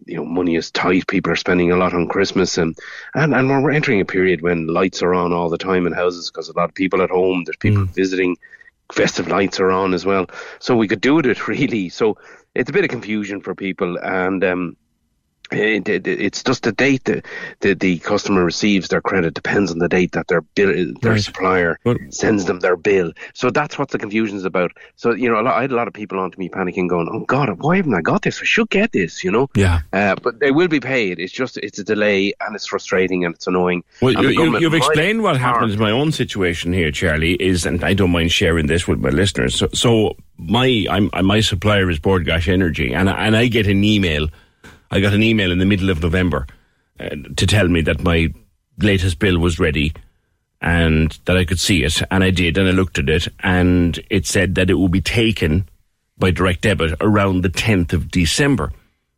you 0.05 0.17
know 0.17 0.25
money 0.25 0.55
is 0.55 0.69
tight 0.71 1.07
people 1.07 1.31
are 1.31 1.37
spending 1.37 1.71
a 1.71 1.77
lot 1.77 1.93
on 1.93 2.09
christmas 2.09 2.57
and 2.57 2.77
and, 3.13 3.33
and 3.33 3.47
we're 3.47 3.71
entering 3.71 4.01
a 4.01 4.05
period 4.05 4.41
when 4.41 4.67
lights 4.67 5.01
are 5.01 5.13
on 5.13 5.31
all 5.31 5.49
the 5.49 5.57
time 5.57 5.87
in 5.87 5.93
houses 5.93 6.29
because 6.29 6.49
a 6.49 6.57
lot 6.57 6.67
of 6.67 6.75
people 6.75 7.01
at 7.01 7.09
home 7.09 7.43
there's 7.45 7.55
people 7.55 7.83
mm. 7.83 7.95
visiting 7.95 8.35
festive 8.91 9.27
lights 9.27 9.59
are 9.59 9.71
on 9.71 9.93
as 9.93 10.05
well. 10.05 10.27
So 10.59 10.75
we 10.75 10.87
could 10.87 11.01
do 11.01 11.19
it 11.19 11.47
really. 11.47 11.89
So 11.89 12.17
it's 12.55 12.69
a 12.69 12.73
bit 12.73 12.83
of 12.83 12.89
confusion 12.89 13.41
for 13.41 13.55
people 13.55 13.97
and 14.01 14.43
um 14.43 14.75
it, 15.51 15.87
it, 15.89 16.07
it's 16.07 16.43
just 16.43 16.63
the 16.63 16.71
date 16.71 17.03
that 17.05 17.25
the, 17.59 17.73
the 17.73 17.99
customer 17.99 18.43
receives 18.43 18.87
their 18.87 19.01
credit 19.01 19.33
depends 19.33 19.71
on 19.71 19.79
the 19.79 19.89
date 19.89 20.13
that 20.13 20.27
their 20.27 20.41
bill, 20.41 20.93
their 21.01 21.13
right. 21.13 21.21
supplier 21.21 21.79
but, 21.83 21.97
sends 22.09 22.45
them 22.45 22.59
their 22.59 22.75
bill. 22.75 23.11
So 23.33 23.49
that's 23.49 23.77
what 23.77 23.89
the 23.89 23.99
confusion 23.99 24.37
is 24.37 24.45
about. 24.45 24.71
So 24.95 25.11
you 25.11 25.29
know, 25.29 25.41
lot, 25.41 25.55
I 25.55 25.61
had 25.61 25.71
a 25.71 25.75
lot 25.75 25.87
of 25.87 25.93
people 25.93 26.19
on 26.19 26.31
to 26.31 26.39
me 26.39 26.49
panicking, 26.49 26.89
going, 26.89 27.09
"Oh 27.11 27.25
God, 27.25 27.49
why 27.59 27.77
haven't 27.77 27.93
I 27.93 28.01
got 28.01 28.23
this? 28.23 28.41
I 28.41 28.45
should 28.45 28.69
get 28.69 28.91
this." 28.91 29.23
You 29.23 29.31
know. 29.31 29.49
Yeah. 29.55 29.81
Uh, 29.91 30.15
but 30.15 30.39
they 30.39 30.51
will 30.51 30.67
be 30.67 30.79
paid. 30.79 31.19
It's 31.19 31.33
just 31.33 31.57
it's 31.57 31.79
a 31.79 31.83
delay 31.83 32.33
and 32.41 32.55
it's 32.55 32.65
frustrating 32.65 33.25
and 33.25 33.35
it's 33.35 33.47
annoying. 33.47 33.83
Well, 34.01 34.13
you, 34.13 34.53
have 34.53 34.73
explained 34.73 35.23
what 35.23 35.37
happens. 35.37 35.77
my 35.77 35.91
own 35.91 36.11
situation 36.11 36.73
here, 36.73 36.91
Charlie. 36.91 37.33
Is 37.33 37.65
and 37.65 37.83
I 37.83 37.93
don't 37.93 38.11
mind 38.11 38.31
sharing 38.31 38.67
this 38.67 38.87
with 38.87 38.99
my 38.99 39.09
listeners. 39.09 39.55
So, 39.55 39.67
so 39.73 40.15
my 40.37 40.85
I'm, 40.89 41.09
my 41.25 41.41
supplier 41.41 41.89
is 41.89 41.99
Bord 41.99 42.25
Gáis 42.25 42.47
Energy, 42.47 42.93
and 42.93 43.09
and 43.09 43.35
I 43.35 43.47
get 43.47 43.67
an 43.67 43.83
email 43.83 44.29
I 44.91 44.99
got 44.99 45.13
an 45.13 45.23
email 45.23 45.51
in 45.51 45.59
the 45.59 45.65
middle 45.65 45.89
of 45.89 46.01
November 46.01 46.47
uh, 46.99 47.09
to 47.35 47.47
tell 47.47 47.67
me 47.67 47.81
that 47.81 48.03
my 48.03 48.33
latest 48.77 49.19
bill 49.19 49.39
was 49.39 49.59
ready 49.59 49.93
and 50.61 51.19
that 51.25 51.37
I 51.37 51.45
could 51.45 51.59
see 51.59 51.83
it. 51.83 52.01
And 52.09 52.23
I 52.23 52.29
did, 52.29 52.57
and 52.57 52.67
I 52.67 52.71
looked 52.71 52.97
at 52.97 53.09
it, 53.09 53.27
and 53.39 53.99
it 54.09 54.25
said 54.25 54.55
that 54.55 54.69
it 54.69 54.75
would 54.75 54.91
be 54.91 55.01
taken 55.01 55.67
by 56.17 56.31
direct 56.31 56.61
debit 56.61 56.95
around 57.01 57.41
the 57.41 57.49
10th 57.49 57.91
of 57.91 58.09
December. 58.09 58.71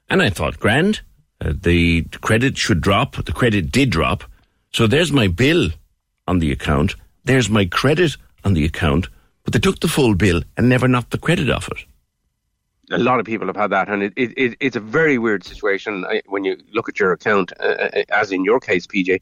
And 0.10 0.22
I 0.22 0.30
thought, 0.30 0.60
grand, 0.60 1.02
uh, 1.42 1.54
the 1.62 2.04
credit 2.22 2.58
should 2.58 2.82
drop. 2.82 3.24
The 3.24 3.32
credit 3.32 3.72
did 3.72 3.92
drop. 3.92 4.24
So 4.72 4.88
there's 4.88 5.12
my 5.12 5.28
bill 5.28 5.70
on 6.28 6.40
the 6.40 6.52
account. 6.52 6.96
There's 7.26 7.50
my 7.50 7.66
credit 7.66 8.18
on 8.44 8.54
the 8.54 8.66
account. 8.66 9.08
but 9.44 9.54
they 9.54 9.60
took 9.60 9.80
the 9.80 9.88
full 9.88 10.16
bill 10.16 10.42
and 10.58 10.68
never 10.68 10.88
knocked 10.88 11.12
the 11.12 11.20
credit 11.20 11.52
off 11.52 11.70
it. 11.70 11.86
A 12.92 13.00
lot 13.00 13.20
of 13.20 13.26
people 13.26 13.48
have 13.48 13.56
had 13.56 13.72
that, 13.72 13.90
and 13.90 14.04
it, 14.04 14.14
it, 14.16 14.34
it 14.38 14.58
it's 14.60 14.76
a 14.76 14.80
very 14.80 15.18
weird 15.18 15.44
situation 15.44 16.06
when 16.28 16.44
you 16.44 16.58
look 16.72 16.88
at 16.88 17.00
your 17.00 17.12
account, 17.14 17.52
uh, 17.60 17.64
uh, 17.64 18.04
as 18.10 18.32
in 18.32 18.44
your 18.44 18.60
case, 18.60 18.86
PJ, 18.86 19.22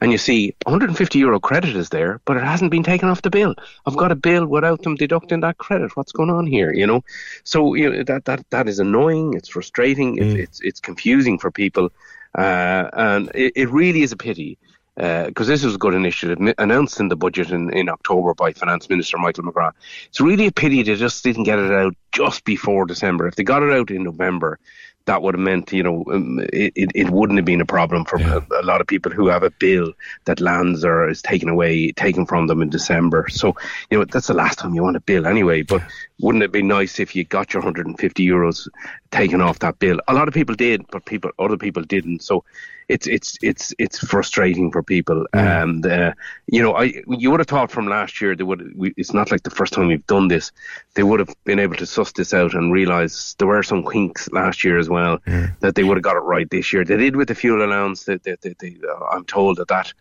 and 0.00 0.10
you 0.10 0.18
see 0.18 0.54
150 0.64 1.18
euro 1.18 1.38
credit 1.38 1.76
is 1.76 1.90
there, 1.90 2.20
but 2.24 2.36
it 2.36 2.42
hasn't 2.42 2.70
been 2.70 2.82
taken 2.82 3.08
off 3.08 3.22
the 3.22 3.30
bill. 3.30 3.54
I've 3.86 3.96
got 3.96 4.12
a 4.12 4.16
bill 4.16 4.46
without 4.46 4.82
them 4.82 4.94
deducting 4.94 5.40
that 5.40 5.58
credit. 5.58 5.96
What's 5.96 6.12
going 6.12 6.30
on 6.30 6.46
here? 6.46 6.72
You 6.72 6.86
know, 6.86 7.04
so 7.44 7.74
you 7.74 7.90
know, 7.90 8.02
that 8.04 8.24
that 8.24 8.48
that 8.50 8.66
is 8.66 8.78
annoying. 8.78 9.34
It's 9.34 9.48
frustrating. 9.48 10.16
It's 10.16 10.34
it's, 10.34 10.60
it's 10.60 10.80
confusing 10.80 11.38
for 11.38 11.50
people, 11.50 11.92
uh, 12.36 12.88
and 12.94 13.30
it, 13.34 13.52
it 13.56 13.70
really 13.70 14.02
is 14.02 14.12
a 14.12 14.16
pity 14.16 14.58
because 14.96 15.46
this 15.46 15.64
was 15.64 15.74
a 15.74 15.78
good 15.78 15.94
initiative 15.94 16.38
announced 16.58 17.00
in 17.00 17.08
the 17.08 17.16
budget 17.16 17.50
in, 17.50 17.72
in 17.72 17.88
October 17.88 18.34
by 18.34 18.52
Finance 18.52 18.88
Minister 18.90 19.18
Michael 19.18 19.44
McGrath. 19.44 19.72
It's 20.08 20.20
really 20.20 20.46
a 20.46 20.52
pity 20.52 20.82
they 20.82 20.96
just 20.96 21.24
didn't 21.24 21.44
get 21.44 21.58
it 21.58 21.72
out 21.72 21.94
just 22.12 22.44
before 22.44 22.84
December. 22.84 23.26
If 23.26 23.36
they 23.36 23.42
got 23.42 23.62
it 23.62 23.72
out 23.72 23.90
in 23.90 24.04
November, 24.04 24.58
that 25.06 25.22
would 25.22 25.34
have 25.34 25.40
meant, 25.40 25.72
you 25.72 25.82
know, 25.82 26.04
um, 26.12 26.38
it, 26.52 26.72
it, 26.76 26.90
it 26.94 27.10
wouldn't 27.10 27.38
have 27.38 27.44
been 27.44 27.60
a 27.60 27.66
problem 27.66 28.04
for 28.04 28.16
a, 28.16 28.46
a 28.60 28.62
lot 28.62 28.80
of 28.80 28.86
people 28.86 29.10
who 29.10 29.26
have 29.26 29.42
a 29.42 29.50
bill 29.50 29.92
that 30.26 30.40
lands 30.40 30.84
or 30.84 31.08
is 31.08 31.22
taken 31.22 31.48
away, 31.48 31.92
taken 31.92 32.24
from 32.24 32.46
them 32.46 32.62
in 32.62 32.70
December. 32.70 33.26
So, 33.28 33.56
you 33.90 33.98
know, 33.98 34.04
that's 34.04 34.28
the 34.28 34.34
last 34.34 34.58
time 34.58 34.74
you 34.74 34.82
want 34.82 34.96
a 34.96 35.00
bill 35.00 35.26
anyway. 35.26 35.62
But 35.62 35.82
wouldn't 36.20 36.44
it 36.44 36.52
be 36.52 36.62
nice 36.62 37.00
if 37.00 37.16
you 37.16 37.24
got 37.24 37.52
your 37.52 37.62
150 37.62 38.26
euros 38.26 38.68
taken 39.10 39.40
off 39.40 39.58
that 39.60 39.78
bill? 39.78 39.98
A 40.06 40.14
lot 40.14 40.28
of 40.28 40.34
people 40.34 40.54
did, 40.54 40.86
but 40.90 41.04
people, 41.04 41.30
other 41.38 41.56
people 41.56 41.82
didn't. 41.82 42.22
So, 42.22 42.44
it's 42.88 43.06
it's 43.06 43.38
it's 43.42 43.74
it's 43.78 43.98
frustrating 43.98 44.70
for 44.70 44.82
people, 44.82 45.26
and 45.32 45.86
uh, 45.86 46.12
you 46.46 46.62
know, 46.62 46.74
I 46.74 47.02
you 47.08 47.30
would 47.30 47.40
have 47.40 47.46
thought 47.46 47.70
from 47.70 47.86
last 47.86 48.20
year 48.20 48.34
they 48.34 48.44
would. 48.44 48.72
We, 48.76 48.94
it's 48.96 49.14
not 49.14 49.30
like 49.30 49.42
the 49.42 49.50
first 49.50 49.72
time 49.72 49.88
we've 49.88 50.06
done 50.06 50.28
this. 50.28 50.52
They 50.94 51.02
would 51.02 51.20
have 51.20 51.34
been 51.44 51.58
able 51.58 51.76
to 51.76 51.86
suss 51.86 52.12
this 52.12 52.34
out 52.34 52.54
and 52.54 52.72
realize 52.72 53.34
there 53.38 53.48
were 53.48 53.62
some 53.62 53.84
kinks 53.84 54.30
last 54.32 54.64
year 54.64 54.78
as 54.78 54.88
well 54.88 55.18
that 55.60 55.74
they 55.74 55.84
would 55.84 55.96
have 55.96 56.04
got 56.04 56.16
it 56.16 56.20
right 56.20 56.48
this 56.50 56.72
year. 56.72 56.84
They 56.84 56.96
did 56.96 57.16
with 57.16 57.28
the 57.28 57.34
fuel 57.34 57.64
allowance. 57.64 58.04
That 58.04 58.22
they, 58.24 58.36
they, 58.40 58.54
they, 58.58 58.76
uh, 58.88 59.04
I'm 59.06 59.24
told 59.24 59.56
that 59.58 59.68
that 59.68 59.92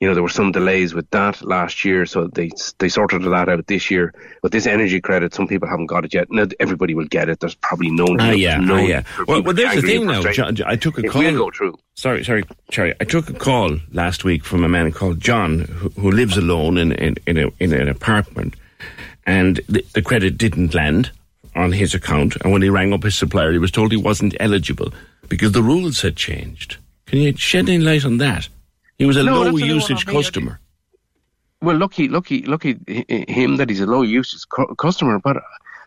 you 0.00 0.08
know 0.08 0.14
there 0.14 0.22
were 0.22 0.28
some 0.30 0.50
delays 0.50 0.94
with 0.94 1.08
that 1.10 1.42
last 1.42 1.84
year, 1.84 2.06
so 2.06 2.26
they 2.26 2.50
they 2.78 2.88
sorted 2.88 3.22
that 3.22 3.48
out 3.48 3.66
this 3.66 3.90
year. 3.90 4.12
But 4.42 4.50
this 4.52 4.66
energy 4.66 5.00
credit, 5.00 5.34
some 5.34 5.46
people 5.46 5.68
haven't 5.68 5.86
got 5.86 6.04
it 6.04 6.14
yet. 6.14 6.30
Now 6.30 6.46
everybody 6.58 6.94
will 6.94 7.06
get 7.06 7.28
it. 7.28 7.40
There's 7.40 7.54
probably 7.54 7.90
no. 7.90 8.06
Ah, 8.18 8.30
yeah, 8.30 8.56
no 8.58 8.76
ah, 8.76 8.78
yeah. 8.78 9.02
Well, 9.28 9.42
well, 9.42 9.54
there's 9.54 9.74
the 9.76 9.82
thing 9.82 10.06
now. 10.06 10.22
John, 10.32 10.56
I 10.64 10.76
took 10.76 10.98
a 10.98 11.04
It 11.04 11.10
call. 11.10 11.22
will 11.22 11.36
go 11.36 11.50
through. 11.56 11.78
Sorry, 11.94 12.24
sorry, 12.24 12.44
Cherry. 12.70 12.94
I 13.00 13.04
took 13.04 13.28
a 13.28 13.34
call 13.34 13.76
last 13.92 14.24
week 14.24 14.44
from 14.44 14.64
a 14.64 14.68
man 14.68 14.90
called 14.92 15.20
John 15.20 15.60
who, 15.60 15.90
who 15.90 16.10
lives 16.10 16.36
alone 16.38 16.78
in 16.78 16.92
in 16.92 17.16
in, 17.26 17.36
a, 17.36 17.50
in 17.60 17.72
an 17.74 17.88
apartment, 17.88 18.54
and 19.26 19.60
the, 19.68 19.84
the 19.94 20.02
credit 20.02 20.38
didn't 20.38 20.74
land 20.74 21.10
on 21.54 21.72
his 21.72 21.94
account. 21.94 22.36
And 22.42 22.52
when 22.52 22.62
he 22.62 22.70
rang 22.70 22.92
up 22.94 23.02
his 23.02 23.16
supplier, 23.16 23.52
he 23.52 23.58
was 23.58 23.70
told 23.70 23.90
he 23.90 23.98
wasn't 23.98 24.36
eligible 24.40 24.92
because 25.28 25.52
the 25.52 25.62
rules 25.62 26.00
had 26.00 26.16
changed. 26.16 26.78
Can 27.06 27.18
you 27.18 27.36
shed 27.36 27.68
any 27.68 27.78
light 27.84 28.04
on 28.04 28.18
that? 28.18 28.48
He 29.00 29.06
was 29.06 29.16
a 29.16 29.22
No, 29.22 29.38
low 29.38 29.44
that's 29.44 29.56
a 29.56 29.64
new 29.64 29.72
one 29.72 29.76
usage 29.76 30.04
customer. 30.04 30.60
Well, 31.62 31.78
lucky, 31.78 32.06
lucky, 32.06 32.42
lucky 32.42 32.78
him 32.86 33.56
that 33.56 33.70
he's 33.70 33.80
a 33.80 33.86
low 33.86 34.02
usage 34.02 34.46
cu- 34.50 34.74
customer. 34.74 35.18
But 35.18 35.38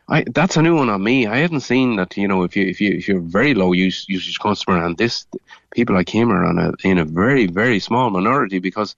I, 0.10 0.24
that's 0.34 0.58
a 0.58 0.64
new 0.64 0.76
one 0.76 0.90
on 0.90 1.04
me. 1.04 1.28
I 1.28 1.38
hadn't 1.38 1.60
seen 1.60 1.98
that. 1.98 2.18
You 2.18 2.28
know, 2.28 2.42
if 2.42 2.56
you 2.56 2.66
if 2.66 2.82
you 2.82 2.92
if 2.92 3.08
you're 3.08 3.20
a 3.20 3.22
very 3.40 3.54
low 3.54 3.72
use 3.72 4.10
usage 4.10 4.40
customer, 4.40 4.84
and 4.84 4.98
this 4.98 5.28
people 5.76 5.94
like 5.94 6.10
him 6.10 6.32
are 6.32 6.44
on 6.44 6.58
a 6.58 6.74
in 6.84 6.98
a 6.98 7.06
very 7.06 7.46
very 7.46 7.80
small 7.80 8.10
minority 8.10 8.58
because 8.58 8.96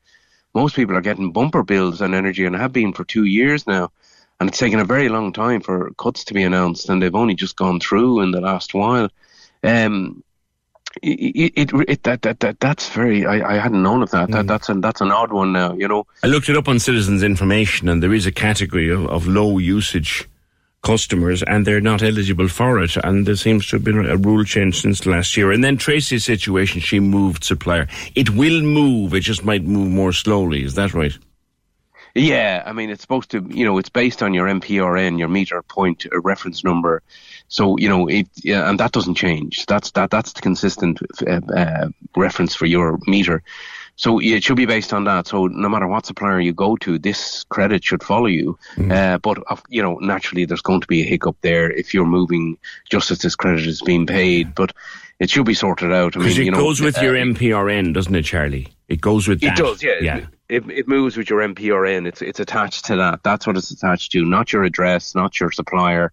most 0.53 0.77
people 0.77 0.95
are 0.95 1.01
getting 1.01 1.33
bumper 1.33 1.63
bills 1.63 2.01
on 2.01 2.13
energy 2.13 2.45
and 2.45 2.55
have 2.55 2.71
been 2.71 2.93
for 2.93 3.03
two 3.03 3.25
years 3.25 3.67
now. 3.67 3.91
And 4.39 4.47
it's 4.47 4.59
taken 4.59 4.79
a 4.79 4.85
very 4.85 5.09
long 5.09 5.33
time 5.33 5.59
for 5.59 5.91
cuts 5.97 6.23
to 6.23 6.33
be 6.33 6.43
announced, 6.43 6.87
and 6.87 7.01
they've 7.01 7.21
only 7.23 7.35
just 7.35 7.57
gone 7.57 7.81
through 7.81 8.21
in 8.21 8.31
the 8.31 8.39
last 8.39 8.73
while. 8.73 9.09
Um, 9.61 10.23
it, 11.01 11.53
it, 11.55 11.73
it, 11.87 12.03
that, 12.03 12.21
that 12.23 12.39
that 12.39 12.59
that's 12.59 12.89
very. 12.89 13.25
I, 13.25 13.55
I 13.55 13.57
hadn't 13.57 13.83
known 13.83 14.03
of 14.03 14.11
that. 14.11 14.31
That 14.31 14.45
mm. 14.45 14.47
that's 14.47 14.69
an 14.69 14.81
that's 14.81 15.01
an 15.01 15.11
odd 15.11 15.31
one 15.31 15.51
now. 15.51 15.73
You 15.73 15.87
know. 15.87 16.07
I 16.23 16.27
looked 16.27 16.49
it 16.49 16.57
up 16.57 16.67
on 16.67 16.79
Citizens 16.79 17.23
Information, 17.23 17.89
and 17.89 18.01
there 18.01 18.13
is 18.13 18.25
a 18.25 18.31
category 18.31 18.89
of, 18.89 19.05
of 19.07 19.27
low 19.27 19.57
usage 19.57 20.27
customers, 20.85 21.43
and 21.43 21.65
they're 21.65 21.81
not 21.81 22.03
eligible 22.03 22.47
for 22.47 22.79
it. 22.81 22.95
And 22.97 23.25
there 23.25 23.35
seems 23.35 23.67
to 23.67 23.77
have 23.77 23.83
been 23.83 24.05
a 24.05 24.17
rule 24.17 24.43
change 24.45 24.81
since 24.81 25.05
last 25.05 25.35
year. 25.35 25.51
And 25.51 25.63
then 25.63 25.77
Tracy's 25.77 26.23
situation, 26.23 26.79
she 26.79 26.99
moved 26.99 27.43
supplier. 27.43 27.87
It 28.13 28.29
will 28.29 28.61
move, 28.61 29.13
it 29.13 29.21
just 29.21 29.43
might 29.43 29.63
move 29.63 29.89
more 29.89 30.13
slowly. 30.13 30.63
Is 30.63 30.75
that 30.75 30.93
right? 30.93 31.17
Yeah, 32.13 32.63
I 32.65 32.71
mean, 32.71 32.89
it's 32.89 33.01
supposed 33.01 33.31
to, 33.31 33.45
you 33.49 33.65
know, 33.65 33.77
it's 33.77 33.89
based 33.89 34.23
on 34.23 34.33
your 34.33 34.47
MPRN, 34.47 35.19
your 35.19 35.27
meter 35.27 35.61
point 35.61 36.05
reference 36.13 36.63
number. 36.63 37.01
So, 37.47 37.77
you 37.77 37.89
know, 37.89 38.07
it, 38.07 38.27
yeah, 38.43 38.69
and 38.69 38.79
that 38.79 38.91
doesn't 38.91 39.15
change. 39.15 39.65
That's 39.65 39.91
that 39.91 40.09
that's 40.09 40.33
the 40.33 40.41
consistent 40.41 40.99
uh, 41.27 41.41
uh, 41.55 41.89
reference 42.15 42.55
for 42.55 42.65
your 42.65 42.99
meter. 43.07 43.43
So 43.97 44.19
it 44.19 44.43
should 44.43 44.57
be 44.57 44.65
based 44.65 44.91
on 44.93 45.05
that. 45.05 45.27
So 45.27 45.47
no 45.47 45.69
matter 45.69 45.87
what 45.87 46.05
supplier 46.05 46.39
you 46.39 46.53
go 46.53 46.75
to, 46.77 46.99
this 46.99 47.45
credit 47.45 47.83
should 47.83 48.03
follow 48.03 48.25
you. 48.25 48.57
Uh, 48.91 49.17
but 49.19 49.37
you 49.69 49.81
know, 49.81 49.97
naturally, 49.99 50.45
there's 50.45 50.61
going 50.61 50.81
to 50.81 50.87
be 50.87 51.01
a 51.01 51.05
hiccup 51.05 51.37
there 51.41 51.71
if 51.71 51.93
you're 51.93 52.05
moving 52.05 52.57
just 52.89 53.11
as 53.11 53.19
this 53.19 53.35
credit 53.35 53.65
is 53.65 53.81
being 53.81 54.05
paid. 54.05 54.53
But 54.53 54.73
it 55.19 55.29
should 55.29 55.45
be 55.45 55.53
sorted 55.53 55.93
out. 55.93 56.15
I 56.15 56.19
mean, 56.19 56.25
Because 56.25 56.39
it 56.39 56.45
you 56.45 56.51
know, 56.51 56.57
goes 56.57 56.81
with 56.81 57.01
your 57.01 57.15
uh, 57.15 57.21
MPRN, 57.21 57.93
doesn't 57.93 58.13
it, 58.13 58.23
Charlie? 58.23 58.67
It 58.89 58.99
goes 58.99 59.27
with 59.27 59.41
it 59.41 59.47
that. 59.47 59.57
does, 59.57 59.81
yeah. 59.81 59.99
Yeah. 60.01 60.25
It, 60.49 60.69
it 60.69 60.87
moves 60.87 61.17
with 61.17 61.29
your 61.29 61.39
MPRN. 61.39 62.05
It's 62.05 62.21
it's 62.21 62.39
attached 62.39 62.85
to 62.85 62.97
that. 62.97 63.23
That's 63.23 63.47
what 63.47 63.57
it's 63.57 63.71
attached 63.71 64.11
to, 64.11 64.25
not 64.25 64.53
your 64.53 64.63
address, 64.63 65.15
not 65.15 65.39
your 65.39 65.51
supplier. 65.51 66.11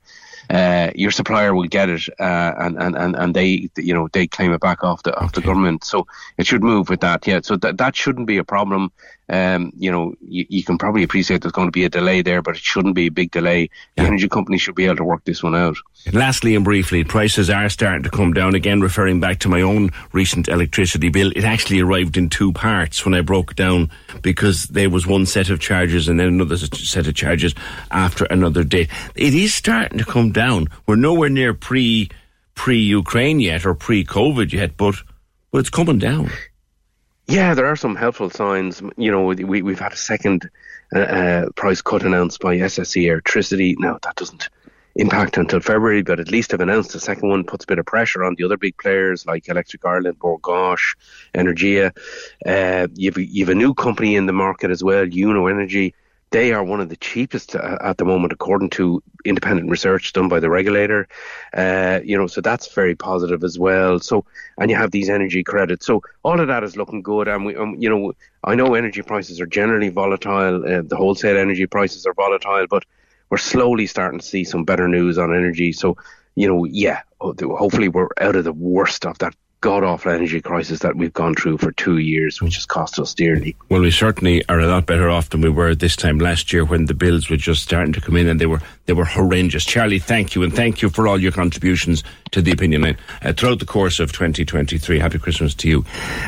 Uh, 0.53 0.91
your 0.95 1.11
supplier 1.11 1.55
will 1.55 1.67
get 1.67 1.89
it, 1.89 2.03
uh, 2.21 2.53
and, 2.59 2.77
and, 2.81 2.95
and, 2.95 3.17
and 3.17 3.35
they 3.35 3.71
you 3.77 3.95
know 3.95 4.07
they 4.13 4.27
claim 4.27 4.53
it 4.53 4.61
back 4.61 4.85
off 4.85 5.03
the 5.03 5.17
off 5.19 5.33
the 5.33 5.41
government. 5.41 5.83
So 5.83 6.07
it 6.37 6.47
should 6.47 6.63
move 6.63 6.91
with 6.91 7.01
that. 7.01 7.27
Yeah. 7.27 7.41
So 7.43 7.57
that 7.57 7.79
that 7.79 7.97
shouldn't 7.97 8.27
be 8.27 8.37
a 8.37 8.45
problem. 8.45 8.93
Um, 9.33 9.73
you 9.79 9.91
know, 9.91 10.15
you, 10.21 10.45
you 10.51 10.63
can 10.63 10.77
probably 10.77 11.03
appreciate 11.03 11.41
there's 11.41 11.53
going 11.53 11.67
to 11.69 11.73
be 11.73 11.87
a 11.87 11.89
delay 11.89 12.21
there, 12.21 12.43
but 12.43 12.55
it 12.55 12.63
shouldn't 12.63 12.95
be 12.95 13.07
a 13.07 13.11
big 13.11 13.31
delay. 13.31 13.71
The 13.97 14.03
energy 14.03 14.29
company 14.29 14.59
should 14.59 14.75
be 14.75 14.85
able 14.85 14.97
to 14.97 15.05
work 15.05 15.25
this 15.25 15.43
one 15.43 15.55
out. 15.55 15.79
Lastly 16.13 16.55
and 16.55 16.67
briefly, 16.67 17.03
prices 17.03 17.49
are 17.49 17.71
starting 17.71 18.03
to 18.03 18.11
come 18.11 18.35
down 18.35 18.55
again. 18.55 18.83
Referring 18.83 19.21
back 19.21 19.39
to 19.39 19.49
my 19.49 19.63
own 19.63 19.89
recent 20.13 20.49
electricity 20.49 21.09
bill, 21.09 21.33
it 21.35 21.45
actually 21.45 21.81
arrived 21.81 22.19
in 22.19 22.29
two 22.29 22.53
parts 22.53 23.07
when 23.07 23.15
I 23.15 23.23
broke 23.23 23.55
down 23.55 23.91
because 24.21 24.65
there 24.65 24.91
was 24.91 25.07
one 25.07 25.25
set 25.25 25.49
of 25.49 25.61
charges 25.61 26.09
and 26.09 26.21
then 26.21 26.29
another 26.29 26.59
set 26.59 27.07
of 27.07 27.15
charges 27.15 27.55
after 27.91 28.27
another 28.27 28.65
date. 28.65 28.91
It 29.15 29.33
is 29.33 29.55
starting 29.55 29.97
to 29.97 30.05
come 30.05 30.33
down. 30.33 30.69
We're 30.87 30.97
nowhere 30.97 31.31
near 31.31 31.55
pre 31.55 32.11
pre 32.55 32.77
Ukraine 32.77 33.41
yet 33.41 33.65
or 33.65 33.75
pre 33.75 34.05
COVID 34.05 34.53
yet, 34.53 34.77
but 34.77 34.97
but 35.51 35.61
it's 35.61 35.71
coming 35.71 35.99
down. 35.99 36.31
Yeah, 37.33 37.55
there 37.55 37.65
are 37.65 37.77
some 37.77 37.97
helpful 37.97 38.29
signs. 38.29 38.83
You 38.99 39.11
know, 39.11 39.25
we, 39.25 39.63
we've 39.63 39.79
had 39.79 39.95
a 39.95 39.97
second 39.97 40.51
uh, 40.95 40.99
uh, 40.99 41.51
price 41.57 41.81
cut 41.81 42.03
announced 42.03 42.41
by 42.41 42.59
SSE 42.59 43.11
Electricity. 43.11 43.75
Now, 43.79 43.99
that 44.03 44.17
doesn't 44.17 44.51
impact 44.97 45.39
until 45.39 45.61
February, 45.61 46.03
but 46.03 46.21
at 46.21 46.31
least 46.31 46.51
have 46.51 46.61
announced 46.61 46.95
a 46.95 47.01
second 47.01 47.31
one, 47.31 47.45
puts 47.45 47.65
a 47.65 47.69
bit 47.69 47.79
of 47.79 47.87
pressure 47.87 48.23
on 48.23 48.35
the 48.35 48.45
other 48.45 48.59
big 48.59 48.77
players 48.77 49.25
like 49.25 49.49
Electric 49.49 49.83
Ireland, 49.83 50.19
Bord 50.19 50.43
Gáis, 50.43 50.95
Energia. 51.35 51.97
Uh, 52.45 52.89
you've, 52.97 53.17
you've 53.17 53.49
a 53.49 53.55
new 53.55 53.73
company 53.73 54.15
in 54.17 54.27
the 54.27 54.35
market 54.35 54.71
as 54.71 54.85
well, 54.85 55.07
Yuno 55.07 55.51
Energy. 55.51 55.95
They 56.33 56.53
are 56.53 56.65
one 56.65 56.81
of 56.81 56.89
the 56.89 56.97
cheapest 56.97 57.55
uh, 57.55 57.77
at 57.83 57.99
the 57.99 58.07
moment, 58.07 58.33
according 58.33 58.71
to 58.71 59.03
independent 59.27 59.71
research 59.71 60.15
done 60.15 60.29
by 60.29 60.41
the 60.41 60.49
regulator. 60.49 61.07
Uh, 61.53 62.01
you 62.03 62.17
know, 62.17 62.27
so 62.27 62.41
that's 62.41 62.73
very 62.73 62.95
positive 62.95 63.45
as 63.45 63.59
well. 63.59 64.01
So, 64.01 64.25
and 64.57 64.71
you 64.71 64.77
have 64.77 64.91
these 64.91 65.11
energy 65.11 65.45
credits. 65.45 65.85
So 65.85 66.03
all 66.23 66.41
of 66.41 66.49
that 66.49 66.65
is 66.65 66.75
looking 66.75 67.03
good. 67.03 67.29
And 67.29 67.45
we, 67.45 67.55
um, 67.55 67.77
you 67.79 67.91
know, 67.91 68.15
I 68.45 68.55
know 68.55 68.75
energy 68.75 69.03
prices 69.03 69.43
are 69.43 69.47
generally 69.47 69.91
volatile. 69.91 70.65
Uh, 70.65 70.83
the 70.83 70.97
wholesale 70.97 71.37
energy 71.37 71.67
prices 71.67 72.07
are 72.07 72.15
volatile, 72.15 72.67
but 72.69 72.85
we're 73.29 73.37
slowly 73.37 73.87
starting 73.87 74.21
to 74.21 74.27
see 74.27 74.45
some 74.45 74.65
better 74.65 74.89
news 74.89 75.19
on 75.19 75.35
energy. 75.35 75.73
So, 75.73 75.99
you 76.35 76.49
know, 76.49 76.65
yeah, 76.65 77.03
hopefully 77.21 77.89
we're 77.89 78.09
out 78.21 78.37
of 78.37 78.45
the 78.45 78.55
worst 78.55 79.05
of 79.05 79.19
that 79.19 79.35
god 79.63 79.85
awful 79.85 80.11
energy 80.11 80.41
crisis 80.41 80.81
that 80.81 80.97
we've 80.97 81.13
gone 81.13 81.35
through 81.35 81.57
for 81.57 81.71
two 81.73 81.99
years, 81.99 82.43
which 82.43 82.57
has 82.57 82.67
cost 82.67 82.99
us 82.99 83.15
dearly. 83.15 83.57
Well, 83.71 83.81
we 83.81 83.93
certainly 83.93 84.45
are 84.49 84.59
a 84.59 84.67
lot 84.67 84.87
better 84.87 85.09
off 85.09 85.31
than 85.31 85.41
we 85.41 85.49
were 85.49 85.75
this 85.75 85.95
time 85.95 86.19
last 86.19 86.53
year 86.53 86.65
when 86.65 86.87
the 86.87 86.95
bills 86.95 87.31
were 87.31 87.37
just 87.37 87.63
starting 87.63 87.93
to 87.93 88.01
come 88.01 88.17
in 88.17 88.27
and 88.27 88.41
they 88.41 88.47
were 88.47 88.61
they 88.87 88.93
were 88.93 89.05
horrendous. 89.05 89.65
Charlie, 89.65 90.01
thank 90.01 90.35
you 90.35 90.43
and 90.43 90.53
thank 90.53 90.83
you 90.83 90.91
for 90.91 91.07
all 91.07 91.19
your 91.19 91.31
contributions 91.31 92.03
to 92.33 92.43
the 92.43 92.51
opinion 92.51 92.83
line 92.83 92.99
uh, 93.23 93.33
throughout 93.33 93.61
the 93.61 93.65
course 93.65 94.01
of 94.01 94.13
2023. 94.13 94.99
Happy 94.99 95.19
Christmas 95.21 95.55
to 95.55 95.69
you 95.69 95.85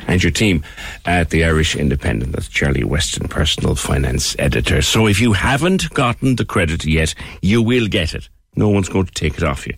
and 0.06 0.23
your 0.23 0.32
team 0.32 0.62
at 1.05 1.31
the 1.31 1.44
Irish 1.44 1.74
Independent. 1.74 2.32
That's 2.32 2.48
Charlie 2.48 2.85
Weston, 2.85 3.27
personal 3.27 3.74
finance 3.74 4.36
editor. 4.39 4.81
So 4.81 5.09
if 5.09 5.20
you 5.20 5.32
haven't 5.32 5.90
gotten 5.90 6.36
the 6.36 6.44
credit 6.44 6.85
yet, 6.85 7.15
you 7.43 7.62
will 7.62 7.89
get 7.89 8.15
it. 8.15 8.28
No 8.55 8.69
one's 8.69 8.89
going 8.89 9.06
to 9.06 9.12
take 9.12 9.36
it 9.36 9.43
off 9.43 9.66
you. 9.66 9.74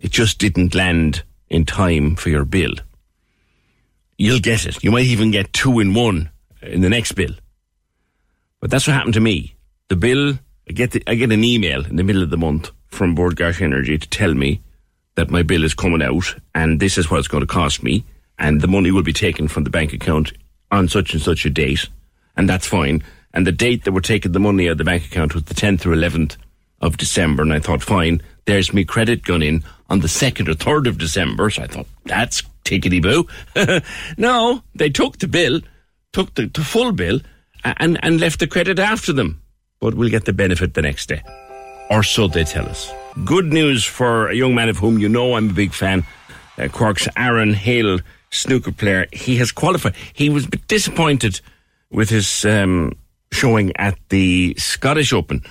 It 0.00 0.10
just 0.10 0.38
didn't 0.38 0.74
land 0.74 1.22
in 1.48 1.64
time 1.64 2.14
for 2.14 2.28
your 2.28 2.44
bill. 2.44 2.74
You'll 4.20 4.40
get 4.40 4.66
it. 4.66 4.84
You 4.84 4.90
might 4.90 5.06
even 5.06 5.30
get 5.30 5.50
two 5.54 5.80
in 5.80 5.94
one 5.94 6.28
in 6.60 6.82
the 6.82 6.90
next 6.90 7.12
bill. 7.12 7.32
But 8.60 8.70
that's 8.70 8.86
what 8.86 8.92
happened 8.92 9.14
to 9.14 9.20
me. 9.20 9.54
The 9.88 9.96
bill 9.96 10.34
I 10.68 10.72
get 10.72 10.90
the, 10.90 11.02
I 11.06 11.14
get 11.14 11.32
an 11.32 11.42
email 11.42 11.86
in 11.86 11.96
the 11.96 12.04
middle 12.04 12.22
of 12.22 12.28
the 12.28 12.36
month 12.36 12.70
from 12.88 13.14
Bord 13.14 13.36
Gáis 13.36 13.62
Energy 13.62 13.96
to 13.96 14.08
tell 14.10 14.34
me 14.34 14.60
that 15.14 15.30
my 15.30 15.42
bill 15.42 15.64
is 15.64 15.72
coming 15.72 16.02
out 16.02 16.34
and 16.54 16.78
this 16.78 16.98
is 16.98 17.10
what 17.10 17.18
it's 17.18 17.28
going 17.28 17.40
to 17.40 17.46
cost 17.46 17.82
me 17.82 18.04
and 18.38 18.60
the 18.60 18.68
money 18.68 18.90
will 18.90 19.02
be 19.02 19.14
taken 19.14 19.48
from 19.48 19.64
the 19.64 19.70
bank 19.70 19.94
account 19.94 20.34
on 20.70 20.86
such 20.86 21.14
and 21.14 21.22
such 21.22 21.46
a 21.46 21.50
date 21.50 21.88
and 22.36 22.46
that's 22.46 22.66
fine. 22.66 23.02
And 23.32 23.46
the 23.46 23.52
date 23.52 23.84
that 23.84 23.92
we're 23.92 24.00
taking 24.00 24.32
the 24.32 24.38
money 24.38 24.68
out 24.68 24.72
of 24.72 24.78
the 24.78 24.84
bank 24.84 25.06
account 25.06 25.32
was 25.32 25.44
the 25.44 25.54
10th 25.54 25.86
or 25.86 25.96
11th 25.96 26.36
of 26.82 26.98
December 26.98 27.42
and 27.42 27.54
I 27.54 27.58
thought, 27.58 27.82
fine, 27.82 28.20
there's 28.44 28.74
me 28.74 28.84
credit 28.84 29.22
gone 29.22 29.42
in 29.42 29.64
on 29.88 30.00
the 30.00 30.08
2nd 30.08 30.46
or 30.46 30.52
3rd 30.52 30.88
of 30.88 30.98
December. 30.98 31.48
So 31.48 31.62
I 31.62 31.68
thought, 31.68 31.86
that's 32.04 32.42
tickety 32.64 33.02
boo. 33.02 33.26
no, 34.16 34.62
they 34.74 34.90
took 34.90 35.18
the 35.18 35.28
bill, 35.28 35.60
took 36.12 36.34
the, 36.34 36.46
the 36.46 36.62
full 36.62 36.92
bill 36.92 37.20
and, 37.64 37.98
and 38.02 38.20
left 38.20 38.40
the 38.40 38.46
credit 38.46 38.78
after 38.78 39.12
them. 39.12 39.40
But 39.80 39.94
we'll 39.94 40.10
get 40.10 40.24
the 40.24 40.32
benefit 40.32 40.74
the 40.74 40.82
next 40.82 41.06
day. 41.06 41.22
Or 41.90 42.02
so 42.02 42.28
they 42.28 42.44
tell 42.44 42.68
us. 42.68 42.92
Good 43.24 43.46
news 43.46 43.84
for 43.84 44.28
a 44.28 44.34
young 44.34 44.54
man 44.54 44.68
of 44.68 44.78
whom 44.78 44.98
you 44.98 45.08
know 45.08 45.34
I'm 45.34 45.50
a 45.50 45.52
big 45.52 45.72
fan, 45.72 46.06
uh, 46.58 46.68
Cork's 46.68 47.08
Aaron 47.16 47.54
Hill, 47.54 48.00
snooker 48.30 48.72
player. 48.72 49.06
He 49.12 49.36
has 49.36 49.50
qualified. 49.50 49.94
He 50.12 50.28
was 50.28 50.46
disappointed 50.68 51.40
with 51.90 52.10
his 52.10 52.44
um, 52.44 52.96
showing 53.32 53.76
at 53.76 53.98
the 54.10 54.54
Scottish 54.56 55.12
Open 55.12 55.42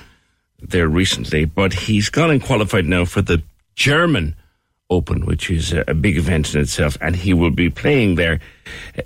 there 0.61 0.87
recently, 0.87 1.45
but 1.45 1.73
he's 1.73 2.09
gone 2.09 2.31
and 2.31 2.41
qualified 2.41 2.85
now 2.85 3.05
for 3.05 3.21
the 3.21 3.41
German 3.75 4.35
Open, 4.91 5.25
which 5.25 5.51
is 5.51 5.71
a 5.71 5.93
big 5.93 6.17
event 6.17 6.55
in 6.55 6.61
itself, 6.61 6.97
and 6.99 7.15
he 7.15 7.31
will 7.33 7.51
be 7.51 7.69
playing 7.69 8.15
there 8.15 8.39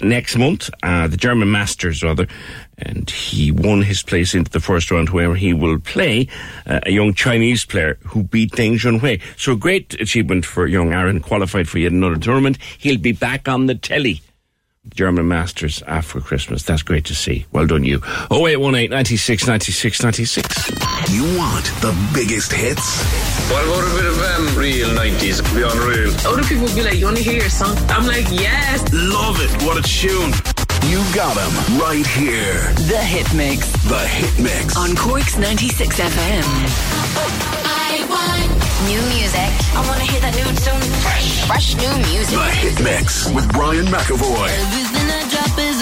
next 0.01 0.37
month, 0.37 0.69
uh, 0.81 1.07
the 1.07 1.17
German 1.17 1.51
Masters 1.51 2.01
rather, 2.01 2.27
and 2.77 3.09
he 3.09 3.51
won 3.51 3.81
his 3.81 4.01
place 4.01 4.33
into 4.33 4.49
the 4.49 4.61
first 4.61 4.91
round 4.91 5.09
where 5.09 5.35
he 5.35 5.53
will 5.53 5.79
play 5.79 6.27
uh, 6.65 6.79
a 6.83 6.91
young 6.91 7.13
Chinese 7.13 7.65
player 7.65 7.97
who 8.05 8.23
beat 8.23 8.51
Ding 8.51 8.75
Junhui. 8.75 9.21
So 9.37 9.51
a 9.51 9.57
great 9.57 9.99
achievement 9.99 10.45
for 10.45 10.67
young 10.67 10.93
Aaron, 10.93 11.19
qualified 11.19 11.67
for 11.67 11.79
yet 11.79 11.91
another 11.91 12.17
tournament. 12.17 12.57
He'll 12.77 12.97
be 12.97 13.11
back 13.11 13.49
on 13.49 13.65
the 13.65 13.75
telly. 13.75 14.21
German 14.93 15.27
Masters 15.27 15.81
after 15.87 16.19
Christmas. 16.19 16.63
That's 16.63 16.83
great 16.83 17.05
to 17.05 17.15
see. 17.15 17.45
Well 17.51 17.65
done, 17.67 17.83
you. 17.85 18.01
0818 18.31 18.89
96 18.89 19.47
96 19.47 20.03
96. 20.03 20.69
You 21.11 21.23
want 21.37 21.65
the 21.81 21.95
biggest 22.13 22.51
hits? 22.51 23.01
What 23.49 23.63
about 23.63 23.91
a 23.91 23.95
bit 23.95 24.05
of 24.05 24.21
um, 24.21 24.59
real 24.59 24.89
90s? 24.89 25.41
Be 25.55 25.61
unreal. 25.63 26.13
Older 26.27 26.43
people 26.43 26.65
would 26.65 26.75
be 26.75 26.83
like, 26.83 26.95
you 26.95 27.05
want 27.05 27.17
to 27.17 27.23
hear 27.23 27.39
your 27.39 27.49
song? 27.49 27.77
I'm 27.89 28.05
like, 28.05 28.25
yes. 28.29 28.83
Love 28.91 29.37
it. 29.39 29.63
What 29.63 29.77
a 29.77 29.81
tune. 29.83 30.33
You 30.89 30.99
got 31.15 31.33
them 31.35 31.79
right 31.79 32.05
here. 32.05 32.73
The 32.91 32.97
Hit 32.97 33.33
Mix. 33.33 33.71
The 33.87 33.99
Hit 33.99 34.37
Mix. 34.43 34.75
On 34.75 34.95
Cork's 34.95 35.37
96 35.37 35.99
FM. 35.99 36.43
I 37.63 38.03
want 38.11 38.51
new 38.85 38.99
music. 39.15 39.49
I 39.73 39.81
want 39.87 39.99
to 40.03 40.05
hear 40.11 40.19
that 40.19 40.35
new 40.35 40.43
tune. 40.59 40.83
Fresh. 40.99 41.47
Fresh 41.47 41.75
new 41.79 41.93
music. 42.11 42.35
The 42.35 42.51
Hit 42.51 42.83
Mix 42.83 43.31
with 43.31 43.47
Brian 43.53 43.85
McAvoy. 43.85 44.49
Everything 44.51 45.07
I 45.07 45.23
drop 45.31 45.57
is 45.57 45.63
a 45.63 45.63
banger. 45.63 45.72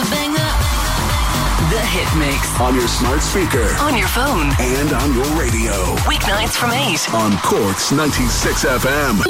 The 1.72 1.80
Hit 1.80 2.19
Mix. 2.19 2.60
On 2.60 2.76
your 2.76 2.88
smart 2.89 3.22
speaker. 3.22 3.64
On 3.80 3.95
your 3.95 4.10
phone. 4.10 4.52
And 4.60 4.91
on 4.91 5.15
your 5.15 5.23
radio. 5.39 5.72
Weeknights 6.03 6.60
from 6.60 6.72
8. 6.72 7.14
On 7.15 7.31
Cork's 7.39 7.93
96 7.93 8.65
FM. 8.65 9.23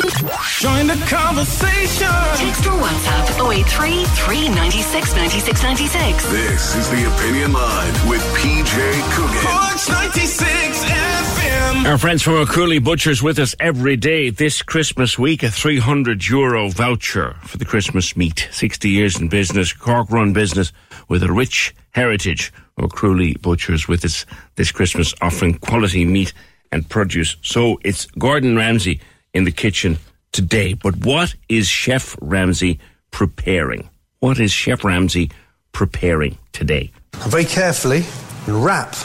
Join 0.57 0.87
the 0.87 0.97
conversation. 1.05 2.09
Text 2.41 2.65
or 2.65 2.81
WhatsApp 2.81 3.37
083 3.37 4.05
396 4.25 5.15
96 5.15 5.61
96. 5.61 6.25
This 6.31 6.75
is 6.75 6.89
the 6.89 7.05
Opinion 7.13 7.53
Line 7.53 7.93
with 8.09 8.23
PJ 8.33 8.73
Coogan. 9.13 9.45
Cork's 9.45 9.87
96 9.87 10.83
FM. 10.83 11.30
Our 11.71 11.97
friends 11.97 12.21
from 12.21 12.33
O'Crualaoi 12.33 12.83
Butchers 12.83 13.23
with 13.23 13.39
us 13.39 13.55
every 13.59 13.95
day 13.95 14.29
this 14.29 14.61
Christmas 14.61 15.17
week. 15.17 15.41
A 15.41 15.49
300 15.49 16.25
euro 16.27 16.69
voucher 16.69 17.35
for 17.43 17.57
the 17.57 17.65
Christmas 17.65 18.15
meat. 18.15 18.47
60 18.51 18.89
years 18.89 19.19
in 19.19 19.29
business, 19.29 19.73
Cork 19.73 20.11
run 20.11 20.31
business 20.31 20.73
with 21.07 21.23
a 21.23 21.31
rich 21.31 21.73
heritage. 21.91 22.53
O'Crualaoi 22.77 23.41
Butchers 23.41 23.87
with 23.87 24.05
us 24.05 24.25
this 24.55 24.71
Christmas 24.71 25.13
offering 25.21 25.55
quality 25.55 26.05
meat 26.05 26.33
and 26.71 26.87
produce. 26.87 27.35
So 27.41 27.79
it's 27.83 28.05
Gordon 28.17 28.55
Ramsay 28.55 28.99
in 29.33 29.45
the 29.45 29.51
kitchen 29.51 29.97
today. 30.33 30.73
But 30.73 30.97
what 30.97 31.35
is 31.49 31.67
Chef 31.67 32.15
Ramsay 32.21 32.79
preparing? 33.11 33.89
What 34.19 34.39
is 34.39 34.51
Chef 34.51 34.83
Ramsay 34.83 35.31
preparing 35.71 36.37
today? 36.51 36.91
Very 37.15 37.45
carefully 37.45 38.03
wrap 38.45 38.95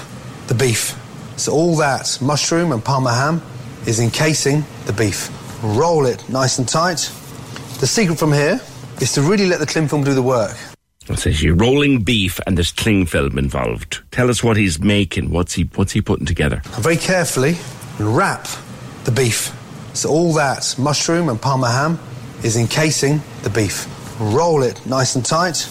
the 0.49 0.55
beef. 0.55 0.95
So 1.37 1.53
all 1.53 1.77
that 1.77 2.19
mushroom 2.21 2.73
and 2.73 2.85
parma 2.85 3.13
ham 3.13 3.43
is 3.87 4.01
encasing 4.01 4.65
the 4.87 4.93
beef. 4.93 5.31
Roll 5.63 6.07
it 6.07 6.27
nice 6.29 6.59
and 6.59 6.69
tight. 6.69 7.11
The 7.81 7.87
secret 7.87 8.19
from 8.19 8.33
here 8.33 8.61
is 9.01 9.13
to 9.13 9.23
really 9.23 9.47
let 9.47 9.61
the 9.61 9.67
cling 9.67 9.89
film 9.89 10.05
do 10.05 10.15
the 10.15 10.23
work. 10.23 10.57
It 11.09 11.19
says 11.19 11.43
you're 11.43 11.55
rolling 11.55 12.03
beef 12.03 12.41
and 12.47 12.57
there's 12.57 12.73
cling 12.73 13.07
film 13.07 13.39
involved. 13.39 14.03
Tell 14.11 14.29
us 14.29 14.43
what 14.43 14.57
he's 14.57 14.81
making. 14.81 15.31
What's 15.31 15.53
he 15.53 15.65
what's 15.75 15.93
he 15.93 16.01
putting 16.01 16.27
together? 16.27 16.63
Very 16.81 16.97
carefully 16.97 17.57
wrap 18.01 18.49
the 19.05 19.13
beef. 19.13 19.53
So 19.95 20.11
all 20.11 20.33
that 20.35 20.75
mushroom 20.79 21.29
and 21.29 21.41
parma 21.41 21.71
ham 21.71 21.99
is 22.43 22.57
encasing 22.57 23.21
the 23.43 23.51
beef. 23.51 23.87
Roll 24.19 24.63
it 24.63 24.85
nice 24.85 25.15
and 25.15 25.25
tight. 25.25 25.69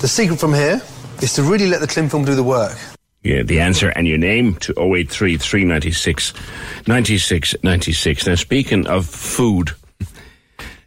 The 0.00 0.08
secret 0.08 0.38
from 0.38 0.54
here 0.54 0.80
is 1.20 1.34
to 1.34 1.42
really 1.42 1.66
let 1.66 1.80
the 1.80 1.86
cling 1.86 2.08
film 2.08 2.24
do 2.24 2.34
the 2.34 2.44
work. 2.44 2.78
Yeah, 3.22 3.42
the 3.42 3.60
answer 3.60 3.90
and 3.90 4.08
your 4.08 4.18
name 4.18 4.54
to 4.56 4.72
083 4.78 5.36
396 5.36 6.32
96 6.86 7.54
96. 7.62 8.26
Now, 8.26 8.34
speaking 8.34 8.86
of 8.86 9.06
food, 9.06 9.72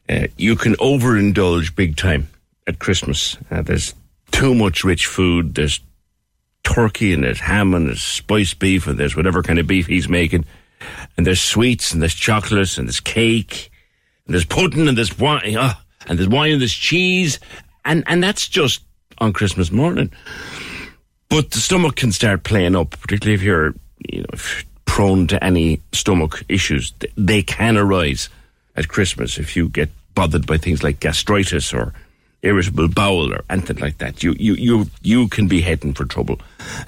uh, 0.09 0.27
you 0.37 0.55
can 0.55 0.73
overindulge 0.75 1.75
big 1.75 1.95
time 1.95 2.27
at 2.65 2.79
Christmas. 2.79 3.37
Uh, 3.51 3.61
there's 3.61 3.93
too 4.31 4.55
much 4.55 4.83
rich 4.83 5.05
food. 5.05 5.53
There's 5.53 5.79
turkey 6.63 7.13
and 7.13 7.23
there's 7.23 7.39
ham 7.39 7.73
and 7.75 7.87
there's 7.87 8.01
spiced 8.01 8.57
beef 8.57 8.87
and 8.87 8.97
there's 8.97 9.15
whatever 9.15 9.43
kind 9.43 9.59
of 9.59 9.67
beef 9.67 9.85
he's 9.85 10.09
making. 10.09 10.45
And 11.15 11.27
there's 11.27 11.41
sweets 11.41 11.93
and 11.93 12.01
there's 12.01 12.15
chocolates 12.15 12.79
and 12.79 12.87
there's 12.87 12.99
cake 12.99 13.69
and 14.25 14.33
there's 14.33 14.45
pudding 14.45 14.87
and 14.87 14.97
there's 14.97 15.17
wine. 15.19 15.55
Oh, 15.57 15.79
and 16.07 16.17
there's 16.17 16.29
wine 16.29 16.53
and 16.53 16.61
there's 16.61 16.73
cheese. 16.73 17.39
And, 17.85 18.03
and 18.07 18.23
that's 18.23 18.47
just 18.47 18.81
on 19.19 19.33
Christmas 19.33 19.71
morning. 19.71 20.11
But 21.33 21.49
the 21.49 21.57
stomach 21.57 21.95
can 21.95 22.11
start 22.11 22.43
playing 22.43 22.75
up, 22.75 22.91
particularly 22.91 23.33
if 23.33 23.41
you're, 23.41 23.73
you 24.07 24.19
know, 24.19 24.27
if 24.33 24.63
prone 24.85 25.25
to 25.25 25.43
any 25.43 25.81
stomach 25.91 26.43
issues. 26.47 26.93
They 27.17 27.41
can 27.41 27.75
arise 27.75 28.29
at 28.75 28.87
Christmas 28.87 29.39
if 29.39 29.55
you 29.55 29.67
get 29.67 29.89
bothered 30.13 30.45
by 30.45 30.59
things 30.59 30.83
like 30.83 30.99
gastritis 30.99 31.73
or 31.73 31.91
irritable 32.43 32.89
bowel 32.89 33.33
or 33.33 33.43
anything 33.49 33.77
like 33.77 33.97
that. 33.97 34.21
You 34.21 34.35
you 34.37 34.53
you 34.53 34.85
you 35.01 35.27
can 35.29 35.47
be 35.47 35.61
heading 35.61 35.93
for 35.93 36.05
trouble 36.05 36.39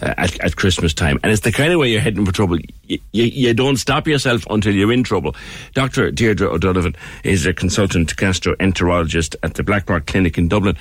uh, 0.01 0.13
at, 0.17 0.39
at 0.41 0.55
Christmas 0.55 0.93
time, 0.93 1.19
and 1.23 1.31
it's 1.31 1.41
the 1.41 1.51
kind 1.51 1.73
of 1.73 1.79
way 1.79 1.89
you're 1.89 2.01
heading 2.01 2.25
for 2.25 2.31
trouble. 2.31 2.59
You, 2.83 2.99
you, 3.11 3.53
don't 3.53 3.77
stop 3.77 4.07
yourself 4.07 4.45
until 4.49 4.75
you're 4.75 4.91
in 4.91 5.03
trouble. 5.03 5.35
Dr. 5.73 6.11
Deirdre 6.11 6.47
O'Donovan 6.47 6.95
is 7.23 7.45
a 7.45 7.53
consultant 7.53 8.15
gastroenterologist 8.15 9.35
at 9.41 9.55
the 9.55 9.63
Blackrock 9.63 10.05
Clinic 10.05 10.37
in 10.37 10.47
Dublin. 10.47 10.77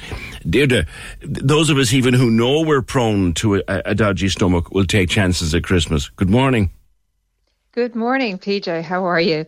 Deirdre, 0.48 0.84
those 1.22 1.70
of 1.70 1.78
us 1.78 1.92
even 1.92 2.12
who 2.12 2.30
know 2.30 2.62
we're 2.62 2.82
prone 2.82 3.32
to 3.34 3.56
a, 3.56 3.62
a 3.68 3.94
dodgy 3.94 4.28
stomach 4.28 4.70
will 4.72 4.84
take 4.84 5.08
chances 5.08 5.54
at 5.54 5.62
Christmas. 5.62 6.08
Good 6.10 6.30
morning. 6.30 6.70
Good 7.72 7.94
morning, 7.94 8.38
PJ. 8.38 8.82
How 8.82 9.04
are 9.04 9.20
you? 9.20 9.46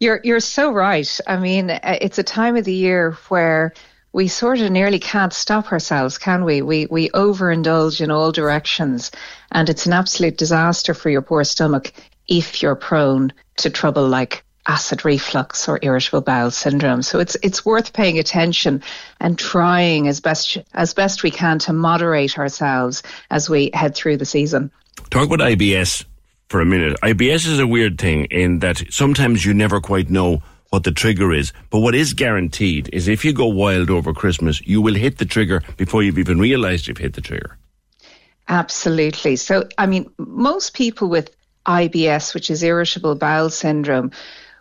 You're 0.00 0.20
you're 0.22 0.40
so 0.40 0.72
right. 0.72 1.20
I 1.26 1.38
mean, 1.38 1.70
uh, 1.70 1.98
it's 2.00 2.18
a 2.18 2.22
time 2.22 2.56
of 2.56 2.64
the 2.64 2.72
year 2.72 3.18
where 3.28 3.74
we 4.12 4.28
sort 4.28 4.60
of 4.60 4.70
nearly 4.70 4.98
can't 4.98 5.32
stop 5.32 5.72
ourselves, 5.72 6.18
can 6.18 6.44
we? 6.44 6.62
We 6.62 6.86
we 6.86 7.10
overindulge 7.10 8.00
in 8.00 8.10
all 8.10 8.32
directions, 8.32 9.10
and 9.52 9.68
it's 9.68 9.86
an 9.86 9.92
absolute 9.92 10.36
disaster 10.36 10.94
for 10.94 11.10
your 11.10 11.22
poor 11.22 11.44
stomach 11.44 11.92
if 12.26 12.62
you're 12.62 12.74
prone 12.74 13.32
to 13.56 13.70
trouble 13.70 14.08
like 14.08 14.44
acid 14.66 15.04
reflux 15.04 15.66
or 15.66 15.78
irritable 15.82 16.20
bowel 16.20 16.50
syndrome. 16.50 17.02
So 17.02 17.18
it's 17.18 17.36
it's 17.42 17.64
worth 17.64 17.92
paying 17.92 18.18
attention 18.18 18.82
and 19.20 19.38
trying 19.38 20.08
as 20.08 20.20
best 20.20 20.58
as 20.74 20.94
best 20.94 21.22
we 21.22 21.30
can 21.30 21.58
to 21.60 21.72
moderate 21.72 22.38
ourselves 22.38 23.02
as 23.30 23.48
we 23.48 23.70
head 23.74 23.94
through 23.94 24.18
the 24.18 24.26
season. 24.26 24.70
Talk 25.10 25.26
about 25.26 25.40
IBS 25.40 26.04
for 26.48 26.60
a 26.60 26.66
minute. 26.66 26.96
IBS 27.02 27.46
is 27.46 27.58
a 27.58 27.66
weird 27.66 27.98
thing 27.98 28.26
in 28.26 28.60
that 28.60 28.82
sometimes 28.90 29.44
you 29.44 29.54
never 29.54 29.80
quite 29.80 30.10
know 30.10 30.42
what 30.70 30.84
the 30.84 30.92
trigger 30.92 31.32
is. 31.32 31.52
But 31.70 31.80
what 31.80 31.94
is 31.94 32.12
guaranteed 32.12 32.90
is 32.92 33.08
if 33.08 33.24
you 33.24 33.32
go 33.32 33.46
wild 33.46 33.90
over 33.90 34.12
Christmas, 34.12 34.60
you 34.66 34.80
will 34.80 34.94
hit 34.94 35.18
the 35.18 35.24
trigger 35.24 35.62
before 35.76 36.02
you've 36.02 36.18
even 36.18 36.38
realized 36.38 36.88
you've 36.88 36.98
hit 36.98 37.14
the 37.14 37.20
trigger. 37.20 37.56
Absolutely. 38.48 39.36
So, 39.36 39.68
I 39.76 39.86
mean, 39.86 40.10
most 40.18 40.74
people 40.74 41.08
with 41.08 41.30
IBS, 41.66 42.34
which 42.34 42.50
is 42.50 42.62
irritable 42.62 43.14
bowel 43.14 43.50
syndrome, 43.50 44.10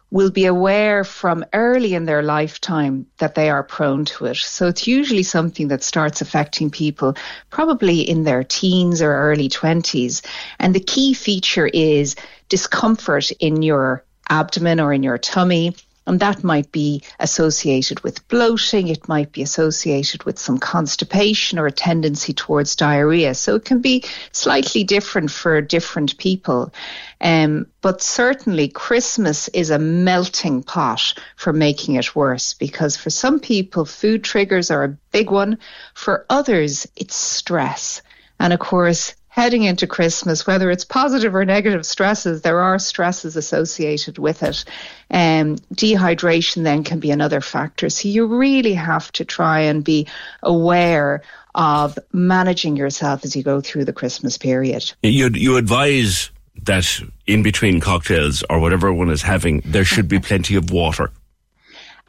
will 0.10 0.32
be 0.32 0.46
aware 0.46 1.04
from 1.04 1.44
early 1.54 1.94
in 1.94 2.06
their 2.06 2.24
lifetime 2.24 3.06
that 3.18 3.36
they 3.36 3.50
are 3.50 3.64
prone 3.64 4.06
to 4.06 4.26
it. 4.26 4.38
So 4.38 4.68
it's 4.68 4.88
usually 4.88 5.24
something 5.24 5.68
that 5.68 5.84
starts 5.84 6.22
affecting 6.22 6.70
people 6.70 7.18
probably 7.50 8.02
in 8.02 8.24
their 8.24 8.44
teens 8.44 9.02
or 9.02 9.14
early 9.14 9.50
20s. 9.50 10.26
And 10.60 10.74
the 10.74 10.80
key 10.80 11.14
feature 11.14 11.68
is 11.68 12.16
discomfort 12.48 13.32
in 13.32 13.62
your 13.62 14.06
abdomen 14.30 14.80
or 14.80 14.94
in 14.94 15.04
your 15.04 15.18
tummy. 15.18 15.76
And 16.08 16.22
that 16.22 16.42
might 16.42 16.72
be 16.72 17.04
associated 17.20 18.00
with 18.00 18.26
bloating, 18.30 18.88
it 18.88 19.10
might 19.10 19.34
be 19.34 19.42
associated 19.42 20.24
with 20.24 20.40
some 20.40 20.58
constipation 20.58 21.60
or 21.60 21.68
a 21.68 21.72
tendency 21.72 22.34
towards 22.34 22.78
diarrhea. 22.78 23.36
So 23.36 23.56
it 23.56 23.66
can 23.66 23.82
be 23.82 24.06
slightly 24.32 24.86
different 24.86 25.30
for 25.30 25.62
different 25.62 26.18
people. 26.18 26.74
Um, 27.20 27.68
but 27.82 28.02
certainly, 28.02 28.70
Christmas 28.70 29.50
is 29.50 29.70
a 29.70 29.80
melting 29.80 30.64
pot 30.64 31.14
for 31.36 31.52
making 31.52 31.96
it 31.96 32.16
worse 32.16 32.54
because 32.54 32.96
for 32.96 33.10
some 33.10 33.42
people, 33.42 33.84
food 33.84 34.24
triggers 34.24 34.72
are 34.72 34.86
a 34.86 34.98
big 35.12 35.30
one. 35.30 35.58
For 35.94 36.26
others, 36.30 36.88
it's 36.96 37.16
stress. 37.18 38.02
And 38.40 38.54
of 38.54 38.60
course, 38.60 39.14
heading 39.38 39.61
into 39.61 39.85
Christmas, 39.85 40.47
whether 40.47 40.72
it's 40.72 40.84
positive 40.84 41.35
or 41.35 41.45
negative 41.45 41.85
stresses, 41.85 42.41
there 42.41 42.59
are 42.59 42.80
stresses 42.80 43.35
associated 43.35 44.18
with 44.18 44.41
it. 44.41 44.65
Um, 45.11 45.57
dehydration 45.76 46.64
then 46.64 46.84
can 46.84 46.99
be 46.99 47.11
another 47.11 47.39
factor. 47.39 47.88
So 47.91 48.07
you 48.07 48.26
really 48.26 48.73
have 48.73 49.11
to 49.11 49.23
try 49.23 49.59
and 49.59 49.84
be 49.84 50.07
aware 50.41 51.22
of 51.53 51.99
managing 52.11 52.77
yourself 52.77 53.23
as 53.23 53.35
you 53.35 53.43
go 53.43 53.61
through 53.61 53.85
the 53.85 53.93
Christmas 53.93 54.39
period. 54.39 54.91
You, 55.03 55.30
you 55.31 55.57
advise 55.57 56.31
that 56.64 56.99
in 57.27 57.43
between 57.43 57.80
cocktails 57.80 58.43
or 58.49 58.59
whatever 58.59 58.91
one 58.91 59.11
is 59.11 59.22
having, 59.22 59.61
there 59.64 59.85
should 59.85 60.07
be 60.07 60.18
plenty 60.18 60.55
of 60.55 60.72
water. 60.72 61.11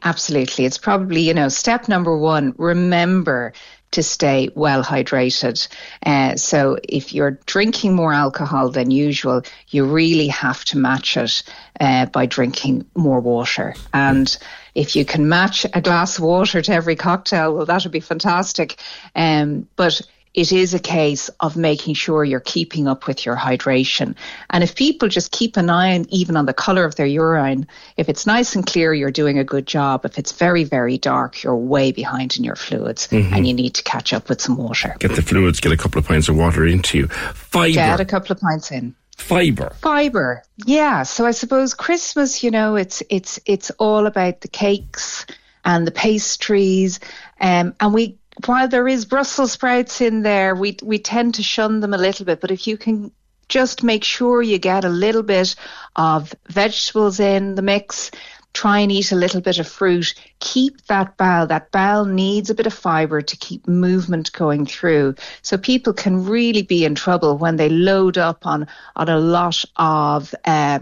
Absolutely. 0.03 0.65
It's 0.65 0.77
probably, 0.77 1.21
you 1.21 1.33
know, 1.33 1.49
step 1.49 1.87
number 1.87 2.17
one, 2.17 2.55
remember 2.57 3.53
to 3.91 4.03
stay 4.03 4.49
well 4.55 4.83
hydrated. 4.83 5.67
Uh, 6.05 6.35
so 6.35 6.77
if 6.83 7.13
you're 7.13 7.39
drinking 7.45 7.95
more 7.95 8.13
alcohol 8.13 8.69
than 8.69 8.91
usual, 8.91 9.41
you 9.69 9.85
really 9.85 10.27
have 10.27 10.63
to 10.65 10.77
match 10.77 11.17
it 11.17 11.43
uh, 11.79 12.05
by 12.07 12.25
drinking 12.25 12.85
more 12.95 13.19
water. 13.19 13.75
And 13.93 14.37
if 14.75 14.95
you 14.95 15.05
can 15.05 15.27
match 15.27 15.65
a 15.73 15.81
glass 15.81 16.17
of 16.17 16.23
water 16.23 16.61
to 16.61 16.71
every 16.71 16.95
cocktail, 16.95 17.53
well, 17.53 17.65
that 17.65 17.83
would 17.83 17.91
be 17.91 17.99
fantastic. 17.99 18.79
Um, 19.15 19.67
but 19.75 20.01
it 20.33 20.51
is 20.51 20.73
a 20.73 20.79
case 20.79 21.29
of 21.39 21.57
making 21.57 21.95
sure 21.95 22.23
you're 22.23 22.39
keeping 22.39 22.87
up 22.87 23.07
with 23.07 23.25
your 23.25 23.35
hydration. 23.35 24.15
And 24.49 24.63
if 24.63 24.75
people 24.75 25.07
just 25.07 25.31
keep 25.31 25.57
an 25.57 25.69
eye 25.69 25.95
on, 25.95 26.05
even 26.09 26.37
on 26.37 26.45
the 26.45 26.53
color 26.53 26.85
of 26.85 26.95
their 26.95 27.07
urine, 27.07 27.67
if 27.97 28.09
it's 28.09 28.27
nice 28.27 28.55
and 28.55 28.65
clear, 28.65 28.93
you're 28.93 29.11
doing 29.11 29.39
a 29.39 29.43
good 29.43 29.65
job. 29.65 30.05
If 30.05 30.19
it's 30.19 30.31
very, 30.31 30.63
very 30.63 30.97
dark, 30.97 31.41
you're 31.43 31.55
way 31.55 31.91
behind 31.91 32.37
in 32.37 32.43
your 32.43 32.55
fluids 32.55 33.07
mm-hmm. 33.07 33.33
and 33.33 33.47
you 33.47 33.53
need 33.53 33.73
to 33.75 33.83
catch 33.83 34.13
up 34.13 34.29
with 34.29 34.39
some 34.39 34.55
water. 34.55 34.95
Get 34.99 35.15
the 35.15 35.21
fluids, 35.21 35.59
get 35.59 35.71
a 35.71 35.77
couple 35.77 35.99
of 35.99 36.07
pints 36.07 36.29
of 36.29 36.37
water 36.37 36.65
into 36.65 36.99
you. 36.99 37.07
Fiber. 37.07 37.73
Get 37.73 37.99
a 37.99 38.05
couple 38.05 38.31
of 38.31 38.39
pints 38.39 38.71
in. 38.71 38.95
Fiber. 39.17 39.71
Fiber. 39.81 40.43
Yeah. 40.65 41.03
So 41.03 41.25
I 41.25 41.31
suppose 41.31 41.73
Christmas, 41.73 42.43
you 42.43 42.51
know, 42.51 42.75
it's 42.75 43.03
it's 43.09 43.39
it's 43.45 43.71
all 43.71 44.05
about 44.05 44.41
the 44.41 44.47
cakes 44.47 45.25
and 45.65 45.85
the 45.85 45.91
pastries. 45.91 46.99
Um, 47.41 47.75
and 47.79 47.93
we 47.93 48.18
while 48.45 48.67
there 48.67 48.87
is 48.87 49.05
Brussels 49.05 49.51
sprouts 49.51 50.01
in 50.01 50.21
there, 50.21 50.55
we 50.55 50.77
we 50.83 50.99
tend 50.99 51.35
to 51.35 51.43
shun 51.43 51.79
them 51.79 51.93
a 51.93 51.97
little 51.97 52.25
bit. 52.25 52.41
But 52.41 52.51
if 52.51 52.67
you 52.67 52.77
can 52.77 53.11
just 53.47 53.83
make 53.83 54.03
sure 54.03 54.41
you 54.41 54.59
get 54.59 54.85
a 54.85 54.89
little 54.89 55.23
bit 55.23 55.55
of 55.95 56.33
vegetables 56.47 57.19
in 57.19 57.55
the 57.55 57.61
mix, 57.61 58.11
try 58.53 58.79
and 58.79 58.91
eat 58.91 59.11
a 59.11 59.15
little 59.15 59.41
bit 59.41 59.59
of 59.59 59.67
fruit. 59.67 60.13
Keep 60.39 60.85
that 60.85 61.17
bowel. 61.17 61.47
That 61.47 61.71
bowel 61.71 62.05
needs 62.05 62.49
a 62.49 62.55
bit 62.55 62.67
of 62.67 62.73
fiber 62.73 63.21
to 63.21 63.37
keep 63.37 63.67
movement 63.67 64.31
going 64.31 64.65
through. 64.65 65.15
So 65.41 65.57
people 65.57 65.93
can 65.93 66.25
really 66.25 66.61
be 66.61 66.85
in 66.85 66.95
trouble 66.95 67.37
when 67.37 67.57
they 67.57 67.69
load 67.69 68.17
up 68.17 68.45
on 68.45 68.67
on 68.95 69.09
a 69.09 69.19
lot 69.19 69.63
of 69.75 70.33
uh, 70.45 70.79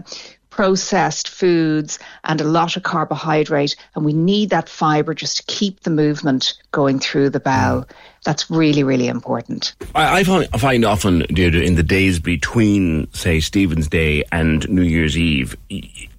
processed 0.58 1.28
foods 1.28 2.00
and 2.24 2.40
a 2.40 2.44
lot 2.44 2.76
of 2.76 2.82
carbohydrate. 2.82 3.76
And 3.94 4.04
we 4.04 4.12
need 4.12 4.50
that 4.50 4.68
fiber 4.68 5.14
just 5.14 5.36
to 5.36 5.44
keep 5.44 5.84
the 5.84 5.90
movement 5.90 6.54
going 6.72 6.98
through 6.98 7.30
the 7.30 7.38
bowel. 7.38 7.82
Mm. 7.82 7.90
That's 8.24 8.50
really, 8.50 8.82
really 8.82 9.06
important. 9.06 9.76
I, 9.94 10.18
I 10.18 10.24
find, 10.24 10.48
I 10.52 10.58
find 10.58 10.84
often, 10.84 11.20
Deirdre, 11.32 11.60
in 11.60 11.76
the 11.76 11.84
days 11.84 12.18
between, 12.18 13.06
say, 13.12 13.38
Stephen's 13.38 13.86
Day 13.86 14.24
and 14.32 14.68
New 14.68 14.82
Year's 14.82 15.16
Eve, 15.16 15.56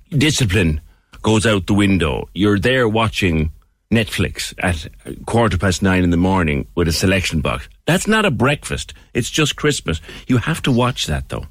discipline 0.08 0.80
goes 1.22 1.46
out 1.46 1.68
the 1.68 1.74
window. 1.74 2.30
You're 2.34 2.60
there 2.60 2.88
watching 2.88 3.52
Netflix 3.92 4.54
at 4.60 4.88
quarter 5.26 5.58
past 5.58 5.82
nine 5.82 6.06
in 6.06 6.12
the 6.12 6.18
morning 6.18 6.66
with 6.76 6.88
a 6.88 6.94
selection 6.94 7.42
box. 7.42 7.68
That's 7.86 8.08
not 8.08 8.24
a 8.24 8.32
breakfast. 8.32 8.94
It's 9.14 9.30
just 9.30 9.58
Christmas. 9.58 10.00
You 10.28 10.38
have 10.38 10.62
to 10.62 10.72
watch 10.72 11.08
that, 11.08 11.28
though. 11.28 11.48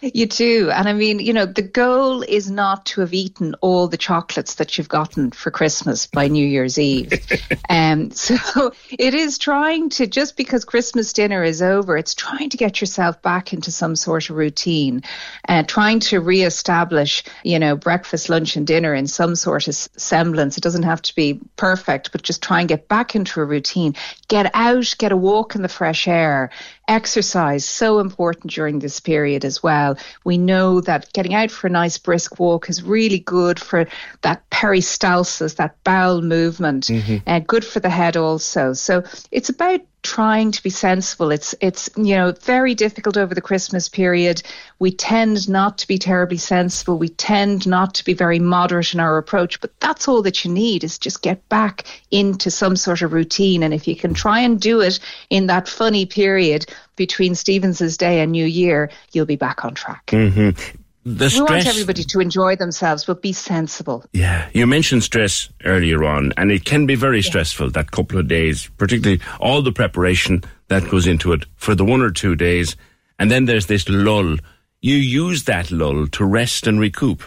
You 0.00 0.26
do. 0.26 0.70
And 0.70 0.88
I 0.88 0.92
mean, 0.92 1.18
you 1.18 1.32
know, 1.32 1.46
the 1.46 1.62
goal 1.62 2.22
is 2.22 2.50
not 2.50 2.86
to 2.86 3.00
have 3.00 3.14
eaten 3.14 3.54
all 3.60 3.88
the 3.88 3.96
chocolates 3.96 4.54
that 4.56 4.76
you've 4.76 4.88
gotten 4.88 5.30
for 5.30 5.50
Christmas 5.50 6.06
by 6.06 6.28
New 6.28 6.46
Year's 6.46 6.78
Eve. 6.78 7.12
um, 7.68 8.10
so 8.10 8.72
it 8.90 9.14
is 9.14 9.38
trying 9.38 9.90
to, 9.90 10.06
just 10.06 10.36
because 10.36 10.64
Christmas 10.64 11.12
dinner 11.12 11.42
is 11.42 11.62
over, 11.62 11.96
it's 11.96 12.14
trying 12.14 12.50
to 12.50 12.56
get 12.56 12.80
yourself 12.80 13.20
back 13.22 13.52
into 13.52 13.70
some 13.70 13.96
sort 13.96 14.30
of 14.30 14.36
routine 14.36 15.02
and 15.44 15.64
uh, 15.64 15.68
trying 15.68 16.00
to 16.00 16.20
re-establish, 16.20 17.24
you 17.42 17.58
know, 17.58 17.76
breakfast, 17.76 18.28
lunch 18.28 18.56
and 18.56 18.66
dinner 18.66 18.94
in 18.94 19.06
some 19.06 19.34
sort 19.34 19.68
of 19.68 19.74
semblance. 19.74 20.56
It 20.56 20.62
doesn't 20.62 20.82
have 20.82 21.02
to 21.02 21.14
be 21.14 21.40
perfect, 21.56 22.12
but 22.12 22.22
just 22.22 22.42
try 22.42 22.60
and 22.60 22.68
get 22.68 22.88
back 22.88 23.14
into 23.14 23.40
a 23.40 23.44
routine. 23.44 23.94
Get 24.28 24.50
out, 24.54 24.94
get 24.98 25.12
a 25.12 25.16
walk 25.16 25.54
in 25.54 25.62
the 25.62 25.68
fresh 25.68 26.08
air, 26.08 26.50
exercise, 26.88 27.64
so 27.64 27.98
important 27.98 28.52
during 28.52 28.78
this 28.78 29.00
period 29.00 29.44
as 29.44 29.62
well. 29.62 29.96
We 30.24 30.38
know 30.38 30.80
that 30.82 31.12
getting 31.12 31.34
out 31.34 31.50
for 31.50 31.66
a 31.66 31.70
nice 31.70 31.98
brisk 31.98 32.38
walk 32.38 32.68
is 32.68 32.82
really 32.82 33.18
good 33.18 33.60
for 33.60 33.86
that 34.22 34.48
peristalsis, 34.50 35.56
that 35.56 35.82
bowel 35.84 36.22
movement, 36.22 36.88
and 36.88 37.02
mm-hmm. 37.02 37.28
uh, 37.28 37.40
good 37.40 37.64
for 37.64 37.80
the 37.80 37.90
head 37.90 38.16
also. 38.16 38.72
So 38.72 39.02
it's 39.30 39.48
about 39.48 39.80
trying 40.04 40.52
to 40.52 40.62
be 40.62 40.70
sensible. 40.70 41.32
It's 41.32 41.54
it's 41.60 41.90
you 41.96 42.14
know 42.14 42.32
very 42.42 42.74
difficult 42.74 43.16
over 43.16 43.34
the 43.34 43.40
Christmas 43.40 43.88
period. 43.88 44.42
We 44.78 44.92
tend 44.92 45.48
not 45.48 45.78
to 45.78 45.88
be 45.88 45.98
terribly 45.98 46.36
sensible. 46.36 46.98
We 46.98 47.08
tend 47.08 47.66
not 47.66 47.94
to 47.94 48.04
be 48.04 48.14
very 48.14 48.38
moderate 48.38 48.94
in 48.94 49.00
our 49.00 49.18
approach. 49.18 49.60
But 49.60 49.78
that's 49.80 50.06
all 50.06 50.22
that 50.22 50.44
you 50.44 50.52
need 50.52 50.84
is 50.84 50.98
just 50.98 51.22
get 51.22 51.48
back 51.48 51.86
into 52.12 52.50
some 52.50 52.76
sort 52.76 53.02
of 53.02 53.12
routine. 53.12 53.62
And 53.64 53.74
if 53.74 53.88
you 53.88 53.96
can 53.96 54.14
try 54.14 54.40
and 54.40 54.60
do 54.60 54.80
it 54.80 55.00
in 55.30 55.46
that 55.48 55.68
funny 55.68 56.06
period 56.06 56.66
between 56.94 57.34
Stephen's 57.34 57.96
Day 57.96 58.20
and 58.20 58.30
New 58.30 58.46
Year, 58.46 58.90
you'll 59.12 59.26
be 59.26 59.36
back 59.36 59.64
on 59.64 59.74
track. 59.74 60.06
Mm-hmm 60.06 60.82
the 61.04 61.28
stress, 61.28 61.50
we 61.50 61.54
want 61.56 61.66
everybody 61.66 62.02
to 62.04 62.20
enjoy 62.20 62.56
themselves, 62.56 63.04
but 63.04 63.20
be 63.20 63.32
sensible. 63.32 64.04
Yeah, 64.12 64.48
you 64.54 64.66
mentioned 64.66 65.02
stress 65.02 65.50
earlier 65.64 66.02
on, 66.04 66.32
and 66.36 66.50
it 66.50 66.64
can 66.64 66.86
be 66.86 66.94
very 66.94 67.18
yeah. 67.18 67.28
stressful 67.28 67.70
that 67.70 67.90
couple 67.90 68.18
of 68.18 68.26
days, 68.28 68.70
particularly 68.78 69.20
all 69.38 69.60
the 69.60 69.72
preparation 69.72 70.42
that 70.68 70.88
goes 70.88 71.06
into 71.06 71.32
it 71.32 71.44
for 71.56 71.74
the 71.74 71.84
one 71.84 72.00
or 72.00 72.10
two 72.10 72.34
days, 72.34 72.76
and 73.18 73.30
then 73.30 73.44
there's 73.44 73.66
this 73.66 73.88
lull. 73.88 74.36
You 74.80 74.96
use 74.96 75.44
that 75.44 75.70
lull 75.70 76.06
to 76.08 76.24
rest 76.24 76.66
and 76.66 76.80
recoup. 76.80 77.22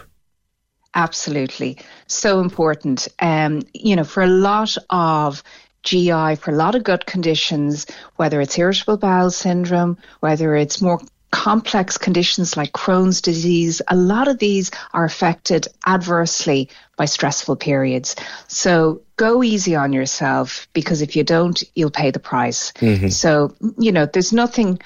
Absolutely, 0.94 1.78
so 2.08 2.40
important. 2.40 3.06
Um, 3.20 3.62
you 3.74 3.94
know, 3.94 4.04
for 4.04 4.24
a 4.24 4.28
lot 4.28 4.76
of 4.90 5.42
GI, 5.84 6.34
for 6.36 6.50
a 6.50 6.56
lot 6.56 6.74
of 6.74 6.82
gut 6.82 7.06
conditions, 7.06 7.86
whether 8.16 8.40
it's 8.40 8.58
irritable 8.58 8.96
bowel 8.96 9.30
syndrome, 9.30 9.98
whether 10.20 10.56
it's 10.56 10.82
more 10.82 11.00
complex 11.30 11.98
conditions 11.98 12.56
like 12.56 12.72
Crohn's 12.72 13.20
disease, 13.20 13.82
a 13.88 13.96
lot 13.96 14.28
of 14.28 14.38
these 14.38 14.70
are 14.92 15.04
affected 15.04 15.68
adversely 15.86 16.70
by 16.96 17.04
stressful 17.04 17.56
periods. 17.56 18.16
So 18.48 19.02
go 19.16 19.42
easy 19.42 19.74
on 19.76 19.92
yourself 19.92 20.68
because 20.72 21.02
if 21.02 21.16
you 21.16 21.24
don't, 21.24 21.62
you'll 21.74 21.90
pay 21.90 22.10
the 22.10 22.18
price. 22.18 22.72
Mm-hmm. 22.72 23.08
So, 23.08 23.54
you 23.78 23.92
know, 23.92 24.06
there's 24.06 24.32
nothing, 24.32 24.80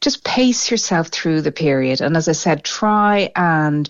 just 0.00 0.24
pace 0.24 0.70
yourself 0.70 1.08
through 1.08 1.40
the 1.42 1.52
period. 1.52 2.00
And 2.00 2.16
as 2.16 2.28
I 2.28 2.32
said, 2.32 2.64
try 2.64 3.30
and 3.34 3.88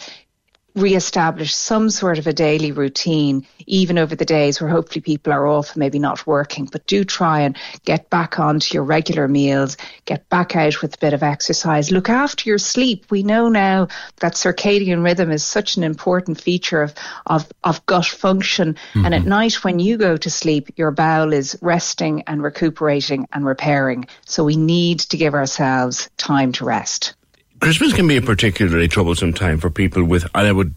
re-establish 0.74 1.54
some 1.54 1.90
sort 1.90 2.18
of 2.18 2.26
a 2.26 2.32
daily 2.32 2.72
routine, 2.72 3.46
even 3.66 3.98
over 3.98 4.14
the 4.14 4.24
days 4.24 4.60
where 4.60 4.70
hopefully 4.70 5.00
people 5.00 5.32
are 5.32 5.46
off 5.46 5.70
and 5.70 5.78
maybe 5.78 5.98
not 5.98 6.26
working. 6.26 6.66
But 6.66 6.86
do 6.86 7.04
try 7.04 7.40
and 7.40 7.56
get 7.84 8.10
back 8.10 8.38
onto 8.38 8.74
your 8.74 8.84
regular 8.84 9.28
meals, 9.28 9.76
get 10.04 10.28
back 10.28 10.54
out 10.56 10.80
with 10.82 10.94
a 10.94 10.98
bit 10.98 11.14
of 11.14 11.22
exercise, 11.22 11.90
look 11.90 12.08
after 12.08 12.48
your 12.48 12.58
sleep. 12.58 13.10
We 13.10 13.22
know 13.22 13.48
now 13.48 13.88
that 14.20 14.34
circadian 14.34 15.02
rhythm 15.02 15.30
is 15.30 15.42
such 15.42 15.76
an 15.76 15.84
important 15.84 16.40
feature 16.40 16.82
of, 16.82 16.94
of, 17.26 17.50
of 17.64 17.84
gut 17.86 18.06
function. 18.06 18.74
Mm-hmm. 18.74 19.04
And 19.04 19.14
at 19.14 19.20
mm-hmm. 19.22 19.30
night 19.30 19.64
when 19.64 19.78
you 19.78 19.96
go 19.96 20.16
to 20.16 20.30
sleep, 20.30 20.70
your 20.76 20.90
bowel 20.90 21.32
is 21.32 21.58
resting 21.60 22.22
and 22.26 22.42
recuperating 22.42 23.26
and 23.32 23.44
repairing. 23.44 24.06
So 24.26 24.44
we 24.44 24.56
need 24.56 25.00
to 25.00 25.16
give 25.16 25.34
ourselves 25.34 26.10
time 26.16 26.52
to 26.52 26.64
rest. 26.64 27.14
Christmas 27.60 27.92
can 27.92 28.06
be 28.06 28.16
a 28.16 28.22
particularly 28.22 28.88
troublesome 28.88 29.32
time 29.32 29.58
for 29.58 29.70
people 29.70 30.04
with, 30.04 30.26
I 30.34 30.50
would 30.52 30.74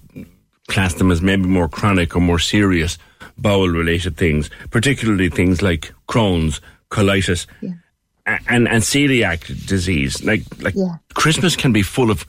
class 0.67 0.93
them 0.95 1.11
as 1.11 1.21
maybe 1.21 1.43
more 1.43 1.67
chronic 1.67 2.15
or 2.15 2.19
more 2.21 2.39
serious 2.39 2.97
bowel 3.37 3.67
related 3.69 4.17
things, 4.17 4.49
particularly 4.69 5.29
things 5.29 5.61
like 5.61 5.93
Crohn's, 6.07 6.61
colitis, 6.89 7.45
Yeah. 7.61 7.71
and, 8.25 8.67
and 8.67 8.83
celiac 8.83 9.65
disease. 9.67 10.23
Like, 10.23 10.43
like 10.61 10.75
Yeah. 10.75 10.97
Christmas 11.13 11.55
can 11.55 11.71
be 11.71 11.81
full 11.81 12.11
of 12.11 12.25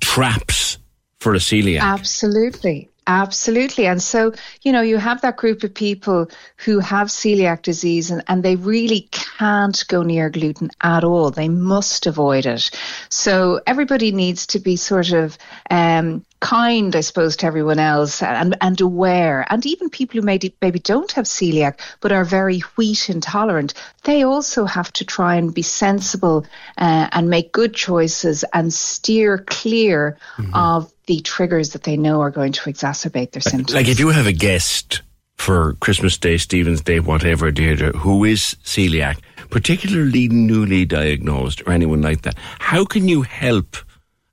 traps 0.00 0.78
for 1.18 1.34
a 1.34 1.38
celiac. 1.38 1.80
Absolutely. 1.80 2.89
Absolutely. 3.10 3.88
And 3.88 4.00
so, 4.00 4.32
you 4.62 4.70
know, 4.70 4.82
you 4.82 4.96
have 4.96 5.20
that 5.22 5.36
group 5.36 5.64
of 5.64 5.74
people 5.74 6.30
who 6.58 6.78
have 6.78 7.08
celiac 7.08 7.62
disease 7.62 8.12
and, 8.12 8.22
and 8.28 8.44
they 8.44 8.54
really 8.54 9.08
can't 9.10 9.84
go 9.88 10.04
near 10.04 10.30
gluten 10.30 10.70
at 10.80 11.02
all. 11.02 11.32
They 11.32 11.48
must 11.48 12.06
avoid 12.06 12.46
it. 12.46 12.70
So 13.08 13.60
everybody 13.66 14.12
needs 14.12 14.46
to 14.48 14.60
be 14.60 14.76
sort 14.76 15.10
of 15.10 15.36
um, 15.68 16.24
kind, 16.40 16.96
I 16.96 17.00
suppose, 17.00 17.36
to 17.36 17.46
everyone 17.46 17.78
else 17.78 18.22
and, 18.22 18.56
and 18.60 18.80
aware. 18.80 19.46
And 19.50 19.64
even 19.66 19.90
people 19.90 20.20
who 20.20 20.26
maybe, 20.26 20.54
maybe 20.60 20.78
don't 20.78 21.12
have 21.12 21.26
celiac 21.26 21.78
but 22.00 22.12
are 22.12 22.24
very 22.24 22.60
wheat 22.76 23.08
intolerant, 23.08 23.74
they 24.04 24.24
also 24.24 24.64
have 24.64 24.92
to 24.94 25.04
try 25.04 25.36
and 25.36 25.54
be 25.54 25.62
sensible 25.62 26.46
uh, 26.78 27.08
and 27.12 27.28
make 27.28 27.52
good 27.52 27.74
choices 27.74 28.44
and 28.52 28.72
steer 28.72 29.38
clear 29.38 30.18
of 30.54 30.92
the 31.06 31.20
triggers 31.20 31.70
that 31.70 31.82
they 31.82 31.96
know 31.96 32.20
are 32.20 32.30
going 32.30 32.52
to 32.52 32.70
exacerbate 32.70 33.32
their 33.32 33.42
symptoms. 33.42 33.74
Like 33.74 33.88
if 33.88 34.00
you 34.00 34.08
have 34.08 34.26
a 34.26 34.32
guest 34.32 35.02
for 35.36 35.74
Christmas 35.74 36.18
Day, 36.18 36.36
Stephen's 36.36 36.82
Day, 36.82 37.00
whatever, 37.00 37.50
Deirdre, 37.50 37.92
who 37.92 38.24
is 38.24 38.56
celiac, 38.64 39.20
particularly 39.50 40.28
newly 40.28 40.84
diagnosed 40.84 41.62
or 41.66 41.72
anyone 41.72 42.02
like 42.02 42.22
that, 42.22 42.36
how 42.58 42.84
can 42.84 43.08
you 43.08 43.22
help? 43.22 43.76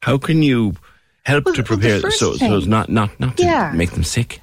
How 0.02 0.18
can 0.18 0.44
you 0.44 0.76
help 1.28 1.46
to 1.54 1.64
prepare 1.64 2.00
first 2.00 2.20
so, 2.20 2.34
so 2.36 2.58
as 2.58 2.68
not 2.68 2.90
not 2.90 3.10
not 3.20 3.38
to 3.38 3.44
Yeah. 3.44 3.72
make 3.76 3.92
them 3.92 4.04
sick? 4.04 4.42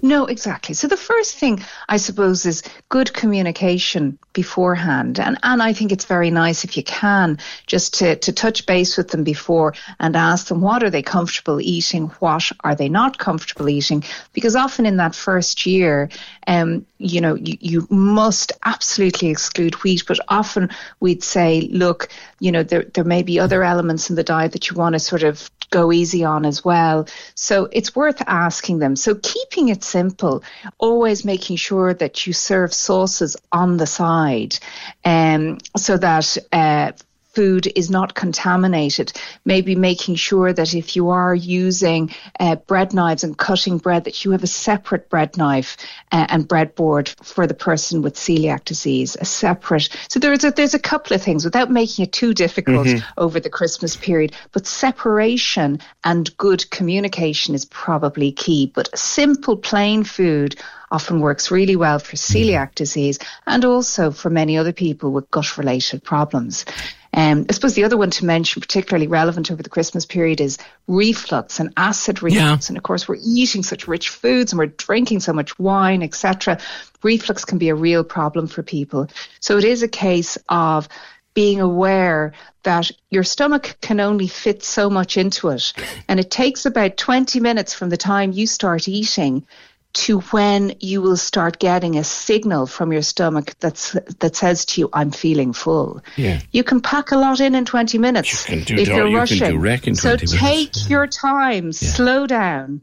No, 0.00 0.24
exactly. 0.24 0.74
So 0.74 0.88
the 0.88 0.96
first 0.96 1.36
thing 1.36 1.62
I 1.88 1.98
suppose 1.98 2.46
is 2.46 2.62
good 2.88 3.12
communication 3.12 4.18
beforehand. 4.32 5.20
And 5.20 5.36
and 5.42 5.62
I 5.62 5.74
think 5.74 5.92
it's 5.92 6.06
very 6.06 6.30
nice 6.30 6.64
if 6.64 6.76
you 6.78 6.82
can 6.82 7.38
just 7.66 7.98
to, 7.98 8.16
to 8.16 8.32
touch 8.32 8.64
base 8.64 8.96
with 8.96 9.08
them 9.08 9.22
before 9.22 9.74
and 10.00 10.16
ask 10.16 10.46
them 10.46 10.62
what 10.62 10.82
are 10.82 10.88
they 10.88 11.02
comfortable 11.02 11.60
eating, 11.60 12.06
what 12.20 12.50
are 12.64 12.74
they 12.74 12.88
not 12.88 13.18
comfortable 13.18 13.68
eating? 13.68 14.02
Because 14.32 14.56
often 14.56 14.86
in 14.86 14.96
that 14.96 15.14
first 15.14 15.66
year, 15.66 16.08
um, 16.46 16.86
you 16.98 17.20
know, 17.20 17.34
you, 17.34 17.58
you 17.60 17.86
must 17.90 18.52
absolutely 18.64 19.28
exclude 19.28 19.74
wheat, 19.84 20.04
but 20.08 20.18
often 20.28 20.70
we'd 21.00 21.22
say, 21.22 21.68
look, 21.70 22.08
you 22.40 22.50
know, 22.50 22.62
there 22.62 22.84
there 22.94 23.04
may 23.04 23.22
be 23.22 23.38
other 23.38 23.62
elements 23.62 24.08
in 24.08 24.16
the 24.16 24.24
diet 24.24 24.52
that 24.52 24.70
you 24.70 24.76
want 24.76 24.94
to 24.94 24.98
sort 24.98 25.22
of 25.22 25.50
go 25.72 25.90
easy 25.90 26.24
on 26.24 26.44
as 26.44 26.64
well. 26.64 27.08
So 27.34 27.68
it's 27.72 27.96
worth 27.96 28.22
asking 28.26 28.78
them. 28.78 28.94
So 28.94 29.16
keeping 29.16 29.68
it 29.68 29.82
simple, 29.82 30.44
always 30.78 31.24
making 31.24 31.56
sure 31.56 31.92
that 31.94 32.26
you 32.26 32.32
serve 32.32 32.72
sauces 32.72 33.36
on 33.50 33.78
the 33.78 33.86
side, 33.86 34.58
um, 35.04 35.58
so 35.76 35.96
that. 35.96 36.36
Uh, 36.52 36.92
Food 37.34 37.72
is 37.74 37.88
not 37.90 38.14
contaminated. 38.14 39.12
Maybe 39.44 39.74
making 39.74 40.16
sure 40.16 40.52
that 40.52 40.74
if 40.74 40.96
you 40.96 41.08
are 41.08 41.34
using 41.34 42.14
uh, 42.38 42.56
bread 42.56 42.92
knives 42.92 43.24
and 43.24 43.38
cutting 43.38 43.78
bread, 43.78 44.04
that 44.04 44.22
you 44.24 44.32
have 44.32 44.42
a 44.42 44.46
separate 44.46 45.08
bread 45.08 45.38
knife 45.38 45.78
uh, 46.10 46.26
and 46.28 46.46
breadboard 46.46 47.08
for 47.24 47.46
the 47.46 47.54
person 47.54 48.02
with 48.02 48.16
celiac 48.16 48.64
disease, 48.64 49.16
a 49.18 49.24
separate. 49.24 49.88
So 50.08 50.20
there's 50.20 50.44
a, 50.44 50.50
there's 50.50 50.74
a 50.74 50.78
couple 50.78 51.16
of 51.16 51.22
things 51.22 51.44
without 51.44 51.70
making 51.70 52.04
it 52.04 52.12
too 52.12 52.34
difficult 52.34 52.86
Mhm. 52.86 53.02
over 53.16 53.40
the 53.40 53.48
Christmas 53.48 53.96
period. 53.96 54.32
But 54.52 54.66
separation 54.66 55.80
and 56.04 56.36
good 56.36 56.70
communication 56.70 57.54
is 57.54 57.64
probably 57.64 58.32
key. 58.32 58.70
But 58.74 58.96
simple, 58.98 59.56
plain 59.56 60.04
food 60.04 60.56
often 60.90 61.20
works 61.20 61.50
really 61.50 61.76
well 61.76 61.98
for 61.98 62.16
celiac 62.16 62.74
disease 62.74 63.18
and 63.46 63.64
also 63.64 64.10
for 64.10 64.28
many 64.28 64.58
other 64.58 64.72
people 64.74 65.10
with 65.12 65.30
gut 65.30 65.56
related 65.56 66.04
problems. 66.04 66.66
Um, 67.14 67.44
I 67.48 67.52
suppose 67.52 67.74
the 67.74 67.84
other 67.84 67.96
one 67.96 68.10
to 68.10 68.24
mention, 68.24 68.60
particularly 68.60 69.06
relevant 69.06 69.50
over 69.50 69.62
the 69.62 69.68
Christmas 69.68 70.06
period, 70.06 70.40
is 70.40 70.58
reflux 70.86 71.60
and 71.60 71.72
acid 71.76 72.22
reflux. 72.22 72.68
And 72.68 72.78
of 72.78 72.84
course, 72.84 73.06
we're 73.06 73.18
eating 73.24 73.62
such 73.62 73.86
rich 73.86 74.08
foods 74.08 74.52
and 74.52 74.58
we're 74.58 74.66
drinking 74.66 75.20
so 75.20 75.32
much 75.32 75.58
wine, 75.58 76.02
etc. 76.02 76.58
Reflux 77.02 77.44
can 77.44 77.58
be 77.58 77.68
a 77.68 77.74
real 77.74 78.02
problem 78.02 78.46
for 78.46 78.62
people. 78.62 79.08
So 79.40 79.58
it 79.58 79.64
is 79.64 79.82
a 79.82 79.88
case 79.88 80.38
of 80.48 80.88
being 81.34 81.60
aware 81.60 82.32
that 82.62 82.90
your 83.10 83.24
stomach 83.24 83.76
can 83.80 84.00
only 84.00 84.28
fit 84.28 84.62
so 84.62 84.88
much 84.90 85.16
into 85.16 85.48
it. 85.48 85.72
And 86.08 86.20
it 86.20 86.30
takes 86.30 86.66
about 86.66 86.96
20 86.96 87.40
minutes 87.40 87.74
from 87.74 87.88
the 87.90 87.96
time 87.96 88.32
you 88.32 88.46
start 88.46 88.88
eating 88.88 89.46
to 89.94 90.20
when 90.20 90.74
you 90.80 91.02
will 91.02 91.16
start 91.16 91.58
getting 91.58 91.96
a 91.98 92.04
signal 92.04 92.66
from 92.66 92.92
your 92.92 93.02
stomach 93.02 93.54
that's 93.60 93.92
that 94.20 94.36
says 94.36 94.64
to 94.66 94.80
you, 94.80 94.88
"I'm 94.92 95.10
feeling 95.10 95.52
full." 95.52 96.02
Yeah. 96.16 96.40
You 96.52 96.64
can 96.64 96.80
pack 96.80 97.12
a 97.12 97.16
lot 97.16 97.40
in 97.40 97.54
in 97.54 97.64
20 97.64 97.98
minutes 97.98 98.44
do 98.46 98.74
if 98.76 98.88
you're 98.88 99.06
you 99.08 99.16
can 99.26 99.58
rushing. 99.58 99.94
so 99.94 100.16
20 100.16 100.26
minutes. 100.26 100.32
take 100.32 100.90
your 100.90 101.06
time, 101.06 101.72
slow 101.72 102.26
down, 102.26 102.80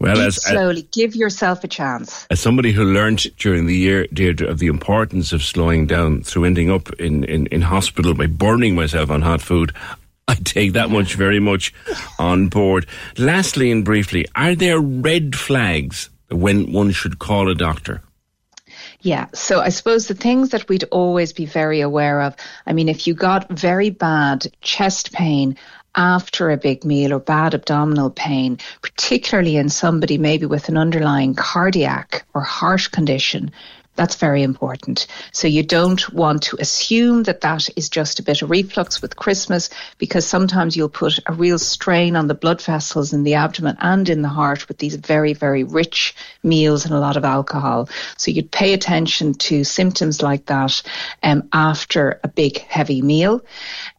Well, 0.00 0.18
as, 0.20 0.38
as 0.38 0.44
slowly, 0.44 0.88
give 0.92 1.14
yourself 1.14 1.64
a 1.64 1.68
chance. 1.68 2.26
as 2.30 2.40
somebody 2.40 2.72
who 2.72 2.84
learned 2.84 3.26
during 3.36 3.66
the 3.66 3.76
year, 3.76 4.06
Deirdre, 4.12 4.48
of 4.48 4.58
the 4.58 4.66
importance 4.68 5.32
of 5.32 5.42
slowing 5.42 5.86
down 5.86 6.22
through 6.22 6.44
ending 6.44 6.70
up 6.70 6.92
in, 7.00 7.24
in, 7.24 7.46
in 7.48 7.62
hospital 7.62 8.14
by 8.14 8.26
burning 8.26 8.74
myself 8.74 9.10
on 9.10 9.22
hot 9.22 9.40
food, 9.42 9.72
I 10.28 10.34
take 10.34 10.74
that 10.74 10.90
much 10.90 11.14
very 11.14 11.40
much 11.40 11.72
on 12.18 12.48
board. 12.48 12.86
Lastly 13.16 13.70
and 13.70 13.82
briefly, 13.82 14.26
are 14.34 14.54
there 14.54 14.78
red 14.78 15.34
flags 15.34 16.10
when 16.30 16.72
one 16.72 16.90
should 16.90 17.18
call 17.18 17.48
a 17.48 17.54
doctor? 17.54 18.02
Yeah. 19.00 19.26
So 19.32 19.60
I 19.60 19.68
suppose 19.68 20.08
the 20.08 20.14
things 20.14 20.50
that 20.50 20.68
we'd 20.68 20.84
always 20.84 21.32
be 21.32 21.46
very 21.46 21.80
aware 21.80 22.20
of. 22.22 22.34
I 22.66 22.72
mean, 22.72 22.88
if 22.88 23.06
you 23.06 23.14
got 23.14 23.48
very 23.48 23.90
bad 23.90 24.46
chest 24.60 25.12
pain 25.12 25.56
after 25.94 26.50
a 26.50 26.56
big 26.56 26.84
meal 26.84 27.12
or 27.12 27.18
bad 27.18 27.54
abdominal 27.54 28.10
pain, 28.10 28.58
particularly 28.82 29.56
in 29.56 29.68
somebody 29.68 30.18
maybe 30.18 30.46
with 30.46 30.68
an 30.68 30.76
underlying 30.76 31.34
cardiac 31.34 32.24
or 32.34 32.42
heart 32.42 32.90
condition, 32.90 33.50
that's 33.98 34.14
very 34.14 34.44
important. 34.44 35.08
So 35.32 35.48
you 35.48 35.64
don't 35.64 36.10
want 36.14 36.44
to 36.44 36.56
assume 36.60 37.24
that 37.24 37.40
that 37.40 37.68
is 37.76 37.88
just 37.88 38.20
a 38.20 38.22
bit 38.22 38.42
of 38.42 38.48
reflux 38.48 39.02
with 39.02 39.16
Christmas 39.16 39.70
because 39.98 40.24
sometimes 40.24 40.76
you'll 40.76 40.88
put 40.88 41.18
a 41.26 41.32
real 41.32 41.58
strain 41.58 42.14
on 42.14 42.28
the 42.28 42.34
blood 42.34 42.62
vessels 42.62 43.12
in 43.12 43.24
the 43.24 43.34
abdomen 43.34 43.76
and 43.80 44.08
in 44.08 44.22
the 44.22 44.28
heart 44.28 44.68
with 44.68 44.78
these 44.78 44.94
very, 44.94 45.32
very 45.34 45.64
rich 45.64 46.14
meals 46.44 46.84
and 46.84 46.94
a 46.94 47.00
lot 47.00 47.16
of 47.16 47.24
alcohol. 47.24 47.88
So 48.16 48.30
you'd 48.30 48.52
pay 48.52 48.72
attention 48.72 49.34
to 49.34 49.64
symptoms 49.64 50.22
like 50.22 50.46
that 50.46 50.80
um, 51.24 51.48
after 51.52 52.20
a 52.22 52.28
big, 52.28 52.58
heavy 52.58 53.02
meal. 53.02 53.44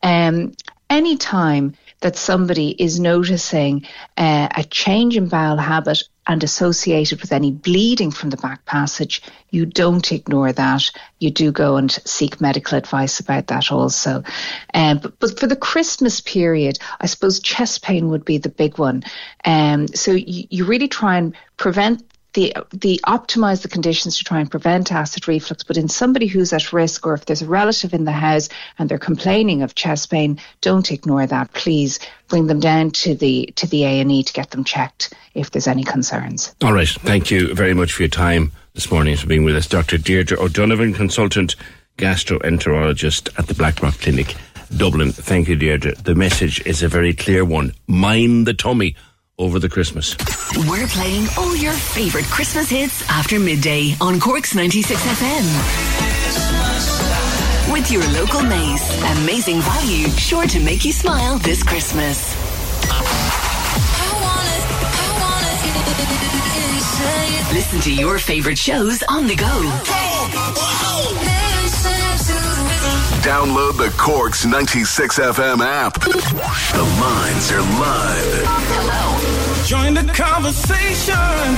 Um, 0.01 0.53
anytime 0.89 1.75
that 1.99 2.15
somebody 2.15 2.69
is 2.69 3.01
noticing 3.01 3.85
uh, 4.15 4.47
a 4.55 4.63
change 4.63 5.17
in 5.17 5.27
bowel 5.27 5.57
habit 5.57 6.03
and 6.29 6.43
associated 6.43 7.21
with 7.21 7.31
any 7.31 7.51
bleeding 7.51 8.11
from 8.11 8.29
the 8.29 8.37
back 8.37 8.63
passage, 8.63 9.23
you 9.49 9.65
don't 9.65 10.11
ignore 10.11 10.53
that. 10.53 10.91
You 11.17 11.31
do 11.31 11.51
go 11.51 11.75
and 11.77 11.91
seek 11.91 12.39
medical 12.39 12.77
advice 12.77 13.19
about 13.19 13.47
that 13.47 13.71
also. 13.71 14.23
Um, 14.75 14.99
but, 14.99 15.19
but 15.19 15.39
for 15.39 15.47
the 15.47 15.55
Christmas 15.55 16.21
period, 16.21 16.77
I 17.01 17.07
suppose 17.07 17.39
chest 17.39 17.81
pain 17.81 18.09
would 18.09 18.25
be 18.25 18.37
the 18.37 18.49
big 18.49 18.77
one. 18.77 19.03
Um, 19.43 19.87
so 19.87 20.11
you, 20.11 20.45
you 20.51 20.65
really 20.65 20.87
try 20.87 21.17
and 21.17 21.35
prevent 21.57 22.03
the 22.33 22.53
the 22.71 22.99
optimize 23.05 23.61
the 23.61 23.67
conditions 23.67 24.17
to 24.17 24.23
try 24.23 24.39
and 24.39 24.49
prevent 24.49 24.91
acid 24.91 25.27
reflux. 25.27 25.63
But 25.63 25.77
in 25.77 25.87
somebody 25.87 26.27
who's 26.27 26.53
at 26.53 26.71
risk, 26.71 27.05
or 27.05 27.13
if 27.13 27.25
there's 27.25 27.41
a 27.41 27.47
relative 27.47 27.93
in 27.93 28.05
the 28.05 28.11
house 28.11 28.49
and 28.77 28.89
they're 28.89 28.99
complaining 28.99 29.61
of 29.61 29.75
chest 29.75 30.11
pain, 30.11 30.39
don't 30.61 30.91
ignore 30.91 31.25
that. 31.25 31.53
Please 31.53 31.99
bring 32.27 32.47
them 32.47 32.59
down 32.59 32.91
to 32.91 33.15
the 33.15 33.51
to 33.55 33.67
the 33.67 33.83
A 33.83 33.99
and 33.99 34.11
E 34.11 34.23
to 34.23 34.33
get 34.33 34.51
them 34.51 34.63
checked 34.63 35.13
if 35.33 35.51
there's 35.51 35.67
any 35.67 35.83
concerns. 35.83 36.53
All 36.63 36.73
right. 36.73 36.87
Thank 36.87 37.31
you 37.31 37.53
very 37.53 37.73
much 37.73 37.93
for 37.93 38.03
your 38.03 38.09
time 38.09 38.51
this 38.73 38.91
morning 38.91 39.15
for 39.17 39.27
being 39.27 39.43
with 39.43 39.55
us. 39.55 39.67
Dr. 39.67 39.97
Deirdre 39.97 40.39
O'Donovan, 40.39 40.93
consultant 40.93 41.55
gastroenterologist 41.97 43.37
at 43.37 43.47
the 43.47 43.53
Blackrock 43.53 43.95
Clinic, 43.95 44.35
Dublin. 44.77 45.11
Thank 45.11 45.47
you, 45.49 45.55
Deirdre. 45.55 45.95
The 45.95 46.15
message 46.15 46.65
is 46.65 46.81
a 46.81 46.87
very 46.87 47.13
clear 47.13 47.43
one. 47.43 47.73
Mind 47.87 48.47
the 48.47 48.53
tummy 48.53 48.95
over 49.39 49.57
the 49.57 49.69
Christmas. 49.69 50.15
We're 50.67 50.87
playing 50.87 51.27
all 51.37 51.55
your 51.55 51.73
favourite 51.73 52.27
Christmas 52.27 52.69
hits 52.69 53.01
after 53.09 53.39
midday 53.39 53.95
on 54.01 54.19
Cork's 54.19 54.53
96 54.53 55.01
FM. 55.01 55.45
With 57.71 57.89
your 57.89 58.05
local 58.09 58.43
Mace. 58.43 59.01
Amazing 59.19 59.61
value, 59.61 60.09
sure 60.09 60.45
to 60.45 60.59
make 60.59 60.83
you 60.85 60.91
smile 60.91 61.39
this 61.39 61.63
Christmas. 61.63 62.35
Listen 67.53 67.79
to 67.81 67.93
your 67.93 68.19
favourite 68.19 68.57
shows 68.57 69.01
on 69.09 69.25
the 69.25 69.35
go. 69.35 71.38
Download 73.21 73.75
the 73.75 73.93
Corks 73.97 74.45
96 74.45 75.19
FM 75.19 75.59
app. 75.59 75.93
The 75.99 76.83
lines 77.03 77.51
are 77.51 77.59
live. 77.59 78.43
Hello. 78.47 79.65
Join 79.65 79.93
the 79.93 80.07
conversation. 80.13 81.13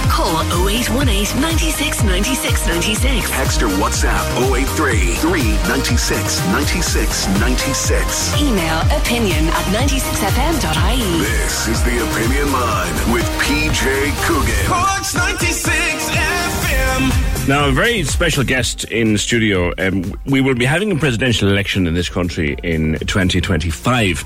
Call 0.09 0.41
0818 0.67 1.39
96 1.39 2.03
96 2.03 2.67
96. 2.67 3.29
Text 3.29 3.61
or 3.61 3.67
WhatsApp 3.77 4.25
083 4.51 5.13
396 5.21 6.41
96 6.49 7.27
96. 7.39 8.41
Email 8.41 8.81
opinion 8.97 9.45
at 9.53 9.65
96fm.ie. 9.69 11.21
This 11.21 11.67
is 11.67 11.83
the 11.83 12.01
Opinion 12.09 12.51
Line 12.51 13.13
with 13.13 13.25
PJ 13.37 14.11
Coogan. 14.25 14.65
Corks 14.65 15.13
96 15.13 16.09
FM. 16.09 17.30
Now, 17.47 17.67
a 17.67 17.71
very 17.71 18.03
special 18.03 18.43
guest 18.43 18.85
in 18.85 19.17
studio. 19.17 19.73
Um, 19.77 20.13
we 20.25 20.41
will 20.41 20.53
be 20.55 20.63
having 20.63 20.91
a 20.91 20.95
presidential 20.95 21.49
election 21.49 21.87
in 21.87 21.95
this 21.95 22.07
country 22.07 22.55
in 22.63 22.97
2025. 22.99 24.23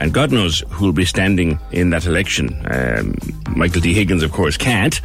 And 0.00 0.14
God 0.14 0.32
knows 0.32 0.62
who 0.70 0.86
will 0.86 0.92
be 0.92 1.04
standing 1.04 1.58
in 1.72 1.90
that 1.90 2.06
election. 2.06 2.64
Um, 2.70 3.16
Michael 3.54 3.80
D. 3.80 3.92
Higgins, 3.92 4.22
of 4.22 4.32
course, 4.32 4.56
can't. 4.56 5.00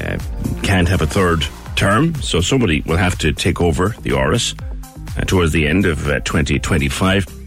Uh, 0.00 0.18
can't 0.62 0.86
have 0.86 1.00
a 1.00 1.06
third 1.06 1.46
term, 1.74 2.14
so 2.16 2.40
somebody 2.40 2.82
will 2.82 2.96
have 2.98 3.16
to 3.18 3.32
take 3.32 3.60
over 3.60 3.88
the 4.02 4.10
Áras 4.10 4.54
uh, 5.18 5.24
towards 5.24 5.52
the 5.52 5.66
end 5.66 5.86
of 5.86 6.06
uh, 6.06 6.20
2025. 6.20 7.43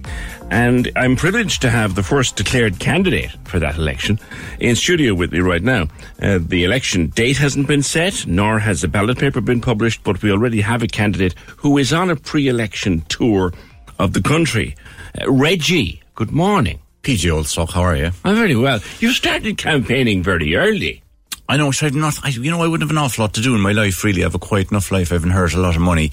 And 0.50 0.90
I'm 0.96 1.18
privileged 1.18 1.62
to 1.64 1.70
have 1.70 1.96
the 1.96 2.04
first 2.04 2.38
declared 2.38 2.80
candidate 2.80 3.32
for 3.44 3.60
that 3.60 3.76
election 3.76 4.18
in 4.60 4.76
studio 4.76 5.14
with 5.14 5.32
me 5.34 5.40
right 5.40 5.62
now. 5.62 5.88
Uh, 6.22 6.40
the 6.42 6.64
election 6.64 7.08
date 7.08 7.38
hasn't 7.38 7.68
been 7.68 7.84
set, 7.84 8.26
nor 8.26 8.60
has 8.60 8.82
the 8.82 8.88
ballot 8.88 9.20
paper 9.20 9.42
been 9.42 9.60
published, 9.60 10.04
but 10.04 10.22
we 10.22 10.32
already 10.32 10.62
have 10.62 10.84
a 10.84 10.88
candidate 10.88 11.36
who 11.58 11.78
is 11.78 11.92
on 11.92 12.10
a 12.10 12.16
pre-election 12.16 13.02
tour 13.10 13.52
of 14.00 14.14
the 14.14 14.22
country. 14.22 14.76
Uh, 15.20 15.30
Reggie, 15.30 16.02
good 16.16 16.32
morning. 16.32 16.80
PJ 17.04 17.30
Oldstock, 17.30 17.72
how 17.74 17.82
are 17.82 17.96
you? 17.98 18.12
I'm 18.24 18.36
very 18.36 18.56
well. 18.56 18.80
You 19.00 19.12
started 19.12 19.58
campaigning 19.58 20.24
very 20.24 20.56
early. 20.56 21.04
I 21.50 21.56
know, 21.58 21.72
I've 21.82 21.96
not, 21.96 22.20
I, 22.24 22.30
you 22.30 22.52
know, 22.52 22.62
I 22.62 22.68
wouldn't 22.68 22.90
have 22.90 22.96
an 22.96 23.02
awful 23.02 23.24
lot 23.24 23.34
to 23.36 23.42
do 23.42 23.56
in 23.56 23.62
my 23.62 23.72
life, 23.72 24.04
really. 24.04 24.22
I 24.22 24.26
have 24.26 24.36
a 24.36 24.40
quite 24.40 24.70
enough 24.70 24.92
life. 24.92 25.12
I 25.12 25.16
haven't 25.16 25.32
hurt 25.32 25.54
a 25.54 25.60
lot 25.60 25.76
of 25.76 25.82
money. 25.82 26.12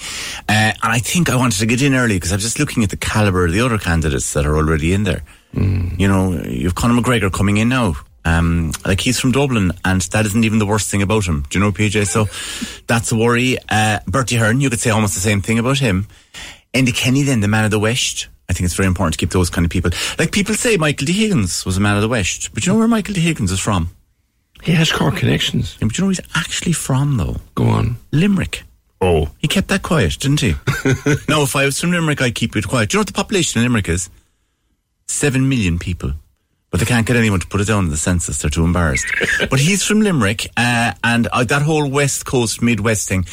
Uh, 0.49 0.71
and 0.71 0.77
I 0.83 0.99
think 0.99 1.29
I 1.29 1.37
wanted 1.37 1.59
to 1.59 1.67
get 1.67 1.83
in 1.83 1.95
early 1.95 2.15
because 2.15 2.31
I 2.31 2.37
was 2.37 2.45
just 2.45 2.61
looking 2.61 2.85
at 2.85 2.91
the 2.91 2.97
calibre 2.97 3.47
of 3.47 3.53
the 3.53 3.61
other 3.61 3.79
candidates 3.79 4.33
that 4.35 4.47
are 4.47 4.57
already 4.57 4.93
in 4.93 5.03
there. 5.03 5.23
Mm. 5.55 5.99
You 5.99 6.07
know, 6.07 6.33
you've 6.45 6.77
Conor 6.77 7.01
McGregor 7.01 7.33
coming 7.33 7.57
in 7.57 7.69
now. 7.69 7.95
Um, 8.25 8.73
like 8.87 9.01
he's 9.01 9.21
from 9.21 9.33
Dublin, 9.33 9.73
and 9.85 10.01
that 10.01 10.25
isn't 10.25 10.45
even 10.45 10.59
the 10.59 10.67
worst 10.67 10.91
thing 10.91 11.03
about 11.03 11.27
him. 11.27 11.45
Do 11.51 11.59
you 11.59 11.65
know, 11.65 11.73
PJ? 11.73 12.07
So 12.07 12.27
that's 12.87 13.13
a 13.13 13.17
worry. 13.17 13.59
Uh, 13.69 13.99
Bertie 14.07 14.37
Ahern, 14.37 14.61
you 14.61 14.71
could 14.71 14.81
say 14.81 14.91
almost 14.91 15.15
the 15.15 15.21
same 15.21 15.43
thing 15.43 15.59
about 15.59 15.79
him. 15.79 16.07
Enda 16.73 16.95
Kenny, 16.95 17.23
then 17.23 17.41
the 17.41 17.49
man 17.49 17.65
of 17.65 17.71
the 17.71 17.79
West. 17.79 18.29
I 18.49 18.53
think 18.53 18.67
it's 18.67 18.75
very 18.75 18.87
important 18.87 19.15
to 19.15 19.19
keep 19.19 19.31
those 19.31 19.51
kind 19.51 19.65
of 19.65 19.71
people. 19.71 19.91
Like 20.19 20.33
people 20.33 20.55
say, 20.55 20.77
Michael 20.77 21.07
D. 21.07 21.13
Higgins 21.13 21.65
was 21.67 21.77
a 21.77 21.81
man 21.81 21.97
of 21.97 22.03
the 22.03 22.09
West, 22.09 22.53
but 22.55 22.65
you 22.65 22.73
know 22.73 22.79
where 22.79 22.89
Michael 22.89 23.15
D. 23.15 23.21
Higgins 23.21 23.51
is 23.51 23.61
from? 23.61 23.91
He 24.65 24.73
has 24.73 24.91
Cork 24.91 25.17
connections. 25.17 25.77
Yeah, 25.79 25.89
but 25.89 25.99
you 25.99 26.03
know 26.03 26.07
where 26.07 26.15
he's 26.17 26.27
actually 26.35 26.73
from, 26.73 27.19
though? 27.19 27.37
Go 27.55 27.65
on. 27.65 27.97
Limerick. 28.13 28.63
Oh. 29.01 29.31
He 29.39 29.47
kept 29.47 29.69
that 29.69 29.83
quiet, 29.83 30.19
didn't 30.19 30.41
he? 30.41 30.53
no, 31.29 31.43
if 31.43 31.55
I 31.55 31.67
was 31.67 31.79
from 31.79 31.93
Limerick, 31.93 32.23
I'd 32.23 32.35
keep 32.35 32.57
it 32.57 32.67
quiet. 32.67 32.89
Do 32.89 32.95
you 32.95 32.99
know 32.99 33.01
what 33.01 33.09
the 33.09 33.13
population 33.13 33.61
in 33.61 33.67
Limerick 33.67 33.91
is? 33.91 34.09
Seven 35.07 35.51
million 35.51 35.79
people. 35.79 36.13
But 36.71 36.81
they 36.81 36.87
can't 36.87 37.07
get 37.07 37.15
anyone 37.15 37.41
to 37.41 37.47
put 37.47 37.61
it 37.61 37.67
down 37.67 37.85
in 37.85 37.91
the 37.91 37.99
census. 37.99 38.41
They're 38.41 38.51
too 38.51 38.65
embarrassed. 38.65 39.07
but 39.51 39.61
he's 39.61 39.85
from 39.85 40.01
Limerick, 40.01 40.47
uh, 40.57 40.93
and 41.05 41.27
uh, 41.27 41.45
that 41.45 41.63
whole 41.63 41.89
West 41.89 42.25
Coast, 42.25 42.63
Midwest 42.63 43.07
thing. 43.07 43.27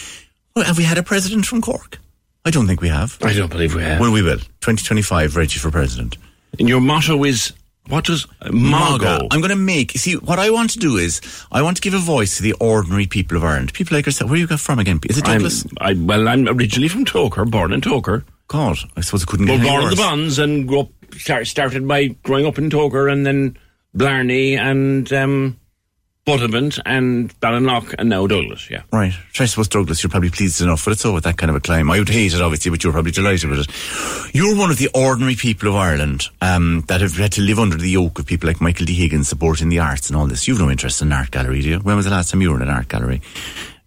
Well, 0.53 0.65
have 0.65 0.77
we 0.77 0.83
had 0.83 0.97
a 0.97 1.03
president 1.03 1.45
from 1.45 1.61
Cork? 1.61 1.99
I 2.43 2.51
don't 2.51 2.67
think 2.67 2.81
we 2.81 2.89
have. 2.89 3.17
I 3.21 3.33
don't 3.33 3.49
believe 3.49 3.73
we 3.73 3.83
have. 3.83 3.99
Well, 4.01 4.11
we 4.11 4.21
will. 4.21 4.37
2025, 4.37 5.37
Reggie 5.37 5.59
for 5.59 5.71
president. 5.71 6.17
And 6.59 6.67
your 6.67 6.81
motto 6.81 7.23
is 7.23 7.53
what 7.87 8.05
does 8.05 8.27
Mago? 8.51 9.27
I'm 9.31 9.41
going 9.41 9.49
to 9.49 9.55
make. 9.55 9.91
See, 9.91 10.15
what 10.15 10.39
I 10.39 10.49
want 10.49 10.69
to 10.71 10.79
do 10.79 10.97
is 10.97 11.19
I 11.51 11.61
want 11.61 11.77
to 11.77 11.81
give 11.81 11.93
a 11.93 11.99
voice 11.99 12.37
to 12.37 12.43
the 12.43 12.53
ordinary 12.53 13.07
people 13.07 13.37
of 13.37 13.43
Ireland. 13.43 13.73
People 13.73 13.97
like 13.97 14.05
yourself. 14.05 14.29
Where 14.29 14.39
you 14.39 14.47
got 14.47 14.59
from 14.59 14.79
again? 14.79 14.99
Is 15.09 15.17
it 15.17 15.25
Douglas? 15.25 15.65
I, 15.79 15.93
well, 15.93 16.27
I'm 16.27 16.47
originally 16.47 16.87
from 16.87 17.05
Togher, 17.05 17.49
born 17.49 17.73
in 17.73 17.81
Togher. 17.81 18.23
God, 18.47 18.77
I 18.95 19.01
suppose 19.01 19.23
I 19.23 19.25
couldn't 19.25 19.47
well, 19.47 19.57
get 19.57 19.67
born 19.67 19.83
in 19.83 19.89
the 19.89 19.95
Bons 19.95 20.39
and 20.39 20.67
grew 20.67 20.81
up. 20.81 20.89
Start, 21.17 21.47
started 21.47 21.85
by 21.87 22.07
growing 22.23 22.45
up 22.45 22.57
in 22.57 22.69
Togher 22.69 23.11
and 23.11 23.25
then 23.25 23.57
Blarney 23.93 24.55
and 24.55 25.11
um, 25.11 25.59
Buttevant 26.23 26.79
and 26.85 27.37
Ballinlough 27.39 27.95
and 27.97 28.09
now 28.09 28.27
Douglas. 28.27 28.69
Yeah. 28.69 28.83
Right. 28.91 29.13
I 29.39 29.45
suppose 29.45 29.67
Douglas, 29.67 30.03
you're 30.03 30.11
probably 30.11 30.29
pleased 30.29 30.61
enough 30.61 30.85
with 30.85 30.99
it, 30.99 31.01
so 31.01 31.13
with 31.13 31.23
that 31.23 31.37
kind 31.37 31.49
of 31.49 31.55
a 31.55 31.59
climb. 31.59 31.89
I 31.89 31.97
would 31.97 32.09
hate 32.09 32.33
it, 32.33 32.41
obviously, 32.41 32.69
but 32.69 32.83
you're 32.83 32.93
probably 32.93 33.11
delighted 33.11 33.49
with 33.49 33.59
it. 33.61 34.35
You're 34.35 34.55
one 34.55 34.69
of 34.69 34.77
the 34.77 34.89
ordinary 34.93 35.35
people 35.35 35.69
of 35.69 35.75
Ireland 35.75 36.27
um, 36.39 36.83
that 36.87 37.01
have 37.01 37.17
had 37.17 37.31
to 37.33 37.41
live 37.41 37.57
under 37.57 37.75
the 37.75 37.89
yoke 37.89 38.19
of 38.19 38.27
people 38.27 38.47
like 38.47 38.61
Michael 38.61 38.85
D. 38.85 38.93
Higgins 38.93 39.29
supporting 39.29 39.69
the 39.69 39.79
arts 39.79 40.09
and 40.09 40.15
all 40.15 40.27
this. 40.27 40.47
You've 40.47 40.59
no 40.59 40.69
interest 40.69 41.01
in 41.01 41.07
an 41.07 41.13
art 41.13 41.31
gallery, 41.31 41.61
do 41.61 41.69
you? 41.69 41.79
When 41.79 41.95
was 41.95 42.05
the 42.05 42.11
last 42.11 42.29
time 42.29 42.41
you 42.41 42.51
were 42.51 42.57
in 42.57 42.61
an 42.61 42.69
art 42.69 42.87
gallery? 42.87 43.21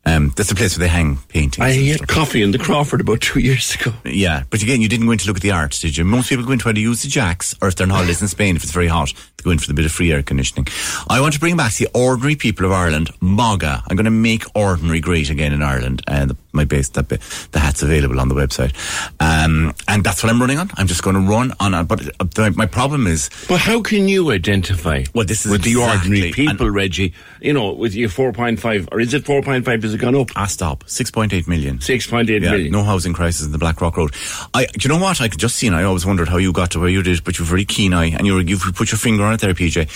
Um, 0.06 0.32
that's 0.36 0.50
the 0.50 0.54
place 0.54 0.76
where 0.76 0.86
they 0.86 0.92
hang 0.92 1.16
paintings. 1.28 1.64
I 1.64 1.70
had 1.70 2.06
coffee 2.06 2.42
in 2.42 2.50
the 2.50 2.58
Crawford 2.58 3.00
about 3.00 3.22
two 3.22 3.40
years 3.40 3.74
ago. 3.74 3.92
Yeah, 4.04 4.42
but 4.50 4.62
again, 4.62 4.82
you 4.82 4.88
didn't 4.88 5.06
go 5.06 5.12
in 5.12 5.18
to 5.18 5.26
look 5.26 5.36
at 5.36 5.42
the 5.42 5.52
art, 5.52 5.72
did 5.80 5.96
you? 5.96 6.04
Most 6.04 6.28
people 6.28 6.44
go 6.44 6.52
in 6.52 6.58
to 6.58 6.68
either 6.68 6.80
use 6.80 7.02
the 7.02 7.08
jacks, 7.08 7.54
or 7.62 7.68
if 7.68 7.76
they're 7.76 7.86
on 7.86 7.90
holidays 7.90 8.20
in 8.20 8.28
Spain, 8.28 8.54
if 8.54 8.62
it's 8.62 8.72
very 8.72 8.86
hot, 8.86 9.12
they 9.14 9.44
go 9.44 9.50
in 9.50 9.58
for 9.58 9.66
the 9.66 9.74
bit 9.74 9.86
of 9.86 9.92
free 9.92 10.12
air 10.12 10.22
conditioning. 10.22 10.66
I 11.08 11.20
want 11.20 11.34
to 11.34 11.40
bring 11.40 11.56
back 11.56 11.74
the 11.74 11.88
ordinary 11.94 12.36
people 12.36 12.66
of 12.66 12.72
Ireland, 12.72 13.10
MAGA. 13.22 13.82
I'm 13.88 13.96
going 13.96 14.04
to 14.04 14.10
make 14.10 14.44
ordinary 14.54 15.00
great 15.00 15.30
again 15.30 15.52
in 15.54 15.62
Ireland, 15.62 16.02
and 16.06 16.30
the, 16.30 16.36
my 16.54 16.64
base, 16.64 16.88
that 16.90 17.08
bit, 17.08 17.20
the 17.52 17.58
hat's 17.58 17.82
available 17.82 18.20
on 18.20 18.28
the 18.28 18.34
website, 18.34 18.72
um, 19.20 19.74
and 19.88 20.04
that's 20.04 20.22
what 20.22 20.30
I'm 20.30 20.40
running 20.40 20.58
on. 20.58 20.70
I'm 20.76 20.86
just 20.86 21.02
going 21.02 21.14
to 21.14 21.20
run 21.22 21.52
on, 21.60 21.74
it. 21.74 21.84
but 21.84 22.38
uh, 22.38 22.50
my 22.54 22.66
problem 22.66 23.06
is, 23.06 23.30
But 23.48 23.60
how 23.60 23.82
can 23.82 24.08
you 24.08 24.30
identify 24.30 25.04
well, 25.14 25.24
this 25.24 25.44
is 25.46 25.52
with 25.52 25.62
the 25.62 25.76
ordinary 25.76 26.32
people, 26.32 26.70
Reggie? 26.70 27.12
You 27.40 27.52
know, 27.52 27.72
with 27.72 27.94
your 27.94 28.08
4.5, 28.08 28.88
or 28.92 29.00
is 29.00 29.12
it 29.14 29.24
4.5? 29.24 29.82
Has 29.82 29.94
it 29.94 29.98
gone 29.98 30.14
up? 30.14 30.30
Ah, 30.36 30.46
stop, 30.46 30.84
6.8 30.84 31.46
million. 31.48 31.78
6.8 31.78 32.28
Yeah, 32.28 32.50
million. 32.50 32.72
no 32.72 32.82
housing 32.82 33.12
crisis 33.12 33.44
in 33.44 33.52
the 33.52 33.58
Blackrock 33.58 33.96
Road. 33.96 34.14
I, 34.54 34.66
do 34.66 34.88
you 34.88 34.94
know 34.94 35.02
what? 35.02 35.20
I 35.20 35.28
could 35.28 35.40
just 35.40 35.56
see, 35.56 35.66
and 35.66 35.76
I 35.76 35.82
always 35.84 36.06
wondered 36.06 36.28
how 36.28 36.36
you 36.38 36.52
got 36.52 36.70
to 36.72 36.80
where 36.80 36.88
you 36.88 37.02
did, 37.02 37.22
but 37.24 37.38
you're 37.38 37.46
a 37.46 37.48
very 37.48 37.64
keen 37.64 37.92
eye, 37.92 38.06
and 38.16 38.26
you're, 38.26 38.40
you've 38.40 38.62
put 38.74 38.90
your 38.92 38.98
finger 38.98 39.24
on 39.24 39.34
it 39.34 39.40
there, 39.40 39.52
PJ. 39.54 39.88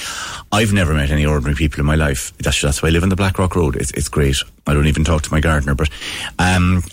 I've 0.53 0.73
never 0.73 0.95
met 0.95 1.11
any 1.11 1.25
ordinary 1.25 1.55
people 1.57 1.81
in 1.81 1.87
my 1.87 1.95
life. 1.95 2.37
That's, 2.39 2.61
that's 2.61 2.83
why 2.83 2.89
I 2.89 2.93
live 2.93 3.03
in 3.03 3.09
the 3.09 3.17
Blackrock 3.17 3.55
Road. 3.57 3.77
It's, 3.77 3.91
it's 3.93 4.09
great. 4.09 4.37
I 4.67 4.75
don't 4.75 4.87
even 4.87 5.05
talk 5.05 5.23
to 5.23 5.33
my 5.33 5.41
gardener, 5.41 5.75
but, 5.75 5.89
um, 6.39 6.47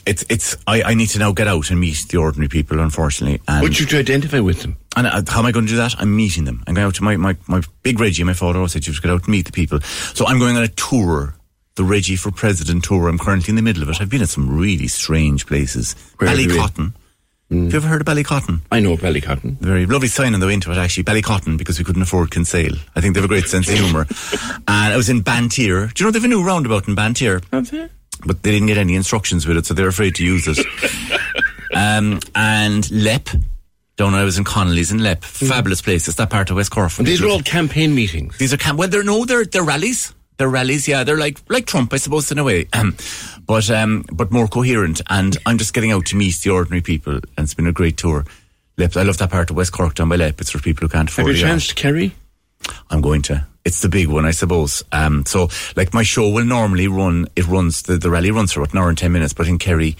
it's, 0.05 0.23
it's, 0.29 0.57
I, 0.67 0.81
I 0.83 0.93
need 0.93 1.07
to 1.09 1.19
now 1.19 1.31
get 1.31 1.47
out 1.47 1.69
and 1.69 1.79
meet 1.79 2.05
the 2.09 2.17
ordinary 2.17 2.47
people, 2.49 2.79
unfortunately. 2.79 3.41
And, 3.47 3.61
Would 3.63 3.79
you 3.79 3.85
to 3.87 3.99
identify 3.99 4.39
with 4.39 4.61
them? 4.61 4.77
and 4.95 5.07
uh, 5.07 5.21
how 5.27 5.39
am 5.39 5.45
I 5.45 5.51
going 5.51 5.65
to 5.65 5.71
do 5.71 5.77
that? 5.77 5.95
I'm 5.99 6.15
meeting 6.15 6.45
them. 6.45 6.63
I'm 6.67 6.73
going 6.73 6.87
out 6.87 6.95
to 6.95 7.03
my, 7.03 7.17
my, 7.17 7.35
my 7.47 7.61
big 7.83 7.99
Reggie, 7.99 8.23
my 8.23 8.33
father 8.33 8.59
always 8.59 8.71
said 8.71 8.87
you 8.87 8.93
should 8.93 9.03
get 9.03 9.11
out 9.11 9.23
and 9.23 9.29
meet 9.29 9.45
the 9.45 9.51
people. 9.51 9.81
So 9.81 10.25
I'm 10.25 10.39
going 10.39 10.55
on 10.57 10.63
a 10.63 10.67
tour, 10.69 11.35
the 11.75 11.83
Reggie 11.83 12.15
for 12.15 12.31
President 12.31 12.83
tour. 12.83 13.07
I'm 13.07 13.19
currently 13.19 13.51
in 13.51 13.55
the 13.55 13.61
middle 13.61 13.83
of 13.83 13.89
it. 13.89 14.01
I've 14.01 14.09
been 14.09 14.21
at 14.21 14.29
some 14.29 14.57
really 14.57 14.87
strange 14.87 15.45
places. 15.45 15.95
Where 16.17 16.29
have? 16.29 16.39
Ballycotton. 16.39 16.93
Have 17.51 17.71
you 17.71 17.77
ever 17.77 17.87
heard 17.87 18.01
of 18.01 18.07
Ballycotton? 18.07 18.61
I 18.71 18.79
know 18.79 18.97
Ballycotton. 18.97 19.57
Very 19.59 19.85
lovely 19.85 20.07
sign 20.07 20.33
on 20.33 20.39
the 20.39 20.47
way 20.47 20.55
into 20.55 20.71
it, 20.71 20.77
actually. 20.77 21.03
Ballycotton, 21.03 21.57
because 21.59 21.77
we 21.77 21.85
couldn't 21.85 22.01
afford 22.01 22.31
Kinsale. 22.31 22.73
I 22.95 23.01
think 23.01 23.13
they 23.13 23.21
have 23.21 23.29
a 23.29 23.33
great 23.33 23.45
sense 23.45 23.69
of 23.69 23.75
humour. 23.75 24.07
and 24.67 24.93
I 24.93 24.97
was 24.97 25.09
in 25.09 25.21
Bantry. 25.21 25.65
Do 25.65 25.71
you 25.71 26.05
know 26.05 26.11
they 26.11 26.17
have 26.17 26.25
a 26.25 26.27
new 26.27 26.43
roundabout 26.43 26.87
in 26.87 26.95
Bantry? 26.95 27.39
But 28.25 28.43
they 28.43 28.51
didn't 28.51 28.67
get 28.67 28.77
any 28.77 28.95
instructions 28.95 29.45
with 29.47 29.57
it, 29.57 29.65
so 29.65 29.73
they're 29.73 29.87
afraid 29.87 30.15
to 30.15 30.23
use 30.23 30.47
it. 30.47 30.57
um, 31.75 32.19
and 32.35 32.89
Leap. 32.91 33.29
Down 33.97 34.11
when 34.11 34.21
I 34.21 34.25
was 34.25 34.37
in 34.37 34.43
Connolly's 34.43 34.91
in 34.91 35.01
Leap. 35.01 35.23
Fabulous 35.23 35.81
place. 35.81 36.07
It's 36.09 36.17
that 36.17 36.29
part 36.29 36.49
of 36.49 36.57
West 36.57 36.69
Cork. 36.71 36.91
These 36.95 37.21
are 37.21 37.29
all 37.29 37.41
campaign 37.41 37.95
meetings. 37.95 38.37
These 38.37 38.53
are 38.53 38.57
camp. 38.57 38.77
Well, 38.77 38.89
they're 38.89 39.03
no, 39.03 39.23
they're 39.23 39.45
they're 39.45 39.63
rallies. 39.63 40.13
They're 40.37 40.49
rallies. 40.49 40.85
Yeah, 40.85 41.05
they're 41.05 41.17
like 41.17 41.39
like 41.47 41.65
Trump, 41.65 41.93
I 41.93 41.97
suppose, 41.97 42.29
in 42.29 42.37
a 42.37 42.43
way. 42.43 42.67
Um, 42.73 42.97
but 43.45 43.69
um, 43.69 44.03
but 44.11 44.31
more 44.31 44.49
coherent. 44.49 44.99
And 45.09 45.37
I'm 45.45 45.57
just 45.57 45.73
getting 45.73 45.93
out 45.93 46.07
to 46.07 46.17
meet 46.17 46.35
the 46.43 46.49
ordinary 46.49 46.81
people, 46.81 47.13
and 47.13 47.23
it's 47.37 47.53
been 47.53 47.67
a 47.67 47.71
great 47.71 47.95
tour. 47.95 48.25
Leap. 48.77 48.97
I 48.97 49.03
love 49.03 49.17
that 49.19 49.29
part 49.31 49.49
of 49.49 49.55
West 49.55 49.71
Cork 49.71 49.93
down 49.95 50.09
by 50.09 50.17
Leap. 50.17 50.41
It's 50.41 50.51
for 50.51 50.59
people 50.59 50.81
who 50.81 50.89
can't 50.89 51.09
Have 51.09 51.17
afford 51.19 51.37
you 51.37 51.41
it. 51.45 51.47
chance 51.47 51.67
to 51.67 51.75
Kerry? 51.75 52.13
I'm 52.89 52.99
going 52.99 53.21
to. 53.23 53.47
It's 53.65 53.81
the 53.81 53.89
big 53.89 54.07
one, 54.07 54.25
I 54.25 54.31
suppose. 54.31 54.83
Um, 54.91 55.25
so, 55.25 55.49
like, 55.75 55.93
my 55.93 56.03
show 56.03 56.29
will 56.29 56.45
normally 56.45 56.87
run, 56.87 57.27
it 57.35 57.47
runs, 57.47 57.81
the, 57.81 57.97
the 57.97 58.11
rally 58.11 58.29
runs 58.29 58.53
for 58.53 58.61
about 58.61 58.73
an 58.73 58.79
hour 58.79 58.89
and 58.89 58.97
10 58.97 59.11
minutes, 59.11 59.33
but 59.33 59.47
in 59.47 59.57
Kerry, 59.57 59.97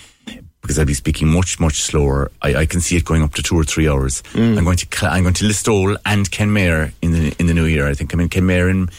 because 0.61 0.77
I'll 0.77 0.85
be 0.85 0.93
speaking 0.93 1.27
much, 1.27 1.59
much 1.59 1.81
slower, 1.81 2.31
I, 2.43 2.55
I 2.55 2.65
can 2.67 2.79
see 2.79 2.95
it 2.95 3.05
going 3.05 3.23
up 3.23 3.33
to 3.33 3.43
two 3.43 3.55
or 3.55 3.63
three 3.63 3.89
hours. 3.89 4.21
Mm. 4.33 4.57
I'm 4.57 4.63
going 4.63 4.77
to, 4.77 5.07
I'm 5.07 5.23
going 5.23 5.33
to 5.35 5.45
Listowel 5.45 5.97
and 6.05 6.29
Kenmare 6.29 6.93
in 7.01 7.11
the, 7.11 7.35
in 7.39 7.47
the 7.47 7.53
new 7.55 7.65
year. 7.65 7.87
I 7.87 7.95
think 7.95 8.13
I'm 8.13 8.19
in 8.19 8.29
Kenmare 8.29 8.69
in, 8.69 8.89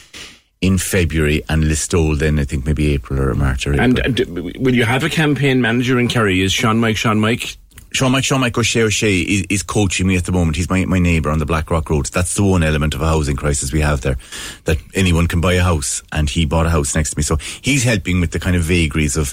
in 0.60 0.78
February 0.78 1.42
and 1.48 1.64
Listowel 1.64 2.18
then, 2.18 2.38
I 2.38 2.44
think 2.44 2.66
maybe 2.66 2.92
April 2.92 3.20
or 3.20 3.34
March 3.34 3.66
or 3.66 3.74
April. 3.74 3.84
And 3.84 4.00
uh, 4.00 4.08
d- 4.08 4.24
will 4.58 4.74
you 4.74 4.84
have 4.84 5.04
a 5.04 5.08
campaign 5.08 5.60
manager 5.60 5.98
in 5.98 6.08
Kerry? 6.08 6.40
Is 6.40 6.52
Sean 6.52 6.78
Mike 6.78 6.96
Sean 6.96 7.20
Mike 7.20 7.56
Sean 7.96 8.12
Mike, 8.12 8.24
Sean 8.24 8.40
Mike 8.42 8.58
O'Shea 8.58 8.82
O'Shea 8.82 9.20
is, 9.20 9.46
is 9.48 9.62
coaching 9.62 10.06
me 10.06 10.18
at 10.18 10.26
the 10.26 10.32
moment. 10.32 10.54
He's 10.54 10.68
my, 10.68 10.84
my 10.84 10.98
neighbour 10.98 11.30
on 11.30 11.38
the 11.38 11.46
Blackrock 11.46 11.88
Road. 11.88 12.04
That's 12.06 12.34
the 12.34 12.44
one 12.44 12.62
element 12.62 12.94
of 12.94 13.00
a 13.00 13.06
housing 13.06 13.36
crisis 13.36 13.72
we 13.72 13.80
have 13.80 14.02
there, 14.02 14.18
that 14.64 14.76
anyone 14.92 15.26
can 15.28 15.40
buy 15.40 15.54
a 15.54 15.62
house, 15.62 16.02
and 16.12 16.28
he 16.28 16.44
bought 16.44 16.66
a 16.66 16.68
house 16.68 16.94
next 16.94 17.12
to 17.12 17.16
me. 17.16 17.22
So 17.22 17.36
he's 17.62 17.84
helping 17.84 18.20
with 18.20 18.32
the 18.32 18.38
kind 18.38 18.54
of 18.54 18.64
vagaries 18.64 19.16
of, 19.16 19.32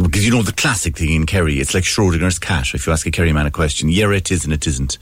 because 0.00 0.24
you 0.24 0.30
know 0.30 0.42
the 0.42 0.52
classic 0.52 0.96
thing 0.96 1.10
in 1.10 1.26
Kerry, 1.26 1.58
it's 1.58 1.74
like 1.74 1.82
Schrodinger's 1.82 2.38
cat. 2.38 2.72
If 2.72 2.86
you 2.86 2.92
ask 2.92 3.04
a 3.04 3.10
Kerry 3.10 3.32
man 3.32 3.46
a 3.46 3.50
question, 3.50 3.88
yeah, 3.88 4.08
it 4.12 4.30
is 4.30 4.44
and 4.44 4.52
it 4.54 4.64
isn't. 4.64 4.96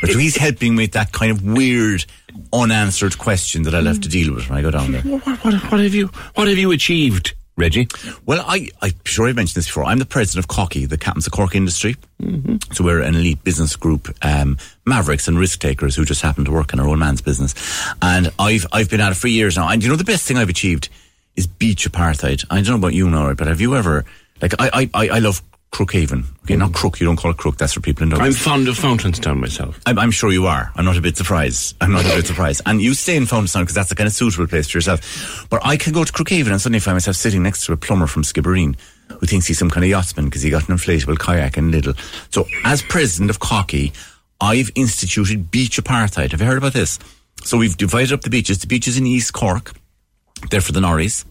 but 0.00 0.10
so 0.10 0.18
he's 0.18 0.36
helping 0.36 0.74
with 0.74 0.90
that 0.90 1.12
kind 1.12 1.30
of 1.30 1.44
weird, 1.44 2.04
unanswered 2.52 3.16
question 3.16 3.62
that 3.62 3.76
I'll 3.76 3.84
have 3.84 4.00
to 4.00 4.08
deal 4.08 4.34
with 4.34 4.50
when 4.50 4.58
I 4.58 4.62
go 4.62 4.72
down 4.72 4.90
there. 4.90 5.02
What, 5.02 5.24
what, 5.24 5.54
what 5.70 5.80
have 5.80 5.94
you 5.94 6.08
What 6.34 6.48
have 6.48 6.58
you 6.58 6.72
achieved, 6.72 7.32
Reggie? 7.56 7.88
Well, 8.26 8.44
I, 8.46 8.68
I'm 8.82 8.92
sure 9.04 9.28
I've 9.28 9.36
mentioned 9.36 9.56
this 9.56 9.66
before. 9.66 9.84
I'm 9.84 9.98
the 9.98 10.04
president 10.04 10.44
of 10.44 10.48
Cocky, 10.48 10.84
the 10.84 10.98
Captains 10.98 11.26
of 11.26 11.32
Cork 11.32 11.54
Industry. 11.54 11.96
Mm-hmm. 12.22 12.72
So 12.72 12.84
we're 12.84 13.00
an 13.00 13.14
elite 13.14 13.42
business 13.44 13.76
group, 13.76 14.14
um, 14.22 14.58
mavericks 14.84 15.26
and 15.26 15.38
risk 15.38 15.60
takers 15.60 15.96
who 15.96 16.04
just 16.04 16.20
happen 16.20 16.44
to 16.44 16.52
work 16.52 16.72
in 16.72 16.80
our 16.80 16.86
own 16.86 16.98
man's 16.98 17.22
business. 17.22 17.54
And 18.02 18.30
I've, 18.38 18.66
I've 18.72 18.90
been 18.90 19.00
at 19.00 19.12
it 19.12 19.16
for 19.16 19.28
years 19.28 19.56
now. 19.56 19.68
And 19.68 19.82
you 19.82 19.88
know, 19.88 19.96
the 19.96 20.04
best 20.04 20.26
thing 20.26 20.36
I've 20.36 20.50
achieved 20.50 20.90
is 21.34 21.46
beach 21.46 21.90
apartheid. 21.90 22.44
I 22.50 22.56
don't 22.56 22.68
know 22.68 22.74
about 22.76 22.94
you, 22.94 23.08
Nora, 23.08 23.34
but 23.34 23.46
have 23.46 23.60
you 23.60 23.74
ever, 23.74 24.04
like, 24.42 24.52
I, 24.58 24.90
I, 24.92 25.08
I 25.08 25.18
love 25.18 25.42
Crookhaven. 25.76 26.24
Okay, 26.44 26.56
not 26.56 26.70
mm. 26.70 26.74
Crook, 26.74 27.00
you 27.00 27.06
don't 27.06 27.16
call 27.16 27.32
it 27.32 27.36
Crook, 27.36 27.58
that's 27.58 27.74
for 27.74 27.80
people 27.80 28.02
in 28.02 28.08
Dublin. 28.08 28.26
I'm 28.26 28.32
fond 28.32 28.66
of 28.66 28.76
Fountainstown 28.76 29.38
myself. 29.38 29.78
I'm, 29.84 29.98
I'm 29.98 30.10
sure 30.10 30.32
you 30.32 30.46
are. 30.46 30.72
I'm 30.74 30.86
not 30.86 30.96
a 30.96 31.02
bit 31.02 31.18
surprised. 31.18 31.76
I'm 31.82 31.92
not 31.92 32.06
a 32.06 32.08
bit 32.08 32.26
surprised. 32.26 32.62
And 32.64 32.80
you 32.80 32.94
stay 32.94 33.14
in 33.14 33.24
Fountainstown 33.24 33.64
because 33.64 33.74
that's 33.74 33.92
a 33.92 33.94
kind 33.94 34.06
of 34.06 34.14
suitable 34.14 34.46
place 34.46 34.70
for 34.70 34.78
yourself. 34.78 35.46
But 35.50 35.60
I 35.66 35.76
can 35.76 35.92
go 35.92 36.02
to 36.02 36.10
Crookhaven 36.10 36.50
and 36.50 36.58
suddenly 36.58 36.80
find 36.80 36.94
myself 36.94 37.16
sitting 37.16 37.42
next 37.42 37.66
to 37.66 37.74
a 37.74 37.76
plumber 37.76 38.06
from 38.06 38.22
Skibbereen 38.22 38.74
who 39.20 39.26
thinks 39.26 39.46
he's 39.46 39.58
some 39.58 39.68
kind 39.68 39.84
of 39.84 39.90
yachtsman 39.90 40.24
because 40.24 40.40
he 40.40 40.48
got 40.48 40.66
an 40.66 40.74
inflatable 40.74 41.18
kayak 41.18 41.58
in 41.58 41.70
Lidl. 41.70 41.94
So 42.32 42.46
as 42.64 42.80
president 42.80 43.28
of 43.28 43.38
Cocky, 43.38 43.92
I've 44.40 44.70
instituted 44.76 45.50
beach 45.50 45.76
apartheid. 45.76 46.30
Have 46.30 46.40
you 46.40 46.46
heard 46.46 46.58
about 46.58 46.72
this? 46.72 46.98
So 47.44 47.58
we've 47.58 47.76
divided 47.76 48.14
up 48.14 48.22
the 48.22 48.30
beaches. 48.30 48.60
The 48.60 48.66
beaches 48.66 48.96
in 48.96 49.06
East 49.06 49.34
Cork, 49.34 49.72
they're 50.50 50.62
for 50.62 50.72
the 50.72 50.80
Norries. 50.80 51.26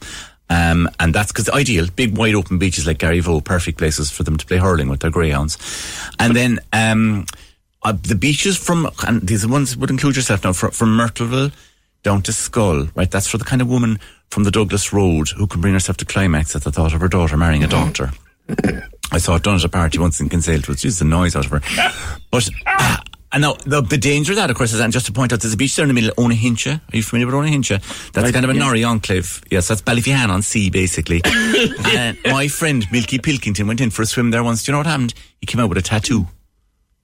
Um, 0.49 0.89
and 0.99 1.13
that's 1.13 1.31
because 1.31 1.49
ideal, 1.49 1.88
big 1.95 2.17
wide 2.17 2.35
open 2.35 2.59
beaches 2.59 2.85
like 2.85 2.99
Garryvoe, 2.99 3.43
perfect 3.43 3.77
places 3.77 4.11
for 4.11 4.23
them 4.23 4.38
to 4.38 4.45
play 4.45 4.57
hurling 4.57 4.89
with 4.89 4.99
their 4.99 5.11
greyhounds. 5.11 5.57
And 6.19 6.35
then, 6.35 6.59
um, 6.72 7.26
uh, 7.84 7.93
the 7.93 8.15
beaches 8.15 8.57
from, 8.57 8.89
and 9.07 9.22
these 9.27 9.45
ones 9.45 9.76
would 9.77 9.89
include 9.89 10.15
yourself 10.15 10.43
now, 10.43 10.53
from, 10.53 10.72
from 10.72 10.97
Myrtleville 10.97 11.51
down 12.03 12.22
to 12.23 12.31
Schull, 12.31 12.91
right? 12.95 13.09
That's 13.09 13.27
for 13.27 13.38
the 13.38 13.45
kind 13.45 13.61
of 13.61 13.67
woman 13.67 13.99
from 14.30 14.43
the 14.43 14.51
Douglas 14.51 14.93
Road 14.93 15.30
who 15.30 15.47
can 15.47 15.61
bring 15.61 15.73
herself 15.73 15.97
to 15.97 16.05
climax 16.05 16.55
at 16.55 16.63
the 16.63 16.72
thought 16.72 16.93
of 16.93 17.01
her 17.01 17.07
daughter 17.07 17.38
marrying 17.38 17.63
a 17.63 17.67
doctor. 17.67 18.11
I 19.11 19.17
saw 19.17 19.35
it 19.35 19.43
done 19.43 19.55
at 19.55 19.63
a 19.63 19.69
party 19.69 19.97
once 19.97 20.19
in 20.19 20.30
Kinsale. 20.30 20.59
It 20.59 20.67
was 20.67 20.81
just 20.81 20.99
the 20.99 21.05
noise 21.05 21.35
out 21.35 21.45
of 21.45 21.51
her. 21.51 21.61
But, 22.31 22.49
uh, 22.65 22.97
and 23.35 23.41
now, 23.41 23.53
the, 23.65 23.81
the 23.81 23.97
danger 23.97 24.31
of 24.31 24.37
that, 24.37 24.49
of 24.49 24.55
course, 24.55 24.71
is, 24.71 24.79
and 24.79 24.93
just 24.93 25.07
to 25.07 25.11
point 25.11 25.33
out, 25.33 25.41
there's 25.41 25.53
a 25.53 25.57
beach 25.57 25.75
there 25.75 25.83
in 25.83 25.89
the 25.89 25.93
middle, 25.93 26.11
Owenahincha. 26.15 26.79
Are 26.93 26.95
you 26.95 27.03
familiar 27.03 27.25
with 27.25 27.35
Owenahincha? 27.35 28.11
That's 28.13 28.29
I- 28.29 28.31
kind 28.31 28.45
of 28.45 28.49
a 28.49 28.53
yeah. 28.53 28.59
Norrie 28.59 28.85
enclave. 28.85 29.43
Yes, 29.51 29.67
that's 29.67 29.81
Ballyphehane 29.81 30.29
on 30.29 30.41
sea, 30.41 30.69
basically. 30.69 31.21
and 31.25 32.17
my 32.23 32.47
friend, 32.47 32.85
Milky 32.93 33.19
Pilkington, 33.19 33.67
went 33.67 33.81
in 33.81 33.89
for 33.89 34.03
a 34.03 34.05
swim 34.05 34.31
there 34.31 34.41
once. 34.41 34.63
Do 34.63 34.71
you 34.71 34.73
know 34.73 34.79
what 34.79 34.87
happened? 34.87 35.13
He 35.41 35.45
came 35.45 35.59
out 35.59 35.67
with 35.67 35.77
a 35.77 35.81
tattoo. 35.81 36.27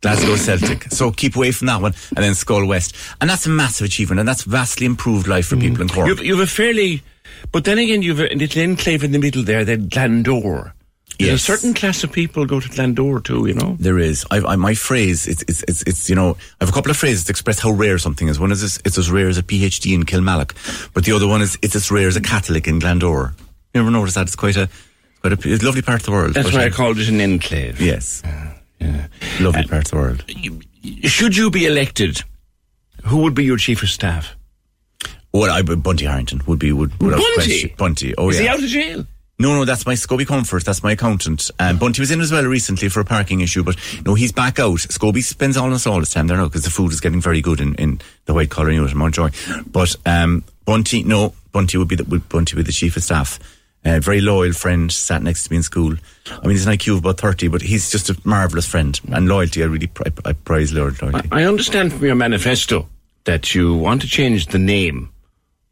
Glasgow 0.02 0.38
Celtic. 0.38 0.86
So 0.86 1.12
keep 1.12 1.36
away 1.36 1.52
from 1.52 1.68
that 1.68 1.82
one. 1.82 1.94
And 2.16 2.24
then 2.24 2.32
Schull 2.32 2.66
West. 2.66 2.96
And 3.20 3.30
that's 3.30 3.46
a 3.46 3.50
massive 3.50 3.86
achievement, 3.86 4.22
and 4.22 4.28
that's 4.28 4.44
vastly 4.44 4.86
improved 4.86 5.28
life 5.28 5.48
for 5.48 5.58
people 5.58 5.82
in 5.82 5.90
mm. 5.90 5.94
Cork. 5.94 6.08
You've, 6.08 6.24
you've 6.24 6.40
a 6.40 6.48
fairly, 6.48 7.04
but 7.52 7.66
then 7.66 7.78
again, 7.78 8.04
you've 8.04 8.22
a 8.22 8.34
little 8.34 8.64
enclave 8.64 9.04
in 9.04 9.12
the 9.12 9.20
middle 9.20 9.44
there, 9.44 9.66
then 9.66 9.90
Glandore. 9.90 10.72
There's 11.20 11.30
Yes. 11.32 11.42
a 11.42 11.44
certain 11.58 11.74
class 11.76 12.04
of 12.04 12.12
people 12.12 12.46
go 12.48 12.60
to 12.60 12.68
Glandore 12.70 13.24
too, 13.24 13.46
you 13.46 13.54
know. 13.54 13.76
There 13.80 14.00
is. 14.00 14.26
I, 14.32 14.38
I, 14.40 14.56
my 14.56 14.74
phrase, 14.74 15.28
it's, 15.28 15.44
it's, 15.44 15.64
it's, 15.64 15.84
it's, 15.84 16.10
you 16.10 16.16
know, 16.16 16.32
I 16.60 16.64
have 16.64 16.70
a 16.70 16.72
couple 16.72 16.90
of 16.90 16.98
phrases 16.98 17.26
to 17.26 17.32
express 17.32 17.60
how 17.60 17.72
rare 17.72 17.98
something 18.00 18.28
is. 18.28 18.40
One 18.40 18.52
is 18.52 18.62
this, 18.62 18.80
it's 18.86 18.98
as 18.98 19.12
rare 19.12 19.28
as 19.28 19.38
a 19.38 19.44
PhD 19.44 19.94
in 19.94 20.04
Kilmallock, 20.06 20.56
but 20.94 21.06
the 21.06 21.12
other 21.12 21.28
one 21.28 21.42
is 21.44 21.60
it's 21.62 21.76
as 21.76 21.92
rare 21.92 22.08
as 22.08 22.16
a 22.16 22.22
Catholic 22.22 22.68
in 22.68 22.80
Glandore. 22.80 23.34
You 23.74 23.82
ever 23.82 23.92
notice 23.92 24.16
that? 24.16 24.24
It's 24.24 24.36
quite 24.36 24.58
a, 24.58 24.68
quite 25.22 25.34
a, 25.34 25.50
it's 25.54 25.62
a 25.62 25.66
lovely 25.66 25.84
part 25.84 26.00
of 26.00 26.06
the 26.08 26.12
world. 26.12 26.34
That's 26.34 26.52
why 26.54 26.64
I 26.64 26.68
uh, 26.68 26.72
called 26.72 26.98
it 26.98 27.08
an 27.08 27.22
enclave. 27.22 27.80
Yes. 27.80 28.24
Lovely 29.40 29.68
part 29.68 29.86
of 29.86 29.92
the 29.92 29.96
world. 29.98 30.24
Should 31.04 31.38
you 31.38 31.52
be 31.52 31.68
elected, 31.68 32.24
who 33.04 33.18
would 33.18 33.36
be 33.36 33.44
your 33.44 33.58
chief 33.58 33.84
of 33.84 33.90
staff? 33.90 34.36
Well, 35.34 35.52
I, 35.52 35.62
Bunty 35.62 36.06
Harrington 36.06 36.42
would 36.48 36.60
be, 36.60 36.72
would, 36.72 36.92
without 37.02 37.22
Bunty? 37.38 37.74
Bunty, 37.78 38.16
oh 38.18 38.30
Is 38.30 38.38
yeah. 38.38 38.42
he 38.42 38.48
out 38.50 38.64
of 38.64 38.66
jail? 38.70 39.06
No, 39.42 39.56
no, 39.56 39.66
that's 39.66 39.88
my 39.88 39.94
Scobie 39.96 40.28
Comfort. 40.28 40.64
That's 40.64 40.84
my 40.84 40.92
accountant. 40.92 41.50
Um, 41.58 41.80
Bunty 41.80 42.00
was 42.00 42.12
in 42.12 42.22
as 42.22 42.32
well 42.32 42.46
recently 42.46 42.90
for 42.90 43.00
a 43.00 43.06
parking 43.06 43.42
issue, 43.42 43.64
but 43.64 43.76
no, 44.06 44.14
he's 44.14 44.32
back 44.32 44.60
out. 44.60 44.78
Scobie 44.78 45.24
spends 45.24 45.58
almost 45.58 45.88
all 45.88 46.00
his 46.00 46.12
time 46.12 46.28
there 46.28 46.38
now 46.38 46.46
because 46.46 46.64
the 46.64 46.70
food 46.70 46.92
is 46.92 47.02
getting 47.02 47.20
very 47.22 47.42
good 47.42 47.60
in, 47.60 47.74
in 47.76 48.00
the 48.26 48.36
white 48.36 48.52
collar 48.52 48.70
unit 48.70 48.92
in 48.92 48.98
Mountjoy. 49.00 49.32
But 49.66 49.96
um, 50.06 50.44
Bunty, 50.66 51.02
no, 51.04 51.34
Bunty 51.52 51.80
would 51.80 51.88
be 51.88 51.96
the, 51.96 52.04
would 52.04 52.30
Bunty 52.30 52.56
be 52.56 52.62
the 52.62 52.72
chief 52.72 52.96
of 52.98 53.04
staff. 53.04 53.40
Uh, 53.84 54.00
very 54.00 54.22
loyal 54.22 54.54
friend, 54.54 54.92
sat 54.92 55.24
next 55.24 55.46
to 55.46 55.52
me 55.52 55.58
in 55.58 55.64
school. 55.64 55.96
I 56.30 56.42
mean, 56.42 56.52
he's 56.52 56.68
an 56.68 56.74
IQ 56.74 56.94
of 56.94 57.00
about 57.00 57.20
30, 57.20 57.48
but 57.48 57.64
he's 57.64 57.90
just 57.90 58.12
a 58.12 58.22
marvellous 58.24 58.68
friend. 58.68 59.00
And 59.12 59.28
loyalty, 59.28 59.64
I 59.64 59.66
really 59.66 59.88
pri- 59.88 60.12
I 60.24 60.34
prize 60.34 60.72
loyalty. 60.72 61.10
I 61.32 61.46
understand 61.46 61.94
from 61.94 62.06
your 62.06 62.14
manifesto 62.14 62.88
that 63.24 63.56
you 63.56 63.74
want 63.74 64.02
to 64.04 64.08
change 64.08 64.48
the 64.48 64.60
name 64.60 65.10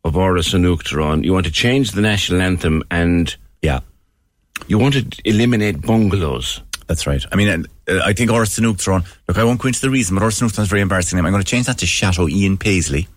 of 0.03 0.15
Áras 0.15 0.55
an 0.55 0.63
Uachtaráin. 0.63 1.23
You 1.23 1.33
want 1.33 1.45
to 1.45 1.51
change 1.51 1.91
the 1.91 2.01
national 2.01 2.41
anthem 2.41 2.81
and 2.89 3.35
yeah, 3.61 3.79
you 4.67 4.77
want 4.77 4.93
to 4.95 5.05
eliminate 5.25 5.81
bungalows. 5.81 6.61
That's 6.87 7.05
right. 7.05 7.23
I 7.31 7.35
mean, 7.35 7.65
uh, 7.87 7.99
I 8.03 8.13
think 8.13 8.31
Áras 8.31 8.57
an 8.57 8.65
Uachtaráin, 8.65 9.05
look, 9.27 9.37
I 9.37 9.43
won't 9.43 9.61
go 9.61 9.67
into 9.67 9.81
the 9.81 9.91
reason, 9.91 10.17
but 10.17 10.25
is 10.25 10.41
a 10.41 10.65
very 10.65 10.81
embarrassing 10.81 11.17
name. 11.17 11.25
I'm 11.25 11.31
going 11.31 11.43
to 11.43 11.49
change 11.49 11.67
that 11.67 11.77
to 11.79 11.85
Chateau 11.85 12.27
Ian 12.27 12.57
Paisley. 12.57 13.07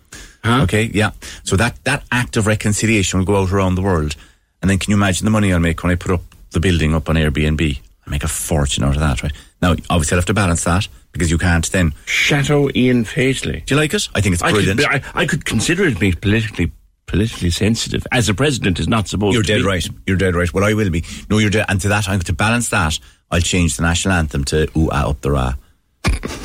Okay, 0.45 0.91
yeah. 0.93 1.11
So 1.43 1.55
that, 1.55 1.83
that 1.85 2.03
act 2.11 2.37
of 2.37 2.47
reconciliation 2.47 3.17
will 3.17 3.25
go 3.25 3.37
out 3.37 3.51
around 3.51 3.75
the 3.75 3.81
world. 3.81 4.15
And 4.61 4.69
then 4.69 4.77
can 4.77 4.91
you 4.91 4.97
imagine 4.97 5.25
the 5.25 5.31
money 5.31 5.51
I'll 5.51 5.59
make 5.59 5.81
when 5.81 5.91
I 5.91 5.95
put 5.95 6.11
up 6.11 6.21
the 6.51 6.59
building 6.59 6.93
up 6.93 7.09
on 7.09 7.15
Airbnb? 7.15 7.79
I 8.05 8.09
make 8.09 8.23
a 8.23 8.27
fortune 8.27 8.83
out 8.83 8.95
of 8.95 8.99
that, 8.99 9.23
right? 9.23 9.33
Now, 9.61 9.71
obviously 9.89 10.15
I'll 10.15 10.19
have 10.19 10.25
to 10.25 10.33
balance 10.33 10.65
that 10.65 10.87
because 11.11 11.31
you 11.31 11.37
can't 11.37 11.69
then. 11.71 11.93
Chateau 12.05 12.69
Ian 12.75 13.05
Paisley. 13.05 13.63
Do 13.65 13.75
you 13.75 13.79
like 13.81 13.93
it? 13.93 14.09
I 14.13 14.21
think 14.21 14.33
it's 14.33 14.43
I 14.43 14.51
brilliant. 14.51 14.81
could, 14.81 14.89
I, 14.89 15.01
I 15.15 15.25
could 15.25 15.45
consider 15.45 15.85
it 15.85 15.99
being 15.99 16.13
politically 16.13 16.71
politically 17.05 17.49
sensitive, 17.49 18.05
as 18.11 18.29
a 18.29 18.33
president 18.33 18.79
is 18.79 18.87
not 18.87 19.07
supposed 19.07 19.33
You're 19.33 19.43
to 19.43 19.47
dead 19.53 19.59
be. 19.59 19.67
right. 19.67 19.87
You're 20.07 20.17
dead 20.17 20.35
right. 20.35 20.51
Well, 20.53 20.63
I 20.63 20.73
will 20.73 20.89
be. 20.89 21.03
No, 21.29 21.37
you're 21.37 21.49
dead. 21.49 21.65
And 21.69 21.79
to 21.81 21.87
that, 21.89 22.07
I'm 22.09 22.19
to 22.21 22.33
balance 22.33 22.69
that. 22.69 22.97
I'll 23.31 23.41
change 23.41 23.77
the 23.77 23.83
national 23.83 24.13
anthem 24.15 24.43
to 24.45 24.69
"Ooh 24.77 24.89
Ah 24.91 25.09
Up 25.09 25.21
the 25.21 25.31
Ra." 25.31 25.53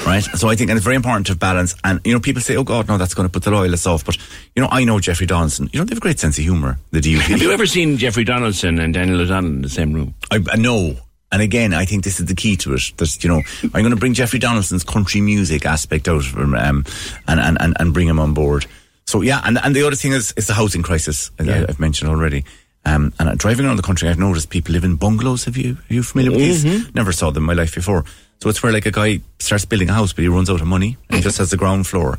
Right. 0.07 0.23
So 0.25 0.49
I 0.49 0.57
think, 0.57 0.71
and 0.71 0.77
it's 0.77 0.85
very 0.85 0.97
important 0.97 1.27
to 1.29 1.37
balance. 1.37 1.75
And 1.85 2.01
you 2.05 2.13
know, 2.13 2.21
people 2.21 2.41
say, 2.43 2.57
"Oh 2.57 2.65
God, 2.65 2.89
no, 2.89 2.97
that's 2.99 3.15
going 3.15 3.29
to 3.29 3.33
put 3.33 3.43
the 3.45 3.51
loyalists 3.51 3.87
off." 3.87 4.05
But 4.05 4.17
you 4.57 4.63
know, 4.63 4.69
I 4.71 4.85
know 4.85 4.99
Jeffrey 4.99 5.27
Donaldson. 5.27 5.69
You 5.73 5.81
know, 5.81 5.85
they 5.85 5.91
have 5.91 5.99
a 5.99 6.01
great 6.01 6.19
sense 6.19 6.39
of 6.39 6.45
humour. 6.45 6.79
The 6.91 7.01
DUP. 7.01 7.21
Have 7.21 7.43
you 7.43 7.53
ever 7.53 7.67
seen 7.67 7.97
Jeffrey 7.99 8.25
Donaldson 8.25 8.79
and 8.79 8.95
Daniel 8.95 9.21
O'Donnell 9.21 9.51
in 9.51 9.63
the 9.63 9.69
same 9.69 9.93
room? 9.93 10.15
I, 10.31 10.41
I 10.51 10.57
know. 10.57 10.97
And 11.31 11.43
again, 11.43 11.75
I 11.75 11.85
think 11.85 12.05
this 12.05 12.21
is 12.21 12.27
the 12.27 12.35
key 12.35 12.57
to 12.57 12.73
it. 12.73 12.81
There's, 12.97 13.23
you 13.23 13.29
know, 13.29 13.43
I'm 13.63 13.83
going 13.83 13.91
to 13.91 13.97
bring 13.97 14.15
Jeffrey 14.15 14.39
Donaldson's 14.39 14.83
country 14.83 15.21
music 15.21 15.67
aspect 15.67 16.09
out 16.09 16.25
of 16.27 16.35
him, 16.35 16.55
um, 16.55 16.87
and, 17.27 17.39
and, 17.39 17.61
and, 17.61 17.77
and 17.79 17.93
bring 17.93 18.09
him 18.09 18.19
on 18.19 18.33
board. 18.33 18.65
So 19.09 19.23
yeah, 19.23 19.41
and, 19.45 19.59
and 19.65 19.75
the 19.75 19.87
other 19.87 19.97
thing 19.97 20.13
is, 20.13 20.35
is 20.37 20.47
the 20.49 20.53
housing 20.55 20.83
crisis, 20.83 21.31
as 21.39 21.49
I- 21.49 21.65
I've 21.69 21.81
mentioned 21.81 22.11
already. 22.11 22.45
Um, 22.85 23.13
and 23.19 23.39
driving 23.39 23.65
around 23.67 23.77
the 23.77 23.83
country, 23.83 24.07
I've 24.09 24.19
noticed 24.19 24.51
people 24.51 24.73
live 24.75 24.85
in 24.85 24.97
bungalows. 24.97 25.45
Have 25.45 25.57
you, 25.57 25.79
are 25.91 25.95
you 25.95 26.03
familiar 26.03 26.31
with 26.31 26.41
these? 26.41 26.65
Mhm. 26.65 26.95
Never 26.95 27.13
saw 27.13 27.31
them 27.31 27.45
in 27.45 27.47
my 27.47 27.55
life 27.63 27.75
before. 27.75 28.05
So 28.43 28.51
it's 28.51 28.63
where 28.63 28.73
like 28.73 28.85
a 28.87 28.91
guy 28.91 29.21
starts 29.39 29.65
building 29.65 29.89
a 29.89 29.95
house, 29.95 30.13
but 30.13 30.23
he 30.23 30.29
runs 30.29 30.51
out 30.51 30.61
of 30.61 30.67
money 30.67 30.97
and 31.09 31.17
he 31.17 31.23
just 31.29 31.39
has 31.39 31.51
the 31.51 31.57
ground 31.57 31.87
floor. 31.87 32.19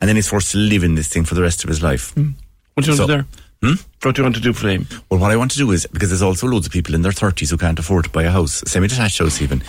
And 0.00 0.08
then 0.08 0.14
he's 0.16 0.28
forced 0.28 0.52
to 0.52 0.58
live 0.58 0.84
in 0.84 0.94
this 0.94 1.08
thing 1.08 1.24
for 1.24 1.34
the 1.34 1.42
rest 1.42 1.64
of 1.64 1.68
his 1.68 1.82
life. 1.82 2.14
What 2.16 2.22
do 2.22 2.22
you 2.22 2.32
want 2.76 2.86
So- 2.86 2.92
to 2.94 3.00
do 3.00 3.06
there? 3.06 3.26
Hmm? 3.62 3.74
What 4.02 4.14
do 4.14 4.20
you 4.20 4.24
want 4.24 4.36
to 4.36 4.40
do 4.40 4.52
for 4.52 4.68
him? 4.68 4.86
Well, 5.10 5.18
what 5.20 5.32
I 5.32 5.36
want 5.36 5.50
to 5.50 5.58
do 5.58 5.70
is 5.72 5.84
because 5.92 6.10
there's 6.10 6.22
also 6.22 6.46
loads 6.46 6.66
of 6.66 6.72
people 6.72 6.94
in 6.94 7.02
their 7.02 7.12
thirties 7.12 7.50
who 7.50 7.58
can't 7.58 7.78
afford 7.78 8.04
to 8.04 8.10
buy 8.10 8.22
a 8.22 8.30
house, 8.30 8.62
semi-detached 8.66 9.18
house 9.18 9.42
even, 9.42 9.62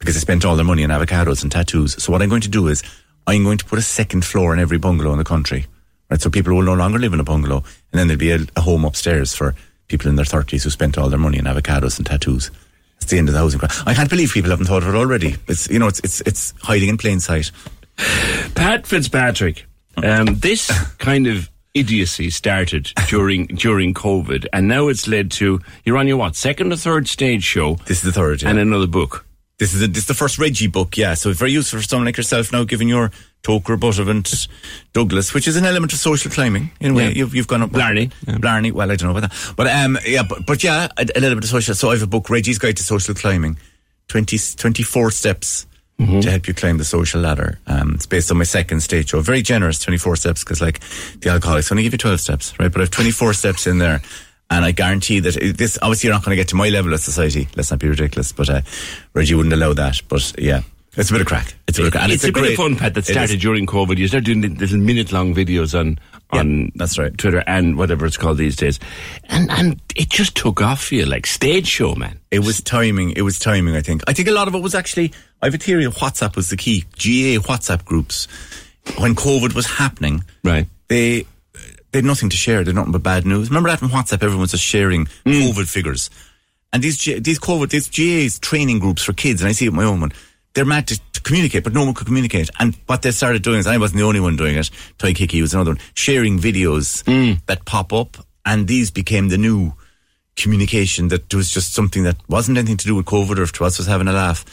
because 0.00 0.14
they 0.16 0.20
spent 0.20 0.44
all 0.44 0.56
their 0.56 0.66
money 0.66 0.82
on 0.84 0.90
avocados 0.90 1.42
and 1.42 1.50
tattoos. 1.52 1.94
So 2.02 2.12
what 2.12 2.20
I'm 2.22 2.28
going 2.28 2.42
to 2.42 2.48
do 2.50 2.66
is 2.68 2.82
I'm 3.26 3.44
going 3.44 3.58
to 3.58 3.64
put 3.64 3.78
a 3.78 3.82
second 3.82 4.24
floor 4.26 4.52
in 4.52 4.58
every 4.60 4.78
bungalow 4.78 5.12
in 5.12 5.18
the 5.18 5.24
country, 5.24 5.64
right? 6.10 6.20
So 6.20 6.30
people 6.30 6.54
will 6.54 6.62
no 6.62 6.74
longer 6.74 6.98
live 6.98 7.12
in 7.12 7.20
a 7.20 7.24
bungalow, 7.24 7.58
and 7.92 7.98
then 7.98 8.08
there'll 8.08 8.18
be 8.18 8.30
a, 8.30 8.40
a 8.56 8.60
home 8.60 8.84
upstairs 8.84 9.34
for 9.34 9.54
people 9.88 10.08
in 10.08 10.16
their 10.16 10.24
thirties 10.24 10.64
who 10.64 10.70
spent 10.70 10.98
all 10.98 11.08
their 11.08 11.18
money 11.18 11.38
on 11.38 11.44
avocados 11.44 11.98
and 11.98 12.06
tattoos. 12.06 12.50
It's 13.00 13.10
the 13.10 13.18
end 13.18 13.28
of 13.28 13.34
the 13.34 13.40
housing 13.40 13.60
crisis. 13.60 13.82
I 13.86 13.94
can't 13.94 14.10
believe 14.10 14.32
people 14.32 14.50
haven't 14.50 14.66
thought 14.66 14.82
of 14.82 14.88
it 14.88 14.94
already. 14.94 15.36
It's 15.46 15.68
you 15.70 15.78
know 15.78 15.88
it's 15.88 16.00
it's 16.00 16.20
it's 16.22 16.54
hiding 16.62 16.88
in 16.88 16.98
plain 16.98 17.20
sight. 17.20 17.50
Pat 18.54 18.86
Fitzpatrick, 18.86 19.66
um, 19.96 20.26
this 20.26 20.70
kind 20.98 21.26
of 21.26 21.50
idiocy 21.74 22.30
started 22.30 22.92
during 23.08 23.46
during 23.46 23.94
COVID, 23.94 24.46
and 24.52 24.68
now 24.68 24.88
it's 24.88 25.06
led 25.06 25.30
to 25.32 25.60
you're 25.84 25.96
on 25.96 26.08
your 26.08 26.16
what 26.16 26.36
second 26.36 26.72
or 26.72 26.76
third 26.76 27.08
stage 27.08 27.44
show. 27.44 27.76
This 27.86 27.98
is 27.98 28.02
the 28.02 28.12
third, 28.12 28.42
yeah. 28.42 28.50
and 28.50 28.58
another 28.58 28.86
book. 28.86 29.24
This 29.58 29.74
is 29.74 29.80
the, 29.80 29.88
this 29.88 30.04
is 30.04 30.06
the 30.06 30.14
first 30.14 30.38
Reggie 30.38 30.68
book, 30.68 30.96
yeah. 30.96 31.14
So 31.14 31.30
it's 31.30 31.38
very 31.38 31.50
useful 31.50 31.80
for 31.80 31.84
someone 31.84 32.06
like 32.06 32.16
yourself 32.16 32.52
now, 32.52 32.62
given 32.62 32.86
your 32.86 33.10
Togher, 33.42 33.78
Buttevant, 33.78 34.48
Douglas, 34.92 35.32
which 35.32 35.48
is 35.48 35.56
an 35.56 35.64
element 35.64 35.92
of 35.92 35.98
social 35.98 36.30
climbing 36.30 36.70
in 36.80 36.90
a 36.90 36.94
way. 36.94 37.04
Yeah. 37.04 37.14
You've, 37.14 37.34
you've 37.34 37.46
gone 37.46 37.62
up 37.62 37.70
Blarney. 37.70 38.10
Blarney. 38.40 38.72
Well, 38.72 38.90
I 38.90 38.96
don't 38.96 39.12
know 39.12 39.16
about 39.16 39.30
that, 39.30 39.54
but 39.56 39.66
um, 39.68 39.98
yeah, 40.04 40.22
but, 40.28 40.44
but 40.44 40.62
yeah, 40.62 40.88
a, 40.96 41.02
a 41.16 41.20
little 41.20 41.36
bit 41.36 41.44
of 41.44 41.50
social. 41.50 41.74
So 41.74 41.90
I 41.90 41.94
have 41.94 42.02
a 42.02 42.06
book, 42.06 42.28
Reggie's 42.28 42.58
Guide 42.58 42.76
to 42.76 42.82
Social 42.82 43.14
Climbing, 43.14 43.56
20, 44.08 44.38
24 44.56 45.10
steps 45.10 45.66
to 46.22 46.30
help 46.30 46.46
you 46.46 46.54
climb 46.54 46.78
the 46.78 46.84
social 46.84 47.20
ladder. 47.20 47.58
Um, 47.66 47.94
it's 47.94 48.06
based 48.06 48.30
on 48.30 48.38
my 48.38 48.44
second 48.44 48.82
stage 48.82 49.10
show. 49.10 49.20
Very 49.20 49.42
generous, 49.42 49.80
24 49.80 50.14
steps, 50.14 50.44
because 50.44 50.60
like 50.60 50.78
the 51.20 51.30
alcoholics 51.30 51.72
only 51.72 51.82
give 51.82 51.92
you 51.92 51.98
12 51.98 52.20
steps, 52.20 52.58
right? 52.60 52.70
But 52.70 52.80
I 52.80 52.84
have 52.84 52.90
24 52.92 53.32
steps 53.34 53.66
in 53.66 53.78
there. 53.78 54.00
And 54.48 54.64
I 54.64 54.70
guarantee 54.70 55.18
that 55.20 55.56
this, 55.56 55.76
obviously 55.82 56.06
you're 56.06 56.14
not 56.14 56.24
going 56.24 56.36
to 56.36 56.40
get 56.40 56.48
to 56.48 56.56
my 56.56 56.68
level 56.68 56.94
of 56.94 57.00
society. 57.00 57.48
Let's 57.56 57.70
not 57.72 57.80
be 57.80 57.88
ridiculous, 57.88 58.30
but, 58.30 58.48
uh, 58.48 58.60
Reggie 59.12 59.34
wouldn't 59.34 59.52
allow 59.52 59.72
that. 59.74 60.00
But 60.08 60.34
yeah, 60.38 60.62
it's 60.98 61.10
a 61.10 61.12
bit 61.12 61.20
of 61.20 61.26
crack. 61.26 61.54
It's 61.66 61.78
a 61.78 61.82
bit 61.82 61.86
of 61.86 61.92
crack. 61.92 62.04
And 62.04 62.12
it's, 62.12 62.24
it's, 62.24 62.30
a, 62.30 62.32
bit 62.32 62.40
great, 62.40 62.50
of 62.52 62.56
fun, 62.56 62.76
Pat, 62.76 62.94
that 62.94 63.06
started 63.06 63.40
during 63.40 63.66
COVID. 63.66 63.96
You 63.98 64.08
start 64.08 64.24
doing 64.24 64.40
little 64.40 64.78
minute 64.78 65.12
long 65.12 65.34
videos 65.34 65.78
on 65.78 65.98
on 66.30 66.72
that's 66.74 66.98
right. 66.98 67.16
Twitter 67.16 67.42
and 67.46 67.78
whatever 67.78 68.04
it's 68.04 68.16
called 68.16 68.36
these 68.36 68.56
days. 68.56 68.78
And 69.24 69.50
and 69.50 69.80
it 69.96 70.10
just 70.10 70.36
took 70.36 70.60
off 70.60 70.84
for 70.84 70.96
you 70.96 71.06
like 71.06 71.26
stage 71.26 71.66
show, 71.66 71.94
man. 71.94 72.18
It 72.30 72.40
was 72.40 72.60
timing. 72.60 73.12
It 73.12 73.22
was 73.22 73.38
timing, 73.38 73.76
I 73.76 73.80
think. 73.80 74.02
I 74.06 74.12
think 74.12 74.28
a 74.28 74.32
lot 74.32 74.48
of 74.48 74.54
it 74.54 74.62
was 74.62 74.74
actually, 74.74 75.12
I 75.40 75.46
have 75.46 75.54
a 75.54 75.58
theory 75.58 75.84
of 75.84 75.96
WhatsApp 75.96 76.36
was 76.36 76.50
the 76.50 76.56
key. 76.56 76.82
GAA 76.96 77.40
WhatsApp 77.40 77.84
groups, 77.84 78.26
when 78.98 79.14
COVID 79.14 79.54
was 79.54 79.66
happening, 79.66 80.24
right? 80.44 80.66
they, 80.88 81.26
they 81.92 81.98
had 81.98 82.04
nothing 82.04 82.28
to 82.30 82.36
share. 82.36 82.64
They 82.64 82.70
had 82.70 82.76
nothing 82.76 82.92
but 82.92 83.02
bad 83.02 83.24
news. 83.24 83.48
Remember 83.48 83.70
that 83.70 83.82
on 83.82 83.88
WhatsApp, 83.88 84.22
everyone 84.22 84.40
was 84.40 84.50
just 84.50 84.64
sharing 84.64 85.06
mm. 85.06 85.50
COVID 85.50 85.68
figures. 85.68 86.10
And 86.72 86.82
these, 86.82 87.02
these 87.02 87.38
COVID, 87.38 87.70
these 87.70 87.88
GAA's 87.88 88.38
training 88.38 88.78
groups 88.78 89.02
for 89.02 89.14
kids, 89.14 89.40
and 89.40 89.48
I 89.48 89.52
see 89.52 89.66
it 89.66 89.72
my 89.72 89.84
own 89.84 90.02
one, 90.02 90.12
they're 90.58 90.64
mad 90.64 90.88
to, 90.88 91.00
to 91.12 91.20
communicate, 91.20 91.62
but 91.62 91.72
no 91.72 91.84
one 91.84 91.94
could 91.94 92.08
communicate. 92.08 92.50
And 92.58 92.74
what 92.86 93.02
they 93.02 93.12
started 93.12 93.44
doing 93.44 93.60
is, 93.60 93.68
I 93.68 93.78
wasn't 93.78 93.98
the 93.98 94.04
only 94.04 94.18
one 94.18 94.34
doing 94.34 94.56
it, 94.56 94.68
Toy 94.98 95.14
Kiki 95.14 95.40
was 95.40 95.54
another 95.54 95.70
one, 95.70 95.80
sharing 95.94 96.40
videos 96.40 97.04
mm. 97.04 97.40
that 97.46 97.64
pop 97.64 97.92
up, 97.92 98.16
and 98.44 98.66
these 98.66 98.90
became 98.90 99.28
the 99.28 99.38
new 99.38 99.72
communication 100.34 101.08
that 101.08 101.32
was 101.32 101.48
just 101.48 101.74
something 101.74 102.02
that 102.02 102.16
wasn't 102.28 102.58
anything 102.58 102.76
to 102.78 102.86
do 102.86 102.96
with 102.96 103.06
COVID 103.06 103.38
or 103.38 103.42
if 103.42 103.52
to 103.52 103.64
us 103.64 103.78
was 103.78 103.86
having 103.86 104.08
a 104.08 104.12
laugh. 104.12 104.44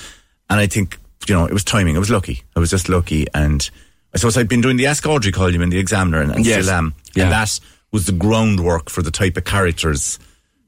And 0.48 0.60
I 0.60 0.68
think, 0.68 1.00
you 1.28 1.34
know, 1.34 1.46
it 1.46 1.54
was 1.54 1.64
timing. 1.64 1.96
I 1.96 2.00
was 2.00 2.12
lucky. 2.12 2.44
I 2.56 2.60
was 2.60 2.70
just 2.70 2.88
lucky. 2.88 3.26
And 3.34 3.68
I 4.14 4.18
suppose 4.18 4.38
I'd 4.38 4.48
been 4.48 4.62
doing 4.62 4.78
the 4.78 4.86
Ask 4.86 5.08
Audrey 5.08 5.32
column 5.32 5.64
in 5.64 5.72
the 5.72 5.80
Examiner 5.80 6.22
and, 6.22 6.32
and 6.32 6.46
Yes. 6.46 6.66
still 6.66 6.76
am. 6.76 6.94
Yeah. 7.16 7.24
And 7.24 7.32
that 7.32 7.60
was 7.92 8.06
the 8.06 8.12
groundwork 8.12 8.92
for 8.92 9.02
the 9.02 9.10
type 9.12 9.38
of 9.38 9.46
characters 9.46 10.20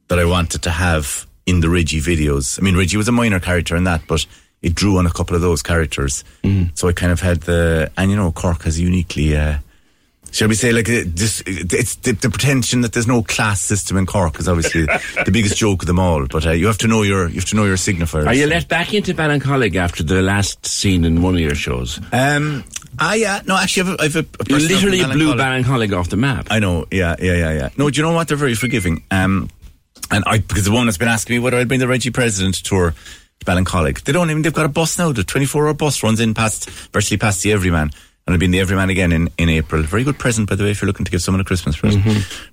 that 0.07 0.18
I 0.18 0.26
wanted 0.26 0.64
to 0.64 0.72
have 0.72 1.27
in 1.45 1.59
the 1.59 1.69
Reggie 1.69 2.01
videos. 2.01 2.59
I 2.59 2.64
mean, 2.64 2.76
Reggie 2.76 2.97
was 2.97 3.07
a 3.07 3.11
minor 3.11 3.39
character 3.39 3.76
in 3.76 3.84
that, 3.84 4.01
but 4.07 4.26
it 4.62 4.76
drew 4.76 4.98
on 4.98 5.06
a 5.06 5.12
couple 5.12 5.36
of 5.36 5.42
those 5.42 5.62
characters. 5.62 6.24
So 6.76 6.88
I 6.88 6.94
kind 6.94 7.12
of 7.12 7.20
had 7.22 7.42
the, 7.42 7.92
and 7.98 8.10
you 8.10 8.18
know, 8.18 8.32
Cork 8.32 8.64
has 8.64 8.80
uniquely, 8.80 9.36
uh, 9.36 9.58
Shall 10.32 10.50
we 10.50 10.56
say 10.56 10.72
like 10.72 10.86
this? 10.88 11.42
It's 11.46 11.96
the, 11.96 12.12
the 12.12 12.30
pretension 12.30 12.82
that 12.82 12.92
there's 12.94 13.08
no 13.08 13.24
class 13.24 13.62
system 13.62 13.98
in 13.98 14.06
Cork 14.06 14.40
is 14.40 14.48
obviously 14.48 14.86
the 15.26 15.32
biggest 15.32 15.58
joke 15.58 15.84
of 15.84 15.88
them 15.88 16.00
all. 16.00 16.28
But 16.28 16.46
uh, 16.46 16.52
you 16.52 16.68
have 16.68 16.78
to 16.80 16.88
know 16.88 17.04
your 17.04 17.30
you 17.30 17.36
have 17.36 17.46
to 17.46 17.56
know 17.56 17.66
your 17.66 17.78
signifiers. 17.78 18.28
Are 18.28 18.34
you 18.34 18.46
let 18.46 18.68
back 18.68 18.94
into 18.94 19.14
Ballincollig 19.14 19.76
after 19.76 20.04
the 20.04 20.22
last 20.22 20.66
scene 20.66 21.06
in 21.06 21.22
one 21.22 21.36
of 21.36 21.40
your 21.40 21.56
shows? 21.56 22.00
Um, 22.12 22.66
I 23.00 23.24
uh, 23.24 23.42
no, 23.46 23.56
actually, 23.58 23.90
I've 23.90 24.00
a, 24.00 24.04
I've 24.04 24.16
a, 24.18 24.20
a 24.20 24.22
You 24.22 24.28
person 24.28 24.54
up 24.54 24.60
in 24.60 24.68
literally 24.68 25.14
blew 25.16 25.34
Ballincollig. 25.34 25.98
Off 25.98 26.10
the 26.10 26.18
map. 26.18 26.48
I 26.52 26.60
know, 26.60 26.86
yeah, 26.92 27.16
yeah, 27.20 27.34
yeah, 27.36 27.54
yeah. 27.54 27.70
No, 27.78 27.90
do 27.90 27.98
you 27.98 28.04
know 28.06 28.14
what? 28.14 28.28
They're 28.28 28.38
very 28.38 28.56
forgiving. 28.56 29.04
Um, 29.10 29.50
and 30.12 30.24
I 30.28 30.40
because 30.40 30.66
the 30.66 30.72
woman 30.72 30.88
has 30.88 30.98
been 30.98 31.08
asking 31.08 31.38
me 31.38 31.40
whether 31.40 31.58
I'd 31.58 31.68
bring 31.68 31.80
the 31.80 31.88
Reggie 31.88 32.12
President 32.12 32.56
tour 32.56 32.92
to 32.92 32.96
Ballincollig. 33.45 34.03
They 34.03 34.11
don't 34.11 34.30
even. 34.30 34.41
They've 34.41 34.53
got 34.53 34.65
a 34.65 34.69
bus 34.69 34.97
now. 34.97 35.11
The 35.11 35.23
24 35.23 35.68
hour 35.68 35.73
bus 35.73 36.03
runs 36.03 36.19
in 36.19 36.34
past 36.34 36.69
virtually 36.91 37.18
past 37.18 37.43
the 37.43 37.51
Everyman. 37.53 37.91
And 38.26 38.34
I'll 38.34 38.39
be 38.39 38.45
in 38.45 38.51
the 38.51 38.59
Everyman 38.59 38.89
again 38.89 39.14
in, 39.14 39.30
in 39.38 39.47
April. 39.47 39.81
Very 39.84 40.03
good 40.03 40.19
present, 40.19 40.49
by 40.49 40.55
the 40.55 40.65
way, 40.65 40.72
if 40.72 40.81
you're 40.81 40.88
looking 40.88 41.05
to 41.05 41.11
give 41.11 41.22
someone 41.22 41.39
a 41.39 41.45
Christmas 41.45 41.77
present. 41.77 42.03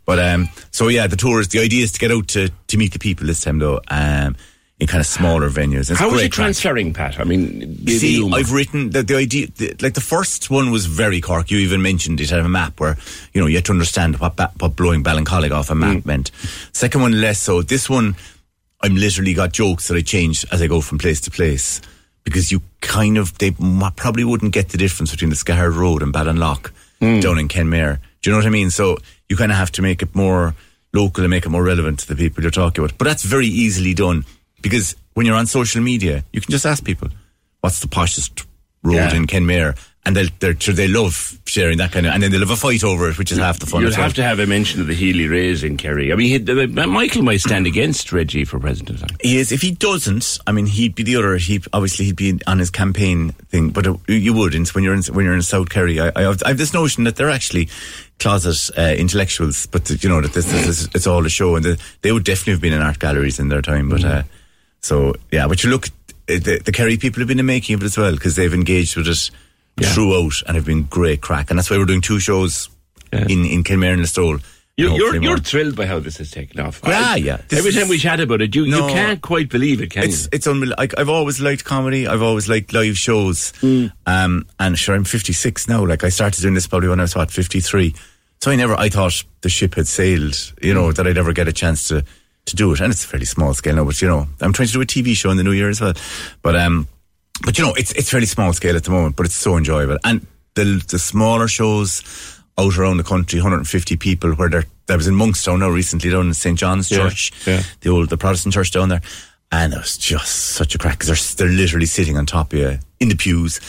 But 0.07 0.21
um, 0.21 0.49
so 0.71 0.87
yeah, 0.87 1.09
the 1.09 1.17
tour 1.17 1.41
is 1.41 1.49
the 1.49 1.59
idea 1.59 1.83
is 1.83 1.91
to 1.93 1.99
get 1.99 2.13
out 2.13 2.29
to, 2.29 2.49
to 2.69 2.77
meet 2.77 2.93
the 2.93 3.01
people 3.01 3.27
this 3.27 3.41
time 3.41 3.59
though, 3.59 3.81
um, 3.89 4.37
in 4.79 4.87
kind 4.87 5.01
of 5.01 5.07
smaller 5.07 5.51
venues. 5.51 5.91
It's 5.91 5.99
How 5.99 6.11
was 6.13 6.23
it 6.23 6.31
transferring, 6.33 6.93
Pat? 6.93 7.19
I 7.19 7.25
mean, 7.25 7.77
You 7.81 7.99
see. 7.99 8.31
I've 8.33 8.53
written 8.53 8.91
the, 8.91 9.03
the 9.03 9.17
idea, 9.17 9.49
the, 9.49 9.75
like 9.81 9.95
the 9.95 10.01
first 10.01 10.49
one 10.49 10.71
was 10.71 10.87
very 10.87 11.21
Cork. 11.21 11.51
You 11.51 11.59
even 11.59 11.83
mentioned 11.83 12.21
it 12.21 12.31
had 12.31 12.41
a 12.41 12.49
map 12.49 12.79
where, 12.79 12.97
you 13.33 13.41
know, 13.41 13.49
you 13.49 13.57
had 13.57 13.65
to 13.65 13.73
understand 13.73 14.21
what, 14.21 14.37
ba- 14.37 14.53
what 14.61 14.77
blowing 14.77 15.03
Ballincollig 15.03 15.51
off 15.51 15.71
a 15.71 15.75
map 15.75 16.07
meant. 16.07 16.31
Second 16.73 17.01
one, 17.03 17.21
less 17.21 17.41
so. 17.41 17.63
This 17.63 17.91
one, 17.91 18.15
I'm 18.85 18.97
literally 18.97 19.33
got 19.33 19.53
jokes 19.53 19.89
that 19.89 19.97
I 19.97 20.03
change 20.03 20.45
as 20.53 20.61
I 20.61 20.67
go 20.67 20.83
from 20.83 20.99
place 20.99 21.19
to 21.23 21.31
place 21.31 21.81
because 22.23 22.53
you 22.53 22.61
kind 22.83 23.17
of, 23.17 23.39
they 23.39 23.53
probably 23.97 24.25
wouldn't 24.25 24.53
get 24.53 24.69
the 24.69 24.77
difference 24.77 25.11
between 25.11 25.31
the 25.31 25.37
Skehard 25.37 25.75
Road 25.75 26.03
and 26.03 26.13
Ballinlough 26.13 26.71
hmm. 27.01 27.21
down 27.21 27.39
in 27.39 27.49
Kenmare. 27.49 27.99
Do 28.21 28.29
you 28.29 28.33
know 28.33 28.39
what 28.39 28.47
I 28.47 28.51
mean? 28.51 28.69
So 28.69 28.99
you 29.31 29.39
kind 29.39 29.51
of 29.51 29.57
have 29.57 29.73
to 29.73 29.83
make 29.83 30.03
it 30.03 30.15
more 30.15 30.55
local 30.93 31.25
and 31.25 31.31
make 31.31 31.47
it 31.47 31.49
more 31.49 31.65
relevant 31.65 32.01
to 32.01 32.09
the 32.09 32.15
people 32.15 32.43
you're 32.43 32.51
talking 32.51 32.85
about. 32.85 32.99
But 32.99 33.07
that's 33.07 33.23
very 33.23 33.47
easily 33.47 33.95
done 33.95 34.27
because 34.61 34.95
when 35.15 35.25
you're 35.25 35.37
on 35.37 35.47
social 35.47 35.81
media, 35.81 36.23
you 36.35 36.43
can 36.43 36.51
just 36.51 36.67
ask 36.67 36.85
people, 36.85 37.09
what's 37.63 37.81
the 37.81 37.89
poshest 37.89 38.45
road 38.83 38.97
Yeah. 38.97 39.15
in 39.15 39.27
Kenmare? 39.27 39.79
And 40.07 40.15
they'll, 40.15 40.29
they're, 40.39 40.53
they 40.53 40.87
love 40.87 41.39
sharing 41.47 41.79
that 41.79 41.93
kind 41.93 42.05
of, 42.05 42.13
and 42.13 42.23
then 42.23 42.31
they'll 42.31 42.41
have 42.41 42.51
a 42.51 42.57
fight 42.57 42.85
over 42.85 43.09
it, 43.09 43.17
which 43.17 43.33
is 43.33 43.39
half 43.39 43.59
the 43.59 43.65
fun. 43.65 43.81
You'll 43.81 43.89
as 43.89 43.97
well. 43.97 44.05
have 44.05 44.15
to 44.15 44.23
have 44.23 44.39
a 44.39 44.47
mention 44.47 44.83
of 44.83 44.87
the 44.87 44.95
Healy-Raes 44.95 45.65
in 45.65 45.79
Kerry. 45.79 46.13
I 46.13 46.17
mean, 46.17 46.47
he, 46.47 46.67
Michael 46.67 47.23
might 47.23 47.41
stand 47.41 47.67
against 47.67 48.13
Reggie 48.13 48.45
for 48.45 48.61
president. 48.61 49.03
He 49.23 49.39
is. 49.39 49.51
If 49.51 49.63
he 49.63 49.71
doesn't, 49.71 50.39
I 50.47 50.53
mean, 50.53 50.67
he'd 50.67 50.95
be 50.95 51.05
the 51.05 51.17
other. 51.17 51.39
He 51.39 51.63
obviously 51.73 52.05
he'd 52.05 52.17
be 52.17 52.39
on 52.47 52.59
his 52.59 52.69
campaign 52.69 53.31
thing, 53.49 53.71
but 53.71 53.87
uh, 53.87 53.97
you 54.07 54.35
wouldn't 54.35 54.75
when 54.75 54.85
you're 54.85 54.93
in 54.93 55.03
when 55.05 55.25
you're 55.25 55.35
in 55.35 55.41
South 55.41 55.71
Kerry. 55.71 55.99
I, 55.99 56.13
I, 56.15 56.23
have, 56.23 56.43
I 56.45 56.49
have 56.49 56.59
this 56.59 56.75
notion 56.75 57.05
that 57.05 57.17
they're 57.17 57.31
actually 57.31 57.71
closet 58.19 58.77
uh, 58.77 58.95
intellectuals, 58.99 59.65
but 59.67 59.87
that, 59.87 60.05
you 60.05 60.11
know 60.11 60.21
that 60.21 60.35
this, 60.35 60.45
this 60.45 60.67
is 60.67 60.89
it's 60.95 61.07
all 61.07 61.25
a 61.25 61.31
show, 61.31 61.57
and 61.57 61.65
the, 61.65 61.81
they 62.03 62.13
would 62.13 62.25
definitely 62.25 62.53
have 62.53 62.61
been 62.61 62.75
in 62.75 62.83
art 62.83 62.99
galleries 62.99 63.39
in 63.39 63.49
their 63.49 63.63
time. 63.63 63.89
But 63.89 64.05
uh, 64.05 64.23
so 64.83 65.15
yeah, 65.33 65.49
but 65.49 65.65
you 65.65 65.71
look, 65.71 65.89
uh, 65.89 66.37
the, 66.37 66.61
the 66.63 66.73
Kerry 66.73 66.99
people 66.99 67.21
have 67.21 67.29
been 67.29 67.39
in 67.39 67.47
the 67.47 67.53
making 67.53 67.75
of 67.75 67.83
it 67.83 67.87
as 67.87 67.97
well 67.97 68.13
because 68.13 68.37
they've 68.37 68.53
engaged 68.53 68.97
with 68.99 69.09
it 69.09 69.31
throughout 69.83 70.43
and 70.47 70.57
have 70.57 70.65
been 70.67 70.85
great 70.85 71.21
crack, 71.21 71.51
and 71.51 71.59
that's 71.59 71.71
why 71.71 71.79
we're 71.79 71.85
doing 71.87 72.01
two 72.01 72.21
shows 72.21 72.69
in 73.13 73.45
in 73.45 73.65
Kenmare 73.65 73.93
and 73.95 74.03
Listowel. 74.03 74.43
You, 74.77 74.89
and 74.89 74.97
you're 74.97 75.23
you're 75.23 75.39
thrilled 75.39 75.77
by 75.77 75.87
how 75.87 76.01
this 76.01 76.17
has 76.17 76.33
taken 76.33 76.59
off. 76.59 76.81
Yeah, 76.85 77.13
I- 77.13 77.17
yeah. 77.17 77.37
This 77.49 77.61
Every 77.61 77.71
time 77.71 77.89
we 77.89 77.97
chat 77.97 78.19
about 78.19 78.41
it, 78.43 78.53
you, 78.57 78.67
No. 78.67 78.89
you 78.89 78.93
can't 78.93 79.23
quite 79.23 79.49
believe 79.49 79.81
it, 79.81 79.91
can 79.93 80.03
it's 80.03 80.23
you? 80.25 80.29
it's 80.33 80.49
unreal. 80.49 80.75
Like, 80.77 80.99
I've 80.99 81.09
always 81.09 81.41
liked 81.41 81.65
comedy. 81.65 82.09
I've 82.09 82.23
always 82.23 82.49
liked 82.49 82.73
live 82.73 82.99
shows. 82.99 83.53
Hmm. 83.61 83.87
Um, 84.05 84.47
and 84.59 84.77
sure, 84.77 84.97
I'm 84.97 85.05
56 85.05 85.69
now. 85.69 85.87
Like 85.87 86.03
I 86.03 86.09
started 86.09 86.41
doing 86.43 86.55
this 86.55 86.67
probably 86.67 86.89
when 86.89 86.99
I 86.99 87.05
was 87.05 87.15
what 87.15 87.31
53. 87.31 87.95
So 88.43 88.51
I 88.51 88.57
never, 88.57 88.75
I 88.75 88.89
thought 88.89 89.23
the 89.43 89.49
ship 89.49 89.77
had 89.77 89.87
sailed. 89.87 90.35
You 90.61 90.75
know 90.75 90.91
that 90.91 91.07
I'd 91.07 91.19
ever 91.19 91.33
get 91.33 91.47
a 91.47 91.53
chance 91.53 91.87
to 91.89 92.05
to 92.47 92.57
do 92.57 92.73
it. 92.73 92.81
And 92.81 92.91
it's 92.93 93.05
a 93.05 93.07
fairly 93.07 93.27
small 93.27 93.55
scale 93.55 93.77
now. 93.77 93.85
But 93.85 94.03
you 94.03 94.09
know, 94.09 94.27
I'm 94.41 94.53
trying 94.53 94.67
to 94.67 94.73
do 94.75 94.81
a 94.81 94.87
TV 94.87 95.15
show 95.15 95.31
in 95.31 95.37
the 95.37 95.45
new 95.45 95.53
year 95.53 95.69
as 95.71 95.81
well. 95.81 95.95
But 96.43 96.57
um, 96.57 96.89
but 97.43 97.59
you 97.59 97.65
know, 97.65 97.75
it's 97.75 97.93
it's 97.93 98.11
fairly 98.11 98.27
small 98.27 98.53
scale 98.53 98.77
at 98.77 98.85
the 98.85 98.91
moment. 98.91 99.17
But 99.17 99.27
it's 99.27 99.35
so 99.35 99.57
enjoyable. 99.57 99.99
And 100.05 100.27
the 100.55 100.85
the 100.89 100.99
smaller 100.99 101.49
shows 101.49 102.03
out 102.59 102.77
around 102.79 102.99
the 102.99 103.05
country, 103.05 103.41
150 103.41 103.97
people, 103.97 104.33
where 104.35 104.49
they're. 104.49 104.65
I 104.89 104.97
was 104.97 105.09
in 105.09 105.15
Monkstown 105.15 105.61
now 105.61 105.71
recently 105.71 106.11
down 106.11 106.27
in 106.27 106.35
St 106.35 106.59
John's 106.59 106.91
Yeah, 106.91 106.99
Church, 106.99 107.33
yeah. 107.47 107.63
the 107.81 107.89
old 107.91 108.11
the 108.11 108.19
Protestant 108.19 108.53
church 108.53 108.71
down 108.71 108.91
there, 108.91 109.01
and 109.51 109.73
it 109.73 109.79
was 109.79 109.97
just 109.97 110.29
such 110.51 110.75
a 110.75 110.79
crack 110.79 110.99
because 110.99 111.35
they're 111.35 111.49
they're 111.49 111.57
literally 111.57 111.87
sitting 111.87 112.17
on 112.19 112.27
top 112.27 112.53
of 112.53 112.59
you 112.59 112.79
in 113.01 113.09
the 113.09 113.17
pews, 113.17 113.61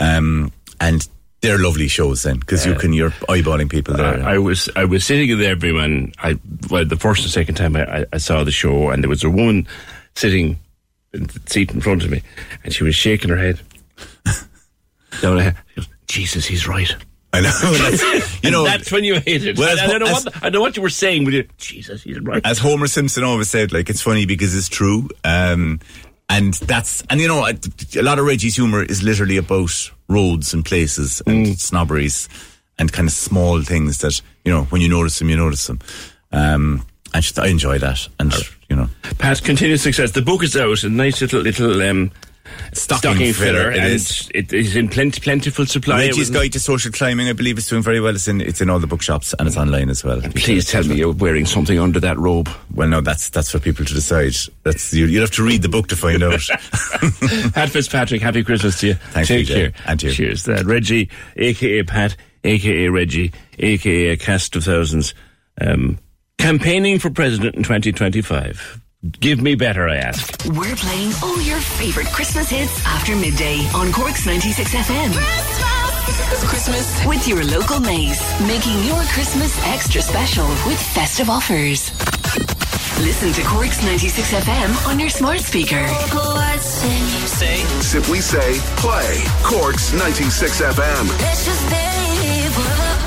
um, 0.00 0.50
and 0.80 1.08
they're 1.42 1.58
lovely 1.58 1.86
shows 1.88 2.24
then 2.24 2.38
because 2.38 2.66
you 2.66 2.74
can 2.74 2.92
you're 2.92 3.10
eyeballing 3.28 3.70
people 3.70 3.94
there. 3.94 4.24
I, 4.26 4.34
I 4.34 4.38
was 4.38 4.68
I 4.74 4.84
was 4.84 5.04
sitting 5.06 5.28
in 5.30 5.38
there, 5.38 5.52
everyone. 5.52 6.12
I 6.18 6.38
well, 6.70 6.84
the 6.84 6.96
first 6.96 7.22
and 7.22 7.30
second 7.30 7.54
time 7.54 7.76
I, 7.76 8.04
I 8.12 8.18
saw 8.18 8.42
the 8.44 8.50
show, 8.50 8.90
and 8.90 9.02
there 9.02 9.08
was 9.10 9.22
a 9.22 9.30
woman 9.30 9.68
sitting 10.16 10.58
in 11.14 11.24
the 11.24 11.40
seat 11.46 11.70
in 11.72 11.80
front 11.80 12.04
of 12.04 12.10
me, 12.10 12.22
and 12.64 12.74
she 12.74 12.84
was 12.84 12.94
shaking 12.94 13.30
her 13.30 13.36
head. 13.38 13.60
Down 15.20 15.38
her- 15.38 15.54
she 15.68 15.76
goes, 15.76 15.88
Jesus, 16.06 16.44
he's 16.46 16.66
right. 16.68 16.94
I 17.32 17.40
know. 17.40 17.50
That's, 17.62 18.44
you 18.44 18.50
know, 18.52 18.64
that's 18.64 18.92
when 18.92 19.02
you 19.02 19.14
hate 19.18 19.44
it. 19.44 19.58
Well, 19.58 19.68
I, 19.68 19.72
as 19.72 19.80
I 19.80 19.86
don't 19.88 20.00
know 20.00 20.06
ho- 20.06 20.20
what 20.24 20.44
I 20.44 20.48
know 20.50 20.60
what 20.60 20.76
you 20.76 20.82
were 20.82 20.88
saying, 20.90 21.24
but 21.24 21.32
you, 21.34 21.48
Jesus, 21.58 22.04
he's 22.04 22.20
right. 22.20 22.40
as 22.46 22.58
Homer 22.60 22.86
Simpson 22.86 23.24
always 23.24 23.50
said, 23.50 23.72
like 23.72 23.90
it's 23.90 24.00
funny 24.02 24.24
because 24.24 24.54
it's 24.54 24.68
true. 24.68 25.08
Um, 25.24 25.80
and 26.28 26.54
that's 26.54 27.02
and 27.10 27.20
you 27.20 27.26
know 27.26 27.44
a 27.44 27.54
a 27.98 28.02
lot 28.02 28.20
of 28.20 28.24
Reggie's 28.26 28.54
humor 28.54 28.84
is 28.84 29.02
literally 29.02 29.36
about 29.36 29.72
roads 30.08 30.54
and 30.54 30.64
places 30.64 31.22
and 31.26 31.46
Mm. 31.46 31.58
snobberies 31.58 32.28
and 32.78 32.92
kind 32.92 33.08
of 33.08 33.12
small 33.12 33.60
things 33.62 33.98
that 33.98 34.20
you 34.44 34.52
know 34.52 34.64
when 34.66 34.80
you 34.80 34.88
notice 34.88 35.18
them, 35.18 35.28
you 35.28 35.36
notice 35.36 35.66
them. 35.66 35.80
Um, 36.30 36.86
and 37.12 37.22
just, 37.22 37.38
I 37.40 37.48
enjoy 37.48 37.78
that, 37.78 38.06
and 38.20 38.32
you 38.74 38.80
know, 38.80 38.88
Pat, 39.18 39.42
continued 39.42 39.78
success. 39.78 40.10
The 40.10 40.22
book 40.22 40.42
is 40.42 40.56
out, 40.56 40.82
a 40.82 40.88
nice 40.88 41.20
little 41.20 41.40
little 41.40 41.80
um, 41.82 42.10
Stocking 42.72 43.32
filler, 43.32 43.70
it 43.70 43.78
and 43.78 43.92
is. 43.92 44.28
it 44.34 44.52
is 44.52 44.74
in 44.76 44.88
plenty, 44.88 45.20
plentiful 45.20 45.64
supply. 45.64 45.98
Reggie's 46.00 46.28
Guide 46.28 46.52
to 46.52 46.60
Social 46.60 46.90
Climbing, 46.90 47.28
I 47.28 47.32
believe, 47.32 47.56
is 47.56 47.68
doing 47.68 47.82
very 47.82 48.00
well. 48.00 48.14
It's 48.14 48.26
in 48.26 48.40
it's 48.40 48.60
in 48.60 48.68
all 48.68 48.80
the 48.80 48.86
bookshops 48.86 49.32
and 49.38 49.46
it's 49.46 49.56
online 49.56 49.90
as 49.90 50.02
well. 50.02 50.20
Please 50.34 50.68
tell 50.68 50.82
me 50.84 50.96
you're 50.96 51.12
wearing 51.12 51.46
something 51.46 51.78
under 51.78 52.00
that 52.00 52.18
robe. 52.18 52.48
Well, 52.74 52.88
no, 52.88 53.00
that's 53.00 53.28
that's 53.30 53.50
for 53.50 53.60
people 53.60 53.84
to 53.84 53.94
decide. 53.94 54.34
That's 54.64 54.92
you. 54.92 55.06
You 55.06 55.20
have 55.20 55.30
to 55.32 55.44
read 55.44 55.62
the 55.62 55.68
book 55.68 55.86
to 55.88 55.96
find 55.96 56.22
out. 56.22 56.40
Pat 57.54 57.70
Fitzpatrick, 57.70 58.20
happy 58.20 58.42
Christmas 58.42 58.80
to 58.80 58.88
you. 58.88 58.94
Thanks, 58.94 59.28
Take 59.28 59.46
PJ. 59.46 59.54
care. 59.54 59.72
And 59.86 60.02
you. 60.02 60.10
Cheers. 60.10 60.44
That 60.44 60.64
Reggie, 60.64 61.10
aka 61.36 61.82
Pat, 61.84 62.16
aka 62.42 62.88
Reggie, 62.88 63.32
aka 63.58 64.08
a 64.08 64.16
cast 64.16 64.56
of 64.56 64.64
thousands, 64.64 65.14
um, 65.60 65.98
campaigning 66.44 66.98
for 66.98 67.08
president 67.08 67.54
in 67.54 67.62
2025. 67.62 68.82
Give 69.18 69.40
me 69.40 69.54
better, 69.54 69.88
I 69.88 69.96
ask. 69.96 70.44
We're 70.44 70.76
playing 70.76 71.12
all 71.22 71.40
your 71.40 71.58
favourite 71.58 72.08
Christmas 72.08 72.50
hits 72.50 72.84
after 72.84 73.16
midday 73.16 73.66
on 73.74 73.90
Cork's 73.92 74.26
96 74.26 74.74
FM. 74.74 75.14
Christmas! 75.14 76.44
Christmas 76.50 77.06
with 77.06 77.26
your 77.26 77.42
local 77.44 77.80
Mace, 77.80 78.20
making 78.46 78.76
your 78.84 79.00
Christmas 79.16 79.58
extra 79.68 80.02
special 80.02 80.46
with 80.68 80.78
festive 80.78 81.30
offers. 81.30 81.90
Listen 83.00 83.32
to 83.32 83.42
Cork's 83.48 83.82
96 83.82 84.32
FM 84.32 84.86
on 84.86 85.00
your 85.00 85.08
smart 85.08 85.40
speaker. 85.40 85.88
Say. 86.58 87.56
Simply 87.80 88.20
say, 88.20 88.58
play 88.76 89.24
Cork's 89.42 89.94
96 89.94 90.60
FM. 90.60 91.93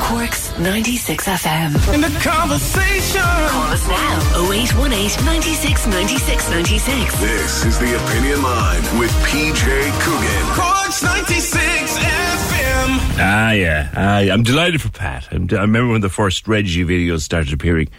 Cork's 0.07 0.57
96 0.57 1.25
FM. 1.27 1.93
In 1.93 1.99
the 2.01 2.07
conversation. 2.21 3.21
Call 3.21 3.71
us 3.73 3.87
now 3.87 4.49
0818 4.49 5.25
96 5.25 5.87
96 5.87 6.49
96. 6.49 7.19
This 7.19 7.65
is 7.65 7.77
the 7.79 7.93
Opinion 7.95 8.41
Line 8.41 8.81
with 8.99 9.11
PJ 9.25 9.65
Coogan. 9.99 10.55
Cork's 10.55 11.03
96 11.03 11.97
FM. 11.97 12.89
Ah, 13.19 13.51
yeah. 13.51 13.91
Ah, 13.95 14.19
yeah. 14.19 14.33
I'm 14.33 14.43
delighted 14.43 14.81
for 14.81 14.89
Pat. 14.89 15.27
I'm 15.31 15.45
d- 15.47 15.57
I 15.57 15.61
remember 15.61 15.91
when 15.91 16.01
the 16.01 16.09
first 16.09 16.47
Reggie 16.47 16.85
videos 16.85 17.21
started 17.21 17.51
appearing 17.53 17.89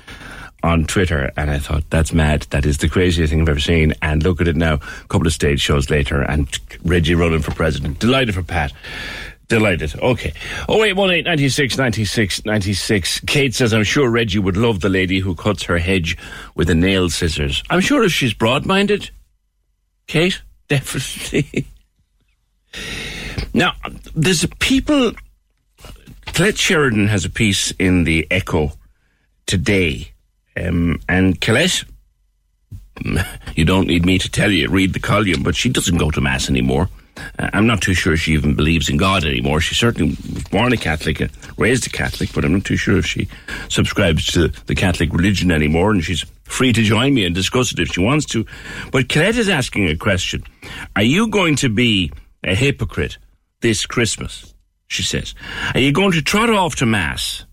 on 0.63 0.87
Twitter, 0.87 1.31
and 1.37 1.51
I 1.51 1.59
thought, 1.59 1.85
that's 1.91 2.13
mad. 2.15 2.43
That 2.51 2.65
is 2.65 2.79
the 2.79 2.89
craziest 2.89 3.31
thing 3.33 3.43
I've 3.43 3.49
ever 3.51 3.61
seen. 3.61 3.93
And 4.01 4.23
look 4.23 4.41
at 4.41 4.49
it 4.49 4.57
now, 4.57 4.75
a 4.75 4.79
couple 5.09 5.27
of 5.27 5.33
stage 5.35 5.61
shows 5.61 5.91
later, 5.91 6.23
and 6.23 6.49
Reggie 6.85 7.15
running 7.15 7.43
for 7.43 7.53
president. 7.53 7.99
Delighted 7.99 8.35
for 8.35 8.43
Pat. 8.43 8.73
Delighted. 9.49 9.99
Okay. 9.99 10.35
Oh, 10.69 10.83
0818 10.83 11.25
96 11.25 11.79
96 11.79 12.45
96. 12.45 13.21
Kate 13.21 13.55
says, 13.55 13.73
I'm 13.73 13.83
sure 13.85 14.11
Reggie 14.11 14.39
would 14.39 14.59
love 14.59 14.81
the 14.81 14.91
lady 14.91 15.21
who 15.21 15.35
cuts 15.35 15.63
her 15.65 15.79
hedge 15.79 16.19
with 16.55 16.69
a 16.69 16.75
nail 16.75 17.09
scissors. 17.09 17.63
I'm 17.71 17.81
sure 17.81 18.05
if 18.05 18.13
she's 18.13 18.35
broad 18.35 18.67
minded, 18.67 19.11
Kate, 20.07 20.43
definitely. 20.69 21.67
now, 23.55 23.73
there's 24.15 24.45
a 24.45 24.49
people. 24.49 25.13
Colette 26.27 26.59
Sheridan 26.59 27.09
has 27.09 27.25
a 27.25 27.31
piece 27.31 27.71
in 27.79 28.05
the 28.05 28.27
Echo 28.31 28.73
today. 29.47 30.13
Um, 30.57 31.01
and 31.09 31.41
Colette, 31.41 31.85
you 33.57 33.65
don't 33.65 33.87
need 33.87 34.05
me 34.05 34.19
to 34.19 34.31
tell 34.31 34.51
you, 34.51 34.69
read 34.69 34.93
the 34.93 35.01
column, 35.01 35.43
but 35.43 35.57
she 35.57 35.71
doesn't 35.71 35.97
go 35.97 36.11
to 36.11 36.21
Mass 36.21 36.51
anymore. 36.51 36.91
Uh, 37.39 37.51
I'm 37.53 37.67
not 37.67 37.83
too 37.83 37.95
sure 37.95 38.17
she 38.17 38.33
even 38.33 38.55
believes 38.55 38.89
in 38.89 38.97
God 38.97 39.25
anymore. 39.25 39.61
She 39.61 39.75
certainly 39.75 40.17
was 40.33 40.45
born 40.45 40.73
a 40.73 40.77
Catholic 40.77 41.21
and 41.21 41.31
raised 41.57 41.87
a 41.87 41.91
Catholic, 41.91 42.33
but 42.33 42.45
I'm 42.45 42.53
not 42.53 42.65
too 42.65 42.77
sure 42.77 42.99
if 42.99 43.07
she 43.07 43.29
subscribes 43.69 44.27
to 44.33 44.49
the 44.67 44.75
Catholic 44.75 45.13
religion 45.13 45.51
anymore, 45.51 45.91
and 45.91 46.03
she's 46.03 46.25
free 46.45 46.73
to 46.73 46.83
join 46.83 47.15
me 47.15 47.25
and 47.25 47.35
discuss 47.35 47.73
it 47.73 47.79
if 47.79 47.89
she 47.89 48.01
wants 48.01 48.27
to. 48.27 48.47
But 48.91 49.09
Colette 49.09 49.37
is 49.37 49.49
asking 49.49 49.89
a 49.89 49.97
question. 49.97 50.43
Are 50.97 51.03
you 51.03 51.29
going 51.29 51.57
to 51.57 51.69
be 51.69 52.13
a 52.45 52.55
hypocrite 52.55 53.19
this 53.61 53.87
Christmas? 53.87 54.55
She 54.87 55.03
says. 55.03 55.35
Are 55.75 55.81
you 55.81 55.93
going 55.93 56.13
to 56.13 56.23
trot 56.23 56.49
off 56.51 56.77
to 56.77 56.87
Mass, 56.87 57.45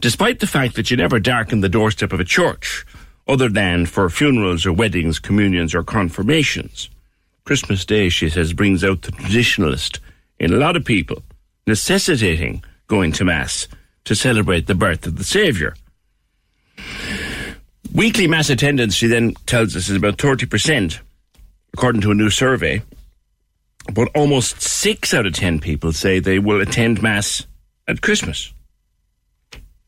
despite 0.00 0.40
the 0.40 0.46
fact 0.46 0.74
that 0.74 0.90
you 0.90 0.96
never 0.96 1.20
darken 1.20 1.60
the 1.60 1.68
doorstep 1.68 2.12
of 2.12 2.18
a 2.18 2.24
church, 2.24 2.84
other 3.28 3.48
than 3.48 3.86
for 3.86 4.10
funerals 4.10 4.66
or 4.66 4.72
weddings, 4.72 5.20
communions 5.20 5.72
or 5.72 5.84
confirmations? 5.84 6.90
Christmas 7.50 7.84
Day, 7.84 8.08
she 8.08 8.30
says, 8.30 8.52
brings 8.52 8.84
out 8.84 9.02
the 9.02 9.10
traditionalist 9.10 9.98
in 10.38 10.52
a 10.52 10.56
lot 10.56 10.76
of 10.76 10.84
people, 10.84 11.20
necessitating 11.66 12.62
going 12.86 13.10
to 13.10 13.24
Mass 13.24 13.66
to 14.04 14.14
celebrate 14.14 14.68
the 14.68 14.74
birth 14.76 15.04
of 15.04 15.16
the 15.16 15.24
Saviour. 15.24 15.74
Weekly 17.92 18.28
Mass 18.28 18.50
attendance, 18.50 18.94
she 18.94 19.08
then 19.08 19.34
tells 19.46 19.74
us, 19.74 19.88
is 19.88 19.96
about 19.96 20.16
30%, 20.18 21.00
according 21.72 22.02
to 22.02 22.12
a 22.12 22.14
new 22.14 22.30
survey. 22.30 22.82
But 23.92 24.10
almost 24.14 24.60
six 24.60 25.12
out 25.12 25.26
of 25.26 25.32
ten 25.32 25.58
people 25.58 25.92
say 25.92 26.20
they 26.20 26.38
will 26.38 26.60
attend 26.60 27.02
Mass 27.02 27.48
at 27.88 28.00
Christmas. 28.00 28.52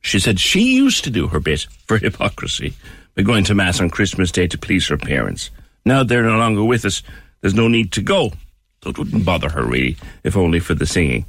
She 0.01 0.19
said 0.19 0.41
she 0.41 0.75
used 0.75 1.05
to 1.05 1.11
do 1.11 1.29
her 1.29 1.39
bit 1.39 1.69
for 1.87 1.99
hypocrisy 1.99 2.75
by 3.15 3.23
going 3.23 3.45
to 3.45 3.55
Mass 3.55 3.81
on 3.81 3.89
Christmas 3.89 4.33
Day 4.33 4.49
to 4.49 4.59
please 4.59 4.89
her 4.89 4.99
parents. 4.99 5.51
Now 5.85 6.03
they're 6.03 6.25
no 6.25 6.39
longer 6.39 6.65
with 6.65 6.85
us. 6.85 7.05
There's 7.43 7.55
no 7.55 7.69
need 7.69 7.93
to 7.93 8.01
go. 8.01 8.33
So 8.83 8.91
it 8.91 8.99
wouldn't 8.99 9.25
bother 9.25 9.51
her 9.51 9.65
really, 9.65 9.97
if 10.25 10.37
only 10.37 10.59
for 10.59 10.75
the 10.75 10.87
singing. 10.87 11.27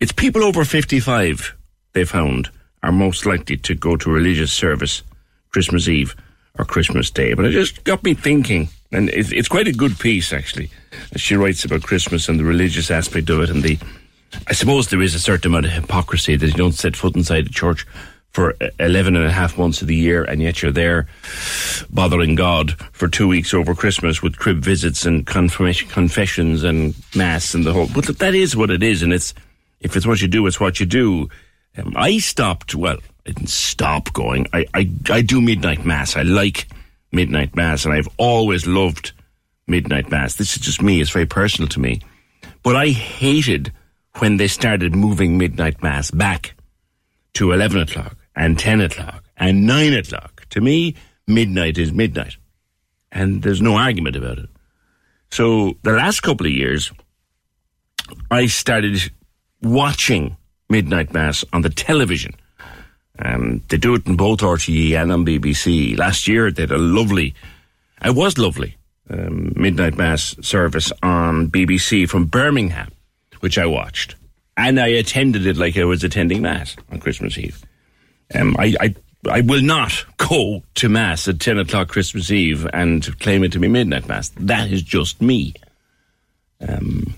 It's 0.00 0.12
people 0.12 0.44
over 0.44 0.64
55, 0.64 1.56
they 1.94 2.04
found, 2.04 2.50
are 2.82 2.92
most 2.92 3.24
likely 3.24 3.56
to 3.56 3.74
go 3.74 3.96
to 3.96 4.10
religious 4.10 4.52
service 4.52 5.02
Christmas 5.50 5.88
Eve 5.88 6.14
or 6.58 6.64
Christmas 6.64 7.10
Day. 7.10 7.34
But 7.34 7.46
it 7.46 7.52
just 7.52 7.84
got 7.84 8.04
me 8.04 8.14
thinking, 8.14 8.68
and 8.92 9.08
it's, 9.10 9.48
quite 9.48 9.68
a 9.68 9.72
good 9.72 9.98
piece 9.98 10.32
actually. 10.32 10.70
She 11.16 11.36
writes 11.36 11.64
about 11.64 11.82
Christmas 11.82 12.28
and 12.28 12.38
the 12.38 12.44
religious 12.44 12.90
aspect 12.90 13.30
of 13.30 13.40
it, 13.40 13.50
and 13.50 13.62
the. 13.62 13.78
I 14.48 14.52
suppose 14.52 14.88
there 14.88 15.02
is 15.02 15.14
a 15.14 15.20
certain 15.20 15.52
amount 15.52 15.66
of 15.66 15.72
hypocrisy 15.72 16.34
that 16.34 16.46
you 16.46 16.52
don't 16.52 16.72
set 16.72 16.96
foot 16.96 17.14
inside 17.14 17.46
a 17.46 17.50
church 17.50 17.86
for 18.34 18.56
11 18.80 19.14
and 19.14 19.24
a 19.24 19.30
half 19.30 19.56
months 19.56 19.80
of 19.80 19.86
the 19.86 19.94
year, 19.94 20.24
and 20.24 20.42
yet 20.42 20.60
you're 20.60 20.72
there 20.72 21.06
bothering 21.88 22.34
God 22.34 22.72
for 22.92 23.06
two 23.06 23.28
weeks 23.28 23.54
over 23.54 23.76
Christmas 23.76 24.22
with 24.22 24.38
crib 24.38 24.58
visits 24.58 25.06
and 25.06 25.24
confirmation, 25.24 25.88
confessions 25.88 26.64
and 26.64 26.96
mass 27.14 27.54
and 27.54 27.64
the 27.64 27.72
whole. 27.72 27.88
But 27.94 28.18
that 28.18 28.34
is 28.34 28.56
what 28.56 28.70
it 28.70 28.82
is, 28.82 29.02
and 29.02 29.12
it's 29.12 29.34
if 29.80 29.96
it's 29.96 30.04
what 30.04 30.20
you 30.20 30.26
do, 30.26 30.46
it's 30.48 30.58
what 30.58 30.80
you 30.80 30.86
do. 30.86 31.28
Um, 31.78 31.94
I 31.96 32.18
stopped. 32.18 32.74
Well, 32.74 32.98
I 33.24 33.30
didn't 33.30 33.50
stop 33.50 34.12
going. 34.12 34.48
I, 34.52 34.66
I 34.74 34.90
I 35.10 35.22
do 35.22 35.40
midnight 35.40 35.84
mass. 35.84 36.16
I 36.16 36.22
like 36.22 36.66
midnight 37.12 37.54
mass, 37.54 37.84
and 37.84 37.94
I've 37.94 38.08
always 38.16 38.66
loved 38.66 39.12
midnight 39.68 40.10
mass. 40.10 40.34
This 40.34 40.56
is 40.56 40.62
just 40.62 40.82
me. 40.82 41.00
It's 41.00 41.10
very 41.10 41.26
personal 41.26 41.68
to 41.68 41.80
me. 41.80 42.00
But 42.64 42.74
I 42.74 42.88
hated 42.88 43.72
when 44.18 44.38
they 44.38 44.48
started 44.48 44.96
moving 44.96 45.38
midnight 45.38 45.84
mass 45.84 46.10
back 46.10 46.54
to 47.34 47.52
11 47.52 47.82
o'clock 47.82 48.16
and 48.36 48.58
10 48.58 48.80
o'clock 48.80 49.24
and 49.36 49.66
9 49.66 49.92
o'clock. 49.94 50.46
To 50.50 50.60
me, 50.60 50.94
midnight 51.26 51.78
is 51.78 51.92
midnight. 51.92 52.36
And 53.12 53.42
there's 53.42 53.62
no 53.62 53.76
argument 53.76 54.16
about 54.16 54.38
it. 54.38 54.48
So 55.30 55.74
the 55.82 55.92
last 55.92 56.20
couple 56.20 56.46
of 56.46 56.52
years, 56.52 56.92
I 58.30 58.46
started 58.46 59.10
watching 59.62 60.36
midnight 60.68 61.12
mass 61.12 61.44
on 61.52 61.62
the 61.62 61.70
television. 61.70 62.34
Um, 63.18 63.62
they 63.68 63.76
do 63.76 63.94
it 63.94 64.06
in 64.06 64.16
both 64.16 64.40
RTE 64.40 65.00
and 65.00 65.12
on 65.12 65.24
BBC. 65.24 65.96
Last 65.96 66.26
year, 66.26 66.50
they 66.50 66.62
had 66.62 66.72
a 66.72 66.78
lovely, 66.78 67.34
it 68.04 68.14
was 68.14 68.38
lovely, 68.38 68.76
um, 69.08 69.52
midnight 69.54 69.96
mass 69.96 70.34
service 70.40 70.92
on 71.02 71.48
BBC 71.48 72.08
from 72.08 72.24
Birmingham, 72.26 72.90
which 73.40 73.58
I 73.58 73.66
watched. 73.66 74.16
And 74.56 74.80
I 74.80 74.88
attended 74.88 75.46
it 75.46 75.56
like 75.56 75.76
I 75.76 75.84
was 75.84 76.02
attending 76.04 76.42
mass 76.42 76.76
on 76.90 77.00
Christmas 77.00 77.38
Eve. 77.38 77.64
Um, 78.32 78.56
I, 78.58 78.74
I, 78.80 78.94
I 79.30 79.40
will 79.40 79.62
not 79.62 80.04
go 80.16 80.62
to 80.76 80.88
mass 80.88 81.28
at 81.28 81.40
10 81.40 81.58
o'clock 81.58 81.88
Christmas 81.88 82.30
Eve 82.30 82.66
and 82.72 83.18
claim 83.20 83.42
it 83.42 83.52
to 83.52 83.58
be 83.58 83.68
midnight 83.68 84.06
mass. 84.08 84.30
That 84.36 84.70
is 84.70 84.82
just 84.82 85.20
me. 85.20 85.54
Um, 86.60 87.14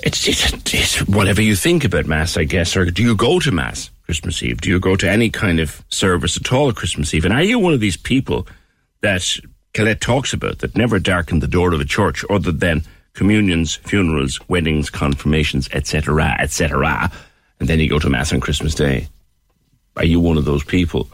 it's, 0.00 0.28
it's, 0.28 0.52
it's 0.72 1.08
whatever 1.08 1.42
you 1.42 1.56
think 1.56 1.84
about 1.84 2.06
Mass, 2.06 2.36
I 2.36 2.44
guess. 2.44 2.76
Or 2.76 2.84
do 2.84 3.02
you 3.02 3.16
go 3.16 3.40
to 3.40 3.50
Mass 3.50 3.90
Christmas 4.04 4.42
Eve? 4.42 4.60
Do 4.60 4.68
you 4.68 4.78
go 4.78 4.94
to 4.94 5.10
any 5.10 5.28
kind 5.28 5.58
of 5.58 5.84
service 5.88 6.36
at 6.36 6.52
all 6.52 6.72
Christmas 6.72 7.12
Eve? 7.14 7.24
And 7.24 7.34
are 7.34 7.42
you 7.42 7.58
one 7.58 7.72
of 7.72 7.80
these 7.80 7.96
people 7.96 8.46
that 9.00 9.38
Colette 9.74 10.00
talks 10.00 10.32
about 10.32 10.60
that 10.60 10.76
never 10.76 10.98
darken 11.00 11.40
the 11.40 11.48
door 11.48 11.72
of 11.74 11.80
a 11.80 11.84
church 11.84 12.24
other 12.30 12.52
than 12.52 12.84
communions, 13.14 13.74
funerals, 13.74 14.38
weddings, 14.48 14.88
confirmations, 14.88 15.68
etc., 15.72 16.36
etc., 16.38 17.10
and 17.60 17.68
then 17.68 17.80
you 17.80 17.88
go 17.88 17.98
to 17.98 18.08
Mass 18.08 18.32
on 18.32 18.40
Christmas 18.40 18.74
Day? 18.74 19.08
Are 19.96 20.04
you 20.04 20.20
one 20.20 20.36
of 20.36 20.44
those 20.44 20.64
people? 20.64 21.08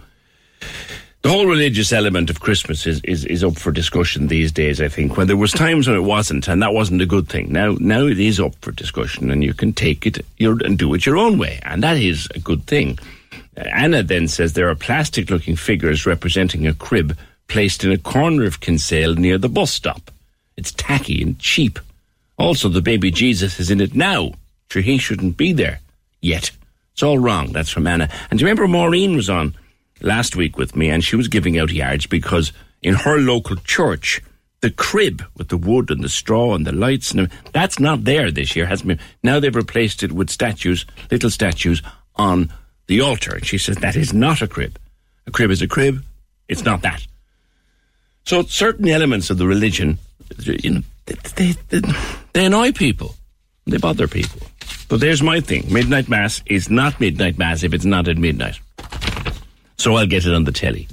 The 1.23 1.31
whole 1.31 1.47
religious 1.47 1.91
element 1.91 2.29
of 2.29 2.41
Christmas 2.41 2.87
is, 2.87 3.01
is, 3.03 3.25
is 3.25 3.43
up 3.43 3.57
for 3.57 3.73
discussion 3.73 4.27
these 4.27 4.53
days, 4.53 4.83
I 4.83 4.89
think. 4.89 5.17
When 5.17 5.27
there 5.27 5.39
was 5.39 5.53
times 5.53 5.89
when 5.89 5.97
it 5.97 6.01
wasn't, 6.01 6.49
and 6.49 6.61
that 6.61 6.75
wasn't 6.75 7.01
a 7.01 7.07
good 7.07 7.31
thing. 7.31 7.51
Now 7.51 7.77
now 7.81 8.05
it 8.05 8.21
is 8.21 8.39
up 8.39 8.55
for 8.61 8.73
discussion 8.73 9.31
and 9.31 9.43
you 9.43 9.55
can 9.55 9.73
take 9.73 10.07
it 10.07 10.19
your, 10.37 10.63
and 10.63 10.79
do 10.79 10.93
it 10.93 11.07
your 11.07 11.17
own 11.17 11.39
way. 11.39 11.61
And 11.63 11.83
that 11.83 11.97
is 11.97 12.29
a 12.35 12.41
good 12.41 12.67
thing. 12.67 12.99
Anna 13.57 14.03
then 14.03 14.29
says 14.29 14.53
there 14.53 14.69
are 14.69 14.75
plastic 14.75 15.31
looking 15.31 15.57
figures 15.57 16.05
representing 16.05 16.67
a 16.67 16.75
crib 16.75 17.17
placed 17.49 17.85
in 17.85 17.91
a 17.91 17.97
corner 17.97 18.45
of 18.45 18.61
Kinsale 18.61 19.15
near 19.15 19.39
the 19.39 19.49
bus 19.49 19.73
stop. 19.73 20.11
It's 20.59 20.73
tacky 20.73 21.23
and 21.23 21.39
cheap. 21.39 21.79
Also, 22.37 22.69
the 22.69 22.83
baby 22.83 23.11
Jesus 23.11 23.59
is 23.59 23.71
in 23.71 23.81
it 23.81 23.95
now. 23.95 24.33
Sure, 24.69 24.83
he 24.83 24.99
shouldn't 24.99 25.39
be 25.39 25.55
there 25.55 25.81
yet. 26.25 26.51
It's 26.93 27.03
all 27.03 27.19
wrong. 27.19 27.53
That's 27.53 27.71
from 27.71 27.87
Anna. 27.87 28.09
And 28.31 28.39
do 28.39 28.45
you 28.45 28.49
remember 28.49 28.69
Maureen 28.69 29.17
was 29.17 29.29
on 29.29 29.55
last 30.01 30.37
week 30.37 30.57
with 30.57 30.77
me 30.77 30.91
and 30.91 31.03
she 31.03 31.17
was 31.17 31.29
giving 31.29 31.59
out 31.59 31.73
yards 31.73 32.07
because 32.07 32.53
in 32.83 32.95
her 32.95 33.19
local 33.19 33.57
church, 33.57 34.23
the 34.61 34.71
crib 34.71 35.23
with 35.37 35.49
the 35.49 35.57
wood 35.57 35.91
and 35.91 36.03
the 36.03 36.09
straw 36.09 36.55
and 36.55 36.67
the 36.67 36.73
lights 36.73 37.13
and 37.13 37.29
that's 37.53 37.79
not 37.79 38.05
there 38.05 38.31
this 38.31 38.55
year. 38.57 38.67
Hasn't 38.67 38.89
been. 38.89 39.01
Now 39.23 39.41
they've 39.41 39.55
replaced 39.55 40.03
it 40.03 40.13
with 40.13 40.31
statues, 40.31 40.87
little 41.11 41.31
statues 41.31 41.83
on 42.17 42.53
the 42.87 43.01
altar. 43.01 43.35
And 43.35 43.47
she 43.47 43.59
says 43.59 43.77
that 43.77 43.97
is 43.97 44.13
not 44.13 44.41
a 44.41 44.49
crib. 44.49 44.79
A 45.27 45.31
crib 45.31 45.51
is 45.51 45.63
a 45.63 45.69
crib. 45.69 46.05
It's 46.49 46.65
not 46.65 46.83
that. 46.83 47.05
So 48.25 48.43
certain 48.45 48.89
elements 48.89 49.31
of 49.31 49.39
the 49.39 49.47
religion, 49.47 49.99
you 50.47 50.71
know, 50.71 50.81
they, 51.07 51.55
they, 51.69 51.81
they 52.33 52.47
annoy 52.47 52.73
people. 52.73 53.15
They 53.67 53.79
bother 53.79 54.07
people. 54.07 54.41
But 54.89 55.01
there's 55.01 55.23
my 55.23 55.41
thing. 55.41 55.73
Midnight 55.73 56.09
Mass 56.09 56.43
is 56.47 56.69
not 56.69 57.01
Midnight 57.01 57.39
Mass 57.39 57.63
if 57.63 57.73
it's 57.73 57.85
not 57.85 58.09
at 58.09 58.19
midnight. 58.19 58.61
So 59.77 59.97
I'll 59.97 60.07
get 60.07 60.27
it 60.27 60.35
on 60.35 60.45
the 60.45 60.53
telly. 60.53 60.89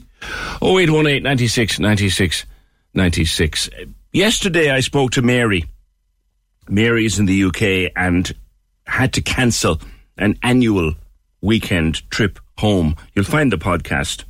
0818 0.61 1.23
96 1.23 1.79
96 1.79 2.45
96. 2.93 3.69
Yesterday 4.11 4.71
I 4.71 4.79
spoke 4.79 5.11
to 5.11 5.21
Mary. 5.21 5.65
Mary 6.69 7.05
is 7.05 7.19
in 7.19 7.25
the 7.25 7.43
UK 7.45 7.91
and 7.95 8.33
had 8.85 9.13
to 9.13 9.21
cancel 9.21 9.81
an 10.17 10.37
annual 10.43 10.93
weekend 11.41 12.09
trip 12.11 12.39
home. 12.57 12.95
You'll 13.13 13.25
find 13.25 13.51
the 13.51 13.57
podcast 13.57 14.23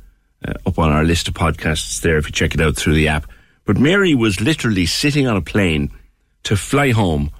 uh, 0.46 0.54
up 0.66 0.78
on 0.78 0.90
our 0.90 1.04
list 1.04 1.28
of 1.28 1.34
podcasts 1.34 2.00
there 2.00 2.18
if 2.18 2.26
you 2.26 2.32
check 2.32 2.54
it 2.54 2.60
out 2.60 2.76
through 2.76 2.94
the 2.94 3.08
app. 3.08 3.30
But 3.64 3.78
Mary 3.78 4.14
was 4.14 4.40
literally 4.40 4.86
sitting 4.86 5.26
on 5.28 5.36
a 5.36 5.42
plane 5.42 5.90
to 6.44 6.56
fly 6.56 6.90
home 6.90 7.30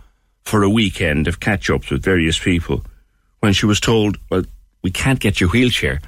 for 0.45 0.63
a 0.63 0.71
weekend 0.71 1.29
of 1.29 1.41
catch 1.41 1.71
ups 1.71 1.91
with 1.91 2.03
various 2.03 2.39
people 2.39 2.85
when 3.41 3.53
she 3.53 3.67
was 3.67 3.81
told, 3.81 4.19
well, 4.31 4.45
we 4.83 4.91
can't 4.91 5.21
get 5.21 5.41
your 5.41 5.51
wheelchair 5.51 6.01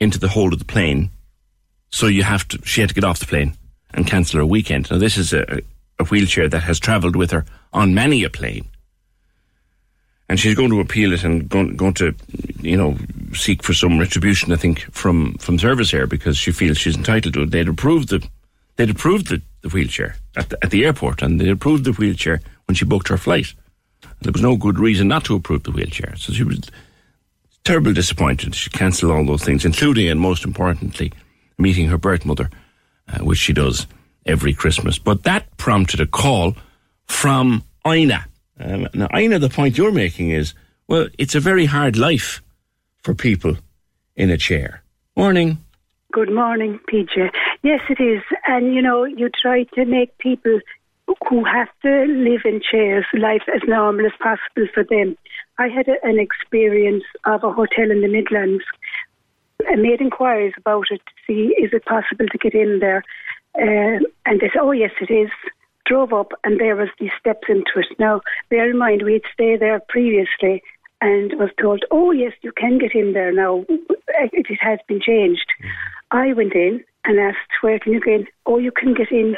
into 0.00 0.18
the 0.18 0.28
hold 0.28 0.52
of 0.52 0.58
the 0.58 0.64
plane. 0.64 1.10
So 1.90 2.06
you 2.06 2.22
have 2.22 2.46
to, 2.48 2.58
she 2.64 2.80
had 2.80 2.88
to 2.88 2.94
get 2.94 3.04
off 3.04 3.20
the 3.20 3.26
plane 3.26 3.56
and 3.94 4.06
cancel 4.06 4.40
her 4.40 4.46
weekend. 4.46 4.90
Now, 4.90 4.98
this 4.98 5.16
is 5.16 5.32
a, 5.32 5.60
a 5.98 6.04
wheelchair 6.04 6.48
that 6.48 6.62
has 6.64 6.78
travelled 6.78 7.16
with 7.16 7.30
her 7.30 7.44
on 7.72 7.94
many 7.94 8.24
a 8.24 8.30
plane. 8.30 8.66
And 10.28 10.40
she's 10.40 10.56
going 10.56 10.70
to 10.70 10.80
appeal 10.80 11.12
it 11.12 11.22
and 11.22 11.48
going, 11.48 11.76
going 11.76 11.94
to, 11.94 12.14
you 12.60 12.76
know, 12.76 12.96
seek 13.32 13.62
for 13.62 13.72
some 13.72 13.98
retribution, 13.98 14.52
I 14.52 14.56
think, 14.56 14.80
from, 14.92 15.34
from 15.34 15.58
Service 15.58 15.94
Air 15.94 16.08
because 16.08 16.36
she 16.36 16.50
feels 16.50 16.78
she's 16.78 16.96
entitled 16.96 17.34
to 17.34 17.42
it. 17.42 17.52
They'd 17.52 17.68
approved 17.68 18.08
the, 18.08 18.26
they'd 18.74 18.90
approved 18.90 19.28
the, 19.28 19.40
the 19.62 19.68
wheelchair 19.68 20.16
at 20.36 20.50
the, 20.50 20.58
at 20.62 20.70
the 20.70 20.84
airport 20.84 21.22
and 21.22 21.40
they'd 21.40 21.48
approved 21.48 21.84
the 21.84 21.92
wheelchair 21.92 22.40
when 22.66 22.74
she 22.74 22.84
booked 22.84 23.08
her 23.08 23.16
flight. 23.16 23.54
There 24.20 24.32
was 24.32 24.42
no 24.42 24.56
good 24.56 24.78
reason 24.78 25.08
not 25.08 25.24
to 25.26 25.36
approve 25.36 25.62
the 25.62 25.70
wheelchair. 25.70 26.14
So 26.16 26.32
she 26.32 26.44
was 26.44 26.60
terribly 27.64 27.92
disappointed. 27.92 28.54
She 28.54 28.70
cancelled 28.70 29.12
all 29.12 29.24
those 29.24 29.44
things, 29.44 29.64
including 29.64 30.08
and 30.08 30.20
most 30.20 30.44
importantly, 30.44 31.12
meeting 31.58 31.88
her 31.88 31.98
birth 31.98 32.24
mother, 32.24 32.50
uh, 33.08 33.24
which 33.24 33.38
she 33.38 33.52
does 33.52 33.86
every 34.24 34.54
Christmas. 34.54 34.98
But 34.98 35.24
that 35.24 35.56
prompted 35.56 36.00
a 36.00 36.06
call 36.06 36.56
from 37.06 37.62
Ina. 37.86 38.26
Um, 38.58 38.88
now, 38.94 39.08
Ina, 39.16 39.38
the 39.38 39.48
point 39.48 39.78
you're 39.78 39.92
making 39.92 40.30
is, 40.30 40.54
well, 40.88 41.08
it's 41.18 41.34
a 41.34 41.40
very 41.40 41.66
hard 41.66 41.96
life 41.96 42.42
for 43.02 43.14
people 43.14 43.56
in 44.16 44.30
a 44.30 44.38
chair. 44.38 44.82
Morning. 45.16 45.58
Good 46.12 46.32
morning, 46.32 46.80
PJ. 46.90 47.30
Yes, 47.62 47.80
it 47.90 48.00
is. 48.00 48.22
And, 48.46 48.74
you 48.74 48.80
know, 48.80 49.04
you 49.04 49.28
try 49.28 49.64
to 49.74 49.84
make 49.84 50.16
people 50.18 50.60
who 51.28 51.44
have 51.44 51.68
to 51.82 52.04
live 52.08 52.42
in 52.44 52.60
chairs 52.60 53.04
life 53.14 53.42
as 53.54 53.62
normal 53.66 54.06
as 54.06 54.12
possible 54.20 54.68
for 54.72 54.84
them. 54.84 55.16
I 55.58 55.68
had 55.68 55.88
a, 55.88 55.96
an 56.04 56.18
experience 56.18 57.04
of 57.24 57.44
a 57.44 57.52
hotel 57.52 57.90
in 57.90 58.00
the 58.00 58.08
Midlands. 58.08 58.64
I 59.68 59.76
made 59.76 60.00
inquiries 60.00 60.54
about 60.56 60.86
it 60.90 61.00
to 61.06 61.12
see 61.26 61.54
is 61.62 61.70
it 61.72 61.84
possible 61.84 62.26
to 62.30 62.38
get 62.38 62.54
in 62.54 62.78
there. 62.80 63.02
Uh, 63.58 64.04
and 64.26 64.40
they 64.40 64.50
said, 64.52 64.60
oh, 64.60 64.72
yes, 64.72 64.90
it 65.00 65.12
is. 65.12 65.30
Drove 65.86 66.12
up, 66.12 66.32
and 66.42 66.60
there 66.60 66.74
was 66.74 66.88
these 66.98 67.12
steps 67.18 67.46
into 67.48 67.70
it. 67.76 67.86
Now, 67.98 68.20
bear 68.50 68.68
in 68.68 68.76
mind, 68.76 69.02
we 69.02 69.14
had 69.14 69.22
stayed 69.32 69.60
there 69.60 69.80
previously 69.88 70.62
and 71.00 71.32
was 71.38 71.50
told, 71.60 71.84
oh, 71.90 72.10
yes, 72.10 72.32
you 72.42 72.52
can 72.52 72.78
get 72.78 72.94
in 72.94 73.12
there 73.12 73.32
now. 73.32 73.64
It, 73.68 74.30
it 74.32 74.58
has 74.60 74.80
been 74.88 75.00
changed. 75.00 75.46
I 76.10 76.32
went 76.32 76.54
in 76.54 76.84
and 77.04 77.20
asked, 77.20 77.50
where 77.60 77.78
can 77.78 77.92
you 77.92 78.00
get 78.00 78.14
in? 78.14 78.26
Oh, 78.46 78.58
you 78.58 78.72
can 78.72 78.94
get 78.94 79.12
in 79.12 79.36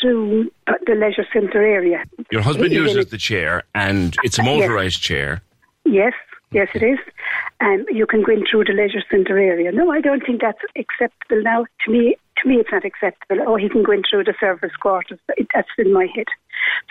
through 0.00 0.50
the 0.66 0.94
leisure 0.94 1.26
centre 1.32 1.64
area. 1.64 2.04
Your 2.30 2.42
husband 2.42 2.72
uses 2.72 3.06
the 3.06 3.18
chair, 3.18 3.64
and 3.74 4.16
it's 4.24 4.38
a 4.38 4.42
motorised 4.42 4.84
yes. 4.84 4.98
chair. 4.98 5.42
Yes, 5.84 6.12
yes, 6.50 6.68
it 6.74 6.82
is. 6.82 6.98
And 7.60 7.86
you 7.90 8.06
can 8.06 8.22
go 8.22 8.32
in 8.32 8.44
through 8.50 8.64
the 8.64 8.72
leisure 8.72 9.02
centre 9.10 9.38
area. 9.38 9.72
No, 9.72 9.90
I 9.90 10.00
don't 10.00 10.24
think 10.24 10.40
that's 10.40 10.60
acceptable 10.76 11.42
now. 11.42 11.64
To 11.84 11.90
me, 11.90 12.16
to 12.42 12.48
me, 12.48 12.56
it's 12.56 12.70
not 12.70 12.84
acceptable. 12.84 13.42
Oh, 13.46 13.56
he 13.56 13.68
can 13.68 13.82
go 13.82 13.92
in 13.92 14.02
through 14.08 14.24
the 14.24 14.34
service 14.38 14.74
quarters. 14.80 15.18
That's 15.54 15.68
in 15.78 15.92
my 15.92 16.06
head. 16.14 16.26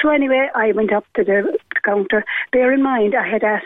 So 0.01 0.09
anyway, 0.09 0.49
I 0.55 0.71
went 0.71 0.93
up 0.93 1.05
to 1.15 1.23
the 1.23 1.57
counter. 1.83 2.23
Bear 2.51 2.73
in 2.73 2.81
mind, 2.81 3.13
I 3.15 3.27
had 3.27 3.43
asked 3.43 3.65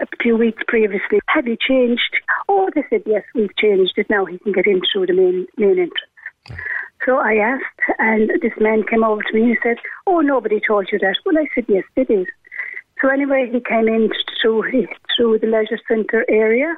a 0.00 0.06
few 0.20 0.36
weeks 0.36 0.62
previously, 0.66 1.20
have 1.28 1.46
you 1.46 1.56
changed? 1.56 2.16
Oh, 2.48 2.68
they 2.74 2.84
said, 2.90 3.02
yes, 3.06 3.22
we've 3.34 3.56
changed 3.56 3.94
it. 3.96 4.10
Now 4.10 4.24
he 4.24 4.38
can 4.38 4.52
get 4.52 4.66
in 4.66 4.82
through 4.92 5.06
the 5.06 5.14
main 5.14 5.46
main 5.56 5.78
entrance. 5.78 6.60
So 7.04 7.18
I 7.18 7.34
asked, 7.34 7.98
and 7.98 8.30
this 8.40 8.52
man 8.58 8.82
came 8.88 9.04
over 9.04 9.22
to 9.22 9.34
me 9.34 9.42
and 9.42 9.50
he 9.50 9.56
said, 9.62 9.76
Oh, 10.06 10.20
nobody 10.20 10.60
told 10.66 10.88
you 10.90 10.98
that. 11.00 11.16
Well, 11.24 11.38
I 11.38 11.46
said, 11.54 11.64
Yes, 11.68 11.84
they 11.96 12.04
did. 12.04 12.28
So 13.02 13.08
anyway, 13.08 13.50
he 13.52 13.60
came 13.60 13.88
in 13.88 14.10
through, 14.40 14.62
through 15.16 15.38
the 15.40 15.46
leisure 15.46 15.80
centre 15.86 16.24
area, 16.28 16.74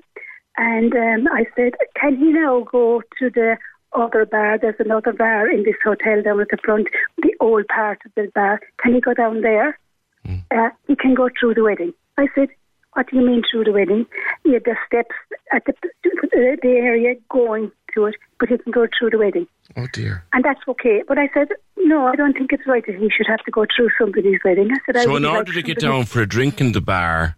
and 0.56 0.92
um, 0.94 1.32
I 1.32 1.44
said, 1.54 1.72
Can 2.00 2.16
he 2.16 2.32
now 2.32 2.66
go 2.70 3.02
to 3.18 3.30
the 3.30 3.56
other 3.92 4.26
bar? 4.26 4.58
There's 4.58 4.74
another 4.80 5.12
bar 5.12 5.48
in 5.48 5.62
this 5.62 5.76
hotel 5.84 6.22
down 6.22 6.40
at 6.40 6.48
the 6.50 6.58
front, 6.64 6.88
the 7.18 7.34
old 7.40 7.66
part 7.68 8.00
of 8.04 8.12
the 8.16 8.30
bar. 8.34 8.60
Can 8.82 8.94
he 8.94 9.00
go 9.00 9.14
down 9.14 9.42
there? 9.42 9.78
Mm. 10.26 10.42
Uh, 10.50 10.70
he 10.88 10.96
can 10.96 11.14
go 11.14 11.28
through 11.38 11.54
the 11.54 11.62
wedding. 11.62 11.92
I 12.18 12.26
said, 12.34 12.48
what 12.94 13.10
do 13.10 13.16
you 13.16 13.26
mean 13.26 13.42
through 13.48 13.64
the 13.64 13.72
wedding? 13.72 14.06
He 14.42 14.54
had 14.54 14.64
the 14.64 14.74
steps 14.86 15.14
at 15.52 15.64
the, 15.66 15.74
the, 16.02 16.56
the 16.62 16.68
area 16.68 17.14
going 17.30 17.70
to 17.96 18.06
it, 18.06 18.14
but 18.38 18.48
he 18.48 18.58
can 18.58 18.72
go 18.72 18.86
through 18.96 19.10
the 19.10 19.18
wedding. 19.18 19.46
Oh 19.76 19.86
dear. 19.92 20.24
And 20.32 20.44
that's 20.44 20.60
okay. 20.68 21.02
But 21.06 21.18
I 21.18 21.28
said, 21.34 21.48
no, 21.78 22.06
I 22.06 22.14
don't 22.14 22.32
think 22.32 22.52
it's 22.52 22.66
right 22.66 22.84
that 22.86 22.94
he 22.94 23.10
should 23.10 23.26
have 23.26 23.40
to 23.40 23.50
go 23.50 23.66
through 23.74 23.90
somebody's 23.98 24.38
wedding. 24.44 24.70
I 24.70 24.78
said, 24.86 25.02
so 25.02 25.14
I 25.14 25.16
in 25.16 25.24
order 25.24 25.52
like 25.52 25.54
to 25.54 25.62
get 25.62 25.80
down 25.80 26.04
for 26.04 26.22
a 26.22 26.26
drink 26.26 26.60
in 26.60 26.72
the 26.72 26.80
bar, 26.80 27.36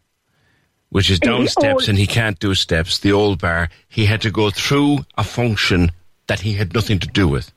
which 0.91 1.11
is 1.11 1.19
down 1.19 1.49
steps, 1.49 1.83
old, 1.83 1.89
and 1.89 1.99
he 1.99 2.07
can't 2.07 2.39
do 2.39 2.55
steps, 2.55 2.99
the 2.99 3.13
old 3.13 3.41
bar, 3.41 3.69
he 3.89 4.05
had 4.05 4.21
to 4.23 4.31
go 4.31 4.51
through 4.51 4.99
a 5.17 5.25
function 5.25 5.93
that 6.27 6.41
he 6.41 6.53
had 6.53 6.75
nothing 6.75 6.99
to 6.99 7.09
do 7.09 7.27
with. 7.29 7.53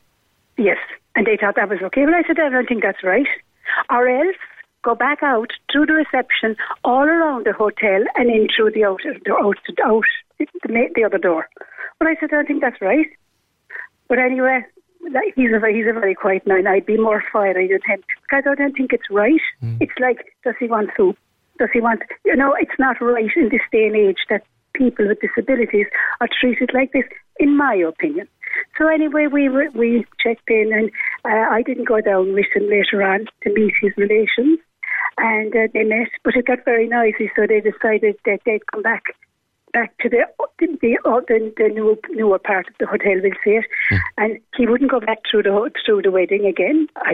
Yes, 0.58 0.78
and 1.16 1.26
they 1.26 1.38
thought 1.38 1.56
that 1.56 1.70
was 1.70 1.80
okay. 1.82 2.06
But 2.06 2.14
I 2.14 2.24
said, 2.24 2.40
I 2.40 2.50
don't 2.50 2.68
think 2.68 2.84
that's 2.84 3.04
right. 3.04 3.28
Or 3.90 4.08
else 4.08 4.36
go 4.84 4.96
back 4.96 5.24
out 5.24 5.52
through 5.72 5.86
the 5.86 5.94
reception, 5.94 6.56
all 6.84 7.04
around 7.04 7.46
the 7.46 7.54
hotel, 7.54 8.04
and 8.16 8.30
in 8.30 8.48
through 8.56 8.72
the 8.72 8.84
outer, 8.84 9.16
the 9.26 9.34
out, 9.34 9.58
out 9.86 10.06
the, 10.40 10.90
the 10.96 11.04
other 11.04 11.18
door. 11.18 11.48
But 12.02 12.08
I 12.08 12.16
said, 12.20 12.30
I 12.32 12.38
don't 12.38 12.48
think 12.48 12.62
that's 12.62 12.82
right. 12.82 13.06
But 14.10 14.18
anyway, 14.18 14.66
he's 15.36 15.52
a 15.54 15.60
he's 15.72 15.86
a 15.88 15.94
very 15.94 16.16
quiet 16.16 16.48
man. 16.48 16.66
I'd 16.66 16.88
be 16.88 16.98
more 16.98 17.24
fiery 17.32 17.68
than 17.68 17.82
him 17.86 18.04
because 18.24 18.44
I 18.50 18.56
don't 18.56 18.76
think 18.76 18.92
it's 18.92 19.12
right. 19.12 19.40
Mm. 19.62 19.78
It's 19.80 19.94
like, 20.02 20.18
does 20.44 20.56
he 20.60 20.66
want 20.66 20.90
soup? 20.98 21.16
Does 21.60 21.70
he 21.72 21.80
want? 21.80 22.02
You 22.26 22.36
know, 22.36 22.56
it's 22.60 22.80
not 22.80 23.00
right 23.02 23.30
in 23.36 23.50
this 23.50 23.62
day 23.72 23.86
and 23.86 23.96
age 23.96 24.18
that 24.32 24.42
people 24.74 25.08
with 25.08 25.20
disabilities 25.22 25.86
are 26.22 26.30
treated 26.42 26.72
like 26.74 26.92
this, 26.92 27.06
in 27.38 27.56
my 27.56 27.76
opinion. 27.76 28.28
So 28.80 28.88
anyway, 28.88 29.28
we 29.32 29.48
were, 29.48 29.70
we 29.76 30.04
checked 30.24 30.50
in, 30.50 30.72
and 30.74 30.90
uh, 31.24 31.54
I 31.54 31.62
didn't 31.62 31.88
go 31.88 32.02
down 32.02 32.34
with 32.34 32.48
him 32.56 32.68
later 32.68 33.04
on 33.04 33.28
to 33.44 33.54
meet 33.54 33.76
his 33.80 33.92
relations 33.96 34.58
and 35.18 35.54
uh, 35.54 35.68
they 35.74 35.84
met, 35.84 36.08
but 36.24 36.36
it 36.36 36.48
got 36.48 36.66
very 36.66 36.88
noisy, 36.88 37.30
so 37.36 37.46
they 37.46 37.60
decided 37.60 38.16
that 38.26 38.40
they'd 38.46 38.66
come 38.72 38.82
back 38.82 39.04
back 39.72 39.98
to 40.00 40.10
the 40.10 40.26
the 40.60 40.68
the, 40.82 41.54
the 41.58 41.70
new, 41.70 41.98
newer 42.12 42.40
part 42.40 42.68
of 42.68 42.74
the 42.80 42.86
hotel, 42.86 43.16
we'll 43.22 43.32
say 43.44 43.58
it, 43.58 43.66
mm. 43.92 44.00
and 44.18 44.40
he 44.56 44.68
wouldn't 44.68 44.92
go 44.92 45.00
back 45.00 45.20
through 45.30 45.44
the 45.44 45.72
through 45.86 46.02
the 46.02 46.12
wedding 46.12 46.46
again. 46.46 46.88
I, 46.98 47.14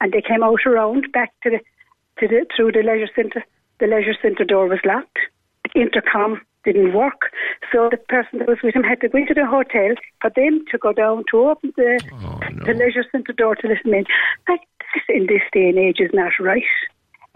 and 0.00 0.12
they 0.12 0.22
came 0.22 0.42
out 0.42 0.60
around 0.66 1.10
back 1.12 1.32
to 1.42 1.50
the 1.50 1.58
to 2.20 2.28
the 2.28 2.46
through 2.54 2.72
the 2.72 2.82
leisure 2.82 3.12
centre. 3.14 3.44
The 3.80 3.86
leisure 3.86 4.16
centre 4.20 4.44
door 4.44 4.66
was 4.66 4.80
locked. 4.84 5.18
The 5.74 5.80
intercom 5.80 6.40
didn't 6.64 6.92
work, 6.94 7.32
so 7.72 7.88
the 7.90 7.96
person 7.96 8.40
that 8.40 8.48
was 8.48 8.58
with 8.62 8.74
him 8.74 8.82
had 8.82 9.00
to 9.02 9.08
go 9.08 9.18
into 9.18 9.34
the 9.34 9.46
hotel 9.46 9.94
for 10.20 10.30
them 10.34 10.64
to 10.70 10.78
go 10.78 10.92
down 10.92 11.24
to 11.30 11.48
open 11.48 11.72
the 11.76 12.00
oh, 12.12 12.40
no. 12.52 12.64
the 12.64 12.74
leisure 12.74 13.04
centre 13.12 13.32
door 13.32 13.54
to 13.56 13.68
let 13.68 13.84
him 13.84 13.94
in. 13.94 14.04
Like 14.48 14.60
this 14.94 15.02
in 15.08 15.26
this 15.26 15.42
day 15.52 15.68
and 15.68 15.78
age 15.78 16.00
is 16.00 16.10
not 16.12 16.32
right 16.40 16.64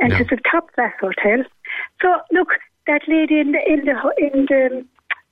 and 0.03 0.13
no. 0.13 0.19
it's 0.19 0.33
a 0.33 0.51
top 0.51 0.73
class 0.73 0.93
hotel. 1.01 1.45
So 2.01 2.09
look, 2.33 2.49
that 2.87 3.03
lady 3.09 3.41
in 3.41 3.53
the 3.53 3.61
in 3.67 3.85
the 3.85 3.97
in 4.19 4.47
the 4.47 4.85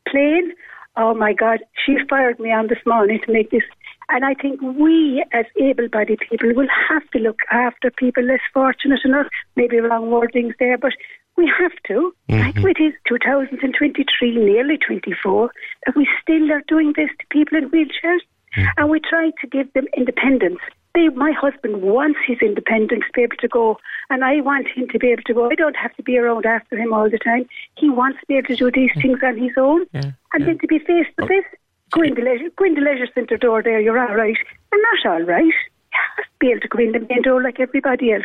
plane. 0.09 0.53
Oh 0.97 1.15
my 1.15 1.33
God, 1.33 1.61
she 1.85 1.97
fired 2.09 2.39
me 2.41 2.53
on 2.53 2.67
this 2.67 2.85
morning 2.85 3.21
to 3.25 3.33
make 3.33 3.51
this. 3.51 3.63
And 4.09 4.25
I 4.25 4.35
think 4.35 4.61
we, 4.61 5.25
as 5.33 5.45
able-bodied 5.61 6.19
people, 6.29 6.53
will 6.53 6.67
have 6.89 7.09
to 7.11 7.21
look 7.21 7.39
after 7.53 7.93
people 7.93 8.25
less 8.25 8.41
fortunate 8.53 9.01
enough. 9.05 9.29
Maybe 9.55 9.79
wrong 9.79 10.07
wordings 10.07 10.55
there, 10.59 10.77
but 10.77 10.93
we 11.37 11.51
have 11.61 11.73
to. 11.87 12.13
Mm-hmm. 12.29 12.61
Like 12.61 12.77
it 12.77 12.83
is 12.83 12.93
2023, 13.07 14.37
nearly 14.37 14.79
24, 14.79 15.53
that 15.87 15.97
we 15.97 16.09
still 16.21 16.51
are 16.51 16.63
doing 16.67 16.93
this 16.97 17.09
to 17.21 17.27
people 17.31 17.57
in 17.57 17.71
wheelchairs. 17.71 18.19
Mm-hmm. 18.57 18.67
And 18.79 18.91
we 18.91 18.99
try 18.99 19.31
to 19.41 19.47
give 19.47 19.73
them 19.75 19.87
independence 19.97 20.59
they, 20.95 21.09
my 21.09 21.33
husband 21.33 21.83
wants 21.83 22.19
his 22.27 22.39
independence 22.41 23.05
to 23.07 23.13
be 23.15 23.23
able 23.23 23.37
to 23.37 23.49
go, 23.49 23.79
and 24.09 24.25
I 24.25 24.41
want 24.41 24.67
him 24.69 24.89
to 24.89 24.99
be 24.99 25.09
able 25.09 25.23
to 25.23 25.35
go. 25.35 25.51
I 25.51 25.55
don't 25.55 25.77
have 25.77 25.95
to 25.97 26.03
be 26.03 26.19
around 26.19 26.47
after 26.47 26.77
him 26.77 26.93
all 26.93 27.09
the 27.09 27.19
time. 27.19 27.47
He 27.77 27.89
wants 27.89 28.21
to 28.21 28.27
be 28.27 28.35
able 28.37 28.49
to 28.49 28.57
do 28.57 28.71
these 28.71 28.91
things 29.01 29.19
on 29.23 29.39
his 29.39 29.53
own, 29.57 29.87
yeah, 29.93 30.13
and 30.33 30.41
yeah. 30.41 30.47
then 30.47 30.59
to 30.59 30.67
be 30.67 30.79
face 30.79 31.07
to 31.19 31.27
face. 31.27 31.45
Go 31.93 32.03
in 32.03 32.15
the 32.15 32.23
leisure, 32.23 32.51
go 32.57 32.65
in 32.65 32.75
the 32.75 32.81
leisure 32.81 33.09
centre 33.15 33.37
door 33.37 33.63
there. 33.63 33.81
You're 33.81 33.99
all 33.99 34.15
right. 34.15 34.37
We're 34.71 34.83
not 34.83 35.13
all 35.13 35.27
right. 35.27 35.45
You 35.45 35.53
have 35.91 36.25
to 36.25 36.31
be 36.39 36.51
able 36.51 36.61
to 36.61 36.69
go 36.69 36.79
in 36.79 36.93
the 36.93 37.01
main 37.01 37.23
door 37.23 37.43
like 37.43 37.61
everybody 37.61 38.13
else. 38.13 38.25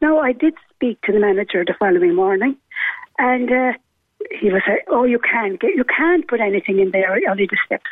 Now, 0.00 0.18
I 0.18 0.32
did 0.32 0.54
speak 0.74 1.00
to 1.02 1.12
the 1.12 1.20
manager 1.20 1.64
the 1.64 1.74
following 1.78 2.14
morning, 2.14 2.56
and 3.18 3.50
uh, 3.50 3.72
he 4.38 4.50
was 4.50 4.62
like, 4.66 4.84
"Oh, 4.88 5.04
you 5.04 5.18
can't 5.18 5.60
get, 5.60 5.74
you 5.74 5.84
can't 5.84 6.26
put 6.26 6.40
anything 6.40 6.78
in 6.78 6.90
there 6.90 7.12
only 7.28 7.46
the 7.46 7.58
steps, 7.64 7.90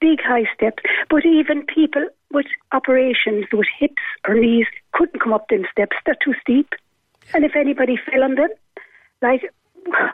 big 0.00 0.20
high 0.22 0.46
steps." 0.54 0.82
But 1.08 1.24
even 1.24 1.64
people 1.66 2.06
with 2.32 2.46
operations 2.72 3.46
with 3.52 3.66
hips 3.78 4.02
or 4.26 4.34
knees 4.34 4.66
couldn't 4.92 5.20
come 5.20 5.32
up 5.32 5.48
them 5.48 5.66
steps; 5.70 5.96
they're 6.04 6.16
too 6.24 6.34
steep. 6.40 6.74
And 7.34 7.44
if 7.44 7.54
anybody 7.54 7.96
fell 7.96 8.24
on 8.24 8.34
them, 8.34 8.50
like 9.22 9.42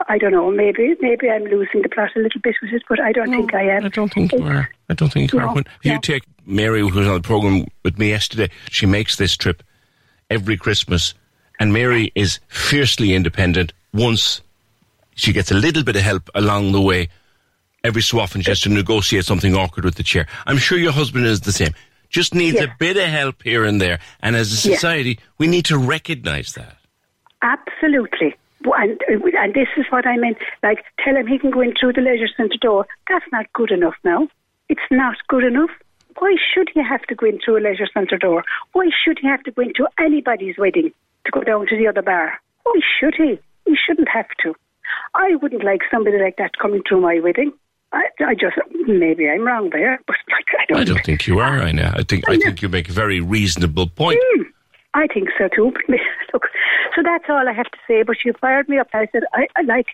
I 0.07 0.17
don't 0.17 0.31
know, 0.31 0.49
maybe 0.51 0.95
maybe 1.01 1.29
I'm 1.29 1.43
losing 1.43 1.81
the 1.81 1.89
plot 1.89 2.11
a 2.15 2.19
little 2.19 2.41
bit 2.41 2.55
with 2.61 2.73
it, 2.73 2.83
but 2.87 2.99
I 2.99 3.11
don't 3.11 3.29
think 3.29 3.53
I 3.53 3.63
am. 3.63 3.85
I 3.85 3.89
don't 3.89 4.11
think 4.11 4.31
you 4.31 4.43
are. 4.43 4.69
I 4.89 4.93
don't 4.93 5.11
think 5.11 5.33
you 5.33 5.39
No, 5.39 5.47
are. 5.47 5.55
When 5.55 5.65
you 5.83 5.99
take 5.99 6.23
Mary, 6.45 6.79
who 6.79 6.89
was 6.89 7.07
on 7.07 7.15
the 7.15 7.21
program 7.21 7.65
with 7.83 7.97
me 7.97 8.09
yesterday, 8.09 8.49
she 8.69 8.85
makes 8.85 9.17
this 9.17 9.35
trip 9.35 9.63
every 10.29 10.57
Christmas, 10.57 11.13
and 11.59 11.73
Mary 11.73 12.11
is 12.15 12.39
fiercely 12.47 13.13
independent. 13.13 13.73
Once 13.93 14.41
she 15.15 15.33
gets 15.33 15.51
a 15.51 15.55
little 15.55 15.83
bit 15.83 15.95
of 15.95 16.01
help 16.01 16.29
along 16.35 16.71
the 16.71 16.81
way, 16.81 17.09
every 17.87 18.01
so 18.01 18.19
often 18.19 18.41
she 18.41 18.51
has 18.51 18.61
to 18.61 18.69
negotiate 18.69 19.25
something 19.25 19.55
awkward 19.55 19.85
with 19.85 19.95
the 19.95 20.03
chair. 20.03 20.27
I'm 20.45 20.57
sure 20.57 20.77
your 20.77 20.91
husband 20.91 21.25
is 21.25 21.41
the 21.41 21.51
same. 21.53 21.73
Just 22.09 22.35
needs 22.35 22.57
Yeah. 22.57 22.65
a 22.65 22.77
bit 22.77 22.97
of 22.97 23.03
help 23.05 23.41
here 23.43 23.63
and 23.63 23.81
there, 23.81 23.99
and 24.21 24.35
as 24.35 24.47
a 24.51 24.69
Yeah. 24.69 24.75
society, 24.75 25.19
we 25.37 25.47
need 25.47 25.65
to 25.65 25.77
recognise 25.77 26.53
that. 26.53 26.77
Absolutely. 27.41 28.35
And, 28.65 29.01
uh, 29.09 29.37
and 29.39 29.53
this 29.53 29.67
is 29.77 29.85
what 29.89 30.05
I 30.05 30.17
meant. 30.17 30.37
Like, 30.63 30.83
tell 31.03 31.15
him 31.15 31.27
he 31.27 31.39
can 31.39 31.51
go 31.51 31.61
in 31.61 31.73
through 31.75 31.93
the 31.93 32.01
leisure 32.01 32.27
centre 32.35 32.57
door. 32.59 32.85
That's 33.09 33.25
not 33.31 33.51
good 33.53 33.71
enough 33.71 33.95
now. 34.03 34.27
It's 34.69 34.89
not 34.91 35.15
good 35.27 35.43
enough. 35.45 35.69
Why 36.19 36.35
should 36.53 36.69
he 36.73 36.81
have 36.83 37.03
to 37.03 37.15
go 37.15 37.27
in 37.27 37.39
through 37.39 37.57
a 37.59 37.63
leisure 37.67 37.87
centre 37.93 38.17
door? 38.17 38.43
Why 38.73 38.89
should 39.03 39.19
he 39.19 39.27
have 39.27 39.43
to 39.43 39.51
go 39.51 39.61
into 39.61 39.87
anybody's 39.99 40.57
wedding 40.57 40.91
to 41.25 41.31
go 41.31 41.41
down 41.41 41.67
to 41.67 41.77
the 41.77 41.87
other 41.87 42.01
bar? 42.01 42.39
Why 42.63 42.79
should 42.99 43.15
he? 43.15 43.39
He 43.65 43.75
shouldn't 43.85 44.09
have 44.09 44.27
to. 44.43 44.55
I 45.13 45.35
wouldn't 45.35 45.63
like 45.63 45.81
somebody 45.91 46.17
like 46.17 46.37
that 46.37 46.57
coming 46.57 46.81
through 46.87 47.01
my 47.01 47.19
wedding. 47.19 47.53
I, 47.93 48.03
I 48.25 48.33
just 48.33 48.57
maybe 48.85 49.29
I'm 49.29 49.41
wrong 49.41 49.69
there, 49.69 49.99
but 50.05 50.15
like, 50.29 50.45
I 50.59 50.65
don't. 50.67 50.81
I 50.81 50.83
don't 50.83 51.05
think 51.05 51.27
you 51.27 51.39
are, 51.39 51.61
I. 51.61 51.69
I 51.69 52.03
think 52.03 52.29
I 52.29 52.37
think 52.37 52.61
you 52.61 52.69
make 52.69 52.89
a 52.89 52.93
very 52.93 53.21
reasonable 53.21 53.87
point. 53.87 54.19
Hmm. 54.21 54.43
I 54.93 55.07
think 55.07 55.29
so 55.37 55.47
too. 55.55 55.71
But 55.71 55.95
look, 56.33 56.43
so 56.95 57.03
that's 57.03 57.25
all 57.29 57.47
I 57.47 57.53
have 57.53 57.71
to 57.71 57.77
say. 57.87 58.03
But 58.03 58.17
you 58.25 58.33
fired 58.41 58.67
me 58.67 58.77
up. 58.79 58.89
I 58.93 59.07
said 59.11 59.23
I, 59.33 59.47
I 59.55 59.61
like 59.61 59.87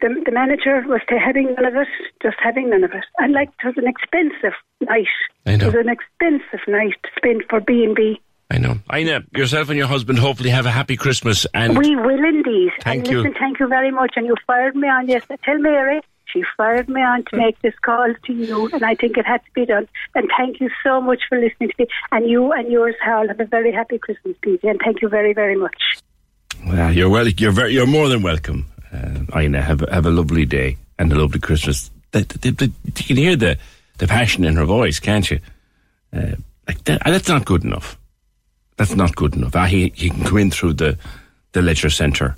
the 0.00 0.22
the 0.24 0.32
manager 0.32 0.82
was 0.86 1.00
to 1.08 1.18
having 1.18 1.54
none 1.54 1.64
of 1.64 1.74
it, 1.76 1.88
just 2.22 2.36
having 2.42 2.70
none 2.70 2.84
of 2.84 2.92
it. 2.92 3.04
And 3.18 3.32
like 3.32 3.48
it 3.62 3.66
was 3.66 3.76
an 3.76 3.86
expensive 3.86 4.54
night. 4.80 5.06
I 5.46 5.56
know. 5.56 5.68
It 5.68 5.74
was 5.74 5.86
an 5.86 5.88
expensive 5.88 6.66
night 6.68 6.94
to 7.02 7.08
spend 7.16 7.44
for 7.48 7.60
B 7.60 7.84
and 7.84 7.94
B. 7.94 8.20
I 8.50 8.58
know. 8.58 8.80
Ina, 8.92 9.24
yourself 9.32 9.68
and 9.68 9.78
your 9.78 9.86
husband 9.86 10.18
hopefully 10.18 10.50
have 10.50 10.66
a 10.66 10.72
happy 10.72 10.96
Christmas 10.96 11.46
and 11.54 11.78
We 11.78 11.94
will 11.94 12.24
indeed. 12.24 12.72
Thank 12.80 13.04
and 13.04 13.08
you. 13.08 13.18
listen, 13.18 13.34
thank 13.38 13.60
you 13.60 13.68
very 13.68 13.92
much. 13.92 14.14
And 14.16 14.26
you 14.26 14.34
fired 14.44 14.74
me 14.74 14.88
on. 14.88 15.08
Yes, 15.08 15.22
tell 15.44 15.58
Mary. 15.58 16.00
She 16.32 16.44
fired 16.56 16.88
me 16.88 17.02
on 17.02 17.24
to 17.24 17.36
make 17.36 17.60
this 17.60 17.74
call 17.82 18.12
to 18.26 18.32
you, 18.32 18.68
and 18.72 18.84
I 18.84 18.94
think 18.94 19.16
it 19.16 19.26
had 19.26 19.44
to 19.44 19.50
be 19.54 19.66
done. 19.66 19.88
And 20.14 20.30
thank 20.36 20.60
you 20.60 20.70
so 20.84 21.00
much 21.00 21.22
for 21.28 21.40
listening 21.40 21.70
to 21.70 21.74
me. 21.78 21.86
And 22.12 22.28
you 22.28 22.52
and 22.52 22.70
yours, 22.70 22.94
Hal, 23.04 23.28
have 23.28 23.40
a 23.40 23.44
very 23.44 23.72
happy 23.72 23.98
Christmas, 23.98 24.36
PJ. 24.44 24.64
And 24.64 24.80
thank 24.84 25.02
you 25.02 25.08
very, 25.08 25.32
very 25.32 25.56
much. 25.56 25.76
Well, 26.66 26.92
you're 26.92 27.08
well. 27.08 27.26
You're 27.26 27.52
very. 27.52 27.72
You're 27.72 27.86
more 27.86 28.08
than 28.08 28.22
welcome, 28.22 28.66
uh, 28.92 29.38
Ina. 29.38 29.62
Have 29.62 29.80
have 29.88 30.06
a 30.06 30.10
lovely 30.10 30.44
day 30.44 30.76
and 30.98 31.12
a 31.12 31.18
lovely 31.18 31.40
Christmas. 31.40 31.90
The, 32.12 32.20
the, 32.20 32.50
the, 32.50 32.72
you 32.84 32.92
can 32.92 33.16
hear 33.16 33.36
the 33.36 33.58
the 33.98 34.06
passion 34.06 34.44
in 34.44 34.56
her 34.56 34.66
voice, 34.66 35.00
can't 35.00 35.30
you? 35.30 35.40
Uh, 36.12 36.32
like 36.68 36.84
that, 36.84 37.02
that's 37.04 37.28
not 37.28 37.44
good 37.44 37.64
enough. 37.64 37.98
That's 38.76 38.94
not 38.94 39.16
good 39.16 39.34
enough. 39.34 39.56
Ah, 39.56 39.66
he 39.66 39.92
he 39.94 40.10
can 40.10 40.24
come 40.24 40.38
in 40.38 40.50
through 40.50 40.74
the 40.74 40.98
the 41.52 41.62
leisure 41.62 41.90
centre, 41.90 42.36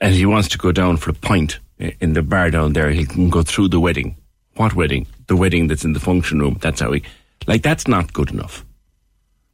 and 0.00 0.14
he 0.14 0.26
wants 0.26 0.48
to 0.48 0.58
go 0.58 0.72
down 0.72 0.96
for 0.96 1.10
a 1.10 1.14
pint 1.14 1.58
in 1.78 2.12
the 2.12 2.22
bar 2.22 2.50
down 2.50 2.72
there. 2.72 2.90
He 2.90 3.04
can 3.04 3.30
go 3.30 3.42
through 3.42 3.68
the 3.68 3.80
wedding. 3.80 4.16
What 4.56 4.74
wedding? 4.74 5.06
The 5.26 5.36
wedding 5.36 5.66
that's 5.66 5.84
in 5.84 5.92
the 5.92 6.00
function 6.00 6.40
room. 6.40 6.58
That's 6.60 6.80
how 6.80 6.92
he. 6.92 7.02
Like 7.46 7.62
that's 7.62 7.88
not 7.88 8.12
good 8.12 8.30
enough. 8.30 8.64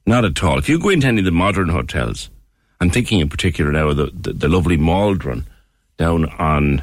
Not 0.06 0.24
at 0.24 0.42
all. 0.42 0.58
If 0.58 0.68
you 0.68 0.78
go 0.78 0.88
into 0.88 1.06
any 1.06 1.20
of 1.20 1.24
the 1.24 1.30
modern 1.30 1.68
hotels, 1.68 2.30
I'm 2.80 2.90
thinking 2.90 3.20
in 3.20 3.28
particular 3.28 3.72
now 3.72 3.88
of 3.88 3.96
the, 3.96 4.10
the, 4.12 4.32
the 4.32 4.48
lovely 4.48 4.76
Maldron 4.76 5.46
down 5.96 6.26
on 6.26 6.82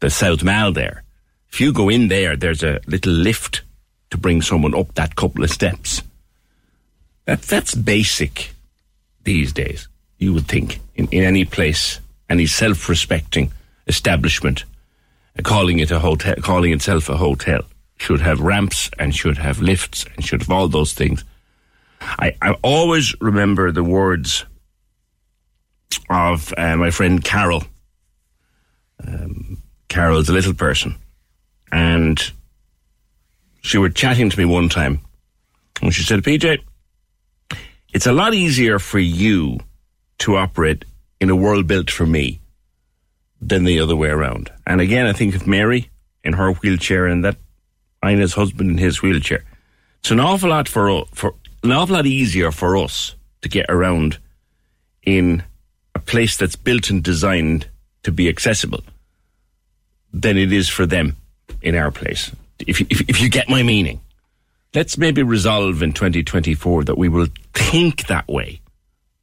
the 0.00 0.10
South 0.10 0.42
Mall 0.42 0.72
there. 0.72 1.02
If 1.50 1.60
you 1.60 1.72
go 1.72 1.88
in 1.88 2.08
there, 2.08 2.36
there's 2.36 2.62
a 2.62 2.80
little 2.86 3.12
lift 3.12 3.62
to 4.10 4.18
bring 4.18 4.42
someone 4.42 4.74
up 4.74 4.94
that 4.94 5.16
couple 5.16 5.44
of 5.44 5.50
steps. 5.50 6.02
That, 7.24 7.42
that's 7.42 7.74
basic 7.74 8.52
these 9.24 9.52
days, 9.52 9.88
you 10.18 10.32
would 10.32 10.48
think, 10.48 10.80
in, 10.94 11.08
in 11.08 11.24
any 11.24 11.44
place, 11.44 12.00
any 12.30 12.46
self 12.46 12.88
respecting 12.88 13.52
establishment, 13.88 14.64
calling 15.42 15.78
it 15.78 15.90
a 15.90 15.98
hotel, 15.98 16.36
calling 16.36 16.72
itself 16.72 17.08
a 17.08 17.16
hotel, 17.16 17.62
should 17.98 18.20
have 18.20 18.40
ramps 18.40 18.90
and 18.98 19.14
should 19.14 19.38
have 19.38 19.60
lifts 19.60 20.04
and 20.14 20.24
should 20.24 20.42
have 20.42 20.50
all 20.50 20.68
those 20.68 20.92
things. 20.92 21.24
I, 22.00 22.36
I 22.40 22.52
always 22.62 23.14
remember 23.20 23.72
the 23.72 23.82
words 23.84 24.44
of 26.08 26.54
uh, 26.56 26.76
my 26.76 26.90
friend 26.90 27.22
Carol. 27.22 27.64
Um, 29.06 29.58
Carol's 29.88 30.28
a 30.28 30.32
little 30.32 30.54
person, 30.54 30.96
and 31.72 32.20
she 33.62 33.78
were 33.78 33.88
chatting 33.88 34.28
to 34.28 34.38
me 34.38 34.44
one 34.44 34.68
time, 34.68 35.00
and 35.80 35.94
she 35.94 36.02
said, 36.02 36.22
"PJ, 36.22 36.58
it's 37.92 38.06
a 38.06 38.12
lot 38.12 38.34
easier 38.34 38.78
for 38.78 38.98
you 38.98 39.58
to 40.18 40.36
operate 40.36 40.84
in 41.20 41.30
a 41.30 41.36
world 41.36 41.66
built 41.66 41.90
for 41.90 42.06
me 42.06 42.40
than 43.40 43.64
the 43.64 43.80
other 43.80 43.96
way 43.96 44.08
around." 44.08 44.50
And 44.66 44.80
again, 44.80 45.06
I 45.06 45.12
think 45.12 45.34
of 45.34 45.46
Mary 45.46 45.90
in 46.24 46.34
her 46.34 46.52
wheelchair 46.52 47.06
and 47.06 47.24
that 47.24 47.36
Ina's 48.04 48.34
husband 48.34 48.70
in 48.70 48.78
his 48.78 49.02
wheelchair. 49.02 49.44
It's 50.00 50.10
an 50.10 50.20
awful 50.20 50.50
lot 50.50 50.68
for 50.68 51.04
for 51.12 51.34
an 51.62 51.72
awful 51.72 51.96
lot 51.96 52.06
easier 52.06 52.50
for 52.52 52.76
us 52.76 53.16
to 53.42 53.48
get 53.48 53.66
around 53.68 54.18
in 55.02 55.42
a 55.94 55.98
place 55.98 56.36
that's 56.36 56.56
built 56.56 56.90
and 56.90 57.02
designed 57.02 57.66
to 58.02 58.12
be 58.12 58.28
accessible 58.28 58.82
than 60.12 60.36
it 60.36 60.52
is 60.52 60.68
for 60.68 60.86
them 60.86 61.16
in 61.62 61.74
our 61.74 61.90
place. 61.90 62.30
If 62.66 62.80
you, 62.80 62.86
if, 62.90 63.08
if 63.08 63.20
you 63.20 63.28
get 63.28 63.48
my 63.48 63.62
meaning, 63.62 64.00
let's 64.74 64.98
maybe 64.98 65.22
resolve 65.22 65.82
in 65.82 65.92
2024 65.92 66.84
that 66.84 66.98
we 66.98 67.08
will 67.08 67.28
think 67.54 68.06
that 68.06 68.28
way 68.28 68.60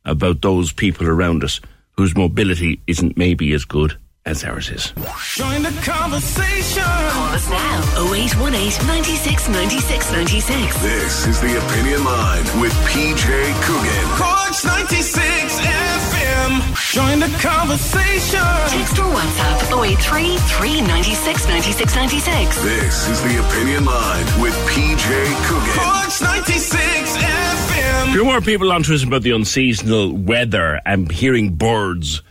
about 0.04 0.42
those 0.42 0.72
people 0.72 1.08
around 1.08 1.44
us 1.44 1.60
whose 1.98 2.16
mobility 2.16 2.82
isn't 2.88 3.18
maybe 3.18 3.54
as 3.54 3.66
good 3.66 3.98
as 4.26 4.43
ours 4.43 4.69
is. 4.72 4.91
Join 5.38 5.61
the 5.61 5.69
conversation. 5.85 6.81
Call 6.81 7.30
us 7.38 7.47
now 7.47 8.11
0818 8.11 8.88
96 8.88 9.49
96 9.49 10.11
96. 10.11 10.81
This 10.81 11.27
is 11.27 11.39
the 11.41 11.53
Opinion 11.53 12.03
Line 12.03 12.43
with 12.60 12.73
PJ 12.89 13.22
Coogan. 13.61 14.06
Corks 14.18 14.65
96 14.65 15.60
FM. 15.61 16.52
Join 16.91 17.19
the 17.19 17.30
conversation. 17.38 18.41
Text 18.73 18.97
or 18.97 19.14
WhatsApp 19.14 19.85
083 19.93 20.38
396 20.57 21.47
96 21.47 21.95
96. 21.95 22.64
This 22.64 23.07
is 23.07 23.22
the 23.22 23.47
Opinion 23.47 23.85
Line 23.85 24.26
with 24.41 24.56
PJ 24.65 25.06
Coogan. 25.45 25.77
Corks 25.77 26.22
96 26.23 27.15
FM. 27.18 28.10
A 28.10 28.11
few 28.14 28.26
more 28.26 28.41
people 28.41 28.72
on 28.72 28.81
to 28.84 28.95
us 28.95 29.03
about 29.03 29.22
the 29.22 29.31
unseasonal 29.31 30.14
weather. 30.18 30.81
I'm 30.85 31.07
hearing 31.10 31.53
birds 31.53 32.23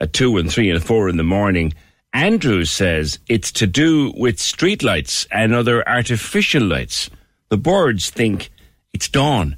at 0.00 0.12
two 0.12 0.36
and 0.38 0.50
three 0.50 0.70
and 0.70 0.82
four 0.82 1.08
in 1.08 1.16
the 1.16 1.24
morning. 1.24 1.74
Andrew 2.12 2.64
says 2.64 3.18
it's 3.28 3.52
to 3.52 3.66
do 3.66 4.12
with 4.16 4.36
streetlights 4.36 5.26
and 5.30 5.52
other 5.52 5.86
artificial 5.88 6.62
lights. 6.62 7.10
The 7.50 7.56
birds 7.56 8.10
think 8.10 8.50
it's 8.92 9.08
dawn. 9.08 9.56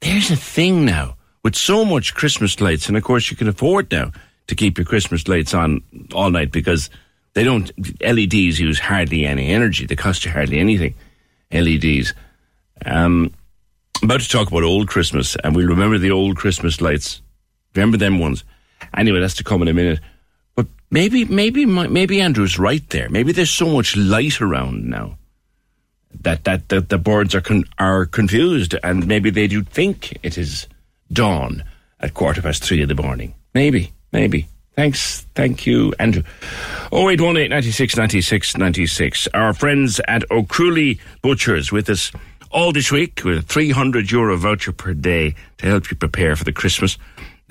There's 0.00 0.30
a 0.30 0.36
thing 0.36 0.84
now 0.84 1.16
with 1.42 1.56
so 1.56 1.84
much 1.84 2.14
Christmas 2.14 2.60
lights, 2.60 2.88
and 2.88 2.96
of 2.96 3.04
course 3.04 3.30
you 3.30 3.36
can 3.36 3.48
afford 3.48 3.90
now 3.90 4.12
to 4.46 4.54
keep 4.54 4.78
your 4.78 4.84
Christmas 4.84 5.28
lights 5.28 5.54
on 5.54 5.82
all 6.12 6.30
night 6.30 6.52
because 6.52 6.90
they 7.34 7.44
don't. 7.44 7.70
LEDs 8.00 8.58
use 8.58 8.78
hardly 8.78 9.24
any 9.24 9.48
energy. 9.48 9.86
They 9.86 9.96
cost 9.96 10.24
you 10.24 10.30
hardly 10.30 10.58
anything. 10.58 10.94
LEDs. 11.52 12.14
Um, 12.84 13.32
I'm 14.02 14.10
about 14.10 14.20
to 14.20 14.28
talk 14.28 14.48
about 14.48 14.62
old 14.62 14.88
Christmas, 14.88 15.36
and 15.42 15.54
we'll 15.54 15.66
remember 15.66 15.98
the 15.98 16.10
old 16.10 16.36
Christmas 16.36 16.80
lights. 16.80 17.20
Remember 17.74 17.96
them 17.96 18.18
ones. 18.18 18.44
Anyway, 18.96 19.20
that's 19.20 19.34
to 19.34 19.44
come 19.44 19.62
in 19.62 19.68
a 19.68 19.74
minute. 19.74 20.00
But 20.54 20.66
maybe, 20.90 21.24
maybe, 21.24 21.66
maybe 21.66 22.20
Andrew's 22.20 22.58
right 22.58 22.88
there. 22.90 23.08
Maybe 23.08 23.32
there's 23.32 23.50
so 23.50 23.68
much 23.68 23.96
light 23.96 24.40
around 24.40 24.88
now 24.88 25.18
that 26.22 26.44
that, 26.44 26.68
that 26.68 26.88
the 26.88 26.98
birds 26.98 27.34
are 27.34 27.40
con- 27.40 27.64
are 27.78 28.06
confused, 28.06 28.74
and 28.82 29.06
maybe 29.06 29.30
they 29.30 29.46
do 29.46 29.62
think 29.62 30.18
it 30.22 30.38
is 30.38 30.66
dawn 31.12 31.64
at 32.00 32.14
quarter 32.14 32.42
past 32.42 32.64
three 32.64 32.82
in 32.82 32.88
the 32.88 32.94
morning. 32.94 33.34
Maybe, 33.54 33.92
maybe. 34.12 34.48
Thanks, 34.74 35.26
thank 35.34 35.66
you, 35.66 35.92
Andrew. 35.98 36.22
0818 36.92 37.50
96 37.50 37.96
96 37.96 38.56
96. 38.56 39.28
Our 39.34 39.52
friends 39.52 40.00
at 40.06 40.22
O'Crualaoi 40.30 41.00
Butchers 41.20 41.72
with 41.72 41.90
us 41.90 42.12
all 42.50 42.72
this 42.72 42.92
week 42.92 43.22
with 43.24 43.38
a 43.38 43.42
300 43.42 44.10
euro 44.10 44.36
voucher 44.36 44.72
per 44.72 44.94
day 44.94 45.34
to 45.58 45.66
help 45.66 45.90
you 45.90 45.96
prepare 45.96 46.36
for 46.36 46.44
the 46.44 46.52
Christmas. 46.52 46.96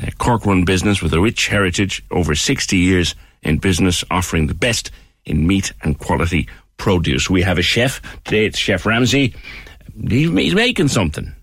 Uh, 0.01 0.11
Cork 0.17 0.45
run 0.45 0.63
business 0.63 1.01
with 1.01 1.13
a 1.13 1.19
rich 1.19 1.47
heritage, 1.47 2.03
over 2.11 2.35
60 2.35 2.77
years 2.77 3.15
in 3.41 3.57
business, 3.57 4.03
offering 4.11 4.47
the 4.47 4.53
best 4.53 4.91
in 5.25 5.47
meat 5.47 5.73
and 5.81 5.97
quality 5.97 6.47
produce. 6.77 7.29
We 7.29 7.41
have 7.41 7.57
a 7.57 7.63
chef. 7.63 8.01
Today 8.23 8.45
it's 8.45 8.57
Chef 8.57 8.85
Ramsay. 8.85 9.33
He's 10.09 10.53
making 10.53 10.89
something. 10.89 11.33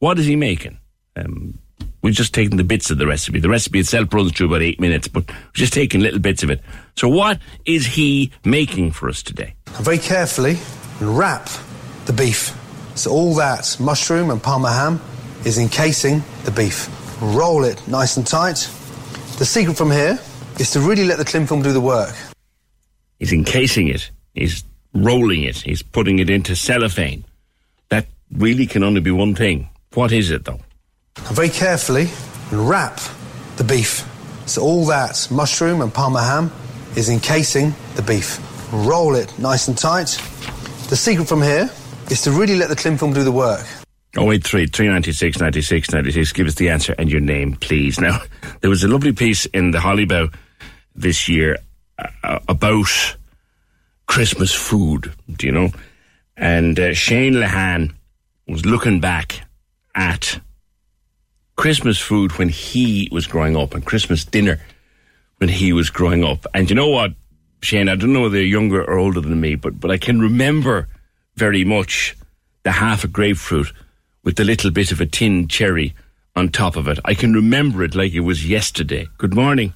What 0.00 0.18
is 0.18 0.26
he 0.26 0.36
making? 0.36 0.78
Um, 1.16 1.58
we're 2.02 2.12
just 2.12 2.34
taking 2.34 2.56
the 2.56 2.64
bits 2.64 2.90
of 2.90 2.98
the 2.98 3.06
recipe. 3.06 3.40
The 3.40 3.48
recipe 3.48 3.78
itself 3.78 4.12
runs 4.12 4.32
through 4.32 4.48
about 4.48 4.62
eight 4.62 4.80
minutes, 4.80 5.06
but 5.06 5.28
we're 5.28 5.36
just 5.52 5.72
taking 5.72 6.00
little 6.00 6.18
bits 6.18 6.42
of 6.42 6.50
it. 6.50 6.60
So 6.96 7.08
what 7.08 7.38
is 7.66 7.86
he 7.86 8.32
making 8.44 8.92
for 8.92 9.08
us 9.08 9.22
today? 9.22 9.54
Very 9.66 9.98
carefully 9.98 10.56
wrap 11.00 11.48
the 12.06 12.12
beef. 12.12 12.56
So 12.94 13.10
all 13.10 13.34
that 13.34 13.76
mushroom 13.78 14.30
and 14.30 14.42
parma 14.42 14.72
ham 14.72 15.00
is 15.44 15.58
encasing 15.58 16.22
the 16.44 16.50
beef. 16.50 16.88
Roll 17.20 17.64
it 17.64 17.86
nice 17.86 18.16
and 18.16 18.26
tight. 18.26 18.56
The 19.38 19.44
secret 19.44 19.76
from 19.76 19.90
here 19.90 20.18
is 20.58 20.70
to 20.72 20.80
really 20.80 21.04
let 21.04 21.18
the 21.18 21.24
cling 21.24 21.46
film 21.46 21.62
do 21.62 21.72
the 21.72 21.80
work. 21.80 22.14
He's 23.18 23.32
encasing 23.32 23.88
it. 23.88 24.10
He's 24.34 24.64
rolling 24.94 25.42
it. 25.42 25.58
He's 25.58 25.82
putting 25.82 26.18
it 26.18 26.30
into 26.30 26.56
cellophane. 26.56 27.24
That 27.90 28.06
really 28.32 28.66
can 28.66 28.82
only 28.82 29.00
be 29.00 29.10
one 29.10 29.34
thing. 29.34 29.68
What 29.94 30.12
is 30.12 30.30
it, 30.30 30.44
though? 30.44 30.60
Very 31.16 31.50
carefully 31.50 32.08
wrap 32.50 33.00
the 33.56 33.64
beef. 33.64 34.06
So 34.46 34.62
all 34.62 34.86
that 34.86 35.28
mushroom 35.30 35.82
and 35.82 35.92
parma 35.92 36.22
ham 36.22 36.50
is 36.96 37.08
encasing 37.08 37.74
the 37.96 38.02
beef. 38.02 38.38
Roll 38.72 39.14
it 39.14 39.36
nice 39.38 39.68
and 39.68 39.76
tight. 39.76 40.08
The 40.88 40.96
secret 40.96 41.28
from 41.28 41.42
here 41.42 41.70
is 42.10 42.22
to 42.22 42.30
really 42.30 42.56
let 42.56 42.68
the 42.68 42.76
cling 42.76 42.98
film 42.98 43.12
do 43.12 43.22
the 43.22 43.32
work. 43.32 43.66
083 44.16 44.66
396 44.66 45.38
96 45.40 45.92
96. 45.92 46.32
Give 46.32 46.46
us 46.46 46.54
the 46.56 46.68
answer 46.68 46.94
and 46.98 47.10
your 47.10 47.20
name, 47.20 47.54
please. 47.54 48.00
Now, 48.00 48.20
there 48.60 48.70
was 48.70 48.82
a 48.82 48.88
lovely 48.88 49.12
piece 49.12 49.46
in 49.46 49.70
the 49.70 49.80
Holly 49.80 50.04
Bough 50.04 50.30
this 50.94 51.28
year 51.28 51.58
uh, 52.22 52.40
about 52.48 53.16
Christmas 54.06 54.52
food, 54.52 55.12
do 55.30 55.46
you 55.46 55.52
know? 55.52 55.70
And 56.36 56.78
uh, 56.80 56.94
Shane 56.94 57.34
Lehan 57.34 57.94
was 58.48 58.66
looking 58.66 59.00
back 59.00 59.42
at 59.94 60.40
Christmas 61.56 61.98
food 61.98 62.32
when 62.38 62.48
he 62.48 63.08
was 63.12 63.26
growing 63.26 63.56
up 63.56 63.74
and 63.74 63.84
Christmas 63.84 64.24
dinner 64.24 64.58
when 65.38 65.48
he 65.48 65.72
was 65.72 65.90
growing 65.90 66.24
up. 66.24 66.46
And 66.54 66.68
you 66.68 66.74
know 66.74 66.88
what, 66.88 67.12
Shane, 67.62 67.88
I 67.88 67.94
don't 67.94 68.12
know 68.12 68.22
whether 68.22 68.38
you're 68.38 68.46
younger 68.46 68.82
or 68.82 68.98
older 68.98 69.20
than 69.20 69.40
me, 69.40 69.54
but, 69.54 69.78
but 69.78 69.90
I 69.90 69.98
can 69.98 70.20
remember 70.20 70.88
very 71.36 71.64
much 71.64 72.16
the 72.62 72.72
half 72.72 73.04
a 73.04 73.08
grapefruit 73.08 73.72
with 74.22 74.36
the 74.36 74.44
little 74.44 74.70
bit 74.70 74.92
of 74.92 75.00
a 75.00 75.06
tin 75.06 75.48
cherry 75.48 75.94
on 76.36 76.48
top 76.48 76.76
of 76.76 76.88
it. 76.88 76.98
I 77.04 77.14
can 77.14 77.32
remember 77.32 77.82
it 77.82 77.94
like 77.94 78.12
it 78.12 78.20
was 78.20 78.48
yesterday. 78.48 79.08
Good 79.18 79.34
morning. 79.34 79.72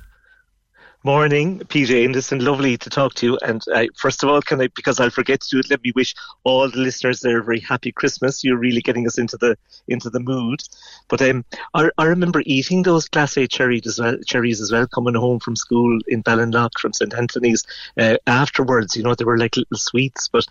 Morning, 1.07 1.59
PJ 1.59 2.03
Anderson. 2.03 2.43
Lovely 2.43 2.79
to 2.79 2.89
talk 2.89 3.13
to 3.17 3.27
you. 3.27 3.39
And 3.43 3.63
uh, 3.75 3.85
first 3.95 4.23
of 4.23 4.31
all, 4.31 4.41
can 4.41 4.63
I, 4.63 4.69
because 4.69 4.99
I'll 4.99 5.11
forget 5.11 5.43
to 5.43 5.49
do 5.51 5.59
it, 5.59 5.69
let 5.69 5.85
me 5.85 5.93
wish 5.95 6.15
all 6.45 6.71
the 6.71 6.79
listeners 6.79 7.21
there 7.21 7.41
a 7.41 7.45
very 7.45 7.61
happy 7.61 7.93
Christmas. 7.93 8.43
You're 8.43 8.57
really 8.57 8.81
getting 8.81 9.07
us 9.07 9.19
into 9.19 9.37
the 9.37 9.59
into 9.87 10.09
the 10.09 10.21
mood. 10.21 10.63
But 11.09 11.21
um, 11.21 11.45
I, 11.75 11.91
I 11.99 12.07
remember 12.07 12.43
eating 12.47 12.85
those 12.85 13.07
glacé 13.07 13.51
cherries 13.51 13.87
as 13.87 14.01
well, 14.01 14.17
cherries 14.27 14.63
as 14.63 14.73
well, 14.73 14.87
coming 14.87 15.15
home 15.15 15.41
from 15.41 15.57
school 15.57 15.99
in 16.09 16.23
Ballinlough 16.23 16.71
from 16.81 16.95
St 16.95 17.13
Anthony's. 17.13 17.67
Uh, 17.99 18.17
afterwards, 18.27 18.97
you 18.97 19.03
know, 19.03 19.15
they 19.15 19.27
were 19.27 19.37
like 19.37 19.59
little 19.59 19.77
sweets, 19.77 20.29
but 20.29 20.47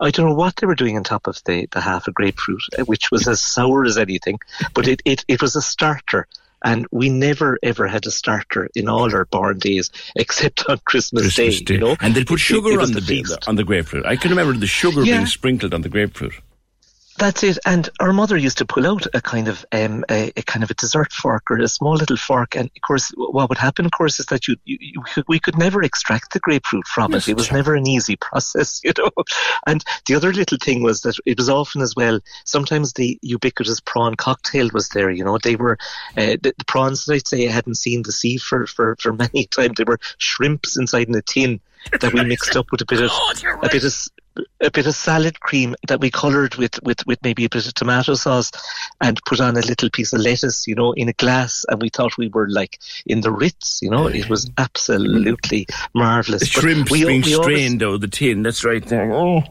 I 0.00 0.10
don't 0.10 0.30
know 0.30 0.34
what 0.34 0.56
they 0.56 0.66
were 0.66 0.74
doing 0.74 0.96
on 0.96 1.04
top 1.04 1.26
of 1.26 1.44
the, 1.44 1.68
the 1.72 1.82
half 1.82 2.08
a 2.08 2.12
grapefruit, 2.12 2.62
uh, 2.78 2.84
which 2.84 3.10
was 3.10 3.28
as 3.28 3.42
sour 3.42 3.84
as 3.84 3.98
anything. 3.98 4.40
But 4.72 4.88
it, 4.88 5.02
it, 5.04 5.26
it 5.28 5.42
was 5.42 5.54
a 5.54 5.60
starter 5.60 6.26
and 6.64 6.86
we 6.90 7.08
never 7.08 7.58
ever 7.62 7.86
had 7.86 8.06
a 8.06 8.10
starter 8.10 8.68
in 8.74 8.88
all 8.88 9.14
our 9.14 9.24
born 9.26 9.58
days 9.58 9.90
except 10.16 10.68
on 10.68 10.78
Christmas, 10.84 11.22
Christmas 11.34 11.58
Day, 11.60 11.64
Day. 11.64 11.74
You 11.74 11.80
know, 11.80 11.96
and 12.00 12.14
they 12.14 12.24
put 12.24 12.40
sugar 12.40 12.70
it, 12.70 12.74
it 12.74 12.80
on 12.80 12.92
the, 12.92 13.00
the 13.00 13.38
on 13.46 13.56
the 13.56 13.64
grapefruit. 13.64 14.06
I 14.06 14.16
can 14.16 14.30
remember 14.30 14.52
the 14.58 14.66
sugar 14.66 15.02
Yeah. 15.04 15.16
being 15.16 15.26
sprinkled 15.26 15.74
on 15.74 15.82
the 15.82 15.88
grapefruit. 15.88 16.34
That's 17.18 17.42
it. 17.42 17.58
And 17.66 17.88
our 17.98 18.12
mother 18.12 18.36
used 18.36 18.58
to 18.58 18.64
pull 18.64 18.86
out 18.86 19.06
a 19.12 19.20
kind 19.20 19.48
of 19.48 19.66
um, 19.72 20.04
a, 20.08 20.32
a 20.36 20.42
kind 20.42 20.62
of 20.62 20.70
a 20.70 20.74
dessert 20.74 21.12
fork 21.12 21.50
or 21.50 21.58
a 21.58 21.66
small 21.66 21.94
little 21.94 22.16
fork. 22.16 22.56
And 22.56 22.70
of 22.74 22.82
course, 22.82 23.12
what 23.16 23.48
would 23.48 23.58
happen, 23.58 23.86
of 23.86 23.90
course, 23.90 24.20
is 24.20 24.26
that 24.26 24.46
you, 24.46 24.56
you, 24.64 24.78
you 24.80 25.24
we 25.26 25.40
could 25.40 25.58
never 25.58 25.82
extract 25.82 26.32
the 26.32 26.38
grapefruit 26.38 26.86
from 26.86 27.14
it. 27.14 27.28
It 27.28 27.36
was 27.36 27.50
never 27.50 27.74
an 27.74 27.88
easy 27.88 28.14
process, 28.14 28.80
you 28.84 28.92
know. 28.96 29.10
And 29.66 29.84
the 30.06 30.14
other 30.14 30.32
little 30.32 30.58
thing 30.58 30.84
was 30.84 31.00
that 31.02 31.18
it 31.26 31.38
was 31.38 31.48
often 31.48 31.82
as 31.82 31.96
well. 31.96 32.20
Sometimes 32.44 32.92
the 32.92 33.18
ubiquitous 33.22 33.80
prawn 33.80 34.14
cocktail 34.14 34.70
was 34.72 34.88
there. 34.90 35.10
You 35.10 35.24
know, 35.24 35.38
they 35.42 35.56
were 35.56 35.76
uh, 36.16 36.36
the, 36.40 36.54
the 36.56 36.64
prawns 36.66 37.08
I'd 37.08 37.26
say 37.26 37.48
I 37.48 37.50
hadn't 37.50 37.74
seen 37.74 38.02
the 38.02 38.12
sea 38.12 38.36
for 38.36 38.66
for 38.68 38.94
for 39.00 39.12
many 39.24 39.46
times. 39.46 39.74
They 39.76 39.84
were 39.84 39.98
shrimps 40.18 40.78
inside 40.78 41.08
in 41.08 41.16
a 41.16 41.22
tin 41.22 41.60
that 42.00 42.12
we 42.12 42.24
mixed 42.24 42.56
up 42.56 42.70
with 42.70 42.80
a 42.80 42.86
bit 42.86 43.02
of 43.02 43.10
a 43.62 43.68
bit 43.68 43.84
of 43.84 43.92
a 44.60 44.70
bit 44.70 44.86
of 44.86 44.94
salad 44.94 45.40
cream 45.40 45.74
that 45.86 46.00
we 46.00 46.10
coloured 46.10 46.54
with, 46.56 46.82
with, 46.82 47.06
with 47.06 47.18
maybe 47.22 47.44
a 47.44 47.48
bit 47.48 47.66
of 47.66 47.74
tomato 47.74 48.14
sauce 48.14 48.50
and 49.00 49.20
put 49.24 49.40
on 49.40 49.56
a 49.56 49.60
little 49.60 49.90
piece 49.90 50.12
of 50.12 50.20
lettuce, 50.20 50.66
you 50.66 50.74
know, 50.74 50.92
in 50.92 51.08
a 51.08 51.12
glass. 51.12 51.64
And 51.68 51.80
we 51.80 51.88
thought 51.88 52.16
we 52.18 52.28
were 52.28 52.48
like 52.48 52.78
in 53.06 53.20
the 53.20 53.30
Ritz, 53.30 53.80
you 53.82 53.90
know, 53.90 54.06
it 54.06 54.28
was 54.28 54.50
absolutely 54.58 55.66
marvellous. 55.94 56.40
The 56.40 56.46
shrimps 56.46 56.90
we- 56.90 57.04
being 57.04 57.22
we 57.22 57.34
always- 57.34 57.56
strained 57.56 57.82
out 57.82 57.94
of 57.94 58.00
the 58.00 58.08
tin. 58.08 58.42
That's 58.42 58.64
right 58.64 58.84
there. 58.84 59.12
Oh. 59.12 59.42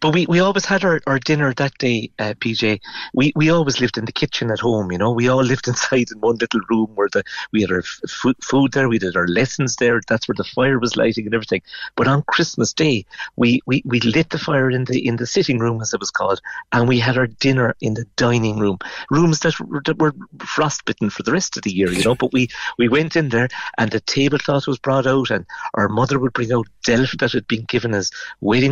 But 0.00 0.14
we, 0.14 0.26
we 0.26 0.40
always 0.40 0.64
had 0.64 0.84
our, 0.84 1.00
our 1.06 1.18
dinner 1.18 1.52
that 1.54 1.76
day, 1.78 2.10
uh, 2.18 2.34
PJ. 2.38 2.80
We 3.12 3.32
we 3.36 3.50
always 3.50 3.80
lived 3.80 3.98
in 3.98 4.04
the 4.04 4.12
kitchen 4.12 4.50
at 4.50 4.60
home, 4.60 4.90
you 4.90 4.98
know. 4.98 5.12
We 5.12 5.28
all 5.28 5.42
lived 5.52 5.68
inside 5.68 6.10
in 6.10 6.20
one 6.20 6.36
little 6.36 6.60
room 6.68 6.90
where 6.94 7.08
the 7.12 7.22
we 7.52 7.60
had 7.62 7.70
our 7.70 7.78
f- 7.78 8.34
food, 8.42 8.72
there, 8.72 8.88
we 8.88 8.98
did 8.98 9.16
our 9.16 9.28
lessons 9.28 9.76
there. 9.76 10.00
That's 10.08 10.28
where 10.28 10.34
the 10.36 10.44
fire 10.44 10.78
was 10.78 10.96
lighting 10.96 11.26
and 11.26 11.34
everything. 11.34 11.62
But 11.96 12.08
on 12.08 12.22
Christmas 12.22 12.72
Day, 12.72 13.04
we, 13.36 13.60
we, 13.66 13.82
we 13.84 14.00
lit 14.00 14.30
the 14.30 14.38
fire 14.38 14.70
in 14.70 14.84
the 14.84 15.06
in 15.06 15.16
the 15.16 15.26
sitting 15.26 15.58
room, 15.58 15.80
as 15.80 15.94
it 15.94 16.00
was 16.00 16.10
called, 16.10 16.40
and 16.72 16.88
we 16.88 16.98
had 16.98 17.16
our 17.16 17.26
dinner 17.26 17.76
in 17.80 17.94
the 17.94 18.06
dining 18.16 18.58
room, 18.58 18.78
rooms 19.10 19.40
that 19.40 19.58
were, 19.60 19.82
that 19.84 19.98
were 19.98 20.14
frostbitten 20.40 21.10
for 21.10 21.22
the 21.22 21.32
rest 21.32 21.56
of 21.56 21.62
the 21.62 21.72
year, 21.72 21.92
you 21.92 22.04
know. 22.04 22.14
But 22.14 22.32
we 22.32 22.48
we 22.78 22.88
went 22.88 23.16
in 23.16 23.28
there, 23.28 23.48
and 23.78 23.90
the 23.90 24.00
tablecloth 24.00 24.66
was 24.66 24.78
brought 24.78 25.06
out, 25.06 25.30
and 25.30 25.46
our 25.74 25.88
mother 25.88 26.18
would 26.18 26.32
bring 26.32 26.52
out 26.52 26.66
delf 26.84 27.12
that 27.18 27.32
had 27.32 27.46
been 27.46 27.64
given 27.64 27.94
as 27.94 28.10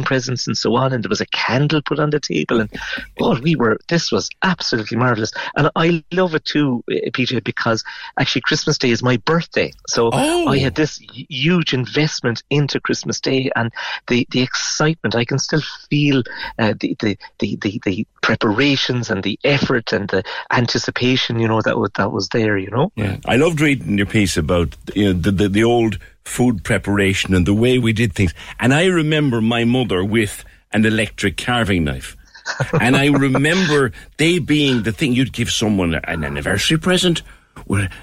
presents 0.01 0.47
and 0.47 0.56
so 0.56 0.77
on, 0.77 0.93
and 0.93 1.02
there 1.02 1.10
was 1.10 1.20
a 1.20 1.27
candle 1.27 1.82
put 1.82 1.98
on 1.98 2.10
the 2.10 2.20
table, 2.20 2.60
and 2.60 2.70
God, 3.19 3.40
we 3.43 3.56
were 3.56 3.78
this 3.89 4.12
was 4.12 4.31
absolutely 4.43 4.97
marvelous, 4.97 5.32
and 5.56 5.69
I 5.74 6.05
love 6.12 6.35
it 6.35 6.44
too, 6.44 6.85
uh, 6.90 7.10
PJ, 7.10 7.43
because 7.43 7.82
actually 8.19 8.43
Christmas 8.43 8.78
Day 8.78 8.90
is 8.90 9.02
my 9.02 9.16
birthday, 9.16 9.73
so 9.89 10.10
Oh. 10.12 10.48
I 10.48 10.59
had 10.59 10.74
this 10.74 10.98
huge 10.98 11.74
investment 11.74 12.43
into 12.51 12.81
Christmas 12.81 13.20
Day, 13.20 13.51
and 13.56 13.73
the 14.06 14.27
the 14.31 14.43
excitement 14.43 15.14
I 15.14 15.24
can 15.24 15.39
still 15.39 15.62
feel 15.90 16.23
uh, 16.59 16.74
the, 16.78 16.97
the 17.01 17.19
the 17.39 17.56
the 17.56 17.81
the 17.85 18.06
preparations 18.20 19.10
and 19.10 19.23
the 19.23 19.39
effort 19.43 19.93
and 19.93 20.09
the 20.09 20.23
anticipation, 20.52 21.39
you 21.39 21.48
know, 21.48 21.60
that 21.62 21.78
was 21.78 21.90
that 21.97 22.12
was 22.12 22.28
there, 22.28 22.56
you 22.59 22.70
know. 22.70 22.93
Yeah, 22.94 23.16
I 23.27 23.36
loved 23.36 23.60
reading 23.60 23.98
your 23.98 24.06
piece 24.06 24.36
about 24.36 24.77
you 24.94 25.06
know 25.06 25.20
the, 25.20 25.31
the 25.32 25.48
the 25.48 25.64
old 25.64 25.98
food 26.24 26.65
preparation 26.65 27.35
and 27.35 27.47
the 27.47 27.55
way 27.55 27.78
we 27.78 27.93
did 27.93 28.15
things. 28.15 28.35
And 28.59 28.73
I 28.73 28.86
remember 28.86 29.40
my 29.40 29.65
mother 29.65 30.05
with 30.05 30.44
an 30.73 30.85
electric 30.85 31.36
carving 31.36 31.85
knife. 31.85 32.16
and 32.81 32.97
I 32.97 33.07
remember 33.07 33.93
they 34.16 34.39
being 34.39 34.82
the 34.82 34.93
thing 34.93 35.12
you'd 35.12 35.32
give 35.32 35.51
someone 35.51 35.94
an 35.94 36.24
anniversary 36.24 36.78
present. 36.78 37.23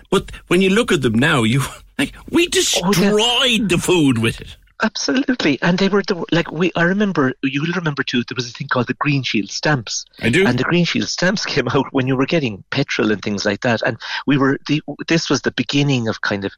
But 0.09 0.31
when 0.47 0.61
you 0.61 0.69
look 0.69 0.91
at 0.91 1.01
them 1.01 1.13
now, 1.13 1.43
you 1.43 1.61
like 1.97 2.13
we 2.29 2.45
oh, 2.45 2.49
destroyed 2.49 3.69
the 3.69 3.79
food 3.81 4.19
with 4.19 4.39
it. 4.41 4.55
Absolutely, 4.81 5.61
and 5.61 5.77
they 5.77 5.89
were 5.89 6.03
the 6.03 6.23
like 6.31 6.51
we. 6.51 6.71
I 6.75 6.83
remember 6.83 7.33
you 7.43 7.61
will 7.61 7.73
remember 7.73 8.01
too. 8.01 8.23
There 8.23 8.35
was 8.35 8.49
a 8.49 8.53
thing 8.53 8.69
called 8.69 8.87
the 8.87 8.93
Green 8.93 9.23
Shield 9.23 9.49
stamps. 9.49 10.05
I 10.21 10.29
do. 10.29 10.47
And 10.47 10.57
the 10.57 10.63
Green 10.63 10.85
Shield 10.85 11.09
stamps 11.09 11.45
came 11.53 11.67
out 11.67 11.91
when 11.91 12.07
you 12.07 12.15
were 12.15 12.25
getting 12.25 12.63
petrol 12.69 13.11
and 13.11 13.21
things 13.21 13.43
like 13.43 13.61
that. 13.61 13.81
And 13.81 13.97
we 14.25 14.37
were 14.37 14.57
the. 14.67 14.81
This 15.09 15.29
was 15.29 15.41
the 15.41 15.51
beginning 15.51 16.07
of 16.07 16.21
kind 16.21 16.45
of 16.45 16.53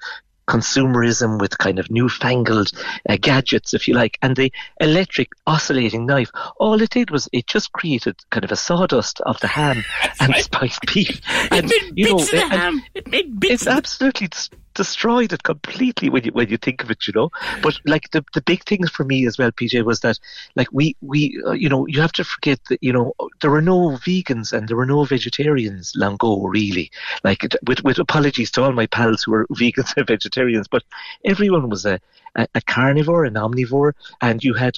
consumerism 0.47 1.39
with 1.39 1.57
kind 1.57 1.79
of 1.79 1.89
newfangled 1.89 2.71
uh, 3.09 3.17
gadgets, 3.19 3.73
if 3.73 3.87
you 3.87 3.93
like. 3.93 4.17
And 4.21 4.35
the 4.35 4.51
electric 4.79 5.29
oscillating 5.47 6.05
knife, 6.05 6.31
all 6.57 6.81
it 6.81 6.89
did 6.89 7.11
was 7.11 7.29
it 7.31 7.47
just 7.47 7.71
created 7.73 8.15
kind 8.29 8.43
of 8.43 8.51
a 8.51 8.55
sawdust 8.55 9.21
of 9.21 9.39
the 9.39 9.47
ham 9.47 9.83
and 10.19 10.35
spiced 10.35 10.81
beef. 10.93 11.21
And, 11.51 11.67
made 11.67 11.91
you 11.95 12.09
know, 12.09 12.15
of 12.15 12.29
the 12.29 12.43
and- 12.43 12.51
ham. 12.51 12.83
It 12.93 13.07
made 13.07 13.39
bits. 13.39 13.53
it's 13.53 13.67
absolutely 13.67 14.29
destroyed 14.73 15.33
it 15.33 15.43
completely 15.43 16.09
when 16.09 16.23
you 16.23 16.31
when 16.31 16.49
you 16.49 16.57
think 16.57 16.83
of 16.83 16.91
it, 16.91 17.07
you 17.07 17.13
know. 17.13 17.29
But 17.61 17.79
like 17.85 18.11
the 18.11 18.23
the 18.33 18.41
big 18.41 18.63
things 18.63 18.89
for 18.89 19.03
me 19.03 19.25
as 19.25 19.37
well, 19.37 19.51
PJ, 19.51 19.83
was 19.83 19.99
that 20.01 20.19
like 20.55 20.67
we 20.71 20.95
we 21.01 21.41
uh, 21.45 21.51
you 21.51 21.69
know 21.69 21.85
you 21.87 22.01
have 22.01 22.13
to 22.13 22.23
forget 22.23 22.59
that 22.69 22.79
you 22.81 22.93
know 22.93 23.13
there 23.41 23.51
were 23.51 23.61
no 23.61 23.97
vegans 23.97 24.53
and 24.53 24.67
there 24.67 24.77
were 24.77 24.85
no 24.85 25.03
vegetarians 25.03 25.93
long 25.95 26.15
ago 26.15 26.43
really. 26.43 26.91
Like 27.23 27.45
with 27.67 27.83
with 27.83 27.99
apologies 27.99 28.51
to 28.51 28.63
all 28.63 28.71
my 28.71 28.87
pals 28.87 29.23
who 29.23 29.33
are 29.33 29.47
vegans 29.51 29.93
and 29.97 30.07
vegetarians, 30.07 30.67
but 30.67 30.83
everyone 31.25 31.69
was 31.69 31.85
a 31.85 31.99
a, 32.35 32.47
a 32.55 32.61
carnivore, 32.61 33.25
an 33.25 33.33
omnivore, 33.33 33.93
and 34.21 34.43
you 34.43 34.53
had 34.53 34.77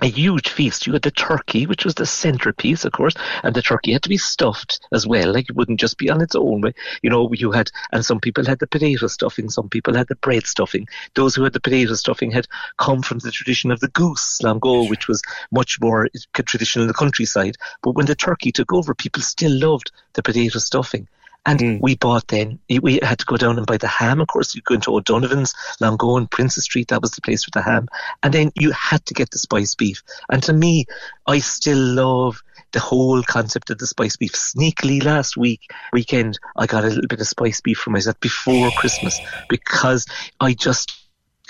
a 0.00 0.06
huge 0.06 0.48
feast. 0.48 0.86
You 0.86 0.92
had 0.92 1.02
the 1.02 1.10
turkey, 1.10 1.66
which 1.66 1.84
was 1.84 1.94
the 1.94 2.06
centerpiece, 2.06 2.84
of 2.84 2.92
course, 2.92 3.14
and 3.42 3.54
the 3.54 3.62
turkey 3.62 3.92
had 3.92 4.02
to 4.02 4.08
be 4.08 4.16
stuffed 4.16 4.80
as 4.92 5.06
well. 5.06 5.32
Like 5.32 5.50
it 5.50 5.56
wouldn't 5.56 5.80
just 5.80 5.98
be 5.98 6.10
on 6.10 6.20
its 6.20 6.34
own. 6.34 6.60
But, 6.60 6.74
you 7.02 7.10
know, 7.10 7.30
you 7.32 7.50
had, 7.50 7.70
and 7.92 8.04
some 8.04 8.20
people 8.20 8.44
had 8.44 8.60
the 8.60 8.66
potato 8.66 9.06
stuffing, 9.08 9.50
some 9.50 9.68
people 9.68 9.94
had 9.94 10.08
the 10.08 10.14
bread 10.16 10.46
stuffing. 10.46 10.86
Those 11.14 11.34
who 11.34 11.42
had 11.42 11.52
the 11.52 11.60
potato 11.60 11.94
stuffing 11.94 12.30
had 12.30 12.46
come 12.76 13.02
from 13.02 13.18
the 13.18 13.32
tradition 13.32 13.70
of 13.70 13.80
the 13.80 13.88
goose, 13.88 14.40
Slángo, 14.42 14.88
which 14.88 15.08
was 15.08 15.22
much 15.50 15.80
more 15.80 16.08
traditional 16.32 16.84
in 16.84 16.88
the 16.88 16.94
countryside. 16.94 17.56
But 17.82 17.92
when 17.92 18.06
the 18.06 18.14
turkey 18.14 18.52
took 18.52 18.72
over, 18.72 18.94
people 18.94 19.22
still 19.22 19.52
loved 19.52 19.90
the 20.14 20.22
potato 20.22 20.58
stuffing. 20.58 21.08
And 21.48 21.60
mm. 21.60 21.80
we 21.80 21.96
bought 21.96 22.28
then, 22.28 22.58
we 22.82 23.00
had 23.02 23.20
to 23.20 23.24
go 23.24 23.38
down 23.38 23.56
and 23.56 23.66
buy 23.66 23.78
the 23.78 23.88
ham. 23.88 24.20
Of 24.20 24.28
course, 24.28 24.54
you 24.54 24.60
go 24.60 24.74
into 24.74 24.94
O'Donovan's, 24.94 25.54
Longoan, 25.80 26.30
Princes 26.30 26.64
Street, 26.64 26.88
that 26.88 27.00
was 27.00 27.12
the 27.12 27.22
place 27.22 27.42
for 27.42 27.50
the 27.52 27.62
ham. 27.62 27.88
And 28.22 28.34
then 28.34 28.52
you 28.54 28.70
had 28.72 29.06
to 29.06 29.14
get 29.14 29.30
the 29.30 29.38
spiced 29.38 29.78
beef. 29.78 30.02
And 30.28 30.42
to 30.42 30.52
me, 30.52 30.84
I 31.26 31.38
still 31.38 31.78
love 31.78 32.42
the 32.72 32.80
whole 32.80 33.22
concept 33.22 33.70
of 33.70 33.78
the 33.78 33.86
spiced 33.86 34.18
beef. 34.18 34.32
Sneakily 34.32 35.02
last 35.02 35.38
week, 35.38 35.72
weekend, 35.90 36.38
I 36.58 36.66
got 36.66 36.84
a 36.84 36.88
little 36.88 37.08
bit 37.08 37.22
of 37.22 37.26
spiced 37.26 37.62
beef 37.62 37.78
for 37.78 37.88
myself 37.88 38.20
before 38.20 38.70
Christmas 38.72 39.18
because 39.48 40.04
I 40.40 40.52
just 40.52 41.02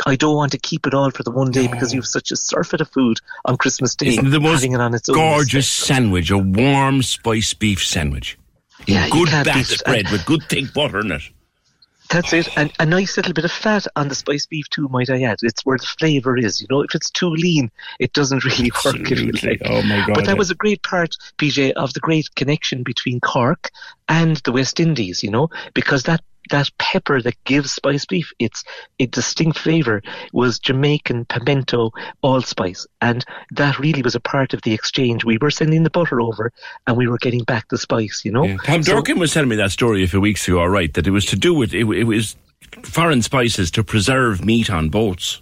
I 0.07 0.15
don't 0.15 0.37
want 0.37 0.53
to 0.53 0.59
keep 0.59 0.87
it 0.87 0.95
all 0.95 1.11
for 1.11 1.25
the 1.25 1.33
one 1.33 1.51
day 1.51 1.67
because 1.67 1.93
you 1.93 1.99
have 1.99 2.07
such 2.07 2.31
a 2.31 2.37
surfeit 2.37 2.81
of 2.81 2.89
food 2.89 3.19
on 3.45 3.57
Christmas 3.57 3.97
Day. 3.97 4.07
Isn't 4.07 4.31
the 4.31 4.39
most 4.39 4.65
gorgeous 5.13 5.69
sandwich, 5.69 6.31
a 6.31 6.39
warm 6.39 7.03
spiced 7.03 7.59
beef 7.59 7.85
sandwich. 7.85 8.39
Yeah, 8.87 9.09
good 9.11 9.31
back 9.31 9.67
bread 9.85 10.11
with 10.11 10.25
good 10.25 10.43
thick 10.49 10.73
butter 10.73 11.01
in 11.01 11.13
it. 11.13 11.23
That's 12.11 12.33
it, 12.33 12.49
and 12.57 12.73
a 12.79 12.87
nice 12.87 13.19
little 13.19 13.35
bit 13.35 13.45
of 13.45 13.53
fat 13.53 13.87
on 13.95 14.09
the 14.09 14.15
spiced 14.15 14.49
beef 14.49 14.67
too, 14.71 14.89
might 14.89 15.11
I 15.11 15.23
add. 15.25 15.41
It's 15.43 15.67
where 15.67 15.77
the 15.77 15.85
flavour 15.85 16.39
is. 16.39 16.59
You 16.61 16.67
know, 16.71 16.81
if 16.81 16.95
it's 16.95 17.11
too 17.11 17.29
lean, 17.29 17.71
it 18.01 18.15
doesn't 18.15 18.45
really 18.45 18.71
work. 18.85 19.11
If 19.11 19.21
you 19.21 19.33
like. 19.33 19.61
Oh 19.67 19.83
my 19.83 20.07
god! 20.07 20.15
But 20.15 20.25
that 20.25 20.33
yeah. 20.33 20.39
was 20.39 20.51
a 20.51 20.55
great 20.55 20.83
part, 20.83 21.17
PJ, 21.37 21.73
of 21.73 21.93
the 21.93 22.01
great 22.01 22.35
connection 22.35 22.83
between 22.83 23.21
Cork 23.21 23.71
and 24.09 24.37
the 24.39 24.53
West 24.53 24.81
Indies. 24.81 25.23
You 25.23 25.31
know, 25.31 25.51
because 25.75 26.05
that 26.05 26.23
that 26.51 26.71
pepper 26.79 27.21
that 27.23 27.43
gives 27.45 27.73
spiced 27.73 28.09
beef 28.09 28.33
its 28.39 28.65
a 28.99 29.07
distinct 29.07 29.59
flavour 29.59 30.03
was 30.33 30.59
Jamaican 30.59 31.27
pimento 31.27 31.91
allspice, 32.23 32.87
and 33.01 33.25
that 33.53 33.79
really 33.79 34.03
was 34.03 34.15
a 34.15 34.21
part 34.21 34.55
of 34.55 34.63
the 34.63 34.73
exchange. 34.73 35.25
We 35.25 35.39
were 35.39 35.51
sending 35.51 35.83
the 35.83 35.91
butter 35.91 36.21
over, 36.21 36.53
and 36.87 36.97
we 36.97 37.09
were 37.09 37.19
getting 37.19 37.45
back 37.45 37.69
the 37.69 37.79
spice. 37.79 38.23
You 38.25 38.33
know, 38.33 38.45
yeah. 38.45 38.57
Tom 38.65 38.83
so, 38.83 38.95
Durkin 38.95 39.19
was 39.19 39.33
telling 39.33 39.49
me 39.49 39.57
that 39.57 39.71
story 39.71 40.03
a 40.05 40.09
few 40.09 40.21
weeks 40.21 40.47
ago. 40.49 40.61
All 40.61 40.69
right, 40.69 40.93
that 40.95 41.07
it 41.07 41.11
was 41.11 41.25
to 41.27 41.37
do 41.37 41.55
with 41.55 41.75
it, 41.75 41.87
it 41.89 42.05
was 42.05 42.37
foreign 42.83 43.23
spices 43.23 43.71
to 43.73 43.85
preserve 43.85 44.45
meat 44.45 44.71
on 44.71 44.89
boats. 44.89 45.41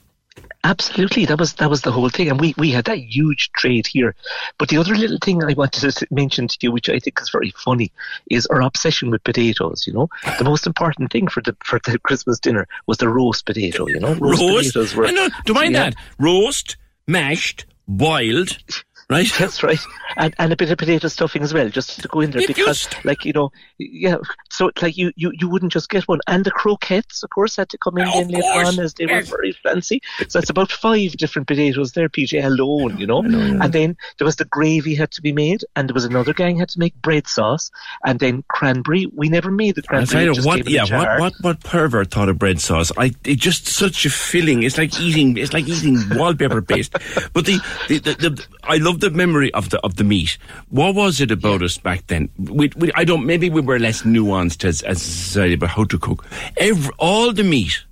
Absolutely, 0.67 1.27
that 1.27 1.39
was 1.39 1.53
that 1.55 1.71
was 1.71 1.83
the 1.83 1.93
whole 1.93 2.09
thing, 2.09 2.29
and 2.29 2.41
we, 2.41 2.53
we 2.59 2.73
had 2.73 2.87
that 2.87 2.99
huge 2.99 3.53
trade 3.53 3.87
here. 3.87 4.17
But 4.59 4.69
the 4.69 4.79
other 4.79 4.97
little 4.97 5.19
thing 5.23 5.45
I 5.45 5.55
wanted 5.55 5.93
to 5.93 6.07
mention 6.11 6.49
to 6.49 6.59
you, 6.61 6.73
which 6.73 6.89
I 6.89 6.99
think 6.99 7.21
is 7.21 7.31
very 7.31 7.53
funny, 7.53 7.93
is 8.29 8.47
our 8.47 8.63
obsession 8.63 9.11
with 9.11 9.23
potatoes. 9.23 9.85
You 9.87 9.93
know, 9.93 10.09
the 10.39 10.45
most 10.45 10.67
important 10.67 11.13
thing 11.13 11.29
for 11.29 11.41
the 11.41 11.57
for 11.63 11.79
the 11.85 12.01
Christmas 12.01 12.41
dinner 12.41 12.67
was 12.89 12.99
the 12.99 13.09
roast 13.09 13.47
potato. 13.47 13.87
You 13.87 14.01
know, 14.01 14.15
roast, 14.15 14.43
roast? 14.43 14.67
potatoes 14.75 14.97
were. 14.97 15.13
Know, 15.13 15.29
do 15.45 15.55
mind 15.55 15.75
yeah. 15.75 15.91
that 15.91 15.95
roast, 16.19 16.77
mashed, 17.07 17.65
boiled, 17.87 18.59
right? 19.09 19.27
That's 19.39 19.63
right, 19.63 19.79
and 20.17 20.35
and 20.39 20.53
a 20.53 20.57
bit 20.57 20.71
of 20.71 20.79
potato 20.79 21.09
stuffing 21.09 21.43
as 21.43 21.55
well, 21.55 21.69
just 21.69 22.01
to 22.01 22.09
go 22.09 22.21
in 22.21 22.31
there 22.31 22.43
If 22.43 22.49
because, 22.49 22.85
just- 22.87 23.05
like 23.05 23.25
you 23.25 23.33
know, 23.33 23.53
yeah. 23.79 24.17
So 24.51 24.71
like 24.81 24.97
you, 24.97 25.13
you 25.17 25.33
you 25.35 25.49
wouldn't 25.49 25.73
just 25.73 25.89
get 25.89 26.09
one, 26.09 26.21
and 26.27 26.45
the 26.45 26.51
croquettes, 26.51 27.23
of 27.23 27.31
course, 27.31 27.57
had 27.57 27.69
to 27.71 27.79
come 27.79 27.99
in 27.99 28.09
oh, 28.09 28.21
then 28.21 28.29
later 28.29 28.67
on 28.67 28.79
as 28.79 28.95
they 28.95 29.07
were 29.07 29.23
very 29.23 29.53
fancy. 29.53 30.01
So 30.29 30.39
it's 30.39 30.51
about 30.51 30.73
five 30.73 31.13
different 31.13 31.49
potatoes 31.49 31.93
there, 31.93 32.09
PJ 32.09 32.45
alone, 32.45 32.99
you 32.99 33.07
know. 33.07 33.23
And 33.23 33.73
then 33.73 33.97
there 34.19 34.25
was 34.25 34.37
the 34.37 34.45
gravy 34.45 34.95
had 34.95 35.11
to 35.13 35.23
be 35.23 35.33
made, 35.33 35.65
and 35.75 35.89
there 35.89 35.95
was 35.95 36.05
another 36.05 36.33
gang 36.33 36.59
had 36.59 36.69
to 36.71 36.79
make 36.79 36.95
bread 37.03 37.27
sauce, 37.27 37.71
and 38.05 38.19
then 38.19 38.45
cranberry. 38.49 39.07
We 39.07 39.29
never 39.29 39.51
made 39.51 39.75
the 39.75 39.83
cranberry. 39.83 40.25
it 40.25 40.35
just 40.35 40.47
what, 40.47 40.61
in 40.61 40.69
yeah, 40.69 40.85
what, 40.85 41.21
what, 41.21 41.33
what 41.41 41.61
pervert 41.61 42.11
thought 42.11 42.29
of 42.29 42.39
bread 42.39 42.61
sauce? 42.61 42.93
I, 42.97 43.13
it 43.25 43.39
just 43.39 43.67
such 43.67 44.05
a 44.07 44.11
filling. 44.11 44.63
It's 44.63 44.79
like 44.79 44.99
eating, 45.01 45.37
it's 45.37 45.53
like 45.53 45.69
eating 45.69 45.99
wallpaper 46.11 46.63
paste. 46.63 46.95
But 47.33 47.45
the, 47.45 47.59
the, 47.89 47.99
the, 47.99 48.15
the, 48.15 48.47
I 48.63 48.77
love 48.77 48.96
the 49.01 49.11
memory 49.11 49.53
of 49.55 49.71
the, 49.71 49.79
of 49.81 49.97
the 49.97 50.05
meat. 50.05 50.39
What 50.69 50.95
was 50.95 51.21
it 51.21 51.31
about 51.31 51.63
us 51.63 51.79
back 51.79 52.07
then? 52.07 52.29
We, 52.39 52.71
we, 52.77 52.93
I 52.95 53.05
don't, 53.05 53.27
maybe 53.27 53.51
we 53.51 53.61
were 53.61 53.79
less 53.79 54.03
nuanced 54.03 54.65
as, 54.65 54.83
as 54.83 54.99
a 54.99 55.05
society 55.05 55.55
about 55.55 55.71
how 55.71 55.85
to 55.85 55.99
cook. 55.99 56.25
Every, 56.57 56.93
all 56.99 57.33
the 57.33 57.45
meat 57.45 57.85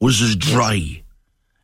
was 0.00 0.22
as 0.22 0.36
dry 0.36 1.02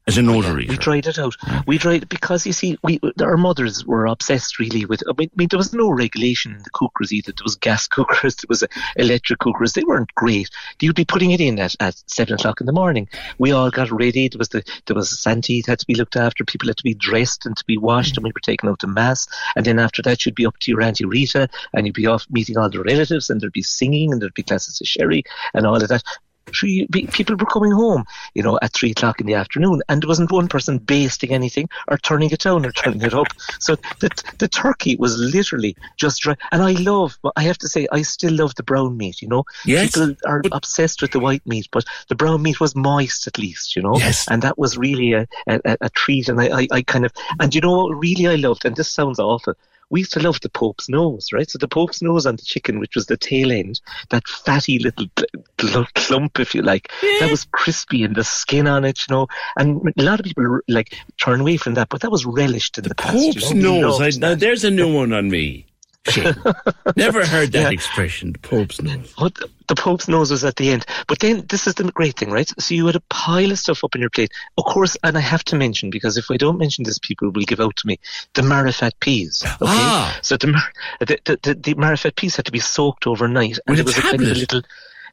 as 0.07 0.19
an 0.19 0.29
oh, 0.29 0.39
odor 0.39 0.55
We 0.55 0.77
tried 0.77 1.07
it 1.07 1.19
out. 1.19 1.35
We 1.67 1.79
tried 1.79 2.03
it 2.03 2.09
because 2.09 2.47
you 2.47 2.53
see, 2.53 2.79
we 2.83 3.01
our 3.21 3.37
mothers 3.37 3.87
were 3.87 4.07
obsessed 4.07 4.59
really 4.59 4.85
with. 4.85 5.03
I 5.09 5.13
mean, 5.17 5.31
I 5.33 5.37
mean, 5.37 5.49
there 5.49 5.59
was 5.59 5.73
no 5.73 5.91
regulation 5.91 6.53
in 6.53 6.63
the 6.63 6.71
cookers 6.71 7.13
either. 7.13 7.33
There 7.33 7.45
was 7.45 7.57
gas 7.57 7.87
cookers, 7.89 8.37
there 8.37 8.49
was 8.49 8.65
electric 8.97 9.39
cookers. 9.39 9.73
They 9.73 9.85
weren't 9.85 10.15
great. 10.15 10.51
You'd 10.81 10.95
be 10.95 11.07
putting 11.07 11.31
it 11.31 11.41
in 11.41 11.59
at, 11.59 11.75
at 11.81 12.03
seven 12.07 12.35
o'clock 12.35 12.61
in 12.61 12.67
the 12.67 12.73
morning. 12.73 13.09
We 13.39 13.53
all 13.53 13.71
got 13.71 13.91
ready. 13.91 14.29
There 14.29 14.39
was 14.39 14.51
the 14.51 14.63
there 14.87 14.97
was 14.97 15.19
Santi 15.19 15.63
had 15.67 15.79
to 15.79 15.87
be 15.87 15.95
looked 15.95 16.17
after. 16.17 16.45
People 16.45 16.69
had 16.69 16.77
to 16.77 16.85
be 16.85 16.95
dressed 16.95 17.47
and 17.47 17.57
to 17.57 17.65
be 17.65 17.79
washed, 17.79 18.17
and 18.17 18.25
we 18.25 18.33
were 18.35 18.41
taken 18.41 18.69
out 18.69 18.81
to 18.81 18.87
mass. 18.87 19.27
And 19.57 19.65
then 19.65 19.79
after 19.79 20.03
that, 20.03 20.27
you'd 20.27 20.35
be 20.35 20.47
up 20.47 20.59
to 20.61 20.71
your 20.71 20.83
auntie 20.83 21.07
Rita, 21.07 21.49
and 21.73 21.87
you'd 21.87 21.95
be 21.95 22.07
off 22.07 22.27
meeting 22.31 22.59
all 22.59 22.69
the 22.69 22.83
relatives, 22.83 23.31
and 23.31 23.41
there'd 23.41 23.53
be 23.53 23.63
singing, 23.63 24.13
and 24.13 24.21
there'd 24.21 24.35
be 24.35 24.43
glasses 24.43 24.81
of 24.81 24.87
sherry, 24.87 25.25
and 25.55 25.67
all 25.67 25.83
of 25.83 25.89
that 25.89 26.03
three 26.47 26.87
be- 26.91 27.07
people 27.07 27.37
were 27.37 27.47
coming 27.47 27.73
home, 27.73 28.05
you 28.35 28.43
know, 28.43 28.59
at 28.63 28.73
three 28.73 28.91
o'clock 28.91 29.21
in 29.21 29.27
the 29.27 29.35
afternoon, 29.35 29.83
and 29.89 30.03
there 30.03 30.09
wasn't 30.09 30.31
one 30.33 30.49
person 30.49 30.79
basting 30.79 31.31
anything 31.31 31.69
or 31.89 31.99
turning 31.99 32.31
it 32.31 32.41
down 32.41 32.65
or 32.67 32.73
turning 32.73 33.03
it 33.03 33.15
up. 33.15 33.27
So 33.59 33.77
the 34.01 34.11
the 34.39 34.49
turkey 34.49 34.97
was 34.97 35.17
literally 35.19 35.77
just 35.97 36.21
dry. 36.23 36.37
And 36.53 36.63
I 36.63 36.73
love, 36.73 37.19
I 37.37 37.43
have 37.43 37.59
to 37.59 37.69
say, 37.69 37.87
I 37.93 38.03
still 38.03 38.33
love 38.35 38.55
the 38.57 38.63
brown 38.63 38.97
meat. 38.97 39.23
You 39.23 39.29
know, 39.29 39.45
Yes, 39.65 39.93
people 39.93 40.15
are 40.27 40.43
obsessed 40.53 41.03
with 41.03 41.13
the 41.13 41.21
white 41.21 41.47
meat, 41.47 41.69
but 41.73 41.85
the 42.09 42.15
brown 42.15 42.43
meat 42.43 42.61
was 42.61 42.75
moist 42.77 43.27
at 43.27 43.39
least, 43.39 43.77
you 43.77 43.83
know. 43.83 43.97
Yes. 43.99 44.27
and 44.29 44.43
that 44.43 44.59
was 44.59 44.77
really 44.77 45.13
a, 45.15 45.27
a, 45.47 45.61
a- 45.65 45.77
a 45.83 45.91
treat. 45.91 46.29
And 46.29 46.41
I, 46.41 46.61
I, 46.61 46.69
I 46.71 46.83
kind 46.83 47.05
of, 47.05 47.13
and 47.41 47.55
you 47.55 47.61
know 47.61 47.85
what, 47.85 47.95
really, 47.99 48.27
I 48.27 48.37
loved, 48.37 48.65
and 48.65 48.77
this 48.77 48.91
sounds 48.91 49.19
awful 49.19 49.55
we 49.91 50.01
used 50.01 50.13
to 50.15 50.21
love 50.21 50.41
the 50.41 50.49
Pope's 50.49 50.89
nose, 50.89 51.29
right? 51.33 51.49
So 51.51 51.59
the 51.59 51.69
Pope's 51.69 52.03
nose 52.03 52.27
on 52.27 52.37
the 52.37 52.43
chicken, 52.43 52.79
which 52.79 52.95
was 52.95 53.07
the 53.07 53.17
tail 53.17 53.53
end, 53.53 53.81
that 54.11 54.27
fatty 54.27 54.79
little 54.79 55.07
cl- 55.19 55.45
cl- 55.61 55.89
clump, 55.95 56.41
if 56.41 56.55
you 56.55 56.63
like, 56.63 56.91
that 57.21 57.31
was 57.31 57.47
crispy 57.53 58.05
and 58.05 58.15
the 58.17 58.25
skin 58.25 58.67
on 58.67 58.85
it, 58.85 58.99
you 59.09 59.15
know. 59.15 59.27
And 59.57 59.93
a 59.99 60.03
lot 60.03 60.21
of 60.21 60.27
people 60.27 60.61
like 60.69 60.97
turn 61.21 61.41
away 61.41 61.57
from 61.57 61.75
that, 61.75 61.89
but 61.89 62.01
that 62.01 62.11
was 62.11 62.25
relished 62.27 62.79
in 62.79 62.85
the, 62.85 62.95
past. 62.95 63.17
you 63.17 63.33
Pope's 63.33 63.55
know? 63.55 63.81
Nose. 63.81 64.01
I, 64.01 64.11
now 64.19 64.35
there's 64.35 64.65
a 64.65 64.71
new 64.71 64.93
one 64.93 65.13
on 65.13 65.31
me. 65.31 65.67
Never 66.97 67.25
heard 67.25 67.53
that 67.53 67.63
Yeah. 67.63 67.71
expression, 67.71 68.33
the 68.33 68.39
Pope's 68.39 68.81
nose. 68.83 69.13
What 69.17 69.35
the 69.69 69.75
Pope's 69.75 70.07
nose 70.09 70.31
was 70.31 70.45
at 70.45 70.57
the 70.57 70.71
end. 70.71 70.85
But 71.09 71.21
then 71.21 71.47
this 71.49 71.67
is 71.67 71.75
the 71.75 71.85
great 71.85 72.17
thing, 72.19 72.31
right? 72.31 72.51
So 72.59 72.75
you 72.75 72.87
had 72.87 72.97
a 72.97 73.01
pile 73.09 73.51
of 73.51 73.59
stuff 73.59 73.83
up 73.85 73.95
on 73.95 74.01
your 74.01 74.11
plate. 74.11 74.31
Of 74.59 74.65
course, 74.65 74.97
and 75.03 75.17
I 75.17 75.21
have 75.21 75.45
to 75.45 75.57
mention, 75.57 75.91
because 75.91 76.17
if 76.17 76.31
I 76.31 76.37
don't 76.37 76.59
mention 76.59 76.85
this, 76.85 76.99
people 76.99 77.31
will 77.31 77.43
give 77.45 77.61
out 77.61 77.77
to 77.77 77.87
me, 77.87 77.99
the 78.35 78.43
marrowfat 78.43 78.93
peas. 79.01 79.43
Okay? 79.45 79.57
Ah. 79.63 80.19
So 80.23 80.37
the, 80.37 80.61
the, 81.01 81.19
the, 81.25 81.39
the, 81.43 81.55
the 81.55 81.75
marrowfat 81.75 82.17
peas 82.17 82.37
had 82.37 82.45
to 82.47 82.53
be 82.53 82.61
soaked 82.61 83.07
overnight. 83.07 83.59
With 83.67 83.79
it 83.81 83.87
was 83.87 83.97
a 83.97 84.03
kind 84.03 84.15
of 84.17 84.21
a 84.29 84.35
little 84.35 84.63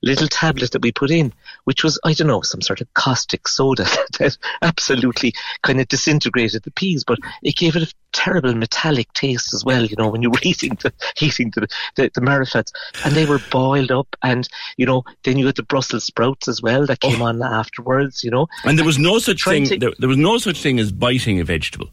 little 0.03 0.28
tablet 0.28 0.72
that 0.72 0.82
we 0.82 0.91
put 0.91 1.11
in, 1.11 1.34
which 1.65 1.84
was, 1.84 1.99
I 2.03 2.14
don't 2.14 2.28
know, 2.28 2.41
some 2.41 2.61
sort 2.61 2.82
of 2.82 2.94
caustic 2.94 3.48
soda 3.48 3.84
that 4.19 4.38
absolutely 4.61 5.34
kind 5.61 5.80
of 5.80 5.88
disintegrated 5.88 6.64
the 6.64 6.72
peas, 6.72 7.03
but 7.03 7.19
it 7.44 7.56
gave 7.56 7.76
it 7.76 7.84
a 7.84 7.94
terrible 8.11 8.53
metallic 8.53 9.11
taste 9.14 9.53
as 9.53 9.64
well, 9.64 9.86
you 9.86 9.95
know, 9.98 10.10
when 10.10 10.22
you 10.22 10.30
were 10.30 10.40
eating 10.44 10.78
the, 10.82 10.94
eating 11.22 11.52
the, 11.56 11.68
the, 11.95 12.11
the 12.14 12.22
marrowfats. 12.22 12.72
And 13.06 13.14
they 13.14 13.26
were 13.26 13.40
boiled 13.52 13.91
up 13.91 14.15
and, 14.23 14.48
you 14.78 14.86
know, 14.86 15.03
then 15.23 15.38
you 15.38 15.45
had 15.45 15.56
the 15.56 15.64
Brussels 15.64 16.06
sprouts 16.06 16.48
as 16.48 16.61
well 16.61 16.86
that 16.88 16.99
came 16.99 17.22
oh. 17.22 17.26
on 17.26 17.41
afterwards, 17.41 18.23
you 18.23 18.32
know. 18.32 18.48
And 18.64 18.78
there 18.78 18.86
was 18.86 18.99
no 18.99 19.19
such 19.19 19.44
thing. 19.44 19.65
to- 19.65 19.78
There, 19.78 19.94
there 19.99 20.10
was 20.10 20.18
no 20.18 20.38
such 20.38 20.61
thing 20.61 20.80
as 20.80 20.91
biting 20.91 21.40
a 21.40 21.44
vegetable. 21.44 21.90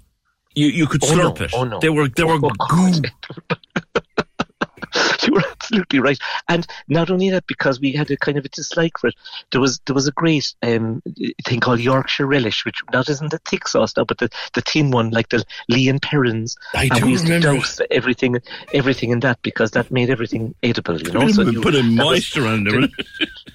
You 0.55 0.69
you 0.69 0.87
could 0.87 1.05
Oh, 1.05 1.15
no. 1.15 1.31
slurp 1.31 1.41
it. 1.43 1.51
Oh, 1.55 1.65
no. 1.65 1.79
They 1.79 1.89
were 1.89 2.09
they 2.09 2.25
were 2.25 2.39
oh, 2.43 2.51
goo. 2.69 2.93
you 5.27 5.35
were 5.35 5.45
absolutely 5.69 6.01
right. 6.01 6.19
And 6.49 6.67
not 6.89 7.11
only 7.11 7.31
that, 7.31 7.47
because 7.47 7.81
we 7.81 7.93
had 7.93 8.11
a 8.11 8.17
kind 8.17 8.39
of 8.39 8.45
a 8.45 8.49
dislike 8.49 8.99
for 8.99 9.09
it, 9.09 9.15
there 9.53 9.61
was 9.61 9.81
there 9.87 9.95
was 9.95 10.09
a 10.09 10.13
great 10.13 10.55
um, 10.63 11.03
thing 11.45 11.61
called 11.61 11.81
Yorkshire 11.81 12.27
relish, 12.27 12.65
which 12.65 12.81
that 12.93 13.09
isn't 13.09 13.31
the 13.31 13.39
thick 13.39 13.69
sauce 13.69 13.97
now, 13.97 14.05
but 14.05 14.19
the, 14.19 14.29
the 14.55 14.61
thin 14.63 14.91
one, 14.91 15.11
like 15.11 15.29
the 15.29 15.45
Lea 15.69 15.89
and 15.89 16.03
Perrins. 16.03 16.57
I 16.75 16.85
and 16.85 16.93
do 16.95 17.07
we 17.07 17.13
used 17.13 17.25
remember 17.25 17.55
douse 17.55 17.81
everything 17.91 18.37
everything 18.73 19.11
in 19.11 19.21
that 19.21 19.41
because 19.43 19.73
that 19.73 19.91
made 19.91 20.11
everything 20.11 20.55
edible. 20.63 21.01
You 21.01 21.13
know, 21.13 21.29
so 21.29 21.43
you- 21.43 21.61
put 21.61 21.75
a 21.75 21.83
moisture 21.83 22.47
under 22.47 22.81
it. 22.81 22.91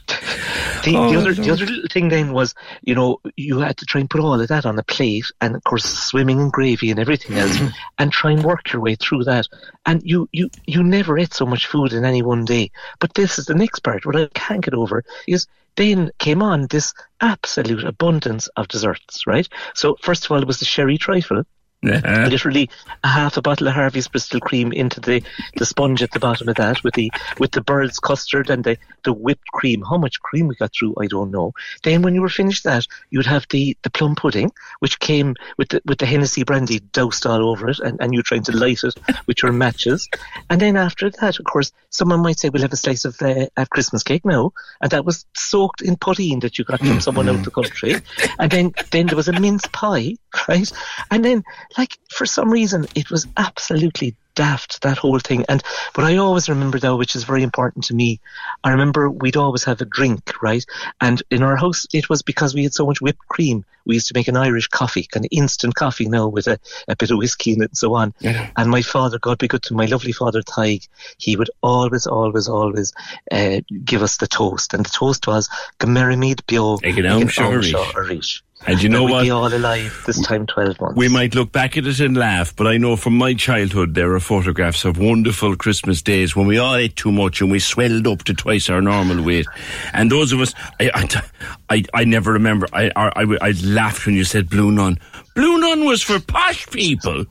the, 0.83 0.95
Oh, 0.95 1.11
the 1.11 1.19
other 1.19 1.33
the 1.33 1.51
other 1.51 1.65
little 1.65 1.89
thing 1.89 2.09
then 2.09 2.33
was, 2.33 2.53
you 2.83 2.95
know, 2.95 3.19
you 3.35 3.59
had 3.59 3.77
to 3.77 3.85
try 3.85 4.01
and 4.01 4.09
put 4.09 4.21
all 4.21 4.39
of 4.39 4.47
that 4.47 4.65
on 4.65 4.77
a 4.79 4.83
plate, 4.83 5.25
and 5.41 5.55
of 5.55 5.63
course 5.63 5.85
swimming 5.85 6.39
and 6.39 6.51
gravy 6.51 6.91
and 6.91 6.99
everything 6.99 7.37
else, 7.37 7.57
mm-hmm. 7.57 7.69
and 7.97 8.11
try 8.11 8.31
and 8.31 8.43
work 8.43 8.71
your 8.71 8.81
way 8.81 8.95
through 8.95 9.23
that. 9.25 9.47
And 9.85 10.01
you 10.03 10.29
you 10.31 10.49
you 10.65 10.83
never 10.83 11.17
ate 11.17 11.33
so 11.33 11.45
much 11.45 11.67
food 11.67 11.93
in 11.93 12.05
any 12.05 12.21
one 12.21 12.45
day. 12.45 12.71
But 12.99 13.13
this 13.13 13.39
is 13.39 13.45
the 13.45 13.55
next 13.55 13.79
part. 13.79 14.05
What 14.05 14.15
I 14.15 14.27
can't 14.33 14.63
get 14.63 14.73
over 14.73 15.03
is 15.27 15.47
then 15.75 16.11
came 16.19 16.41
on 16.41 16.67
this 16.67 16.93
absolute 17.19 17.83
abundance 17.83 18.47
of 18.55 18.67
desserts. 18.67 19.25
Right. 19.25 19.47
So 19.73 19.97
first 20.01 20.25
of 20.25 20.31
all, 20.31 20.41
it 20.41 20.47
was 20.47 20.59
the 20.59 20.65
sherry 20.65 20.97
trifle. 20.97 21.43
Literally 21.83 22.69
a 23.03 23.07
half 23.07 23.37
a 23.37 23.41
bottle 23.41 23.67
of 23.67 23.73
Harvey's 23.73 24.07
Bristol 24.07 24.39
cream 24.39 24.71
into 24.71 24.99
the, 24.99 25.21
the 25.57 25.65
sponge 25.65 26.01
at 26.01 26.11
the 26.11 26.19
bottom 26.19 26.47
of 26.47 26.55
that 26.55 26.83
with 26.83 26.93
the 26.93 27.11
with 27.39 27.51
the 27.51 27.61
bird's 27.61 27.99
custard 27.99 28.49
and 28.49 28.63
the, 28.63 28.77
the 29.03 29.13
whipped 29.13 29.47
cream. 29.47 29.81
How 29.81 29.97
much 29.97 30.21
cream 30.21 30.47
we 30.47 30.55
got 30.55 30.71
through, 30.73 30.95
I 30.99 31.07
don't 31.07 31.31
know. 31.31 31.53
Then 31.83 32.01
when 32.01 32.15
you 32.15 32.21
were 32.21 32.29
finished 32.29 32.63
that, 32.63 32.87
you'd 33.09 33.25
have 33.25 33.45
the, 33.49 33.77
the 33.83 33.89
plum 33.89 34.15
pudding, 34.15 34.51
which 34.79 34.99
came 34.99 35.35
with 35.57 35.69
the 35.69 35.81
with 35.85 35.97
the 35.97 36.05
Hennessy 36.05 36.43
brandy 36.43 36.79
doused 36.79 37.25
all 37.25 37.49
over 37.49 37.69
it, 37.69 37.79
and, 37.79 37.99
and 38.01 38.13
you 38.13 38.21
trying 38.23 38.43
to 38.43 38.55
light 38.55 38.83
it 38.83 38.95
with 39.27 39.43
your 39.43 39.51
matches. 39.51 40.07
And 40.49 40.61
then 40.61 40.77
after 40.77 41.09
that, 41.09 41.39
of 41.39 41.45
course, 41.45 41.71
someone 41.89 42.21
might 42.21 42.39
say, 42.39 42.49
"We'll 42.49 42.61
have 42.61 42.73
a 42.73 42.77
slice 42.77 43.05
of 43.05 43.21
uh, 43.21 43.47
of 43.57 43.69
Christmas 43.69 44.03
cake 44.03 44.25
now," 44.25 44.53
and 44.81 44.91
that 44.91 45.05
was 45.05 45.25
soaked 45.35 45.81
in 45.81 45.97
poitín 45.97 46.41
that 46.41 46.57
you 46.57 46.65
got 46.65 46.79
from 46.79 47.01
someone 47.01 47.29
out 47.29 47.43
the 47.43 47.51
country. 47.51 47.95
And 48.39 48.51
then 48.51 48.73
then 48.91 49.07
there 49.07 49.17
was 49.17 49.27
a 49.27 49.39
mince 49.39 49.67
pie, 49.71 50.15
right? 50.47 50.71
And 51.11 51.23
then 51.23 51.43
like 51.77 51.97
for 52.09 52.25
some 52.25 52.49
reason 52.49 52.85
it 52.95 53.09
was 53.09 53.27
absolutely 53.37 54.15
daft 54.35 54.81
that 54.81 54.97
whole 54.97 55.19
thing. 55.19 55.45
And 55.47 55.63
but 55.93 56.05
i 56.05 56.17
always 56.17 56.49
remember 56.49 56.79
though 56.79 56.97
which 56.97 57.15
is 57.15 57.23
very 57.23 57.43
important 57.43 57.85
to 57.85 57.93
me 57.93 58.19
i 58.63 58.71
remember 58.71 59.09
we'd 59.09 59.37
always 59.37 59.63
have 59.65 59.81
a 59.81 59.85
drink 59.85 60.41
right? 60.41 60.65
And 60.99 61.21
in 61.29 61.43
our 61.43 61.55
house 61.55 61.87
it 61.93 62.09
was 62.09 62.21
because 62.21 62.53
we 62.53 62.63
had 62.63 62.73
so 62.73 62.85
much 62.85 63.01
whipped 63.01 63.27
cream. 63.27 63.65
We 63.85 63.95
used 63.95 64.07
to 64.07 64.13
make 64.15 64.27
an 64.27 64.37
irish 64.37 64.67
coffee 64.67 65.03
kind 65.03 65.25
of 65.25 65.29
instant 65.31 65.75
coffee 65.75 66.07
now 66.07 66.27
with 66.27 66.47
a, 66.47 66.59
a 66.87 66.95
bit 66.95 67.11
of 67.11 67.17
whiskey 67.17 67.53
in 67.53 67.61
it 67.61 67.71
and 67.71 67.77
so 67.77 67.95
on. 67.95 68.13
Yeah. 68.19 68.49
and 68.55 68.69
my 68.69 68.81
father 68.81 69.19
god 69.19 69.37
be 69.37 69.47
good 69.47 69.63
to 69.63 69.73
my 69.73 69.85
lovely 69.85 70.11
father 70.11 70.41
Tig 70.41 70.83
he 71.17 71.35
would 71.35 71.49
always 71.61 72.07
always 72.07 72.47
always 72.47 72.93
uh, 73.31 73.61
give 73.83 74.01
us 74.03 74.17
the 74.17 74.27
toast. 74.27 74.73
And 74.73 74.85
the 74.85 74.89
toast 74.89 75.27
was 75.27 75.49
Gmerimid 75.79 76.45
bio 76.47 76.77
Ag 76.83 78.33
an 78.65 78.73
am 78.73 78.79
seo 78.79 78.83
arís. 78.83 78.83
And 78.83 78.83
you 78.83 78.89
know 78.89 79.03
what? 79.03 79.23
be 79.23 79.31
all 79.31 79.53
alive 79.53 80.03
this 80.05 80.21
time 80.25 80.45
12 80.45 80.79
months 80.79 80.95
We 80.97 81.07
might 81.07 81.35
look 81.35 81.51
back 81.51 81.77
at 81.77 81.85
it 81.85 81.99
and 81.99 82.17
laugh, 82.17 82.55
but 82.55 82.67
I 82.67 82.77
know 82.77 82.95
from 82.95 83.17
my 83.17 83.33
childhood 83.33 83.93
there 83.93 84.13
are 84.13 84.19
photographs 84.19 84.85
of 84.85 84.97
wonderful 84.97 85.55
Christmas 85.55 86.01
days 86.01 86.35
when 86.35 86.47
we 86.47 86.57
all 86.57 86.75
ate 86.75 86.95
too 86.95 87.11
much 87.11 87.41
and 87.41 87.51
we 87.51 87.59
swelled 87.59 88.07
up 88.07 88.23
to 88.23 88.33
twice 88.33 88.69
our 88.69 88.81
normal 88.81 89.23
weight. 89.23 89.47
And 89.93 90.11
those 90.11 90.31
of 90.31 90.39
us, 90.41 90.53
I, 90.79 90.91
I, 90.93 91.23
I, 91.69 91.83
I 91.93 92.03
never 92.05 92.33
remember, 92.33 92.67
I, 92.73 92.91
I, 92.95 93.23
I, 93.23 93.37
I 93.41 93.51
laughed 93.63 94.05
when 94.05 94.15
you 94.15 94.23
said 94.23 94.49
Blue 94.49 94.71
Nun. 94.71 94.99
Blue 95.35 95.57
Nun 95.59 95.85
was 95.85 96.01
for 96.01 96.19
posh 96.19 96.67
people. 96.67 97.25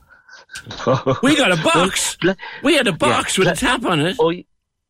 we 1.23 1.35
got 1.35 1.51
a 1.51 1.61
box. 1.63 2.17
we 2.63 2.75
had 2.75 2.87
a 2.87 2.93
box 2.93 3.37
with 3.37 3.47
a 3.47 3.55
tap 3.55 3.83
on 3.85 3.99
it. 3.99 4.17
Oh, 4.19 4.31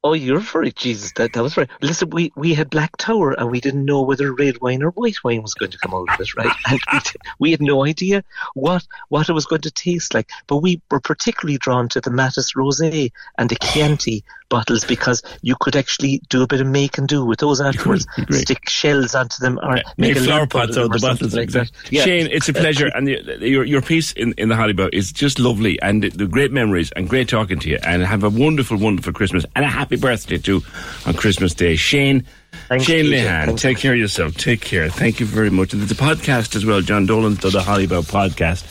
oh, 0.03 0.13
you're 0.13 0.39
very 0.39 0.71
Jesus. 0.71 1.11
That 1.13 1.34
that 1.34 1.43
was 1.43 1.57
right. 1.57 1.69
Listen, 1.81 2.09
we 2.09 2.31
we 2.35 2.53
had 2.53 2.69
Black 2.69 2.95
Tower, 2.97 3.31
and 3.31 3.49
we 3.49 3.61
didn't 3.61 3.85
know 3.85 4.01
whether 4.01 4.34
red 4.34 4.59
wine 4.61 4.84
or 4.84 4.91
white 4.91 5.23
wine 5.23 5.41
was 5.41 5.53
going 5.53 5.71
to 5.71 5.77
come 5.77 5.93
out 5.93 6.09
of 6.09 6.19
it, 6.19 6.35
right? 6.35 6.55
And 6.65 6.81
we, 6.91 7.01
we 7.39 7.51
had 7.51 7.61
no 7.61 7.85
idea 7.85 8.23
what 8.53 8.85
what 9.09 9.30
it 9.30 9.34
was 9.34 9.45
going 9.45 9.61
to 9.61 9.71
taste 9.71 10.13
like. 10.13 10.30
But 10.47 10.57
we 10.57 10.81
were 10.91 10.99
particularly 10.99 11.57
drawn 11.57 11.89
to 11.89 12.01
the 12.01 12.11
Mateus 12.11 12.53
Rosé 12.53 13.11
and 13.38 13.49
the 13.49 13.55
Chianti 13.55 14.23
bottles 14.53 14.85
because 14.85 15.21
you 15.41 15.55
could 15.59 15.75
actually 15.75 16.21
do 16.30 16.43
a 16.43 16.47
bit 16.47 16.61
of 16.61 16.67
make 16.67 16.97
and 16.99 17.07
do 17.07 17.25
with 17.25 17.39
those 17.39 17.59
afterwards. 17.59 18.05
Stick 18.30 18.69
shells 18.69 19.15
onto 19.15 19.38
them 19.39 19.59
or 19.63 19.73
Make 19.73 19.85
make 19.97 20.15
a 20.17 20.19
flower 20.21 20.45
pots 20.47 20.77
of 20.77 20.84
out 20.84 20.91
them 20.91 21.01
the 21.01 21.07
bottles. 21.07 21.34
like 21.35 21.49
that. 21.49 21.71
Yeah. 21.89 22.03
Shane, 22.03 22.27
it's 22.31 22.47
a 22.49 22.53
pleasure, 22.53 22.88
and 22.95 23.07
the, 23.07 23.38
your 23.41 23.63
your 23.65 23.81
piece 23.81 24.11
in, 24.13 24.34
in 24.38 24.49
the 24.49 24.55
Holly 24.55 24.73
Bough 24.73 24.89
is 24.93 25.11
just 25.11 25.39
lovely, 25.39 25.81
and 25.81 26.03
the, 26.03 26.09
the 26.09 26.27
great 26.27 26.51
memories, 26.51 26.91
and 26.95 27.09
great 27.09 27.27
talking 27.27 27.57
to 27.59 27.69
you, 27.69 27.80
and 27.84 28.03
have 28.03 28.23
a 28.23 28.30
wonderful, 28.30 28.77
wonderful 28.77 29.11
Christmas, 29.13 29.45
and 29.55 29.65
a 29.65 29.67
happy 29.67 29.95
birthday 29.95 30.38
too 30.38 30.61
on 31.07 31.15
Christmas 31.15 31.53
Day, 31.55 31.75
Shane. 31.75 32.25
Thanks, 32.69 32.85
Shane 32.85 33.05
Lehan, 33.05 33.57
take 33.57 33.77
care 33.80 33.93
of 33.93 33.99
yourself. 33.99 34.35
Take 34.38 34.61
care. 34.61 34.88
Thank 34.89 35.19
you 35.19 35.25
very 35.25 35.49
much. 35.49 35.73
And 35.73 35.81
there's 35.81 35.91
a 35.91 35.95
podcast 35.95 36.55
as 36.55 36.63
well, 36.65 36.81
John 36.81 37.07
Dolan 37.07 37.35
does 37.35 37.53
the 37.53 37.63
Holly 37.63 37.88
Bough 37.88 38.01
podcast 38.03 38.63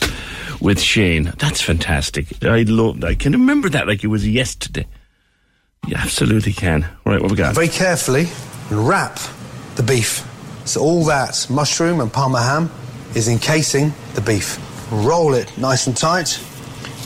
with 0.61 0.79
Shane. 0.79 1.33
That's 1.37 1.61
fantastic. 1.61 2.41
I 2.43 2.61
love. 2.63 3.03
I 3.03 3.15
can 3.15 3.33
remember 3.33 3.67
that 3.69 3.85
like 3.87 4.03
it 4.03 4.07
was 4.07 4.25
yesterday. 4.27 4.85
You 5.87 5.95
absolutely 5.95 6.53
can. 6.53 6.87
Right, 7.05 7.21
what 7.21 7.29
we 7.29 7.37
got? 7.37 7.55
Very 7.55 7.67
carefully 7.67 8.27
wrap 8.71 9.19
the 9.75 9.83
beef. 9.83 10.27
So 10.65 10.81
all 10.81 11.03
that 11.05 11.45
mushroom 11.49 11.99
and 11.99 12.11
parma 12.11 12.41
ham 12.41 12.71
is 13.15 13.27
encasing 13.27 13.93
the 14.15 14.21
beef. 14.21 14.57
Roll 14.91 15.33
it 15.33 15.55
nice 15.57 15.87
and 15.87 15.95
tight. 15.95 16.39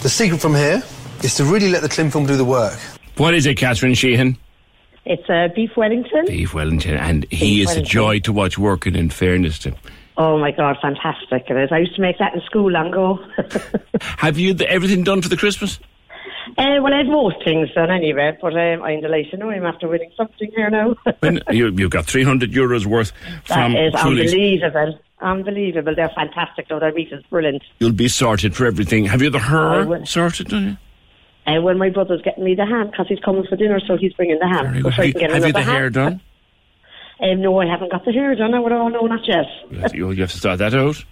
The 0.03 0.09
secret 0.09 0.39
from 0.39 0.53
here 0.53 0.83
is 1.23 1.35
to 1.35 1.43
really 1.43 1.69
let 1.69 1.81
the 1.81 1.89
cling 1.89 2.11
film 2.11 2.27
do 2.27 2.37
the 2.37 2.45
work. 2.45 2.77
What 3.17 3.33
is 3.33 3.45
it, 3.47 3.55
Catherine 3.55 3.95
Sheehan? 3.95 4.37
It's 5.05 5.27
a 5.29 5.51
beef 5.55 5.71
Wellington. 5.75 6.25
Beef 6.27 6.53
Wellington, 6.53 6.95
and 6.95 7.25
he 7.31 7.59
Beef 7.59 7.69
is 7.69 7.77
a 7.77 7.81
joy 7.81 8.19
to 8.19 8.33
watch 8.33 8.57
working. 8.57 8.95
In 8.95 9.09
fairness 9.09 9.57
to 9.59 9.73
Oh 10.17 10.37
my 10.37 10.51
god, 10.51 10.77
fantastic 10.81 11.45
it 11.49 11.57
is. 11.57 11.71
I 11.71 11.79
used 11.79 11.95
to 11.95 12.01
make 12.01 12.17
that 12.19 12.33
in 12.33 12.41
school 12.41 12.69
long 12.69 12.87
ago. 12.91 13.19
have 14.01 14.37
you 14.37 14.53
the, 14.53 14.69
everything 14.69 15.03
done 15.03 15.21
for 15.21 15.29
the 15.29 15.37
Christmas? 15.37 15.79
Uh, 16.57 16.81
well, 16.81 16.93
I 16.93 16.97
had 16.97 17.07
most 17.07 17.43
things 17.43 17.69
done 17.73 17.89
anyway, 17.91 18.37
but 18.41 18.53
um, 18.55 18.83
I'm 18.83 19.01
delighted 19.01 19.31
to 19.31 19.37
know 19.37 19.49
I'm 19.49 19.65
after 19.65 19.87
winning 19.87 20.11
something 20.17 20.49
here 20.55 20.69
now. 20.69 20.95
When 21.19 21.41
you, 21.51 21.69
you've 21.71 21.91
got 21.91 22.05
three 22.05 22.23
hundred 22.23 22.51
euros 22.51 22.85
worth 22.85 23.11
from 23.45 23.73
that 23.73 23.87
is 23.87 24.01
Cooley's. 24.01 24.31
unbelievable. 24.33 24.99
Unbelievable. 25.19 25.95
They're 25.95 26.09
fantastic 26.09 26.67
though. 26.69 26.79
Their 26.79 26.91
beef 26.93 27.11
is 27.11 27.23
brilliant. 27.29 27.63
You'll 27.79 27.91
be 27.91 28.07
sorted 28.07 28.55
for 28.55 28.65
everything. 28.65 29.05
Have 29.05 29.21
you 29.21 29.29
the 29.29 29.39
her 29.39 30.05
sorted? 30.05 30.47
Don't 30.49 30.63
you? 30.65 30.77
And 31.45 31.63
when 31.63 31.77
my 31.77 31.89
brother's 31.89 32.21
getting 32.23 32.43
me 32.43 32.55
the 32.55 32.65
ham, 32.65 32.91
because 32.91 33.07
he's 33.07 33.19
coming 33.21 33.45
for 33.49 33.55
dinner, 33.55 33.79
so 33.87 33.95
he's 33.97 34.11
bringing 34.13 34.37
the 34.39 34.47
ham. 34.47 34.83
So 34.83 34.89
Have 34.89 35.05
you, 35.05 35.13
can 35.13 35.21
get 35.21 35.31
have 35.31 35.45
you 35.45 35.53
the 35.53 35.61
hair 35.63 35.83
ham. 35.83 35.91
done? 35.93 36.21
Um, 37.19 37.41
no, 37.41 37.59
I 37.59 37.65
haven't 37.65 37.91
got 37.91 38.05
the 38.05 38.11
hair 38.11 38.35
done. 38.35 38.53
I 38.53 38.59
would 38.59 38.71
all 38.71 38.89
know 38.89 39.01
not 39.07 39.27
yet. 39.27 39.45
You 39.71 39.79
have 39.79 39.91
to- 39.91 40.11
have 40.21 40.31
start 40.31 40.59
that 40.59 40.73
out. 40.75 41.03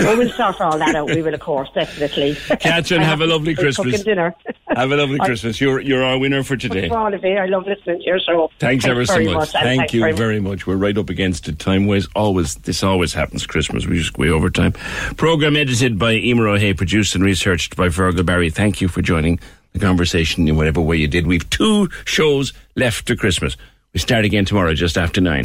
well, 0.00 0.16
we'll 0.16 0.30
sort 0.30 0.60
all 0.60 0.78
that 0.78 0.94
out. 0.94 1.06
We 1.06 1.22
will, 1.22 1.34
of 1.34 1.40
course, 1.40 1.68
definitely. 1.74 2.34
Catherine, 2.60 3.00
I 3.00 3.04
have 3.04 3.20
a 3.20 3.26
lovely 3.26 3.54
Christmas. 3.56 4.04
Dinner. 4.04 4.32
Have 4.68 4.92
a 4.92 4.96
lovely 4.96 5.18
Christmas. 5.18 5.60
You're 5.60 5.80
you're 5.80 6.04
our 6.04 6.18
winner 6.18 6.44
for 6.44 6.56
today. 6.56 6.88
For 6.88 6.96
all 6.98 7.12
of 7.12 7.24
you, 7.24 7.32
I 7.36 7.46
love 7.46 7.66
listening 7.66 7.98
to 7.98 8.04
your 8.04 8.20
show. 8.20 8.50
Thanks, 8.60 8.84
ever 8.86 9.04
so 9.06 9.14
very 9.14 9.32
much. 9.32 9.54
and 9.56 9.64
Thank 9.64 9.92
you 9.92 10.00
very 10.02 10.12
very 10.12 10.40
much. 10.40 10.66
We're 10.68 10.76
right 10.76 10.96
up 10.96 11.08
against 11.10 11.48
it. 11.48 11.58
Time 11.58 11.86
wise, 11.86 12.06
always 12.14 12.54
this 12.56 12.84
always 12.84 13.12
happens. 13.14 13.44
Christmas, 13.46 13.86
we 13.86 13.98
just 13.98 14.16
way 14.18 14.28
over 14.28 14.50
time. 14.50 14.72
Program 15.16 15.56
edited 15.56 15.98
by 15.98 16.12
Emer 16.12 16.46
O'Hay, 16.46 16.74
produced 16.74 17.14
and 17.16 17.24
researched 17.24 17.74
by 17.74 17.88
Virgil 17.88 18.22
Barry. 18.22 18.50
Thank 18.50 18.80
you 18.80 18.86
for 18.88 19.02
joining 19.02 19.40
the 19.72 19.80
conversation 19.80 20.46
in 20.46 20.56
whatever 20.56 20.80
way 20.80 20.96
you 20.96 21.08
did. 21.08 21.26
We've 21.26 21.48
two 21.50 21.88
shows 22.04 22.52
left 22.76 23.06
to 23.08 23.16
Christmas. 23.16 23.56
We 23.96 24.00
start 24.00 24.26
again 24.26 24.44
tomorrow, 24.44 24.74
just 24.74 24.98
after 24.98 25.22
nine. 25.22 25.44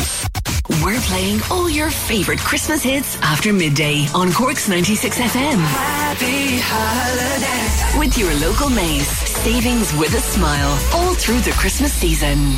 We're 0.83 0.99
playing 0.99 1.39
all 1.49 1.69
your 1.69 1.89
favourite 1.89 2.41
Christmas 2.41 2.83
hits 2.83 3.15
after 3.21 3.53
midday 3.53 4.07
on 4.13 4.33
Cork's 4.33 4.67
96 4.67 5.19
FM. 5.19 5.55
Happy 5.55 6.59
holidays. 6.59 7.97
With 7.97 8.17
your 8.17 8.33
local 8.45 8.69
Mace. 8.69 9.07
Savings 9.07 9.93
with 9.93 10.13
a 10.15 10.19
smile 10.19 10.77
all 10.93 11.13
through 11.13 11.39
the 11.39 11.51
Christmas 11.51 11.93
season. 11.93 12.57